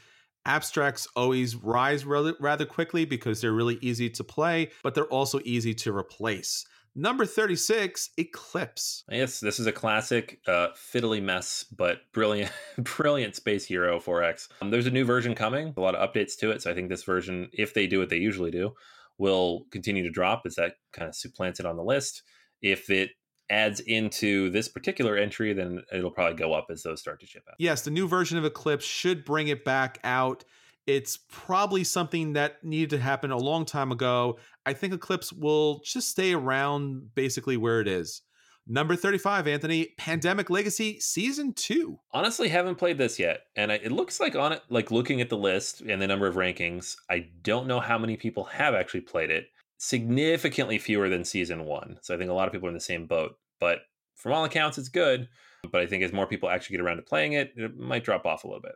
abstracts 0.45 1.07
always 1.15 1.55
rise 1.55 2.05
rather 2.05 2.65
quickly 2.65 3.05
because 3.05 3.41
they're 3.41 3.51
really 3.51 3.77
easy 3.81 4.09
to 4.09 4.23
play, 4.23 4.71
but 4.81 4.95
they're 4.95 5.05
also 5.05 5.39
easy 5.43 5.73
to 5.73 5.95
replace. 5.95 6.65
Number 6.99 7.27
36, 7.27 8.09
Eclipse. 8.17 9.03
Yes, 9.11 9.39
this 9.39 9.59
is 9.59 9.67
a 9.67 9.71
classic 9.71 10.39
uh, 10.47 10.69
fiddly 10.75 11.21
mess, 11.21 11.63
but 11.63 11.99
brilliant, 12.11 12.51
brilliant 12.79 13.35
Space 13.35 13.65
Hero 13.65 13.99
4X. 13.99 14.47
Um, 14.61 14.71
there's 14.71 14.87
a 14.87 14.91
new 14.91 15.05
version 15.05 15.35
coming, 15.35 15.75
a 15.77 15.79
lot 15.79 15.93
of 15.93 16.09
updates 16.09 16.35
to 16.39 16.49
it. 16.49 16.63
So 16.63 16.71
I 16.71 16.73
think 16.73 16.89
this 16.89 17.03
version, 17.03 17.49
if 17.53 17.75
they 17.75 17.85
do 17.85 17.99
what 17.99 18.09
they 18.09 18.17
usually 18.17 18.49
do, 18.49 18.73
will 19.19 19.65
continue 19.69 20.01
to 20.01 20.09
drop 20.09 20.41
as 20.47 20.55
that 20.55 20.77
kind 20.91 21.07
of 21.07 21.13
supplants 21.13 21.59
it 21.59 21.67
on 21.67 21.77
the 21.77 21.83
list. 21.83 22.23
If 22.63 22.89
it 22.89 23.11
adds 23.49 23.79
into 23.81 24.49
this 24.49 24.67
particular 24.67 25.15
entry, 25.17 25.53
then 25.53 25.81
it'll 25.93 26.11
probably 26.11 26.35
go 26.35 26.53
up 26.53 26.67
as 26.69 26.83
those 26.83 26.99
start 26.99 27.19
to 27.21 27.25
ship 27.25 27.43
out. 27.47 27.55
Yes, 27.59 27.81
the 27.81 27.91
new 27.91 28.07
version 28.07 28.37
of 28.37 28.45
Eclipse 28.45 28.85
should 28.85 29.25
bring 29.25 29.47
it 29.47 29.63
back 29.63 29.99
out. 30.03 30.43
It's 30.85 31.17
probably 31.29 31.83
something 31.83 32.33
that 32.33 32.63
needed 32.63 32.91
to 32.91 32.99
happen 32.99 33.31
a 33.31 33.37
long 33.37 33.65
time 33.65 33.91
ago. 33.91 34.37
I 34.65 34.73
think 34.73 34.93
Eclipse 34.93 35.33
will 35.33 35.81
just 35.83 36.09
stay 36.09 36.33
around 36.33 37.13
basically 37.13 37.57
where 37.57 37.81
it 37.81 37.87
is. 37.87 38.21
Number 38.69 38.97
35, 38.97 39.47
Anthony, 39.47 39.93
Pandemic 39.97 40.49
Legacy 40.49 40.99
Season 40.99 41.53
2. 41.53 41.97
Honestly, 42.11 42.49
haven't 42.49 42.75
played 42.75 42.97
this 42.97 43.17
yet. 43.17 43.43
And 43.55 43.71
I, 43.71 43.75
it 43.75 43.93
looks 43.93 44.19
like 44.19 44.35
on 44.35 44.51
it, 44.51 44.61
like 44.69 44.91
looking 44.91 45.21
at 45.21 45.29
the 45.29 45.37
list 45.37 45.79
and 45.81 46.01
the 46.01 46.07
number 46.07 46.27
of 46.27 46.35
rankings, 46.35 46.97
I 47.09 47.27
don't 47.43 47.67
know 47.67 47.79
how 47.79 47.97
many 47.97 48.17
people 48.17 48.43
have 48.45 48.73
actually 48.73 49.01
played 49.01 49.31
it. 49.31 49.47
Significantly 49.77 50.79
fewer 50.79 51.09
than 51.09 51.23
Season 51.23 51.65
1. 51.65 51.99
So 52.01 52.15
I 52.15 52.17
think 52.17 52.29
a 52.29 52.33
lot 52.33 52.47
of 52.47 52.53
people 52.53 52.67
are 52.67 52.71
in 52.71 52.75
the 52.75 52.81
same 52.81 53.05
boat. 53.05 53.37
But 53.59 53.79
from 54.15 54.33
all 54.33 54.45
accounts, 54.45 54.77
it's 54.77 54.89
good. 54.89 55.27
But 55.71 55.81
I 55.81 55.85
think 55.85 56.03
as 56.03 56.13
more 56.13 56.27
people 56.27 56.49
actually 56.49 56.77
get 56.77 56.83
around 56.83 56.97
to 56.97 57.03
playing 57.03 57.33
it, 57.33 57.53
it 57.55 57.77
might 57.77 58.03
drop 58.03 58.25
off 58.25 58.43
a 58.43 58.47
little 58.47 58.61
bit 58.61 58.75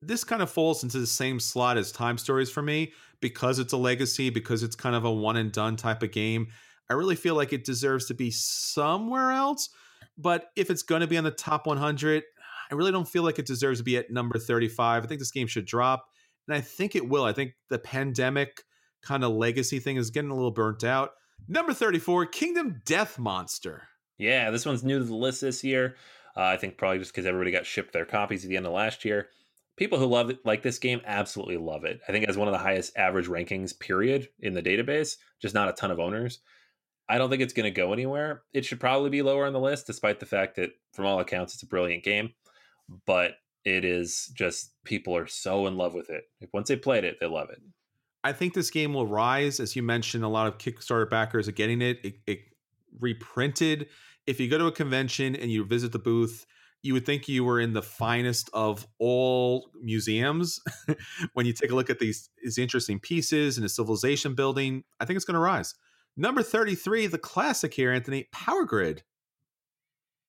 this 0.00 0.24
kind 0.24 0.42
of 0.42 0.50
falls 0.50 0.82
into 0.82 0.98
the 0.98 1.06
same 1.06 1.40
slot 1.40 1.76
as 1.76 1.90
Time 1.90 2.18
Stories 2.18 2.50
for 2.50 2.62
me 2.62 2.92
because 3.20 3.58
it's 3.58 3.72
a 3.72 3.76
legacy, 3.76 4.30
because 4.30 4.62
it's 4.62 4.76
kind 4.76 4.94
of 4.94 5.04
a 5.04 5.10
one 5.10 5.36
and 5.36 5.50
done 5.50 5.76
type 5.76 6.02
of 6.02 6.12
game. 6.12 6.48
I 6.88 6.94
really 6.94 7.16
feel 7.16 7.34
like 7.34 7.52
it 7.52 7.64
deserves 7.64 8.06
to 8.06 8.14
be 8.14 8.30
somewhere 8.30 9.32
else. 9.32 9.70
But 10.16 10.50
if 10.56 10.70
it's 10.70 10.82
going 10.82 11.00
to 11.00 11.06
be 11.06 11.18
on 11.18 11.24
the 11.24 11.30
top 11.30 11.66
100, 11.66 12.22
I 12.70 12.74
really 12.74 12.92
don't 12.92 13.08
feel 13.08 13.22
like 13.22 13.38
it 13.38 13.46
deserves 13.46 13.80
to 13.80 13.84
be 13.84 13.96
at 13.96 14.10
number 14.10 14.38
35. 14.38 15.04
I 15.04 15.06
think 15.06 15.20
this 15.20 15.30
game 15.30 15.46
should 15.46 15.66
drop, 15.66 16.06
and 16.46 16.56
I 16.56 16.60
think 16.60 16.94
it 16.94 17.08
will. 17.08 17.24
I 17.24 17.32
think 17.32 17.52
the 17.68 17.78
pandemic 17.78 18.62
kind 19.02 19.24
of 19.24 19.32
legacy 19.32 19.78
thing 19.78 19.96
is 19.96 20.10
getting 20.10 20.30
a 20.30 20.34
little 20.34 20.50
burnt 20.50 20.84
out. 20.84 21.12
Number 21.46 21.72
34, 21.72 22.26
Kingdom 22.26 22.82
Death 22.84 23.18
Monster. 23.18 23.88
Yeah, 24.18 24.50
this 24.50 24.66
one's 24.66 24.84
new 24.84 24.98
to 24.98 25.04
the 25.04 25.14
list 25.14 25.40
this 25.40 25.62
year. 25.62 25.96
Uh, 26.36 26.42
I 26.42 26.56
think 26.56 26.76
probably 26.76 26.98
just 26.98 27.12
because 27.12 27.26
everybody 27.26 27.50
got 27.50 27.66
shipped 27.66 27.92
their 27.92 28.04
copies 28.04 28.44
at 28.44 28.50
the 28.50 28.56
end 28.56 28.66
of 28.66 28.72
last 28.72 29.04
year 29.04 29.28
people 29.78 29.98
who 29.98 30.06
love 30.06 30.28
it 30.28 30.44
like 30.44 30.62
this 30.62 30.78
game 30.78 31.00
absolutely 31.06 31.56
love 31.56 31.84
it. 31.84 32.00
I 32.06 32.12
think 32.12 32.24
it 32.24 32.28
has 32.28 32.36
one 32.36 32.48
of 32.48 32.52
the 32.52 32.58
highest 32.58 32.96
average 32.96 33.28
rankings 33.28 33.78
period 33.78 34.28
in 34.40 34.52
the 34.52 34.62
database, 34.62 35.16
just 35.40 35.54
not 35.54 35.68
a 35.68 35.72
ton 35.72 35.90
of 35.90 36.00
owners. 36.00 36.40
I 37.08 37.16
don't 37.16 37.30
think 37.30 37.40
it's 37.40 37.54
going 37.54 37.64
to 37.64 37.70
go 37.70 37.94
anywhere. 37.94 38.42
It 38.52 38.66
should 38.66 38.80
probably 38.80 39.08
be 39.08 39.22
lower 39.22 39.46
on 39.46 39.54
the 39.54 39.60
list, 39.60 39.86
despite 39.86 40.20
the 40.20 40.26
fact 40.26 40.56
that, 40.56 40.70
from 40.92 41.06
all 41.06 41.20
accounts, 41.20 41.54
it's 41.54 41.62
a 41.62 41.66
brilliant 41.66 42.04
game. 42.04 42.34
But 43.06 43.36
it 43.64 43.84
is 43.84 44.30
just 44.34 44.74
people 44.84 45.16
are 45.16 45.26
so 45.26 45.66
in 45.66 45.78
love 45.78 45.94
with 45.94 46.10
it. 46.10 46.24
Once 46.52 46.68
they 46.68 46.76
played 46.76 47.04
it, 47.04 47.16
they 47.18 47.26
love 47.26 47.48
it. 47.50 47.60
I 48.28 48.32
think 48.34 48.52
this 48.52 48.70
game 48.70 48.92
will 48.92 49.06
rise, 49.06 49.58
as 49.58 49.74
you 49.74 49.82
mentioned. 49.82 50.22
A 50.22 50.28
lot 50.28 50.46
of 50.46 50.58
Kickstarter 50.58 51.08
backers 51.08 51.48
are 51.48 51.52
getting 51.52 51.80
it. 51.80 51.98
It, 52.04 52.14
it 52.26 52.40
reprinted. 53.00 53.86
If 54.26 54.38
you 54.38 54.50
go 54.50 54.58
to 54.58 54.66
a 54.66 54.72
convention 54.72 55.34
and 55.34 55.50
you 55.50 55.64
visit 55.64 55.92
the 55.92 55.98
booth, 55.98 56.44
you 56.82 56.92
would 56.92 57.06
think 57.06 57.26
you 57.26 57.42
were 57.42 57.58
in 57.58 57.72
the 57.72 57.80
finest 57.80 58.50
of 58.52 58.86
all 58.98 59.70
museums 59.82 60.60
when 61.32 61.46
you 61.46 61.54
take 61.54 61.70
a 61.70 61.74
look 61.74 61.88
at 61.88 62.00
these, 62.00 62.28
these 62.42 62.58
interesting 62.58 63.00
pieces 63.00 63.56
and 63.56 63.64
the 63.64 63.68
civilization 63.70 64.34
building. 64.34 64.84
I 65.00 65.06
think 65.06 65.16
it's 65.16 65.24
going 65.24 65.34
to 65.36 65.40
rise. 65.40 65.74
Number 66.14 66.42
33, 66.42 67.06
the 67.06 67.16
classic 67.16 67.72
here, 67.72 67.92
Anthony, 67.92 68.28
Power 68.30 68.64
Grid. 68.64 69.04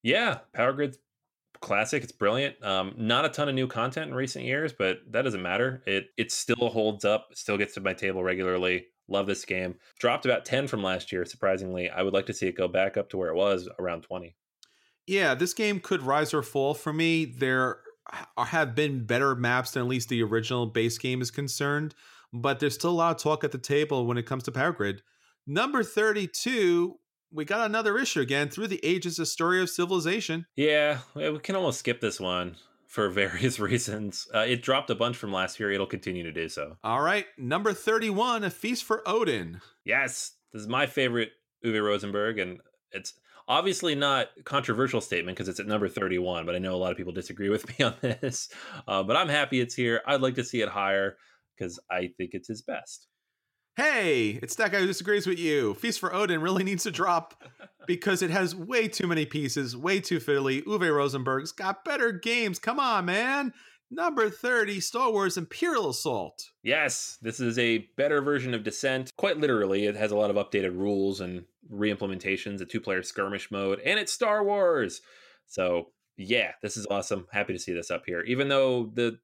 Yeah, 0.04 0.38
Power 0.54 0.72
Grid's 0.72 1.00
classic. 1.62 2.04
It's 2.04 2.12
brilliant. 2.12 2.64
Um, 2.64 2.94
not 2.98 3.26
a 3.26 3.30
ton 3.30 3.50
of 3.50 3.56
new 3.56 3.68
content 3.68 4.10
in 4.10 4.16
recent 4.16 4.46
years, 4.46 4.74
but 4.74 5.00
that 5.12 5.24
doesn't 5.24 5.42
matter. 5.42 5.84
It 5.86 6.08
it 6.18 6.32
still 6.32 6.70
holds 6.70 7.06
up. 7.06 7.30
Still 7.34 7.58
gets 7.58 7.74
to 7.76 7.82
my 7.82 7.94
table 7.94 8.24
regularly. 8.24 8.88
Love 9.08 9.26
this 9.28 9.44
game. 9.44 9.76
Dropped 9.98 10.26
about 10.26 10.46
10 10.46 10.68
from 10.68 10.84
last 10.84 11.12
year, 11.12 11.26
surprisingly. 11.26 11.90
I 11.90 12.04
would 12.04 12.14
like 12.14 12.28
to 12.28 12.34
see 12.34 12.48
it 12.48 12.56
go 12.56 12.68
back 12.68 12.96
up 12.96 13.10
to 13.10 13.18
where 13.18 13.30
it 13.30 13.36
was 13.36 13.68
around 13.80 14.04
20 14.04 14.36
yeah, 15.10 15.34
this 15.34 15.56
game 15.56 15.80
could 15.80 16.04
rise 16.04 16.36
or 16.36 16.44
fall 16.44 16.76
for 16.76 16.94
me. 16.94 17.26
There 17.26 17.80
have 18.38 18.76
been 18.76 19.06
better 19.08 19.34
maps 19.34 19.72
than 19.72 19.82
at 19.82 19.90
least 19.90 20.08
the 20.08 20.22
original 20.22 20.68
base 20.68 21.00
game 21.00 21.20
is 21.20 21.32
concerned, 21.32 21.96
but 22.32 22.60
there's 22.60 22.76
still 22.76 22.92
a 22.92 22.92
lot 22.92 23.16
of 23.16 23.22
talk 23.22 23.44
at 23.44 23.52
the 23.52 23.58
table 23.58 24.06
when 24.06 24.20
it 24.20 24.28
comes 24.28 24.44
to 24.44 24.52
Power 24.52 24.72
Grid. 24.72 25.02
Number 25.48 25.82
32, 25.82 26.99
we 27.32 27.46
got 27.46 27.66
another 27.66 27.98
issue 27.98 28.22
again 28.22 28.50
through 28.50 28.68
the 28.68 28.80
ages, 28.84 29.20
a 29.20 29.26
story 29.26 29.62
of 29.62 29.70
civilization. 29.70 30.46
Yeah, 30.56 31.00
we 31.16 31.40
can 31.40 31.56
almost 31.56 31.80
skip 31.80 32.02
this 32.02 32.20
one 32.20 32.56
for 32.88 33.10
various 33.10 33.60
reasons. 33.60 34.28
Uh, 34.34 34.40
it 34.40 34.62
dropped 34.62 34.90
a 34.90 34.96
bunch 34.96 35.18
from 35.18 35.32
last 35.32 35.60
year. 35.60 35.72
It'll 35.72 35.86
continue 35.86 36.24
to 36.24 36.32
do 36.32 36.50
so. 36.50 36.78
All 36.84 37.02
right, 37.02 37.26
number 37.38 37.74
31, 37.74 38.44
A 38.44 38.50
Feast 38.50 38.84
for 38.84 39.08
Odin. 39.08 39.62
Yes, 39.86 40.34
this 40.54 40.62
is 40.62 40.68
my 40.68 40.88
favorite 40.88 41.32
Uwe 41.66 41.84
Rosenberg, 41.84 42.40
and 42.40 42.60
it's 42.92 43.14
obviously 43.50 43.96
not 43.96 44.28
controversial 44.46 45.02
statement 45.02 45.36
because 45.36 45.50
it's 45.50 45.60
at 45.60 45.66
number 45.66 45.90
31 45.90 46.46
but 46.46 46.56
i 46.56 46.60
know 46.60 46.76
a 46.76 46.78
lot 46.78 46.92
of 46.92 46.98
people 46.98 47.12
disagree 47.12 47.50
with 47.50 47.68
me 47.68 47.84
on 47.84 47.96
this 48.02 48.48
uh, 48.88 49.02
but 49.04 49.18
i'm 49.18 49.28
happy 49.28 49.60
it's 49.60 49.74
here 49.74 50.02
i'd 50.06 50.22
like 50.22 50.36
to 50.36 50.44
see 50.44 50.62
it 50.62 50.70
higher 50.70 51.18
because 51.58 51.80
i 51.90 52.12
think 52.16 52.32
it's 52.34 52.48
his 52.48 52.62
best 52.62 53.08
hey 53.80 54.40
it's 54.42 54.56
that 54.56 54.72
guy 54.72 54.80
who 54.80 54.88
disagrees 54.88 55.26
with 55.26 55.40
you 55.40 55.74
feast 55.76 56.00
for 56.00 56.14
odin 56.14 56.42
really 56.42 56.64
needs 56.64 56.84
to 56.84 56.92
drop 56.92 57.44
because 57.88 58.22
it 58.22 58.30
has 58.30 58.54
way 58.54 58.88
too 58.88 59.08
many 59.08 59.26
pieces 59.26 59.78
way 59.78 60.02
too 60.02 60.20
fiddly 60.20 60.62
uwe 60.66 60.94
rosenberg's 60.94 61.54
got 61.54 61.86
better 61.86 62.12
games 62.12 62.60
come 62.60 62.80
on 62.80 63.06
man 63.06 63.54
Number 63.92 64.30
30, 64.30 64.82
Star 64.82 65.12
Wars 65.12 65.36
Imperial 65.36 65.90
Assault. 65.90 66.52
Yes, 66.62 67.18
this 67.24 67.40
is 67.40 67.58
a 67.58 67.90
better 67.98 68.22
version 68.22 68.54
of 68.54 68.64
Descent. 68.64 69.12
Quite 69.18 69.40
literally, 69.40 69.86
it 69.86 69.96
has 69.96 70.12
a 70.12 70.16
lot 70.16 70.30
of 70.30 70.36
updated 70.36 70.78
rules 70.78 71.22
and 71.22 71.46
re-implementations, 71.70 72.62
a 72.62 72.66
two-player 72.66 73.02
skirmish 73.02 73.50
mode, 73.50 73.80
and 73.84 74.00
it's 74.00 74.14
Star 74.14 74.44
Wars. 74.44 75.02
So, 75.48 75.88
yeah, 76.18 76.52
this 76.62 76.78
is 76.78 76.86
awesome. 76.92 77.26
Happy 77.32 77.54
to 77.54 77.60
see 77.60 77.74
this 77.74 77.90
up 77.90 78.04
here, 78.06 78.22
even 78.22 78.48
though 78.48 78.92
the 78.94 79.18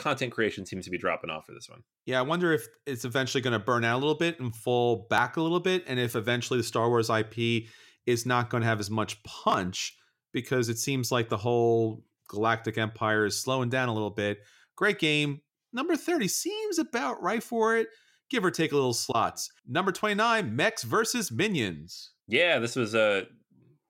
content 0.00 0.32
creation 0.32 0.66
seems 0.66 0.84
to 0.84 0.90
be 0.90 0.98
dropping 0.98 1.30
off 1.30 1.46
for 1.46 1.52
this 1.52 1.68
one. 1.68 1.82
Yeah, 2.06 2.18
I 2.18 2.22
wonder 2.22 2.52
if 2.52 2.66
it's 2.86 3.04
eventually 3.04 3.40
going 3.40 3.52
to 3.52 3.64
burn 3.64 3.84
out 3.84 3.96
a 3.96 4.00
little 4.00 4.16
bit 4.16 4.40
and 4.40 4.54
fall 4.54 5.06
back 5.08 5.36
a 5.36 5.42
little 5.42 5.60
bit, 5.60 5.84
and 5.86 6.00
if 6.00 6.16
eventually 6.16 6.58
the 6.58 6.64
Star 6.64 6.88
Wars 6.88 7.10
IP 7.10 7.66
is 8.06 8.26
not 8.26 8.50
going 8.50 8.62
to 8.62 8.66
have 8.66 8.80
as 8.80 8.90
much 8.90 9.22
punch 9.22 9.96
because 10.32 10.68
it 10.68 10.78
seems 10.78 11.12
like 11.12 11.28
the 11.28 11.36
whole 11.36 12.04
Galactic 12.28 12.78
Empire 12.78 13.26
is 13.26 13.40
slowing 13.40 13.68
down 13.68 13.88
a 13.88 13.94
little 13.94 14.10
bit. 14.10 14.38
Great 14.76 14.98
game. 14.98 15.40
Number 15.72 15.96
30 15.96 16.28
seems 16.28 16.78
about 16.78 17.22
right 17.22 17.42
for 17.42 17.76
it, 17.76 17.88
give 18.30 18.44
or 18.44 18.50
take 18.50 18.72
a 18.72 18.76
little 18.76 18.92
slots. 18.92 19.50
Number 19.68 19.92
29, 19.92 20.54
Mechs 20.54 20.82
versus 20.82 21.30
Minions. 21.30 22.12
Yeah, 22.26 22.58
this 22.58 22.76
was 22.76 22.94
a 22.94 23.26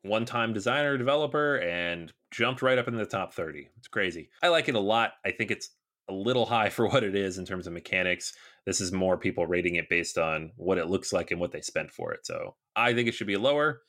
one 0.02 0.24
time 0.24 0.52
designer, 0.52 0.96
developer, 0.96 1.56
and 1.56 2.12
jumped 2.30 2.62
right 2.62 2.78
up 2.78 2.88
in 2.88 2.96
the 2.96 3.06
top 3.06 3.34
30. 3.34 3.68
It's 3.78 3.88
crazy. 3.88 4.30
I 4.42 4.48
like 4.48 4.68
it 4.68 4.74
a 4.74 4.80
lot. 4.80 5.12
I 5.24 5.30
think 5.30 5.50
it's 5.50 5.70
a 6.10 6.14
little 6.14 6.46
high 6.46 6.68
for 6.70 6.86
what 6.88 7.04
it 7.04 7.14
is 7.14 7.38
in 7.38 7.46
terms 7.46 7.66
of 7.66 7.72
mechanics. 7.72 8.34
This 8.66 8.80
is 8.80 8.92
more 8.92 9.16
people 9.16 9.46
rating 9.46 9.76
it 9.76 9.88
based 9.88 10.18
on 10.18 10.52
what 10.56 10.78
it 10.78 10.88
looks 10.88 11.12
like 11.12 11.30
and 11.30 11.40
what 11.40 11.52
they 11.52 11.62
spent 11.62 11.90
for 11.90 12.12
it. 12.12 12.26
So 12.26 12.56
I 12.76 12.92
think 12.92 13.08
it 13.08 13.14
should 13.14 13.26
be 13.26 13.36
lower 13.36 13.80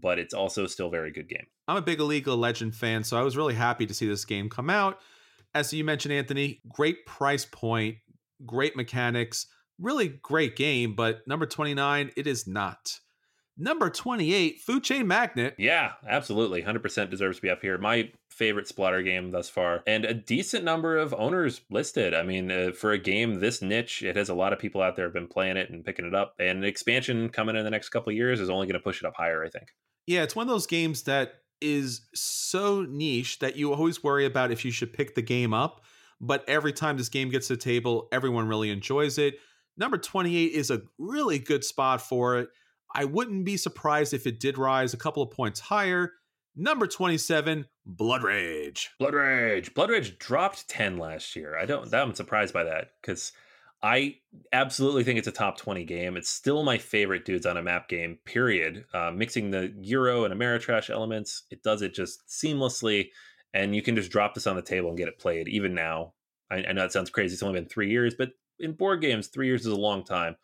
but 0.00 0.18
it's 0.18 0.34
also 0.34 0.66
still 0.66 0.88
a 0.88 0.90
very 0.90 1.12
good 1.12 1.28
game. 1.28 1.46
I'm 1.68 1.76
a 1.76 1.82
big 1.82 2.00
of 2.00 2.08
Legend 2.08 2.74
fan, 2.74 3.04
so 3.04 3.18
I 3.18 3.22
was 3.22 3.36
really 3.36 3.54
happy 3.54 3.86
to 3.86 3.94
see 3.94 4.08
this 4.08 4.24
game 4.24 4.48
come 4.48 4.70
out. 4.70 4.98
As 5.54 5.72
you 5.72 5.84
mentioned, 5.84 6.14
Anthony, 6.14 6.60
great 6.68 7.04
price 7.04 7.44
point, 7.44 7.96
great 8.46 8.74
mechanics, 8.74 9.46
really 9.78 10.08
great 10.08 10.56
game, 10.56 10.94
but 10.94 11.26
number 11.26 11.46
29, 11.46 12.10
it 12.16 12.26
is 12.26 12.46
not. 12.46 12.98
Number 13.62 13.90
28, 13.90 14.60
Food 14.60 14.82
Chain 14.82 15.06
Magnate. 15.06 15.54
Yeah, 15.56 15.92
absolutely. 16.04 16.64
100% 16.64 17.10
deserves 17.10 17.36
to 17.36 17.42
be 17.42 17.48
up 17.48 17.62
here. 17.62 17.78
My 17.78 18.10
favorite 18.28 18.66
Splotter 18.66 19.04
game 19.04 19.30
thus 19.30 19.48
far, 19.48 19.84
and 19.86 20.04
a 20.04 20.12
decent 20.12 20.64
number 20.64 20.96
of 20.98 21.14
owners 21.14 21.60
listed. 21.70 22.12
I 22.12 22.24
mean, 22.24 22.50
uh, 22.50 22.72
for 22.72 22.90
a 22.90 22.98
game 22.98 23.38
this 23.38 23.62
niche, 23.62 24.02
it 24.02 24.16
has 24.16 24.28
a 24.28 24.34
lot 24.34 24.52
of 24.52 24.58
people 24.58 24.82
out 24.82 24.96
there 24.96 25.04
have 25.04 25.14
been 25.14 25.28
playing 25.28 25.58
it 25.58 25.70
and 25.70 25.84
picking 25.84 26.06
it 26.06 26.12
up. 26.12 26.34
And 26.40 26.58
an 26.58 26.64
expansion 26.64 27.28
coming 27.28 27.54
in 27.54 27.62
the 27.62 27.70
next 27.70 27.90
couple 27.90 28.10
years 28.10 28.40
is 28.40 28.50
only 28.50 28.66
going 28.66 28.74
to 28.74 28.82
push 28.82 29.00
it 29.00 29.06
up 29.06 29.14
higher, 29.16 29.44
I 29.44 29.48
think. 29.48 29.68
Yeah, 30.08 30.24
it's 30.24 30.34
one 30.34 30.48
of 30.48 30.52
those 30.52 30.66
games 30.66 31.04
that 31.04 31.34
is 31.60 32.08
so 32.16 32.82
niche 32.82 33.38
that 33.38 33.54
you 33.54 33.72
always 33.72 34.02
worry 34.02 34.26
about 34.26 34.50
if 34.50 34.64
you 34.64 34.72
should 34.72 34.92
pick 34.92 35.14
the 35.14 35.22
game 35.22 35.54
up. 35.54 35.82
But 36.20 36.44
every 36.48 36.72
time 36.72 36.96
this 36.96 37.08
game 37.08 37.30
gets 37.30 37.46
to 37.46 37.52
the 37.54 37.62
table, 37.62 38.08
everyone 38.10 38.48
really 38.48 38.70
enjoys 38.70 39.18
it. 39.18 39.36
Number 39.76 39.98
28 39.98 40.46
is 40.46 40.72
a 40.72 40.82
really 40.98 41.38
good 41.38 41.62
spot 41.62 42.00
for 42.02 42.38
it. 42.38 42.48
I 42.94 43.04
wouldn't 43.04 43.44
be 43.44 43.56
surprised 43.56 44.14
if 44.14 44.26
it 44.26 44.40
did 44.40 44.58
rise 44.58 44.94
a 44.94 44.98
couple 44.98 45.22
of 45.22 45.30
points 45.30 45.60
higher. 45.60 46.12
Number 46.54 46.86
27, 46.86 47.66
Blood 47.86 48.22
Rage. 48.22 48.90
Blood 48.98 49.14
Rage. 49.14 49.72
Blood 49.72 49.90
Rage 49.90 50.18
dropped 50.18 50.68
10 50.68 50.98
last 50.98 51.34
year. 51.34 51.56
I 51.58 51.64
don't 51.64 51.90
That 51.90 52.02
I'm 52.02 52.14
surprised 52.14 52.52
by 52.52 52.64
that 52.64 52.90
cuz 53.02 53.32
I 53.82 54.18
absolutely 54.52 55.02
think 55.02 55.18
it's 55.18 55.28
a 55.28 55.32
top 55.32 55.56
20 55.56 55.84
game. 55.84 56.16
It's 56.16 56.28
still 56.28 56.62
my 56.62 56.78
favorite 56.78 57.24
dudes 57.24 57.46
on 57.46 57.56
a 57.56 57.62
map 57.62 57.88
game, 57.88 58.18
period. 58.24 58.84
Uh, 58.94 59.10
mixing 59.10 59.50
the 59.50 59.74
Euro 59.80 60.24
and 60.24 60.32
Ameritrash 60.32 60.88
elements, 60.88 61.44
it 61.50 61.64
does 61.64 61.82
it 61.82 61.92
just 61.92 62.28
seamlessly. 62.28 63.08
And 63.54 63.74
you 63.74 63.82
can 63.82 63.96
just 63.96 64.12
drop 64.12 64.34
this 64.34 64.46
on 64.46 64.54
the 64.54 64.62
table 64.62 64.88
and 64.88 64.98
get 64.98 65.08
it 65.08 65.18
played, 65.18 65.48
even 65.48 65.74
now. 65.74 66.14
I, 66.50 66.64
I 66.68 66.72
know 66.72 66.84
it 66.84 66.92
sounds 66.92 67.10
crazy. 67.10 67.32
It's 67.34 67.42
only 67.42 67.58
been 67.58 67.68
three 67.68 67.90
years, 67.90 68.14
but 68.14 68.30
in 68.60 68.72
board 68.72 69.00
games, 69.00 69.26
three 69.26 69.48
years 69.48 69.62
is 69.62 69.72
a 69.72 69.76
long 69.76 70.04
time. 70.04 70.36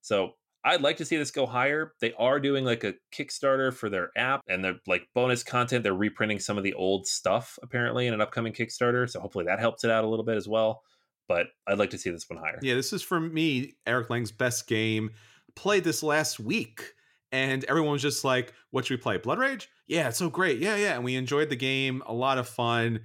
So 0.00 0.32
I'd 0.66 0.80
like 0.80 0.96
to 0.96 1.04
see 1.04 1.16
this 1.16 1.30
go 1.30 1.46
higher. 1.46 1.92
They 2.00 2.12
are 2.14 2.40
doing 2.40 2.64
like 2.64 2.82
a 2.82 2.94
Kickstarter 3.14 3.72
for 3.72 3.88
their 3.88 4.10
app 4.16 4.40
and 4.48 4.64
they're 4.64 4.80
like 4.88 5.06
bonus 5.14 5.44
content. 5.44 5.84
They're 5.84 5.94
reprinting 5.94 6.40
some 6.40 6.58
of 6.58 6.64
the 6.64 6.74
old 6.74 7.06
stuff 7.06 7.56
apparently 7.62 8.08
in 8.08 8.14
an 8.14 8.20
upcoming 8.20 8.52
Kickstarter. 8.52 9.08
So 9.08 9.20
hopefully 9.20 9.44
that 9.44 9.60
helps 9.60 9.84
it 9.84 9.92
out 9.92 10.02
a 10.02 10.08
little 10.08 10.24
bit 10.24 10.36
as 10.36 10.48
well. 10.48 10.82
But 11.28 11.46
I'd 11.68 11.78
like 11.78 11.90
to 11.90 11.98
see 11.98 12.10
this 12.10 12.28
one 12.28 12.40
higher. 12.40 12.58
Yeah, 12.62 12.74
this 12.74 12.92
is 12.92 13.00
for 13.00 13.20
me, 13.20 13.76
Eric 13.86 14.10
Lang's 14.10 14.32
best 14.32 14.66
game. 14.66 15.12
Played 15.54 15.84
this 15.84 16.02
last 16.02 16.40
week 16.40 16.94
and 17.30 17.62
everyone 17.64 17.92
was 17.92 18.02
just 18.02 18.24
like, 18.24 18.52
What 18.72 18.84
should 18.84 18.98
we 18.98 19.02
play? 19.02 19.18
Blood 19.18 19.38
Rage? 19.38 19.68
Yeah, 19.86 20.08
it's 20.08 20.18
so 20.18 20.28
great. 20.28 20.58
Yeah, 20.58 20.74
yeah. 20.74 20.94
And 20.94 21.04
we 21.04 21.14
enjoyed 21.14 21.48
the 21.48 21.56
game, 21.56 22.02
a 22.06 22.12
lot 22.12 22.38
of 22.38 22.48
fun, 22.48 23.00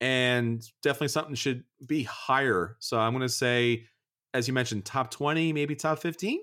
and 0.00 0.62
definitely 0.80 1.08
something 1.08 1.34
should 1.34 1.64
be 1.84 2.04
higher. 2.04 2.76
So 2.78 3.00
I'm 3.00 3.12
going 3.12 3.22
to 3.22 3.28
say, 3.28 3.86
as 4.32 4.46
you 4.46 4.54
mentioned, 4.54 4.84
top 4.84 5.10
20, 5.10 5.52
maybe 5.52 5.74
top 5.74 5.98
15. 5.98 6.40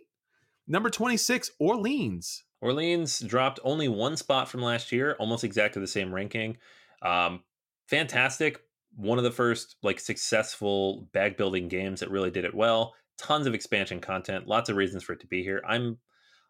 Number 0.67 0.89
26, 0.89 1.51
Orleans. 1.59 2.43
Orleans 2.61 3.19
dropped 3.19 3.59
only 3.63 3.87
one 3.87 4.17
spot 4.17 4.49
from 4.49 4.61
last 4.61 4.91
year, 4.91 5.15
almost 5.19 5.43
exactly 5.43 5.79
the 5.79 5.87
same 5.87 6.13
ranking. 6.13 6.57
Um, 7.01 7.43
fantastic. 7.87 8.61
One 8.95 9.17
of 9.17 9.23
the 9.23 9.31
first 9.31 9.77
like 9.83 9.99
successful 9.99 11.07
bag 11.13 11.37
building 11.37 11.67
games 11.67 11.99
that 11.99 12.11
really 12.11 12.31
did 12.31 12.45
it 12.45 12.55
well. 12.55 12.95
Tons 13.17 13.47
of 13.47 13.53
expansion 13.53 13.99
content, 13.99 14.47
lots 14.47 14.69
of 14.69 14.75
reasons 14.75 15.03
for 15.03 15.13
it 15.13 15.21
to 15.21 15.27
be 15.27 15.43
here. 15.43 15.61
I'm 15.67 15.97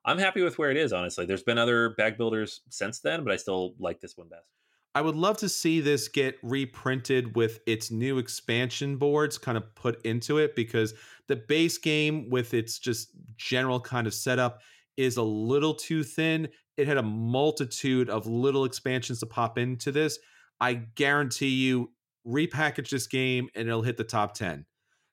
I'm 0.05 0.17
happy 0.17 0.41
with 0.41 0.57
where 0.57 0.71
it 0.71 0.77
is, 0.77 0.93
honestly. 0.93 1.25
There's 1.25 1.43
been 1.43 1.57
other 1.57 1.89
bag 1.89 2.17
builders 2.17 2.61
since 2.69 2.99
then, 2.99 3.25
but 3.25 3.33
I 3.33 3.35
still 3.35 3.75
like 3.77 3.99
this 3.99 4.17
one 4.17 4.29
best. 4.29 4.56
I 4.97 5.01
would 5.01 5.15
love 5.15 5.37
to 5.37 5.47
see 5.47 5.79
this 5.79 6.07
get 6.07 6.39
reprinted 6.41 7.35
with 7.35 7.59
its 7.67 7.91
new 7.91 8.17
expansion 8.17 8.97
boards 8.97 9.37
kind 9.37 9.55
of 9.55 9.75
put 9.75 10.03
into 10.03 10.39
it 10.39 10.55
because 10.55 10.95
the 11.27 11.35
base 11.35 11.77
game 11.77 12.31
with 12.31 12.55
its 12.55 12.79
just 12.79 13.11
general 13.35 13.79
kind 13.79 14.07
of 14.07 14.13
setup 14.15 14.61
is 14.97 15.17
a 15.17 15.21
little 15.21 15.75
too 15.75 16.03
thin. 16.03 16.47
It 16.77 16.87
had 16.87 16.97
a 16.97 17.03
multitude 17.03 18.09
of 18.09 18.25
little 18.25 18.65
expansions 18.65 19.19
to 19.19 19.27
pop 19.27 19.59
into 19.59 19.91
this. 19.91 20.17
I 20.59 20.73
guarantee 20.73 21.49
you, 21.49 21.91
repackage 22.27 22.89
this 22.89 23.05
game 23.05 23.49
and 23.53 23.67
it'll 23.67 23.83
hit 23.83 23.97
the 23.97 24.03
top 24.03 24.33
10. 24.33 24.65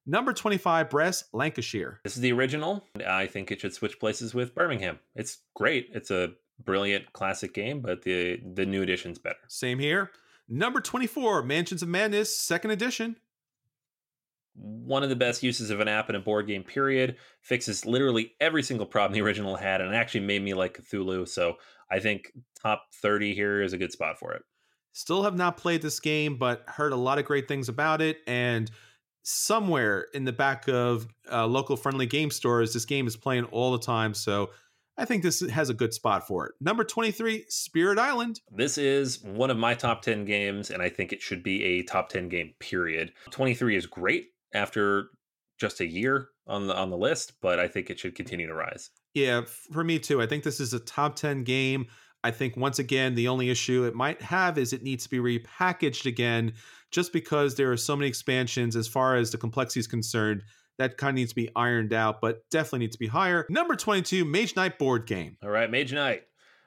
Number 0.07 0.33
25, 0.33 0.89
Brass, 0.89 1.25
Lancashire. 1.35 2.01
This 2.05 2.17
is 2.17 2.23
the 2.23 2.33
original. 2.33 2.87
I 3.07 3.27
think 3.27 3.53
it 3.53 3.61
should 3.61 3.75
switch 3.75 4.01
places 4.01 4.33
with 4.33 4.55
Birmingham. 4.55 4.99
It's 5.15 5.41
great. 5.55 5.91
It's 5.93 6.11
a 6.11 6.31
brilliant 6.63 7.13
classic 7.13 7.55
game, 7.55 7.81
but 7.81 8.03
the 8.03 8.41
the 8.55 8.67
new 8.67 8.83
edition's 8.83 9.19
better. 9.19 9.39
Same 9.49 9.79
here. 9.79 10.11
Number 10.49 10.81
24, 10.81 11.43
Mansions 11.43 11.83
of 11.83 11.89
Madness, 11.89 12.37
second 12.37 12.71
edition. 12.71 13.17
One 14.55 15.03
of 15.03 15.09
the 15.09 15.17
best 15.17 15.43
uses 15.43 15.71
of 15.71 15.81
an 15.81 15.89
app 15.89 16.11
in 16.11 16.17
a 16.17 16.21
board 16.21 16.47
game, 16.47 16.63
period. 16.63 17.17
Fixes 17.41 17.87
literally 17.87 18.33
every 18.41 18.63
single 18.63 18.87
problem 18.87 19.15
the 19.15 19.23
original 19.23 19.57
had 19.57 19.81
and 19.81 19.95
actually 19.95 20.21
made 20.21 20.43
me 20.43 20.55
like 20.55 20.79
Cthulhu. 20.79 21.27
So 21.27 21.57
I 21.91 21.99
think 21.99 22.31
top 22.61 22.87
30 23.03 23.35
here 23.35 23.63
is 23.63 23.73
a 23.73 23.79
good 23.79 23.91
spot 23.91 24.19
for 24.19 24.33
it. 24.33 24.43
Still 24.93 25.25
have 25.25 25.35
not 25.35 25.57
played 25.57 25.83
this 25.83 25.99
game, 25.99 26.37
but 26.37 26.63
heard 26.69 26.93
a 26.93 26.97
lot 26.97 27.19
of 27.19 27.25
great 27.25 27.49
things 27.49 27.69
about 27.69 28.01
it. 28.01 28.19
And 28.29 28.71
somewhere 29.25 30.07
in 30.15 30.25
the 30.25 30.33
back 30.33 30.69
of 30.69 31.09
uh, 31.33 31.47
local 31.47 31.77
friendly 31.77 32.07
game 32.07 32.31
stores, 32.31 32.73
this 32.73 32.85
game 32.85 33.07
is 33.07 33.17
playing 33.17 33.45
all 33.47 33.73
the 33.73 33.85
time. 33.85 34.15
So 34.15 34.51
I 34.97 35.05
think 35.05 35.23
this 35.23 35.41
has 35.41 35.71
a 35.71 35.75
good 35.75 35.93
spot 35.93 36.27
for 36.27 36.47
it. 36.47 36.55
Number 36.61 36.85
23, 36.85 37.47
Spirit 37.49 37.99
Island. 37.99 38.41
This 38.51 38.79
is 38.79 39.23
one 39.23 39.51
of 39.51 39.57
my 39.57 39.75
top 39.75 40.03
10 40.03 40.25
games, 40.25 40.71
and 40.71 40.83
I 40.83 40.89
think 40.89 41.13
it 41.13 41.21
should 41.21 41.43
be 41.43 41.65
a 41.65 41.83
top 41.83 42.09
10 42.11 42.29
game, 42.29 42.55
period. 42.61 43.13
23 43.31 43.77
is 43.77 43.87
great 43.87 44.27
after 44.55 45.09
just 45.59 45.81
a 45.81 45.87
year 45.87 46.29
on 46.47 46.67
the 46.67 46.77
on 46.77 46.91
the 46.91 46.97
list, 46.97 47.35
but 47.41 47.59
I 47.59 47.69
think 47.69 47.91
it 47.91 47.99
should 47.99 48.15
continue 48.15 48.47
to 48.47 48.55
rise. 48.55 48.91
Yeah, 49.15 49.43
for 49.73 49.85
me 49.85 49.99
too. 49.99 50.21
I 50.21 50.27
think 50.27 50.45
this 50.45 50.61
is 50.61 50.75
a 50.75 50.81
top 50.81 51.17
10 51.17 51.45
game. 51.45 51.87
I 52.23 52.31
think 52.31 52.57
once 52.57 52.79
again, 52.79 53.15
the 53.15 53.29
only 53.29 53.51
issue 53.51 53.85
it 53.85 53.95
might 53.95 54.23
have 54.23 54.59
is 54.59 54.73
it 54.73 54.83
needs 54.83 55.05
to 55.05 55.11
be 55.11 55.19
repackaged 55.19 56.07
again, 56.07 56.55
just 56.91 57.13
because 57.13 57.55
there 57.55 57.71
are 57.71 57.77
so 57.77 57.95
many 57.95 58.09
expansions 58.09 58.77
as 58.77 58.89
far 58.89 59.17
as 59.17 59.31
the 59.31 59.39
complexity 59.39 59.81
is 59.81 59.87
concerned. 59.87 60.43
That 60.79 60.97
kind 60.97 61.11
of 61.11 61.15
needs 61.17 61.31
to 61.31 61.37
be 61.37 61.51
ironed 61.55 61.93
out, 61.93 62.21
but 62.21 62.49
definitely 62.51 62.81
needs 62.81 62.97
to 62.97 63.01
be 63.01 63.07
higher. 63.07 63.47
Number 63.49 63.77
22, 63.77 64.25
Mage 64.25 64.57
Knight 64.57 64.79
board 64.79 65.07
game. 65.07 65.37
All 65.43 65.51
right, 65.51 65.71
Mage 65.71 65.93
Knight. 65.93 66.23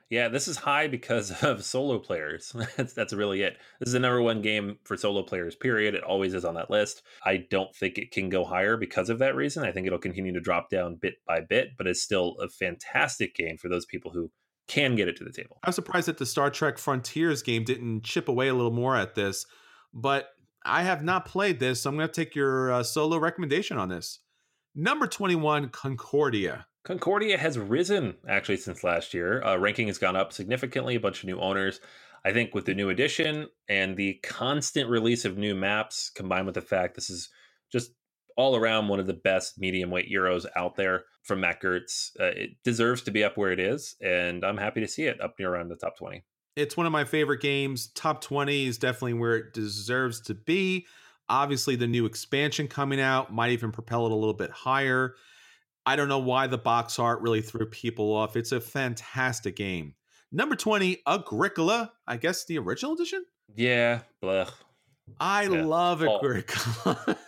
Yeah, 0.09 0.29
this 0.29 0.47
is 0.47 0.55
high 0.57 0.87
because 0.87 1.31
of 1.43 1.65
solo 1.65 1.99
players. 1.99 2.55
that's, 2.77 2.93
that's 2.93 3.13
really 3.13 3.41
it. 3.41 3.57
This 3.79 3.87
is 3.87 3.93
the 3.93 3.99
number 3.99 4.21
one 4.21 4.41
game 4.41 4.77
for 4.83 4.95
solo 4.95 5.23
players, 5.23 5.55
period. 5.55 5.95
It 5.95 6.03
always 6.03 6.33
is 6.33 6.45
on 6.45 6.55
that 6.55 6.69
list. 6.69 7.03
I 7.25 7.45
don't 7.49 7.75
think 7.75 7.97
it 7.97 8.11
can 8.11 8.29
go 8.29 8.45
higher 8.45 8.77
because 8.77 9.09
of 9.09 9.19
that 9.19 9.35
reason. 9.35 9.63
I 9.63 9.71
think 9.71 9.87
it'll 9.87 9.99
continue 9.99 10.33
to 10.33 10.39
drop 10.39 10.69
down 10.69 10.95
bit 10.95 11.15
by 11.27 11.41
bit, 11.41 11.69
but 11.77 11.87
it's 11.87 12.01
still 12.01 12.37
a 12.41 12.49
fantastic 12.49 13.35
game 13.35 13.57
for 13.57 13.69
those 13.69 13.85
people 13.85 14.11
who 14.11 14.31
can 14.67 14.95
get 14.95 15.07
it 15.07 15.15
to 15.17 15.23
the 15.23 15.31
table. 15.31 15.59
I'm 15.63 15.71
surprised 15.71 16.07
that 16.07 16.17
the 16.17 16.25
Star 16.25 16.49
Trek 16.49 16.77
Frontiers 16.77 17.41
game 17.41 17.63
didn't 17.63 18.03
chip 18.03 18.27
away 18.27 18.49
a 18.49 18.53
little 18.53 18.71
more 18.71 18.97
at 18.97 19.15
this, 19.15 19.45
but 19.93 20.29
I 20.67 20.83
have 20.83 21.03
not 21.03 21.25
played 21.25 21.59
this, 21.59 21.81
so 21.81 21.89
I'm 21.89 21.95
going 21.95 22.07
to 22.07 22.13
take 22.13 22.35
your 22.35 22.71
uh, 22.71 22.83
solo 22.83 23.17
recommendation 23.17 23.77
on 23.77 23.89
this. 23.89 24.19
Number 24.75 25.07
21, 25.07 25.69
Concordia. 25.69 26.67
Concordia 26.83 27.37
has 27.37 27.57
risen 27.57 28.15
actually 28.29 28.57
since 28.57 28.83
last 28.83 29.13
year. 29.13 29.43
Uh, 29.43 29.57
ranking 29.57 29.87
has 29.87 29.97
gone 29.97 30.15
up 30.15 30.31
significantly, 30.31 30.95
a 30.95 30.99
bunch 30.99 31.23
of 31.23 31.27
new 31.27 31.39
owners. 31.39 31.79
I 32.23 32.31
think 32.31 32.53
with 32.53 32.65
the 32.65 32.73
new 32.73 32.89
edition 32.89 33.47
and 33.67 33.97
the 33.97 34.19
constant 34.23 34.89
release 34.89 35.25
of 35.25 35.37
new 35.37 35.55
maps, 35.55 36.09
combined 36.09 36.45
with 36.45 36.55
the 36.55 36.61
fact 36.61 36.95
this 36.95 37.09
is 37.09 37.29
just 37.71 37.91
all 38.37 38.55
around 38.55 38.87
one 38.87 38.99
of 38.99 39.07
the 39.07 39.13
best 39.13 39.57
medium 39.57 39.89
weight 39.89 40.11
Euros 40.11 40.45
out 40.55 40.75
there 40.75 41.05
from 41.23 41.39
Mac 41.39 41.61
Gerdts, 41.61 42.11
uh, 42.19 42.25
it 42.25 42.51
deserves 42.63 43.01
to 43.03 43.11
be 43.11 43.23
up 43.23 43.35
where 43.35 43.51
it 43.51 43.59
is. 43.59 43.95
And 44.01 44.45
I'm 44.45 44.57
happy 44.57 44.81
to 44.81 44.87
see 44.87 45.03
it 45.03 45.19
up 45.19 45.35
near 45.39 45.49
around 45.49 45.69
the 45.69 45.75
top 45.75 45.97
20 45.97 46.23
it's 46.57 46.75
one 46.75 46.87
of 46.87 46.91
my 46.91 47.05
favorite 47.05 47.39
games. 47.39 47.87
Top 47.89 48.19
20 48.19 48.65
is 48.65 48.79
definitely 48.79 49.13
where 49.13 49.35
it 49.35 49.53
deserves 49.53 50.19
to 50.21 50.33
be. 50.33 50.87
Obviously, 51.29 51.75
the 51.75 51.87
new 51.87 52.05
expansion 52.05 52.67
coming 52.67 52.99
out 52.99 53.31
might 53.31 53.51
even 53.51 53.71
propel 53.71 54.07
it 54.07 54.11
a 54.11 54.15
little 54.15 54.33
bit 54.33 54.49
higher. 54.49 55.13
I 55.85 55.95
don't 55.95 56.09
know 56.09 56.19
why 56.19 56.47
the 56.47 56.57
box 56.57 56.97
art 56.97 57.21
really 57.21 57.41
threw 57.41 57.67
people 57.67 58.11
off. 58.11 58.35
It's 58.35 58.51
a 58.51 58.59
fantastic 58.59 59.55
game. 59.55 59.93
Number 60.31 60.55
20, 60.55 61.03
Agricola. 61.07 61.93
I 62.07 62.17
guess 62.17 62.43
the 62.45 62.57
original 62.57 62.93
edition? 62.93 63.23
Yeah, 63.55 63.99
blech. 64.21 64.51
I 65.19 65.43
yeah. 65.43 65.63
love 65.63 66.01
Agricola. 66.01 67.17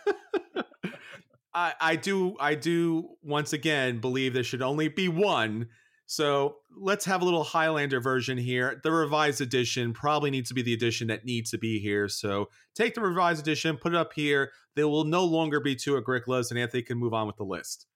I, 1.54 1.72
I 1.80 1.96
do 1.96 2.36
I 2.38 2.54
do 2.54 3.08
once 3.22 3.52
again 3.52 4.00
believe 4.00 4.34
there 4.34 4.44
should 4.44 4.62
only 4.62 4.88
be 4.88 5.08
one 5.08 5.68
so 6.10 6.56
let's 6.76 7.04
have 7.04 7.22
a 7.22 7.24
little 7.24 7.44
Highlander 7.44 8.00
version 8.00 8.36
here. 8.36 8.80
The 8.82 8.90
revised 8.90 9.40
edition 9.40 9.92
probably 9.92 10.32
needs 10.32 10.48
to 10.48 10.54
be 10.54 10.62
the 10.62 10.74
edition 10.74 11.06
that 11.06 11.24
needs 11.24 11.52
to 11.52 11.58
be 11.58 11.78
here. 11.78 12.08
So 12.08 12.48
take 12.74 12.96
the 12.96 13.00
revised 13.00 13.40
edition, 13.40 13.76
put 13.76 13.94
it 13.94 13.96
up 13.96 14.12
here. 14.12 14.50
There 14.74 14.88
will 14.88 15.04
no 15.04 15.22
longer 15.22 15.60
be 15.60 15.76
two 15.76 15.94
Agricolas, 15.94 16.50
and 16.50 16.58
Anthony 16.58 16.82
can 16.82 16.98
move 16.98 17.14
on 17.14 17.28
with 17.28 17.36
the 17.36 17.44
list. 17.44 17.86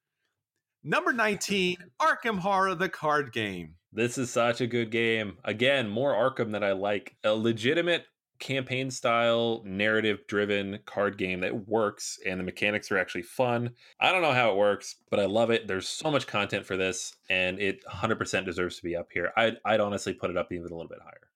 Number 0.85 1.13
19, 1.13 1.79
Arkham 2.01 2.39
Horror, 2.39 2.77
the 2.77 2.89
card 2.89 3.33
game. 3.33 3.75
This 3.93 4.17
is 4.17 4.31
such 4.31 4.61
a 4.61 4.69
good 4.69 4.93
game. 4.93 5.39
Again, 5.43 5.89
more 5.89 6.13
Arkham 6.13 6.53
that 6.53 6.63
I 6.63 6.71
like. 6.71 7.17
A 7.25 7.35
legitimate 7.35 8.05
campaign 8.39 8.91
style, 8.91 9.63
narrative 9.65 10.21
driven 10.27 10.79
card 10.87 11.19
game 11.19 11.41
that 11.41 11.69
works 11.69 12.19
and 12.27 12.39
the 12.39 12.45
mechanics 12.45 12.91
are 12.91 12.99
actually 12.99 13.23
fun. 13.23 13.71
I 14.01 14.13
don't 14.13 14.23
know 14.23 14.33
how 14.33 14.51
it 14.51 14.57
works, 14.57 14.97
but 15.11 15.21
I 15.21 15.27
love 15.27 15.51
it. 15.51 15.67
There's 15.67 15.89
so 15.89 16.11
much 16.11 16.27
content 16.27 16.67
for 16.67 16.77
this 16.77 17.15
and 17.31 17.59
it 17.59 17.85
100% 17.85 18.45
deserves 18.45 18.77
to 18.77 18.83
be 18.83 18.97
up 18.97 19.09
here. 19.13 19.33
I'd, 19.37 19.59
I'd 19.65 19.81
honestly 19.81 20.13
put 20.13 20.31
it 20.31 20.37
up 20.37 20.53
even 20.53 20.67
a 20.67 20.75
little 20.75 20.89
bit 20.89 21.01
higher. 21.03 21.29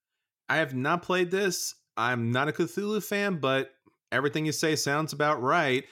I 0.48 0.56
have 0.56 0.74
not 0.74 1.02
played 1.02 1.30
this. 1.30 1.74
I'm 1.96 2.30
not 2.30 2.48
a 2.48 2.52
Cthulhu 2.52 3.02
fan, 3.02 3.38
but 3.38 3.70
everything 4.12 4.46
you 4.46 4.52
say 4.52 4.76
sounds 4.76 5.12
about 5.12 5.42
right. 5.42 5.84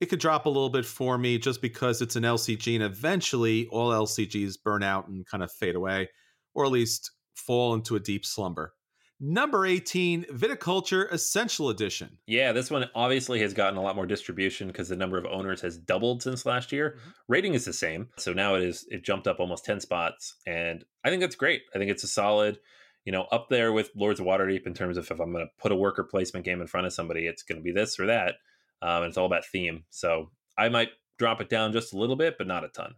It 0.00 0.06
could 0.06 0.18
drop 0.18 0.46
a 0.46 0.50
little 0.50 0.70
bit 0.70 0.84
for 0.84 1.16
me 1.16 1.38
just 1.38 1.62
because 1.62 2.02
it's 2.02 2.16
an 2.16 2.24
LCG 2.24 2.74
and 2.74 2.82
eventually 2.82 3.66
all 3.68 3.90
LCGs 3.90 4.62
burn 4.62 4.82
out 4.82 5.08
and 5.08 5.26
kind 5.26 5.42
of 5.42 5.50
fade 5.52 5.76
away, 5.76 6.10
or 6.54 6.64
at 6.64 6.72
least 6.72 7.12
fall 7.34 7.74
into 7.74 7.96
a 7.96 8.00
deep 8.00 8.26
slumber. 8.26 8.74
Number 9.20 9.64
18, 9.64 10.24
Viticulture 10.32 11.10
Essential 11.12 11.68
Edition. 11.68 12.18
Yeah, 12.26 12.52
this 12.52 12.70
one 12.70 12.90
obviously 12.94 13.40
has 13.40 13.54
gotten 13.54 13.78
a 13.78 13.82
lot 13.82 13.94
more 13.94 14.06
distribution 14.06 14.66
because 14.66 14.88
the 14.88 14.96
number 14.96 15.16
of 15.16 15.24
owners 15.24 15.60
has 15.60 15.78
doubled 15.78 16.22
since 16.22 16.44
last 16.44 16.72
year. 16.72 16.96
Mm-hmm. 16.98 17.10
Rating 17.28 17.54
is 17.54 17.64
the 17.64 17.72
same. 17.72 18.08
So 18.18 18.32
now 18.32 18.56
it 18.56 18.62
is 18.62 18.84
it 18.90 19.04
jumped 19.04 19.28
up 19.28 19.38
almost 19.38 19.64
10 19.64 19.80
spots 19.80 20.36
and 20.46 20.84
I 21.04 21.10
think 21.10 21.20
that's 21.20 21.36
great. 21.36 21.62
I 21.74 21.78
think 21.78 21.90
it's 21.90 22.02
a 22.02 22.08
solid, 22.08 22.58
you 23.04 23.12
know, 23.12 23.22
up 23.30 23.48
there 23.48 23.72
with 23.72 23.90
Lords 23.94 24.18
of 24.18 24.26
Waterdeep 24.26 24.66
in 24.66 24.74
terms 24.74 24.96
of 24.96 25.08
if 25.10 25.20
I'm 25.20 25.32
going 25.32 25.46
to 25.46 25.52
put 25.62 25.72
a 25.72 25.76
worker 25.76 26.04
placement 26.04 26.44
game 26.44 26.60
in 26.60 26.66
front 26.66 26.86
of 26.86 26.92
somebody, 26.92 27.26
it's 27.26 27.44
going 27.44 27.58
to 27.58 27.64
be 27.64 27.72
this 27.72 28.00
or 28.00 28.06
that. 28.06 28.34
Um, 28.82 29.02
and 29.02 29.06
it's 29.06 29.16
all 29.16 29.26
about 29.26 29.46
theme. 29.46 29.84
So 29.90 30.30
I 30.58 30.68
might 30.68 30.90
drop 31.18 31.40
it 31.40 31.48
down 31.48 31.72
just 31.72 31.94
a 31.94 31.98
little 31.98 32.16
bit, 32.16 32.36
but 32.36 32.48
not 32.48 32.64
a 32.64 32.68
ton. 32.68 32.94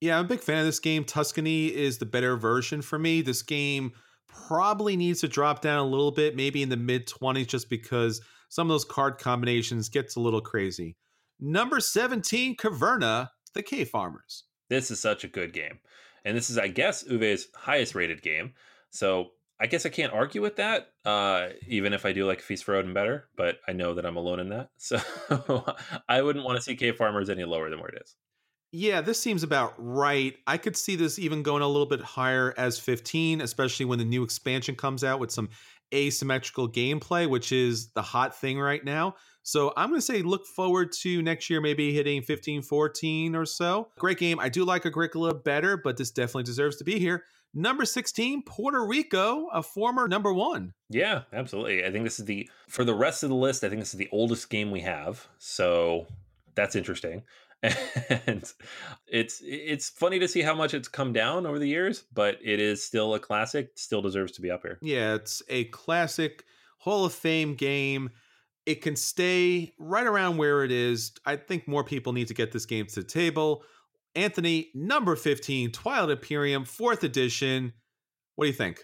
Yeah, 0.00 0.18
I'm 0.18 0.24
a 0.24 0.28
big 0.28 0.40
fan 0.40 0.60
of 0.60 0.66
this 0.66 0.80
game. 0.80 1.04
Tuscany 1.04 1.66
is 1.66 1.98
the 1.98 2.06
better 2.06 2.36
version 2.36 2.82
for 2.82 2.98
me. 2.98 3.20
This 3.20 3.42
game 3.42 3.92
probably 4.28 4.96
needs 4.96 5.20
to 5.20 5.28
drop 5.28 5.60
down 5.60 5.78
a 5.78 5.86
little 5.86 6.10
bit, 6.10 6.36
maybe 6.36 6.62
in 6.62 6.68
the 6.68 6.76
mid 6.76 7.06
20s, 7.06 7.46
just 7.46 7.68
because 7.68 8.20
some 8.48 8.68
of 8.68 8.74
those 8.74 8.84
card 8.84 9.18
combinations 9.18 9.88
gets 9.88 10.16
a 10.16 10.20
little 10.20 10.40
crazy. 10.40 10.96
Number 11.40 11.80
17, 11.80 12.56
Caverna, 12.56 13.30
the 13.54 13.62
Cave 13.62 13.88
Farmers. 13.88 14.44
This 14.68 14.90
is 14.90 15.00
such 15.00 15.24
a 15.24 15.28
good 15.28 15.52
game. 15.52 15.78
And 16.24 16.36
this 16.36 16.50
is, 16.50 16.58
I 16.58 16.68
guess, 16.68 17.04
Uwe's 17.04 17.48
highest 17.54 17.94
rated 17.94 18.22
game. 18.22 18.54
So 18.90 19.30
I 19.60 19.66
guess 19.66 19.86
I 19.86 19.88
can't 19.88 20.12
argue 20.12 20.42
with 20.42 20.56
that, 20.56 20.92
uh, 21.04 21.48
even 21.66 21.92
if 21.92 22.04
I 22.06 22.12
do 22.12 22.26
like 22.26 22.40
Feast 22.40 22.64
for 22.64 22.74
Odin 22.74 22.92
better, 22.94 23.28
but 23.36 23.58
I 23.66 23.72
know 23.72 23.94
that 23.94 24.06
I'm 24.06 24.16
alone 24.16 24.40
in 24.40 24.48
that. 24.50 24.70
So 24.78 25.64
I 26.08 26.22
wouldn't 26.22 26.44
want 26.44 26.56
to 26.56 26.62
see 26.62 26.76
Cave 26.76 26.96
Farmers 26.96 27.30
any 27.30 27.44
lower 27.44 27.70
than 27.70 27.80
where 27.80 27.88
it 27.88 28.02
is. 28.02 28.16
Yeah, 28.70 29.00
this 29.00 29.20
seems 29.20 29.42
about 29.42 29.74
right. 29.78 30.36
I 30.46 30.58
could 30.58 30.76
see 30.76 30.96
this 30.96 31.18
even 31.18 31.42
going 31.42 31.62
a 31.62 31.68
little 31.68 31.86
bit 31.86 32.00
higher 32.00 32.52
as 32.58 32.78
15, 32.78 33.40
especially 33.40 33.86
when 33.86 33.98
the 33.98 34.04
new 34.04 34.22
expansion 34.22 34.74
comes 34.74 35.02
out 35.02 35.20
with 35.20 35.30
some 35.30 35.48
asymmetrical 35.94 36.68
gameplay, 36.68 37.28
which 37.28 37.50
is 37.50 37.88
the 37.92 38.02
hot 38.02 38.36
thing 38.36 38.60
right 38.60 38.84
now. 38.84 39.14
So 39.42 39.72
I'm 39.78 39.88
going 39.88 39.98
to 39.98 40.04
say 40.04 40.20
look 40.20 40.46
forward 40.46 40.92
to 41.00 41.22
next 41.22 41.48
year 41.48 41.62
maybe 41.62 41.94
hitting 41.94 42.20
15, 42.20 42.60
14 42.60 43.34
or 43.34 43.46
so. 43.46 43.88
Great 43.98 44.18
game. 44.18 44.38
I 44.38 44.50
do 44.50 44.64
like 44.64 44.84
Agricola 44.84 45.32
better, 45.32 45.78
but 45.78 45.96
this 45.96 46.10
definitely 46.10 46.42
deserves 46.42 46.76
to 46.76 46.84
be 46.84 46.98
here. 46.98 47.24
Number 47.54 47.86
16, 47.86 48.42
Puerto 48.42 48.84
Rico, 48.84 49.46
a 49.46 49.62
former 49.62 50.06
number 50.06 50.34
one. 50.34 50.74
Yeah, 50.90 51.22
absolutely. 51.32 51.82
I 51.82 51.90
think 51.90 52.04
this 52.04 52.18
is 52.18 52.26
the, 52.26 52.50
for 52.68 52.84
the 52.84 52.94
rest 52.94 53.22
of 53.22 53.30
the 53.30 53.36
list, 53.36 53.64
I 53.64 53.70
think 53.70 53.80
this 53.80 53.94
is 53.94 53.98
the 53.98 54.10
oldest 54.12 54.50
game 54.50 54.70
we 54.70 54.82
have. 54.82 55.26
So 55.38 56.06
that's 56.54 56.76
interesting. 56.76 57.22
and 57.62 58.52
it's 59.08 59.42
it's 59.44 59.90
funny 59.90 60.20
to 60.20 60.28
see 60.28 60.42
how 60.42 60.54
much 60.54 60.74
it's 60.74 60.86
come 60.86 61.12
down 61.12 61.44
over 61.44 61.58
the 61.58 61.66
years, 61.66 62.04
but 62.12 62.38
it 62.42 62.60
is 62.60 62.84
still 62.84 63.14
a 63.14 63.18
classic. 63.18 63.72
Still 63.74 64.00
deserves 64.00 64.32
to 64.32 64.42
be 64.42 64.50
up 64.50 64.62
here. 64.62 64.78
Yeah, 64.80 65.14
it's 65.14 65.42
a 65.48 65.64
classic 65.64 66.44
Hall 66.78 67.04
of 67.04 67.12
Fame 67.12 67.54
game. 67.54 68.10
It 68.64 68.82
can 68.82 68.96
stay 68.96 69.72
right 69.78 70.06
around 70.06 70.36
where 70.36 70.62
it 70.62 70.70
is. 70.70 71.12
I 71.24 71.36
think 71.36 71.66
more 71.66 71.82
people 71.82 72.12
need 72.12 72.28
to 72.28 72.34
get 72.34 72.52
this 72.52 72.66
game 72.66 72.86
to 72.86 72.94
the 72.96 73.06
table. 73.06 73.64
Anthony, 74.14 74.70
number 74.74 75.16
15, 75.16 75.72
Twilight 75.72 76.10
Imperium, 76.10 76.64
fourth 76.64 77.02
edition. 77.02 77.72
What 78.36 78.44
do 78.44 78.48
you 78.48 78.54
think? 78.54 78.80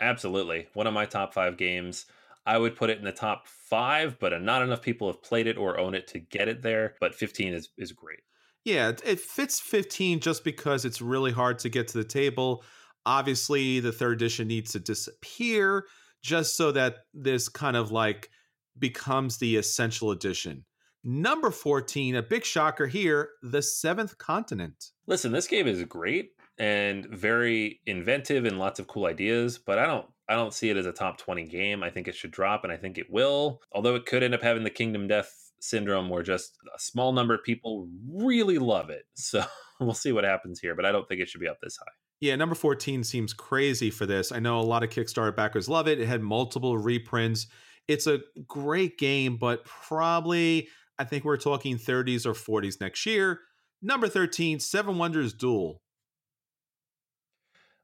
Absolutely. 0.00 0.68
One 0.74 0.86
of 0.86 0.94
my 0.94 1.06
top 1.06 1.34
five 1.34 1.56
games. 1.56 2.06
I 2.46 2.58
would 2.58 2.76
put 2.76 2.90
it 2.90 2.98
in 2.98 3.04
the 3.04 3.12
top 3.12 3.46
five, 3.46 4.18
but 4.18 4.32
uh, 4.32 4.38
not 4.38 4.62
enough 4.62 4.80
people 4.80 5.08
have 5.08 5.22
played 5.22 5.46
it 5.46 5.58
or 5.58 5.78
own 5.78 5.94
it 5.94 6.06
to 6.08 6.20
get 6.20 6.48
it 6.48 6.62
there. 6.62 6.94
But 7.00 7.14
15 7.14 7.52
is, 7.52 7.70
is 7.76 7.92
great. 7.92 8.20
Yeah, 8.64 8.92
it 9.04 9.20
fits 9.20 9.60
15 9.60 10.20
just 10.20 10.44
because 10.44 10.84
it's 10.84 11.00
really 11.00 11.32
hard 11.32 11.58
to 11.60 11.68
get 11.68 11.88
to 11.88 11.98
the 11.98 12.04
table. 12.04 12.64
Obviously, 13.04 13.80
the 13.80 13.92
third 13.92 14.14
edition 14.14 14.48
needs 14.48 14.72
to 14.72 14.80
disappear 14.80 15.86
just 16.22 16.56
so 16.56 16.72
that 16.72 16.96
this 17.14 17.48
kind 17.48 17.76
of 17.76 17.92
like 17.92 18.30
becomes 18.78 19.38
the 19.38 19.56
essential 19.56 20.10
edition. 20.10 20.64
Number 21.04 21.52
14, 21.52 22.16
a 22.16 22.22
big 22.22 22.44
shocker 22.44 22.86
here, 22.86 23.30
The 23.42 23.62
Seventh 23.62 24.18
Continent. 24.18 24.86
Listen, 25.06 25.30
this 25.30 25.46
game 25.46 25.68
is 25.68 25.84
great 25.84 26.30
and 26.58 27.06
very 27.06 27.80
inventive 27.86 28.44
and 28.44 28.58
lots 28.58 28.80
of 28.80 28.88
cool 28.88 29.06
ideas, 29.06 29.58
but 29.58 29.78
I 29.78 29.86
don't 29.86 30.06
I 30.28 30.34
don't 30.34 30.52
see 30.52 30.70
it 30.70 30.76
as 30.76 30.86
a 30.86 30.92
top 30.92 31.18
20 31.18 31.44
game. 31.44 31.82
I 31.82 31.90
think 31.90 32.08
it 32.08 32.14
should 32.14 32.32
drop, 32.32 32.64
and 32.64 32.72
I 32.72 32.76
think 32.76 32.98
it 32.98 33.10
will. 33.10 33.60
Although 33.72 33.94
it 33.94 34.06
could 34.06 34.22
end 34.22 34.34
up 34.34 34.42
having 34.42 34.64
the 34.64 34.70
Kingdom 34.70 35.06
Death 35.06 35.52
syndrome 35.60 36.08
where 36.08 36.22
just 36.22 36.58
a 36.74 36.78
small 36.78 37.12
number 37.12 37.34
of 37.34 37.44
people 37.44 37.88
really 38.12 38.58
love 38.58 38.90
it. 38.90 39.04
So 39.16 39.44
we'll 39.80 39.92
see 39.92 40.12
what 40.12 40.24
happens 40.24 40.58
here, 40.58 40.74
but 40.74 40.86
I 40.86 40.92
don't 40.92 41.06
think 41.06 41.20
it 41.20 41.28
should 41.28 41.40
be 41.40 41.48
up 41.48 41.58
this 41.62 41.76
high. 41.76 41.92
Yeah, 42.20 42.34
number 42.36 42.54
14 42.54 43.04
seems 43.04 43.34
crazy 43.34 43.90
for 43.90 44.06
this. 44.06 44.32
I 44.32 44.38
know 44.38 44.58
a 44.58 44.62
lot 44.62 44.82
of 44.82 44.88
Kickstarter 44.88 45.36
backers 45.36 45.68
love 45.68 45.86
it. 45.86 46.00
It 46.00 46.06
had 46.06 46.22
multiple 46.22 46.78
reprints. 46.78 47.46
It's 47.86 48.06
a 48.06 48.20
great 48.46 48.96
game, 48.96 49.36
but 49.36 49.66
probably 49.66 50.68
I 50.98 51.04
think 51.04 51.24
we're 51.24 51.36
talking 51.36 51.76
30s 51.76 52.24
or 52.24 52.32
40s 52.32 52.80
next 52.80 53.04
year. 53.04 53.40
Number 53.82 54.08
13, 54.08 54.60
Seven 54.60 54.96
Wonders 54.96 55.34
Duel 55.34 55.82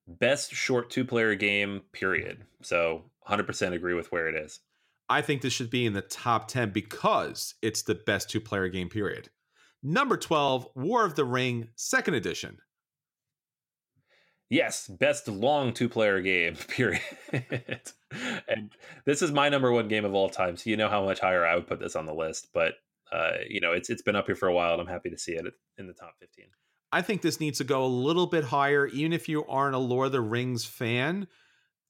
best 0.07 0.53
short 0.53 0.91
two 0.91 1.05
player 1.05 1.35
game, 1.35 1.83
period. 1.93 2.45
So 2.63 3.05
100% 3.29 3.73
agree 3.73 3.95
with 3.95 4.13
where 4.13 4.29
it 4.29 4.35
is. 4.35 4.61
I 5.09 5.21
think 5.21 5.43
this 5.43 5.53
should 5.53 5.71
be 5.71 5.85
in 5.85 5.93
the 5.93 6.03
top 6.03 6.49
10 6.49 6.71
because 6.71 7.55
it's 7.61 7.83
the 7.83 7.95
best 7.95 8.31
two 8.31 8.41
player 8.41 8.69
game, 8.69 8.89
period. 8.89 9.29
Number 9.83 10.17
12, 10.17 10.69
War 10.75 11.05
of 11.05 11.17
the 11.17 11.25
Ring, 11.25 11.69
second 11.75 12.15
edition. 12.15 12.59
Yes, 14.49 14.87
best 14.87 15.29
long 15.29 15.73
two 15.73 15.89
player 15.89 16.21
game, 16.21 16.57
period. 16.69 17.01
and 17.33 18.71
this 19.07 19.23
is 19.23 19.33
my 19.33 19.49
number 19.49 19.73
one 19.73 19.89
game 19.89 20.05
of 20.05 20.15
all 20.15 20.29
time. 20.29 20.57
So 20.59 20.69
you 20.69 20.77
know 20.77 20.91
how 20.91 21.05
much 21.05 21.21
higher 21.21 21.47
I 21.47 21.55
would 21.55 21.67
put 21.67 21.81
this 21.81 21.97
on 21.97 22.05
the 22.05 22.15
list. 22.15 22.49
But 22.53 22.75
uh, 23.11 23.39
you 23.49 23.61
know, 23.61 23.73
it's 23.73 23.89
it's 23.89 24.03
been 24.03 24.15
up 24.15 24.27
here 24.27 24.35
for 24.35 24.49
a 24.49 24.55
while 24.55 24.73
and 24.73 24.83
I'm 24.83 24.87
happy 24.87 25.09
to 25.09 25.19
see 25.19 25.33
it 25.33 25.47
in 25.79 25.87
the 25.87 25.95
top 25.95 26.15
15. 26.21 26.45
I 26.93 27.03
think 27.03 27.23
this 27.23 27.41
needs 27.41 27.59
to 27.59 27.65
go 27.65 27.85
a 27.85 27.87
little 27.87 28.27
bit 28.27 28.45
higher, 28.45 28.87
even 28.87 29.13
if 29.13 29.29
you 29.29 29.47
aren't 29.47 29.75
a 29.75 29.79
Lord 29.79 30.07
of 30.07 30.13
the 30.13 30.21
Rings 30.21 30.65
fan. 30.65 31.27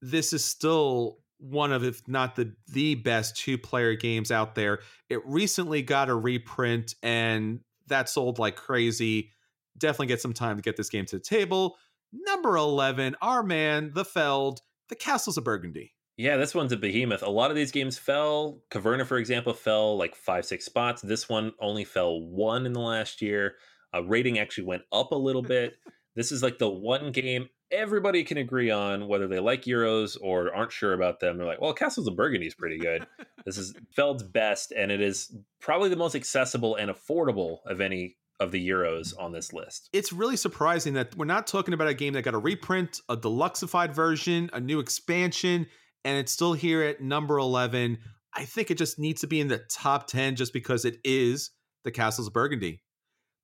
This 0.00 0.32
is 0.32 0.44
still 0.44 1.18
one 1.38 1.72
of, 1.72 1.82
if 1.82 2.06
not 2.06 2.36
the 2.36 2.54
the 2.68 2.94
best 2.94 3.36
two 3.36 3.58
player 3.58 3.94
games 3.94 4.30
out 4.30 4.54
there. 4.54 4.78
It 5.08 5.20
recently 5.26 5.82
got 5.82 6.08
a 6.08 6.14
reprint, 6.14 6.94
and 7.02 7.60
that 7.88 8.08
sold 8.08 8.38
like 8.38 8.56
crazy. 8.56 9.30
Definitely 9.76 10.06
get 10.06 10.20
some 10.20 10.34
time 10.34 10.56
to 10.56 10.62
get 10.62 10.76
this 10.76 10.88
game 10.88 11.06
to 11.06 11.16
the 11.16 11.24
table. 11.24 11.76
Number 12.12 12.56
eleven, 12.56 13.16
our 13.20 13.42
man, 13.42 13.90
the 13.94 14.04
Feld, 14.04 14.60
the 14.88 14.94
Castles 14.94 15.36
of 15.36 15.44
Burgundy. 15.44 15.94
Yeah, 16.16 16.36
this 16.36 16.54
one's 16.54 16.72
a 16.72 16.76
behemoth. 16.76 17.22
A 17.22 17.30
lot 17.30 17.50
of 17.50 17.56
these 17.56 17.72
games 17.72 17.98
fell. 17.98 18.60
Caverna, 18.70 19.06
for 19.06 19.16
example, 19.16 19.54
fell 19.54 19.96
like 19.96 20.14
five, 20.14 20.44
six 20.44 20.64
spots. 20.64 21.02
This 21.02 21.28
one 21.28 21.52
only 21.58 21.84
fell 21.84 22.20
one 22.20 22.66
in 22.66 22.74
the 22.74 22.80
last 22.80 23.22
year. 23.22 23.54
Uh, 23.94 24.02
rating 24.04 24.38
actually 24.38 24.64
went 24.64 24.82
up 24.92 25.12
a 25.12 25.16
little 25.16 25.42
bit. 25.42 25.74
this 26.16 26.32
is 26.32 26.42
like 26.42 26.58
the 26.58 26.68
one 26.68 27.12
game 27.12 27.48
everybody 27.72 28.22
can 28.22 28.36
agree 28.36 28.70
on, 28.70 29.08
whether 29.08 29.26
they 29.26 29.40
like 29.40 29.62
Euros 29.62 30.16
or 30.20 30.54
aren't 30.54 30.72
sure 30.72 30.92
about 30.92 31.20
them. 31.20 31.38
They're 31.38 31.46
like, 31.46 31.60
well, 31.60 31.72
Castles 31.72 32.06
of 32.06 32.14
Burgundy 32.14 32.46
is 32.46 32.54
pretty 32.54 32.78
good. 32.78 33.06
this 33.46 33.56
is 33.56 33.74
Feld's 33.96 34.22
best, 34.22 34.72
and 34.72 34.92
it 34.92 35.00
is 35.00 35.34
probably 35.60 35.88
the 35.88 35.96
most 35.96 36.14
accessible 36.14 36.76
and 36.76 36.90
affordable 36.90 37.58
of 37.66 37.80
any 37.80 38.16
of 38.38 38.50
the 38.50 38.68
Euros 38.68 39.14
on 39.18 39.32
this 39.32 39.52
list. 39.52 39.88
It's 39.92 40.12
really 40.12 40.36
surprising 40.36 40.94
that 40.94 41.16
we're 41.16 41.24
not 41.24 41.46
talking 41.46 41.74
about 41.74 41.88
a 41.88 41.94
game 41.94 42.12
that 42.12 42.22
got 42.22 42.34
a 42.34 42.38
reprint, 42.38 43.00
a 43.08 43.16
deluxeified 43.16 43.94
version, 43.94 44.50
a 44.52 44.60
new 44.60 44.80
expansion, 44.80 45.66
and 46.04 46.18
it's 46.18 46.32
still 46.32 46.52
here 46.52 46.82
at 46.82 47.00
number 47.00 47.38
11. 47.38 47.98
I 48.34 48.44
think 48.44 48.70
it 48.70 48.78
just 48.78 48.98
needs 48.98 49.20
to 49.20 49.26
be 49.26 49.40
in 49.40 49.48
the 49.48 49.62
top 49.70 50.06
10 50.08 50.36
just 50.36 50.52
because 50.52 50.84
it 50.84 50.98
is 51.04 51.50
the 51.84 51.90
Castles 51.90 52.26
of 52.26 52.32
Burgundy. 52.32 52.82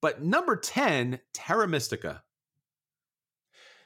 But 0.01 0.23
number 0.23 0.57
10, 0.57 1.21
Terra 1.33 1.67
Mystica. 1.67 2.23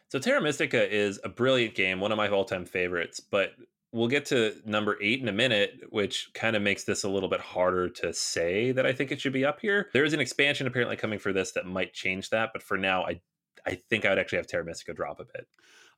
So 0.08 0.18
Terra 0.18 0.42
Mystica 0.42 0.94
is 0.94 1.18
a 1.24 1.28
brilliant 1.28 1.74
game, 1.74 2.00
one 2.00 2.12
of 2.12 2.18
my 2.18 2.28
all-time 2.28 2.66
favorites, 2.66 3.18
but 3.18 3.52
we'll 3.92 4.08
get 4.08 4.26
to 4.26 4.54
number 4.66 4.98
8 5.00 5.22
in 5.22 5.28
a 5.28 5.32
minute, 5.32 5.80
which 5.90 6.30
kind 6.34 6.54
of 6.54 6.62
makes 6.62 6.84
this 6.84 7.04
a 7.04 7.08
little 7.08 7.30
bit 7.30 7.40
harder 7.40 7.88
to 7.88 8.12
say 8.12 8.72
that 8.72 8.84
I 8.84 8.92
think 8.92 9.10
it 9.10 9.20
should 9.20 9.32
be 9.32 9.44
up 9.44 9.60
here. 9.60 9.88
There 9.94 10.04
is 10.04 10.12
an 10.12 10.20
expansion 10.20 10.66
apparently 10.66 10.96
coming 10.96 11.18
for 11.18 11.32
this 11.32 11.52
that 11.52 11.66
might 11.66 11.94
change 11.94 12.28
that, 12.30 12.50
but 12.52 12.62
for 12.62 12.76
now 12.76 13.04
I 13.04 13.20
I 13.66 13.76
think 13.88 14.04
I 14.04 14.10
would 14.10 14.18
actually 14.18 14.38
have 14.38 14.46
Terra 14.46 14.64
Mystica 14.64 14.94
drop 14.94 15.20
a 15.20 15.24
bit. 15.24 15.46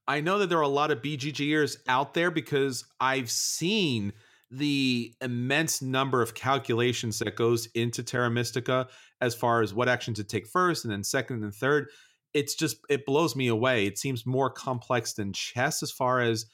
I 0.07 0.21
know 0.21 0.39
that 0.39 0.49
there 0.49 0.59
are 0.59 0.63
a 0.63 0.69
lot 0.69 0.91
of 0.91 1.01
BGGers 1.01 1.79
out 1.89 2.15
there 2.15 2.31
because 2.31 2.85
I've 3.01 3.31
seen 3.31 4.13
the 4.51 5.15
immense 5.21 5.83
number 5.83 6.23
of 6.23 6.35
calculations 6.35 7.19
that 7.19 7.37
goes 7.37 7.67
into 7.75 8.03
Terra 8.03 8.31
Mystica 8.31 8.89
as 9.21 9.35
far 9.35 9.63
as 9.63 9.75
what 9.75 9.89
action 9.89 10.15
to 10.15 10.25
take 10.25 10.47
first 10.47 10.85
and 10.85 10.93
then 10.93 11.03
second 11.03 11.43
and 11.43 11.55
third. 11.55 11.89
It's 12.35 12.55
just 12.55 12.77
it 12.89 13.07
blows 13.07 13.37
me 13.37 13.49
away. 13.49 13.87
It 13.87 13.99
seems 13.99 14.27
more 14.27 14.51
complex 14.51 15.15
than 15.15 15.33
chess 15.33 15.83
as 15.83 15.91
far 15.91 16.21
as 16.21 16.47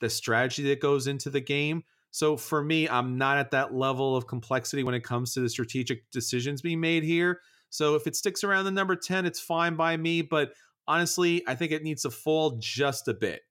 the 0.00 0.10
strategy 0.10 0.64
that 0.64 0.80
goes 0.80 1.06
into 1.06 1.30
the 1.30 1.40
game. 1.40 1.84
So 2.10 2.36
for 2.36 2.62
me, 2.62 2.88
I'm 2.88 3.16
not 3.18 3.38
at 3.38 3.52
that 3.52 3.72
level 3.72 4.16
of 4.16 4.26
complexity 4.26 4.82
when 4.82 4.94
it 4.94 5.04
comes 5.04 5.34
to 5.34 5.40
the 5.40 5.48
strategic 5.48 6.10
decisions 6.10 6.62
being 6.62 6.80
made 6.80 7.04
here. 7.04 7.40
So 7.70 7.94
if 7.94 8.06
it 8.06 8.16
sticks 8.16 8.42
around 8.42 8.64
the 8.64 8.72
number 8.72 8.96
10, 8.96 9.26
it's 9.26 9.38
fine 9.38 9.76
by 9.76 9.96
me, 9.96 10.22
but 10.22 10.52
honestly, 10.88 11.44
I 11.46 11.54
think 11.54 11.70
it 11.70 11.84
needs 11.84 12.02
to 12.02 12.10
fall 12.10 12.56
just 12.58 13.06
a 13.06 13.14
bit. 13.14 13.42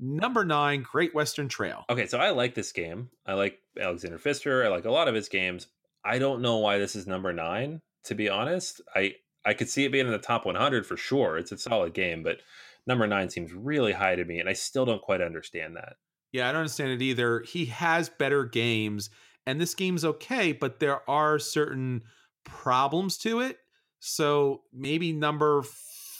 Number 0.00 0.44
nine, 0.44 0.82
Great 0.82 1.14
Western 1.14 1.48
Trail. 1.48 1.84
Okay, 1.90 2.06
so 2.06 2.18
I 2.18 2.30
like 2.30 2.54
this 2.54 2.72
game. 2.72 3.10
I 3.26 3.34
like 3.34 3.58
Alexander 3.78 4.18
Pfister. 4.18 4.64
I 4.64 4.68
like 4.68 4.84
a 4.84 4.90
lot 4.90 5.08
of 5.08 5.14
his 5.14 5.28
games. 5.28 5.66
I 6.04 6.18
don't 6.18 6.40
know 6.42 6.58
why 6.58 6.78
this 6.78 6.94
is 6.94 7.06
number 7.06 7.32
nine, 7.32 7.80
to 8.04 8.14
be 8.14 8.28
honest. 8.28 8.80
I 8.94 9.14
I 9.44 9.54
could 9.54 9.68
see 9.68 9.84
it 9.84 9.92
being 9.92 10.06
in 10.06 10.12
the 10.12 10.18
top 10.18 10.44
100 10.46 10.86
for 10.86 10.96
sure. 10.96 11.38
It's 11.38 11.52
a 11.52 11.58
solid 11.58 11.94
game, 11.94 12.22
but 12.22 12.40
number 12.86 13.06
nine 13.06 13.30
seems 13.30 13.52
really 13.52 13.92
high 13.92 14.14
to 14.14 14.24
me, 14.24 14.38
and 14.38 14.48
I 14.48 14.52
still 14.52 14.84
don't 14.84 15.02
quite 15.02 15.20
understand 15.20 15.76
that. 15.76 15.96
Yeah, 16.32 16.48
I 16.48 16.52
don't 16.52 16.60
understand 16.60 16.90
it 16.90 17.02
either. 17.02 17.40
He 17.40 17.66
has 17.66 18.08
better 18.08 18.44
games, 18.44 19.10
and 19.46 19.60
this 19.60 19.74
game's 19.74 20.04
okay, 20.04 20.52
but 20.52 20.80
there 20.80 21.08
are 21.08 21.38
certain 21.38 22.02
problems 22.44 23.16
to 23.18 23.40
it. 23.40 23.58
So 24.00 24.62
maybe 24.72 25.12
number 25.12 25.62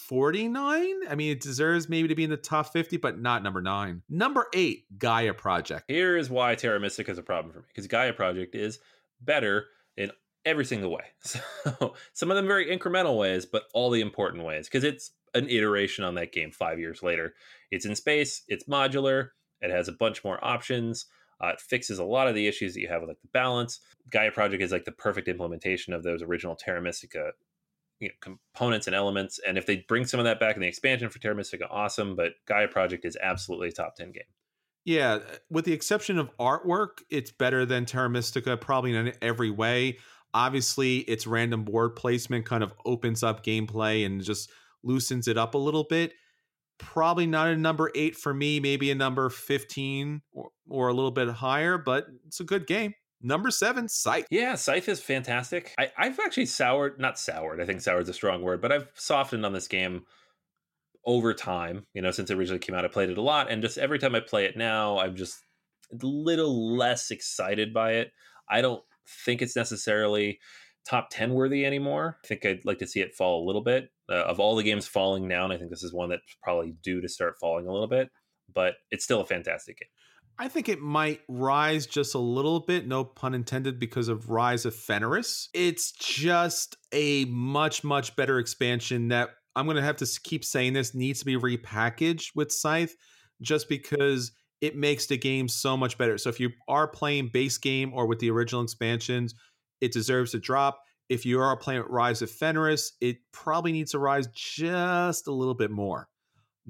49. 0.08 0.94
I 1.08 1.14
mean, 1.14 1.32
it 1.32 1.40
deserves 1.40 1.88
maybe 1.88 2.08
to 2.08 2.14
be 2.14 2.24
in 2.24 2.30
the 2.30 2.36
top 2.38 2.72
50, 2.72 2.96
but 2.96 3.20
not 3.20 3.42
number 3.42 3.60
nine. 3.60 4.02
Number 4.08 4.46
eight, 4.54 4.86
Gaia 4.98 5.34
Project. 5.34 5.84
Here 5.86 6.16
is 6.16 6.30
why 6.30 6.54
Terra 6.54 6.80
Mystica 6.80 7.10
is 7.10 7.18
a 7.18 7.22
problem 7.22 7.52
for 7.52 7.60
me 7.60 7.66
because 7.68 7.86
Gaia 7.86 8.14
Project 8.14 8.54
is 8.54 8.78
better 9.20 9.66
in 9.98 10.10
every 10.44 10.64
single 10.64 10.90
way. 10.90 11.04
So 11.78 11.94
some 12.14 12.30
of 12.30 12.36
them 12.36 12.46
very 12.46 12.66
incremental 12.66 13.18
ways, 13.18 13.44
but 13.44 13.64
all 13.74 13.90
the 13.90 14.00
important 14.00 14.44
ways 14.44 14.66
because 14.66 14.82
it's 14.82 15.10
an 15.34 15.48
iteration 15.50 16.04
on 16.04 16.14
that 16.14 16.32
game 16.32 16.50
five 16.50 16.78
years 16.78 17.02
later. 17.02 17.34
It's 17.70 17.84
in 17.84 17.94
space, 17.94 18.42
it's 18.48 18.64
modular, 18.64 19.30
it 19.60 19.70
has 19.70 19.88
a 19.88 19.92
bunch 19.92 20.24
more 20.24 20.42
options. 20.42 21.06
Uh, 21.40 21.48
it 21.48 21.60
fixes 21.60 21.98
a 21.98 22.04
lot 22.04 22.26
of 22.26 22.34
the 22.34 22.48
issues 22.48 22.74
that 22.74 22.80
you 22.80 22.88
have 22.88 23.02
with 23.02 23.10
like 23.10 23.20
the 23.20 23.28
balance. 23.28 23.80
Gaia 24.10 24.32
Project 24.32 24.62
is 24.62 24.72
like 24.72 24.86
the 24.86 24.92
perfect 24.92 25.28
implementation 25.28 25.92
of 25.92 26.02
those 26.02 26.22
original 26.22 26.56
Terra 26.56 26.80
Mystica 26.80 27.32
you 28.00 28.08
know, 28.08 28.14
components 28.20 28.86
and 28.86 28.94
elements. 28.94 29.40
And 29.46 29.58
if 29.58 29.66
they 29.66 29.84
bring 29.88 30.04
some 30.04 30.20
of 30.20 30.24
that 30.24 30.40
back 30.40 30.56
in 30.56 30.62
the 30.62 30.68
expansion 30.68 31.08
for 31.08 31.18
Terra 31.18 31.34
Mystica, 31.34 31.68
awesome. 31.68 32.16
But 32.16 32.32
Gaia 32.46 32.68
Project 32.68 33.04
is 33.04 33.16
absolutely 33.20 33.68
a 33.68 33.72
top 33.72 33.96
10 33.96 34.12
game. 34.12 34.22
Yeah, 34.84 35.14
uh, 35.14 35.20
with 35.50 35.64
the 35.64 35.72
exception 35.72 36.18
of 36.18 36.30
artwork, 36.38 37.02
it's 37.10 37.30
better 37.30 37.66
than 37.66 37.84
Terra 37.84 38.08
Mystica, 38.08 38.56
probably 38.56 38.94
in 38.94 39.12
every 39.20 39.50
way. 39.50 39.98
Obviously, 40.32 40.98
its 41.00 41.26
random 41.26 41.64
board 41.64 41.96
placement 41.96 42.46
kind 42.46 42.62
of 42.62 42.72
opens 42.84 43.22
up 43.22 43.44
gameplay 43.44 44.06
and 44.06 44.22
just 44.22 44.50
loosens 44.82 45.28
it 45.28 45.36
up 45.36 45.54
a 45.54 45.58
little 45.58 45.84
bit. 45.84 46.12
Probably 46.78 47.26
not 47.26 47.48
a 47.48 47.56
number 47.56 47.90
eight 47.94 48.16
for 48.16 48.32
me, 48.32 48.60
maybe 48.60 48.90
a 48.90 48.94
number 48.94 49.28
15 49.28 50.22
or, 50.32 50.50
or 50.68 50.88
a 50.88 50.94
little 50.94 51.10
bit 51.10 51.28
higher, 51.28 51.76
but 51.76 52.06
it's 52.26 52.40
a 52.40 52.44
good 52.44 52.66
game. 52.66 52.94
Number 53.20 53.50
seven, 53.50 53.88
Scythe. 53.88 54.26
Yeah, 54.30 54.54
Scythe 54.54 54.88
is 54.88 55.00
fantastic. 55.00 55.74
I, 55.78 55.90
I've 55.96 56.20
actually 56.20 56.46
soured, 56.46 57.00
not 57.00 57.18
soured, 57.18 57.60
I 57.60 57.66
think 57.66 57.80
soured 57.80 58.02
is 58.02 58.08
a 58.08 58.14
strong 58.14 58.42
word, 58.42 58.60
but 58.60 58.70
I've 58.70 58.88
softened 58.94 59.44
on 59.44 59.52
this 59.52 59.68
game 59.68 60.02
over 61.04 61.34
time. 61.34 61.86
You 61.94 62.02
know, 62.02 62.10
since 62.10 62.30
it 62.30 62.38
originally 62.38 62.60
came 62.60 62.76
out, 62.76 62.84
I 62.84 62.88
played 62.88 63.10
it 63.10 63.18
a 63.18 63.22
lot. 63.22 63.50
And 63.50 63.62
just 63.62 63.78
every 63.78 63.98
time 63.98 64.14
I 64.14 64.20
play 64.20 64.44
it 64.44 64.56
now, 64.56 64.98
I'm 64.98 65.16
just 65.16 65.36
a 65.92 65.96
little 66.06 66.76
less 66.76 67.10
excited 67.10 67.74
by 67.74 67.94
it. 67.94 68.12
I 68.48 68.60
don't 68.60 68.82
think 69.24 69.42
it's 69.42 69.56
necessarily 69.56 70.38
top 70.88 71.08
10 71.10 71.32
worthy 71.34 71.64
anymore. 71.64 72.18
I 72.24 72.26
think 72.26 72.46
I'd 72.46 72.64
like 72.64 72.78
to 72.78 72.86
see 72.86 73.00
it 73.00 73.14
fall 73.14 73.42
a 73.42 73.46
little 73.46 73.62
bit. 73.62 73.90
Uh, 74.08 74.24
of 74.24 74.40
all 74.40 74.56
the 74.56 74.62
games 74.62 74.86
falling 74.86 75.28
down, 75.28 75.52
I 75.52 75.58
think 75.58 75.70
this 75.70 75.82
is 75.82 75.92
one 75.92 76.08
that's 76.10 76.36
probably 76.42 76.74
due 76.82 77.00
to 77.00 77.08
start 77.08 77.36
falling 77.40 77.66
a 77.66 77.72
little 77.72 77.88
bit, 77.88 78.08
but 78.52 78.74
it's 78.90 79.04
still 79.04 79.20
a 79.20 79.26
fantastic 79.26 79.78
game. 79.78 79.88
I 80.40 80.46
think 80.46 80.68
it 80.68 80.80
might 80.80 81.20
rise 81.28 81.86
just 81.86 82.14
a 82.14 82.18
little 82.20 82.60
bit, 82.60 82.86
no 82.86 83.04
pun 83.04 83.34
intended, 83.34 83.80
because 83.80 84.08
of 84.08 84.30
Rise 84.30 84.64
of 84.64 84.74
Fenris. 84.74 85.48
It's 85.52 85.90
just 85.92 86.76
a 86.92 87.24
much, 87.24 87.82
much 87.82 88.14
better 88.14 88.38
expansion 88.38 89.08
that 89.08 89.30
I'm 89.56 89.66
going 89.66 89.76
to 89.76 89.82
have 89.82 89.96
to 89.96 90.06
keep 90.22 90.44
saying 90.44 90.74
this 90.74 90.94
needs 90.94 91.18
to 91.18 91.24
be 91.24 91.36
repackaged 91.36 92.36
with 92.36 92.52
Scythe 92.52 92.94
just 93.42 93.68
because 93.68 94.30
it 94.60 94.76
makes 94.76 95.06
the 95.06 95.18
game 95.18 95.48
so 95.48 95.76
much 95.76 95.98
better. 95.98 96.18
So 96.18 96.28
if 96.28 96.38
you 96.38 96.50
are 96.68 96.86
playing 96.86 97.30
base 97.32 97.58
game 97.58 97.92
or 97.92 98.06
with 98.06 98.20
the 98.20 98.30
original 98.30 98.62
expansions, 98.62 99.34
it 99.80 99.92
deserves 99.92 100.32
to 100.32 100.38
drop. 100.38 100.80
If 101.08 101.26
you 101.26 101.40
are 101.40 101.56
playing 101.56 101.82
Rise 101.88 102.22
of 102.22 102.30
Fenris, 102.30 102.92
it 103.00 103.16
probably 103.32 103.72
needs 103.72 103.92
to 103.92 103.98
rise 103.98 104.28
just 104.34 105.26
a 105.26 105.32
little 105.32 105.54
bit 105.54 105.70
more. 105.70 106.08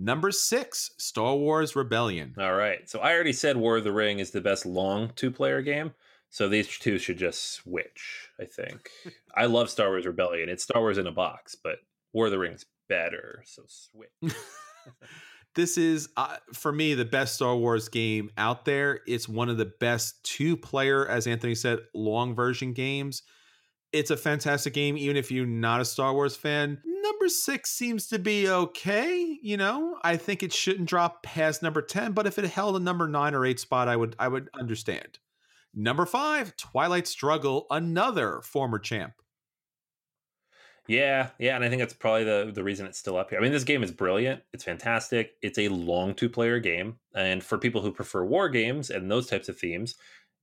Number 0.01 0.31
six, 0.31 0.93
Star 0.97 1.35
Wars 1.35 1.75
Rebellion. 1.75 2.33
All 2.39 2.55
right. 2.55 2.89
So 2.89 3.01
I 3.01 3.13
already 3.13 3.33
said 3.33 3.57
War 3.57 3.79
of 3.79 3.85
the 3.85 3.93
Ring 3.93 4.21
is 4.21 4.31
the 4.31 4.41
best 4.41 4.65
long 4.65 5.11
two 5.17 5.33
player 5.33 5.61
game. 5.61 5.93
So 6.31 6.49
these 6.49 6.69
two 6.79 6.99
should 6.99 7.19
just 7.19 7.53
switch, 7.53 8.31
I 8.41 8.45
think. 8.45 8.91
I 9.37 9.47
love 9.47 9.71
Star 9.71 9.89
Wars 9.89 10.07
Rebellion. 10.07 10.49
It's 10.49 10.63
Star 10.63 10.81
Wars 10.81 10.99
in 10.99 11.09
a 11.09 11.13
box, 11.13 11.57
but 11.57 11.79
War 12.13 12.27
of 12.27 12.33
the 12.33 12.39
Ring's 12.39 12.65
better. 12.89 13.43
So 13.45 13.63
switch. 13.67 14.35
this 15.57 15.77
is, 15.77 16.11
uh, 16.17 16.37
for 16.53 16.71
me, 16.71 16.95
the 16.95 17.05
best 17.05 17.35
Star 17.35 17.57
Wars 17.57 17.89
game 17.89 18.31
out 18.37 18.65
there. 18.65 19.01
It's 19.09 19.29
one 19.29 19.49
of 19.49 19.57
the 19.57 19.73
best 19.81 20.23
two 20.23 20.57
player, 20.57 21.09
as 21.09 21.27
Anthony 21.27 21.57
said, 21.57 21.81
long 21.93 22.37
version 22.37 22.73
games. 22.73 23.23
It's 23.93 24.11
a 24.11 24.17
fantastic 24.17 24.75
game, 24.75 24.99
even 24.99 25.17
if 25.17 25.31
you're 25.31 25.47
not 25.47 25.81
a 25.81 25.85
Star 25.85 26.13
Wars 26.13 26.37
fan 26.37 26.79
number 27.19 27.29
six 27.29 27.71
seems 27.71 28.07
to 28.09 28.19
be 28.19 28.49
okay. 28.49 29.39
You 29.43 29.57
know, 29.57 29.99
I 30.03 30.17
think 30.17 30.43
it 30.43 30.53
shouldn't 30.53 30.89
drop 30.89 31.23
past 31.23 31.63
number 31.63 31.83
10, 31.83 32.13
but 32.13 32.27
if 32.27 32.39
it 32.39 32.45
held 32.47 32.77
a 32.77 32.81
number 32.81 33.09
nine 33.09 33.35
or 33.35 33.45
eight 33.45 33.61
spot, 33.61 33.89
I 33.89 33.97
would 33.97 34.15
I 34.19 34.29
would 34.29 34.49
understand. 34.59 35.19
Number 35.75 36.07
five, 36.07 36.57
Twilight 36.57 37.07
Struggle, 37.07 37.67
another 37.71 38.41
former 38.43 38.79
champ. 38.79 39.15
Yeah, 40.87 41.31
yeah, 41.39 41.55
and 41.55 41.63
I 41.63 41.69
think 41.69 41.81
that's 41.81 41.93
probably 41.93 42.25
the 42.25 42.51
the 42.55 42.65
reason 42.65 42.87
it's 42.87 42.99
still 42.99 43.19
up 43.19 43.29
here. 43.31 43.39
I 43.39 43.43
mean, 43.43 43.53
this 43.53 43.65
game 43.65 43.83
is 43.83 43.93
brilliant. 43.93 44.43
It's 44.55 44.65
fantastic. 44.65 45.33
It's 45.43 45.59
a 45.59 45.69
long 45.69 46.15
two 46.15 46.31
player 46.31 46.59
game, 46.61 46.97
and 47.15 47.45
for 47.45 47.59
people 47.59 47.83
who 47.83 47.93
prefer 47.93 48.25
war 48.25 48.49
games 48.49 48.89
and 48.89 49.11
those 49.11 49.27
types 49.27 49.51
of 49.51 49.59
themes, 49.59 49.97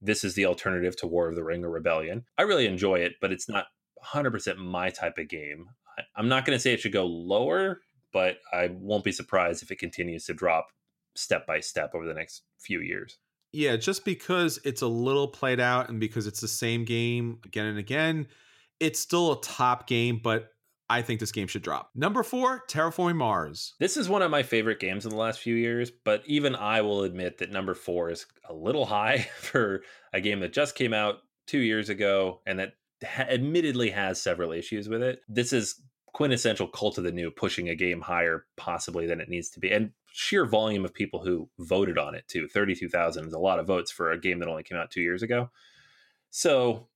this 0.06 0.24
is 0.24 0.36
the 0.36 0.46
alternative 0.46 0.96
to 0.98 1.08
War 1.08 1.28
of 1.28 1.36
the 1.36 1.44
Ring 1.44 1.64
or 1.64 1.70
Rebellion. 1.70 2.26
I 2.38 2.44
really 2.44 2.68
enjoy 2.68 3.00
it, 3.00 3.14
but 3.22 3.32
it's 3.32 3.50
not 3.50 3.66
100% 4.14 4.58
my 4.58 4.90
type 4.90 5.18
of 5.18 5.28
game. 5.28 5.68
I, 5.98 6.04
I'm 6.16 6.30
not 6.30 6.46
going 6.46 6.56
to 6.56 6.62
say 6.62 6.74
it 6.74 6.80
should 6.80 6.94
go 6.94 7.06
lower, 7.06 7.82
but 8.14 8.38
I 8.54 8.70
won't 8.72 9.04
be 9.04 9.12
surprised 9.12 9.64
if 9.64 9.72
it 9.72 9.80
continues 9.80 10.26
to 10.26 10.34
drop 10.34 10.68
step 11.16 11.48
by 11.48 11.60
step 11.60 11.92
over 11.96 12.06
the 12.06 12.14
next 12.14 12.44
few 12.60 12.82
years. 12.82 13.18
Yeah, 13.52 13.78
just 13.78 14.04
because 14.04 14.60
it's 14.66 14.82
a 14.82 14.88
little 14.88 15.30
played 15.30 15.60
out 15.60 15.90
and 15.90 16.00
because 16.00 16.28
it's 16.28 16.42
the 16.42 16.48
same 16.48 16.84
game 16.84 17.40
again 17.46 17.68
and 17.68 17.78
again, 17.80 18.28
it's 18.80 19.00
still 19.00 19.32
a 19.32 19.42
top 19.42 19.88
game, 19.88 20.20
but 20.22 20.50
I 20.90 21.02
think 21.02 21.20
this 21.20 21.32
game 21.32 21.48
should 21.48 21.64
drop. 21.64 21.90
Number 21.96 22.22
four, 22.22 22.64
Terraforming 22.70 23.16
Mars. 23.16 23.74
This 23.80 23.98
is 23.98 24.08
one 24.08 24.22
of 24.22 24.30
my 24.30 24.44
favorite 24.44 24.80
games 24.80 25.06
in 25.06 25.12
the 25.12 25.18
last 25.18 25.40
few 25.40 25.56
years, 25.56 25.92
but 26.04 26.22
even 26.26 26.56
I 26.56 26.82
will 26.82 27.04
admit 27.04 27.40
that 27.40 27.52
number 27.52 27.74
four 27.74 28.12
is 28.12 28.26
a 28.48 28.54
little 28.54 28.86
high 28.86 29.28
for 29.40 29.82
a 30.14 30.22
game 30.22 30.42
that 30.42 30.54
just 30.54 30.76
came 30.76 30.94
out 30.94 31.20
two 31.48 31.60
years 31.60 31.90
ago 31.90 32.42
and 32.46 32.60
that 32.60 32.74
ha- 33.04 33.24
admittedly 33.24 33.90
has 33.92 34.22
several 34.22 34.52
issues 34.52 34.88
with 34.88 35.02
it. 35.02 35.22
This 35.28 35.54
is 35.54 35.82
quintessential 36.14 36.68
cult 36.68 36.98
of 36.98 37.04
the 37.04 37.12
new, 37.12 37.30
pushing 37.30 37.70
a 37.70 37.76
game 37.76 38.02
higher 38.02 38.46
possibly 38.56 39.06
than 39.06 39.20
it 39.20 39.28
needs 39.28 39.50
to 39.50 39.60
be. 39.60 39.72
And 39.72 39.92
sheer 40.14 40.46
volume 40.46 40.86
of 40.86 40.94
people 40.94 41.24
who 41.26 41.50
voted 41.60 41.98
on 41.98 42.16
it 42.16 42.26
too 42.28 42.48
32,000 42.48 43.28
is 43.28 43.34
a 43.34 43.40
lot 43.40 43.60
of 43.60 43.68
votes 43.68 43.92
for 43.92 44.12
a 44.12 44.20
game 44.20 44.40
that 44.40 44.48
only 44.48 44.64
came 44.64 44.78
out 44.78 44.92
two 44.92 45.02
years 45.02 45.24
ago. 45.24 45.50
So 46.30 46.88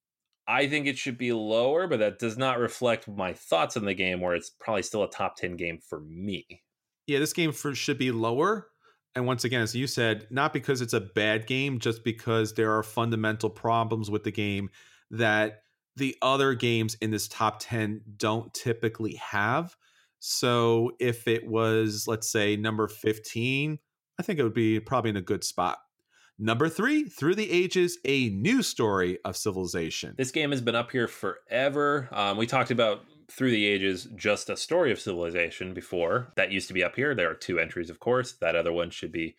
I 0.49 0.67
think 0.67 0.87
it 0.87 0.97
should 0.97 1.19
be 1.19 1.31
lower, 1.31 1.85
but 1.85 1.99
that 1.99 2.17
does 2.17 2.35
not 2.35 2.57
reflect 2.57 3.07
my 3.07 3.33
thoughts 3.33 3.77
on 3.77 3.85
the 3.85 3.93
game, 3.93 4.19
where 4.19 4.33
it's 4.33 4.49
probably 4.49 4.81
still 4.81 5.03
a 5.03 5.09
top 5.09 5.35
10 5.35 5.57
game 5.57 5.77
for 5.77 5.99
me. 5.99 6.63
Yeah, 7.05 7.19
this 7.19 7.33
game 7.33 7.51
for, 7.51 7.75
should 7.75 7.99
be 7.99 8.11
lower. 8.11 8.69
And 9.13 9.27
once 9.27 9.43
again, 9.43 9.61
as 9.61 9.75
you 9.75 9.85
said, 9.85 10.25
not 10.31 10.51
because 10.51 10.81
it's 10.81 10.93
a 10.93 11.01
bad 11.01 11.45
game, 11.45 11.77
just 11.77 12.03
because 12.03 12.55
there 12.55 12.75
are 12.75 12.81
fundamental 12.81 13.51
problems 13.51 14.09
with 14.09 14.23
the 14.23 14.31
game 14.31 14.71
that 15.11 15.61
the 15.95 16.17
other 16.23 16.55
games 16.55 16.97
in 16.99 17.11
this 17.11 17.27
top 17.27 17.59
10 17.59 18.01
don't 18.17 18.51
typically 18.55 19.15
have. 19.15 19.75
So 20.17 20.93
if 20.99 21.27
it 21.27 21.47
was, 21.47 22.05
let's 22.07 22.31
say, 22.31 22.55
number 22.55 22.87
15, 22.87 23.77
I 24.17 24.23
think 24.23 24.39
it 24.39 24.43
would 24.43 24.55
be 24.55 24.79
probably 24.79 25.11
in 25.11 25.17
a 25.17 25.21
good 25.21 25.43
spot. 25.43 25.77
Number 26.41 26.69
three, 26.69 27.03
Through 27.03 27.35
the 27.35 27.51
Ages, 27.51 27.97
a 28.05 28.29
new 28.29 28.63
story 28.63 29.19
of 29.25 29.35
civilization. 29.35 30.15
This 30.17 30.31
game 30.31 30.51
has 30.51 30.61
been 30.61 30.73
up 30.73 30.89
here 30.89 31.09
forever. 31.09 32.07
Um, 32.13 32.37
we 32.37 32.47
talked 32.47 32.71
about 32.71 33.01
Through 33.29 33.51
the 33.51 33.65
Ages, 33.65 34.07
just 34.15 34.49
a 34.49 34.55
story 34.55 34.89
of 34.93 35.01
civilization 35.01 35.73
before. 35.73 36.31
That 36.37 36.53
used 36.53 36.69
to 36.69 36.73
be 36.73 36.81
up 36.81 36.95
here. 36.95 37.13
There 37.13 37.29
are 37.29 37.35
two 37.35 37.59
entries, 37.59 37.89
of 37.89 37.99
course. 37.99 38.31
That 38.39 38.55
other 38.55 38.71
one 38.71 38.89
should 38.89 39.11
be 39.11 39.35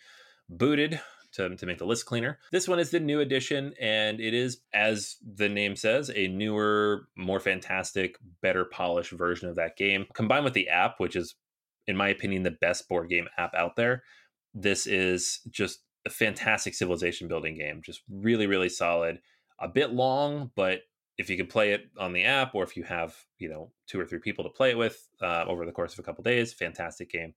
booted 0.50 1.00
to, 1.32 1.56
to 1.56 1.64
make 1.64 1.78
the 1.78 1.86
list 1.86 2.04
cleaner. 2.04 2.38
This 2.52 2.68
one 2.68 2.78
is 2.78 2.90
the 2.90 3.00
new 3.00 3.20
edition, 3.20 3.72
and 3.80 4.20
it 4.20 4.34
is, 4.34 4.58
as 4.74 5.16
the 5.24 5.48
name 5.48 5.76
says, 5.76 6.10
a 6.14 6.28
newer, 6.28 7.08
more 7.16 7.40
fantastic, 7.40 8.16
better 8.42 8.66
polished 8.66 9.12
version 9.12 9.48
of 9.48 9.56
that 9.56 9.78
game. 9.78 10.04
Combined 10.12 10.44
with 10.44 10.52
the 10.52 10.68
app, 10.68 11.00
which 11.00 11.16
is, 11.16 11.34
in 11.86 11.96
my 11.96 12.08
opinion, 12.08 12.42
the 12.42 12.50
best 12.50 12.90
board 12.90 13.08
game 13.08 13.28
app 13.38 13.54
out 13.54 13.76
there, 13.76 14.02
this 14.52 14.86
is 14.86 15.40
just 15.50 15.78
a 16.06 16.10
fantastic 16.10 16.74
civilization 16.74 17.28
building 17.28 17.56
game. 17.56 17.82
Just 17.82 18.02
really, 18.10 18.46
really 18.46 18.68
solid. 18.68 19.20
A 19.58 19.68
bit 19.68 19.92
long, 19.92 20.50
but 20.56 20.80
if 21.18 21.28
you 21.28 21.36
can 21.36 21.46
play 21.46 21.72
it 21.72 21.82
on 21.98 22.12
the 22.12 22.24
app 22.24 22.54
or 22.54 22.62
if 22.62 22.76
you 22.76 22.82
have, 22.84 23.14
you 23.38 23.48
know, 23.48 23.70
two 23.86 24.00
or 24.00 24.06
three 24.06 24.20
people 24.20 24.44
to 24.44 24.50
play 24.50 24.70
it 24.70 24.78
with 24.78 25.06
uh, 25.20 25.44
over 25.46 25.66
the 25.66 25.72
course 25.72 25.92
of 25.92 25.98
a 25.98 26.02
couple 26.02 26.24
days, 26.24 26.54
fantastic 26.54 27.10
game. 27.10 27.34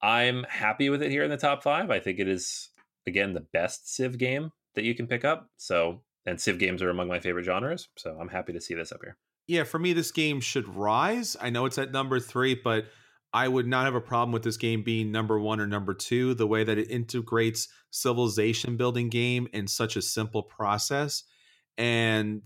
I'm 0.00 0.44
happy 0.44 0.90
with 0.90 1.02
it 1.02 1.10
here 1.10 1.24
in 1.24 1.30
the 1.30 1.36
top 1.36 1.62
five. 1.62 1.90
I 1.90 1.98
think 1.98 2.20
it 2.20 2.28
is, 2.28 2.70
again, 3.06 3.32
the 3.32 3.46
best 3.52 3.92
Civ 3.92 4.18
game 4.18 4.52
that 4.74 4.84
you 4.84 4.94
can 4.94 5.08
pick 5.08 5.24
up. 5.24 5.50
So, 5.56 6.02
and 6.24 6.40
Civ 6.40 6.58
games 6.58 6.82
are 6.82 6.90
among 6.90 7.08
my 7.08 7.18
favorite 7.18 7.44
genres. 7.44 7.88
So 7.96 8.16
I'm 8.20 8.28
happy 8.28 8.52
to 8.52 8.60
see 8.60 8.74
this 8.74 8.92
up 8.92 9.00
here. 9.02 9.16
Yeah, 9.48 9.64
for 9.64 9.78
me, 9.78 9.92
this 9.92 10.12
game 10.12 10.40
should 10.40 10.68
rise. 10.68 11.36
I 11.40 11.50
know 11.50 11.66
it's 11.66 11.78
at 11.78 11.92
number 11.92 12.20
three, 12.20 12.54
but 12.54 12.86
I 13.32 13.48
would 13.48 13.66
not 13.66 13.84
have 13.84 13.94
a 13.94 14.00
problem 14.00 14.32
with 14.32 14.42
this 14.42 14.56
game 14.56 14.82
being 14.82 15.12
number 15.12 15.38
one 15.38 15.60
or 15.60 15.66
number 15.66 15.94
two. 15.94 16.34
The 16.34 16.46
way 16.46 16.64
that 16.64 16.78
it 16.78 16.90
integrates 16.90 17.68
civilization 17.90 18.76
building 18.76 19.08
game 19.08 19.48
in 19.52 19.66
such 19.66 19.96
a 19.96 20.02
simple 20.02 20.42
process. 20.42 21.24
And 21.76 22.42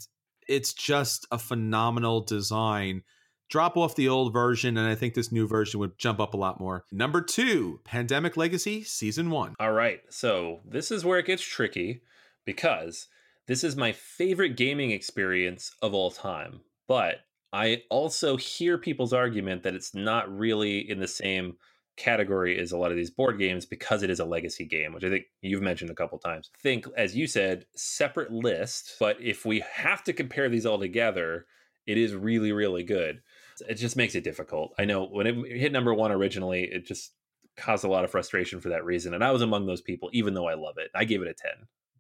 it's 0.49 0.73
just 0.73 1.27
a 1.31 1.39
phenomenal 1.39 2.23
design. 2.23 3.03
Drop 3.49 3.77
off 3.77 3.97
the 3.97 4.09
old 4.09 4.33
version, 4.33 4.77
and 4.77 4.87
I 4.87 4.95
think 4.95 5.15
this 5.15 5.33
new 5.33 5.47
version 5.47 5.81
would 5.81 5.99
jump 5.99 6.21
up 6.21 6.35
a 6.35 6.37
lot 6.37 6.61
more. 6.61 6.85
Number 6.93 7.21
two, 7.21 7.81
Pandemic 7.85 8.37
Legacy 8.37 8.83
Season 8.83 9.31
One. 9.31 9.55
All 9.59 9.73
right. 9.73 10.01
So 10.09 10.61
this 10.65 10.91
is 10.91 11.05
where 11.05 11.19
it 11.19 11.27
gets 11.27 11.43
tricky 11.43 12.03
because 12.45 13.09
this 13.47 13.65
is 13.65 13.77
my 13.77 13.93
favorite 13.93 14.57
gaming 14.57 14.93
experience 14.93 15.73
of 15.83 15.95
all 15.95 16.11
time. 16.11 16.61
But 16.87 17.17
I 17.53 17.83
also 17.91 18.37
hear 18.37 18.79
people's 18.79 19.13
argument 19.13 19.63
that 19.65 19.75
it's 19.75 19.95
not 19.95 20.31
really 20.35 20.79
in 20.89 21.01
the 21.01 21.09
same 21.09 21.57
category 21.97 22.59
as 22.59 22.73
a 22.73 22.79
lot 22.79 22.91
of 22.91 22.97
these 22.97 23.11
board 23.11 23.39
games 23.39 23.67
because 23.67 24.03
it 24.03 24.11
is 24.11 24.21
a 24.21 24.25
legacy 24.25 24.65
game, 24.65 24.93
which 24.95 25.05
I 25.05 25.11
think 25.11 25.25
you've 25.43 25.63
mentioned 25.63 25.91
a 25.91 25.95
couple 25.95 26.19
times. 26.19 26.51
Think, 26.63 26.87
as 26.97 27.15
you 27.17 27.27
said, 27.27 27.67
separate 27.75 28.33
list, 28.33 28.97
but 28.99 29.21
if 29.21 29.45
we 29.45 29.63
have 29.75 30.03
to 30.05 30.13
compare 30.13 30.49
these 30.49 30.65
all 30.65 30.79
together, 30.79 31.47
it 31.87 31.99
is 31.99 32.15
really, 32.15 32.53
really 32.53 32.85
good. 32.85 33.21
It 33.69 33.75
just 33.75 33.97
makes 33.97 34.15
it 34.15 34.25
difficult. 34.25 34.73
I 34.79 34.85
know 34.85 35.05
when 35.07 35.27
it 35.27 35.35
hit 35.59 35.73
number 35.73 35.93
one 35.93 36.13
originally, 36.13 36.65
it 36.65 36.87
just 36.87 37.13
caused 37.57 37.85
a 37.85 37.89
lot 37.89 38.05
of 38.05 38.11
frustration 38.11 38.61
for 38.61 38.71
that 38.71 38.85
reason. 38.85 39.13
And 39.13 39.23
I 39.23 39.33
was 39.33 39.43
among 39.43 39.67
those 39.67 39.83
people, 39.83 40.09
even 40.13 40.33
though 40.35 40.49
I 40.49 40.55
love 40.55 40.79
it. 40.79 40.91
I 40.95 41.05
gave 41.05 41.21
it 41.21 41.29
a 41.29 41.35
10. 41.35 41.51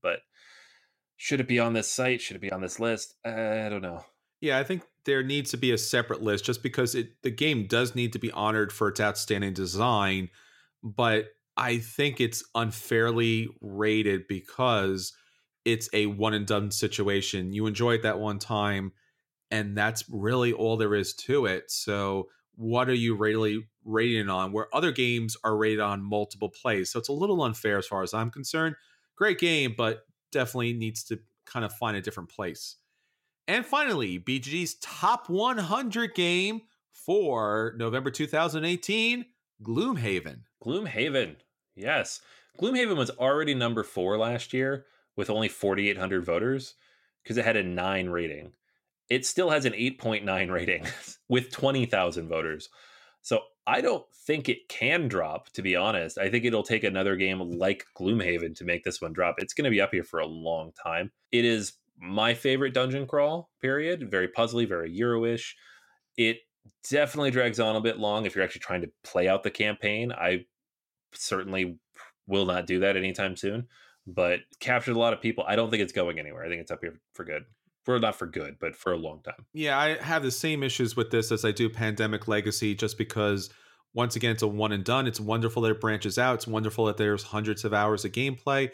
But 0.00 0.20
should 1.16 1.40
it 1.40 1.48
be 1.48 1.58
on 1.58 1.74
this 1.74 1.90
site? 1.90 2.22
Should 2.22 2.36
it 2.36 2.40
be 2.40 2.52
on 2.52 2.62
this 2.62 2.80
list? 2.80 3.16
I 3.24 3.68
don't 3.68 3.82
know. 3.82 4.04
Yeah, 4.40 4.58
I 4.58 4.64
think 4.64 4.82
there 5.04 5.22
needs 5.22 5.50
to 5.50 5.56
be 5.56 5.72
a 5.72 5.78
separate 5.78 6.22
list 6.22 6.44
just 6.44 6.62
because 6.62 6.94
it 6.94 7.22
the 7.22 7.30
game 7.30 7.66
does 7.66 7.94
need 7.94 8.12
to 8.12 8.18
be 8.18 8.30
honored 8.32 8.72
for 8.72 8.88
its 8.88 9.00
outstanding 9.00 9.54
design, 9.54 10.28
but 10.82 11.28
I 11.56 11.78
think 11.78 12.20
it's 12.20 12.44
unfairly 12.54 13.48
rated 13.60 14.26
because 14.28 15.12
it's 15.64 15.88
a 15.92 16.06
one 16.06 16.34
and 16.34 16.46
done 16.46 16.70
situation. 16.70 17.52
You 17.52 17.66
enjoy 17.66 17.94
it 17.94 18.02
that 18.02 18.18
one 18.18 18.38
time, 18.38 18.92
and 19.50 19.76
that's 19.76 20.04
really 20.10 20.52
all 20.52 20.76
there 20.76 20.94
is 20.94 21.14
to 21.14 21.46
it. 21.46 21.70
So, 21.70 22.28
what 22.56 22.88
are 22.88 22.94
you 22.94 23.14
really 23.14 23.68
rating 23.84 24.28
on? 24.30 24.52
Where 24.52 24.74
other 24.74 24.92
games 24.92 25.36
are 25.44 25.56
rated 25.56 25.80
on 25.80 26.02
multiple 26.02 26.50
plays, 26.50 26.90
so 26.90 26.98
it's 26.98 27.08
a 27.08 27.12
little 27.12 27.42
unfair 27.42 27.78
as 27.78 27.86
far 27.86 28.02
as 28.02 28.14
I'm 28.14 28.30
concerned. 28.30 28.76
Great 29.16 29.38
game, 29.38 29.74
but 29.76 30.06
definitely 30.32 30.72
needs 30.72 31.04
to 31.04 31.20
kind 31.46 31.64
of 31.64 31.72
find 31.74 31.96
a 31.96 32.00
different 32.00 32.30
place. 32.30 32.76
And 33.50 33.66
finally, 33.66 34.16
BGG's 34.20 34.76
top 34.76 35.28
100 35.28 36.14
game 36.14 36.60
for 36.92 37.74
November 37.76 38.08
2018 38.08 39.24
Gloomhaven. 39.60 40.42
Gloomhaven, 40.64 41.34
yes. 41.74 42.20
Gloomhaven 42.60 42.96
was 42.96 43.10
already 43.10 43.54
number 43.54 43.82
four 43.82 44.16
last 44.16 44.52
year 44.52 44.86
with 45.16 45.30
only 45.30 45.48
4,800 45.48 46.24
voters 46.24 46.74
because 47.24 47.38
it 47.38 47.44
had 47.44 47.56
a 47.56 47.64
nine 47.64 48.08
rating. 48.08 48.52
It 49.08 49.26
still 49.26 49.50
has 49.50 49.64
an 49.64 49.72
8.9 49.72 50.50
rating 50.52 50.86
with 51.28 51.50
20,000 51.50 52.28
voters. 52.28 52.68
So 53.20 53.40
I 53.66 53.80
don't 53.80 54.06
think 54.14 54.48
it 54.48 54.68
can 54.68 55.08
drop, 55.08 55.50
to 55.54 55.62
be 55.62 55.74
honest. 55.74 56.18
I 56.18 56.30
think 56.30 56.44
it'll 56.44 56.62
take 56.62 56.84
another 56.84 57.16
game 57.16 57.40
like 57.40 57.84
Gloomhaven 57.98 58.54
to 58.58 58.64
make 58.64 58.84
this 58.84 59.00
one 59.00 59.12
drop. 59.12 59.34
It's 59.38 59.54
going 59.54 59.64
to 59.64 59.70
be 59.72 59.80
up 59.80 59.90
here 59.90 60.04
for 60.04 60.20
a 60.20 60.26
long 60.26 60.70
time. 60.80 61.10
It 61.32 61.44
is 61.44 61.72
my 62.00 62.34
favorite 62.34 62.74
dungeon 62.74 63.06
crawl 63.06 63.50
period. 63.60 64.10
Very 64.10 64.28
puzzly, 64.28 64.66
very 64.66 64.90
Euro-ish. 64.92 65.56
It 66.16 66.38
definitely 66.90 67.30
drags 67.30 67.60
on 67.60 67.76
a 67.76 67.80
bit 67.80 67.98
long 67.98 68.26
if 68.26 68.34
you're 68.34 68.44
actually 68.44 68.60
trying 68.60 68.82
to 68.82 68.90
play 69.04 69.28
out 69.28 69.42
the 69.42 69.50
campaign. 69.50 70.12
I 70.12 70.46
certainly 71.12 71.78
will 72.26 72.46
not 72.46 72.66
do 72.66 72.80
that 72.80 72.96
anytime 72.96 73.36
soon, 73.36 73.68
but 74.06 74.40
captured 74.60 74.96
a 74.96 74.98
lot 74.98 75.12
of 75.12 75.20
people. 75.20 75.44
I 75.46 75.56
don't 75.56 75.70
think 75.70 75.82
it's 75.82 75.92
going 75.92 76.18
anywhere. 76.18 76.44
I 76.44 76.48
think 76.48 76.60
it's 76.60 76.70
up 76.70 76.80
here 76.80 77.00
for 77.12 77.24
good. 77.24 77.44
For 77.84 77.98
not 77.98 78.16
for 78.16 78.26
good, 78.26 78.56
but 78.60 78.76
for 78.76 78.92
a 78.92 78.98
long 78.98 79.22
time. 79.22 79.46
Yeah, 79.54 79.78
I 79.78 79.96
have 80.02 80.22
the 80.22 80.30
same 80.30 80.62
issues 80.62 80.96
with 80.96 81.10
this 81.10 81.32
as 81.32 81.44
I 81.44 81.50
do 81.50 81.70
Pandemic 81.70 82.28
Legacy, 82.28 82.74
just 82.74 82.98
because 82.98 83.48
once 83.94 84.16
again 84.16 84.32
it's 84.32 84.42
a 84.42 84.46
one 84.46 84.72
and 84.72 84.84
done. 84.84 85.06
It's 85.06 85.18
wonderful 85.18 85.62
that 85.62 85.70
it 85.70 85.80
branches 85.80 86.18
out. 86.18 86.34
It's 86.34 86.46
wonderful 86.46 86.84
that 86.86 86.98
there's 86.98 87.22
hundreds 87.22 87.64
of 87.64 87.72
hours 87.72 88.04
of 88.04 88.12
gameplay, 88.12 88.70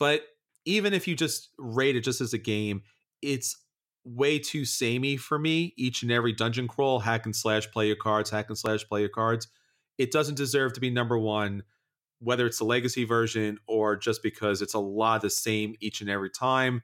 but 0.00 0.22
even 0.68 0.92
if 0.92 1.08
you 1.08 1.16
just 1.16 1.48
rate 1.56 1.96
it 1.96 2.04
just 2.04 2.20
as 2.20 2.34
a 2.34 2.38
game, 2.38 2.82
it's 3.22 3.56
way 4.04 4.38
too 4.38 4.66
samey 4.66 5.16
for 5.16 5.38
me. 5.38 5.72
Each 5.78 6.02
and 6.02 6.12
every 6.12 6.32
dungeon 6.34 6.68
crawl, 6.68 7.00
hack 7.00 7.24
and 7.24 7.34
slash, 7.34 7.70
play 7.70 7.86
your 7.86 7.96
cards, 7.96 8.28
hack 8.28 8.46
and 8.50 8.58
slash, 8.58 8.86
play 8.86 9.00
your 9.00 9.08
cards. 9.08 9.48
It 9.96 10.12
doesn't 10.12 10.36
deserve 10.36 10.74
to 10.74 10.80
be 10.80 10.90
number 10.90 11.18
one, 11.18 11.62
whether 12.18 12.44
it's 12.46 12.58
the 12.58 12.64
legacy 12.64 13.04
version 13.04 13.58
or 13.66 13.96
just 13.96 14.22
because 14.22 14.60
it's 14.60 14.74
a 14.74 14.78
lot 14.78 15.16
of 15.16 15.22
the 15.22 15.30
same 15.30 15.74
each 15.80 16.02
and 16.02 16.10
every 16.10 16.30
time. 16.30 16.82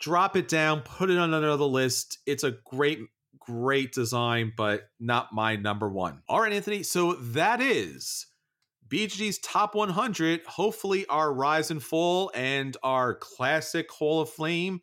Drop 0.00 0.34
it 0.34 0.48
down, 0.48 0.80
put 0.80 1.08
it 1.08 1.18
on 1.18 1.32
another 1.32 1.64
list. 1.64 2.18
It's 2.26 2.42
a 2.42 2.56
great, 2.64 2.98
great 3.38 3.92
design, 3.92 4.52
but 4.56 4.88
not 4.98 5.32
my 5.32 5.54
number 5.54 5.88
one. 5.88 6.22
All 6.28 6.40
right, 6.40 6.52
Anthony. 6.52 6.82
So 6.82 7.12
that 7.12 7.60
is 7.60 8.26
BGG's 8.92 9.38
top 9.38 9.74
100. 9.74 10.42
Hopefully, 10.46 11.06
our 11.06 11.32
Rise 11.32 11.70
and 11.70 11.82
Fall 11.82 12.30
and 12.34 12.76
our 12.82 13.14
classic 13.14 13.90
Hall 13.90 14.20
of 14.20 14.28
Flame 14.28 14.80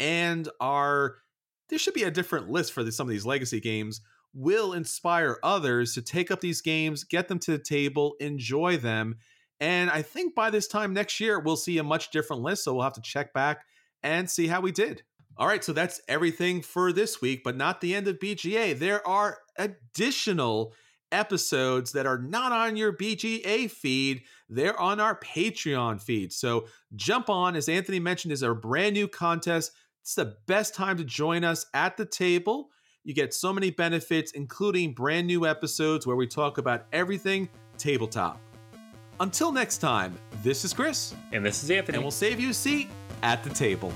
and 0.00 0.48
our 0.60 1.16
there 1.68 1.78
should 1.78 1.94
be 1.94 2.02
a 2.02 2.10
different 2.10 2.50
list 2.50 2.72
for 2.72 2.88
some 2.90 3.06
of 3.06 3.10
these 3.10 3.24
legacy 3.24 3.60
games 3.60 4.02
will 4.34 4.72
inspire 4.72 5.38
others 5.42 5.94
to 5.94 6.02
take 6.02 6.30
up 6.30 6.40
these 6.40 6.60
games, 6.60 7.04
get 7.04 7.28
them 7.28 7.38
to 7.38 7.52
the 7.52 7.58
table, 7.58 8.14
enjoy 8.20 8.76
them. 8.76 9.16
And 9.60 9.90
I 9.90 10.02
think 10.02 10.34
by 10.34 10.50
this 10.50 10.66
time 10.66 10.92
next 10.92 11.20
year, 11.20 11.38
we'll 11.38 11.56
see 11.56 11.78
a 11.78 11.84
much 11.84 12.10
different 12.10 12.42
list. 12.42 12.64
So 12.64 12.74
we'll 12.74 12.82
have 12.82 12.94
to 12.94 13.02
check 13.02 13.32
back 13.32 13.64
and 14.02 14.28
see 14.28 14.48
how 14.48 14.60
we 14.60 14.72
did. 14.72 15.02
All 15.38 15.46
right, 15.46 15.64
so 15.64 15.72
that's 15.72 16.00
everything 16.08 16.60
for 16.62 16.92
this 16.92 17.22
week, 17.22 17.42
but 17.42 17.56
not 17.56 17.80
the 17.80 17.94
end 17.94 18.06
of 18.08 18.18
BGA. 18.18 18.78
There 18.78 19.06
are 19.06 19.38
additional 19.56 20.74
episodes 21.12 21.92
that 21.92 22.06
are 22.06 22.18
not 22.18 22.50
on 22.52 22.76
your 22.76 22.92
BGA 22.92 23.70
feed, 23.70 24.22
they're 24.48 24.78
on 24.78 24.98
our 24.98 25.18
Patreon 25.18 26.00
feed. 26.00 26.32
So 26.32 26.66
jump 26.96 27.30
on, 27.30 27.54
as 27.54 27.68
Anthony 27.68 28.00
mentioned, 28.00 28.32
is 28.32 28.42
our 28.42 28.54
brand 28.54 28.94
new 28.94 29.06
contest. 29.06 29.72
It's 30.00 30.14
the 30.14 30.36
best 30.46 30.74
time 30.74 30.96
to 30.96 31.04
join 31.04 31.44
us 31.44 31.66
at 31.74 31.96
the 31.96 32.04
table. 32.04 32.70
You 33.04 33.14
get 33.14 33.34
so 33.34 33.52
many 33.52 33.70
benefits, 33.70 34.32
including 34.32 34.94
brand 34.94 35.26
new 35.26 35.46
episodes 35.46 36.06
where 36.06 36.16
we 36.16 36.26
talk 36.26 36.58
about 36.58 36.86
everything 36.92 37.48
tabletop. 37.78 38.40
Until 39.20 39.52
next 39.52 39.78
time, 39.78 40.16
this 40.42 40.64
is 40.64 40.72
Chris. 40.72 41.14
And 41.32 41.44
this 41.44 41.62
is 41.62 41.70
Anthony. 41.70 41.96
And 41.96 42.04
we'll 42.04 42.10
save 42.10 42.40
you 42.40 42.50
a 42.50 42.54
seat 42.54 42.88
at 43.22 43.44
the 43.44 43.50
table. 43.50 43.92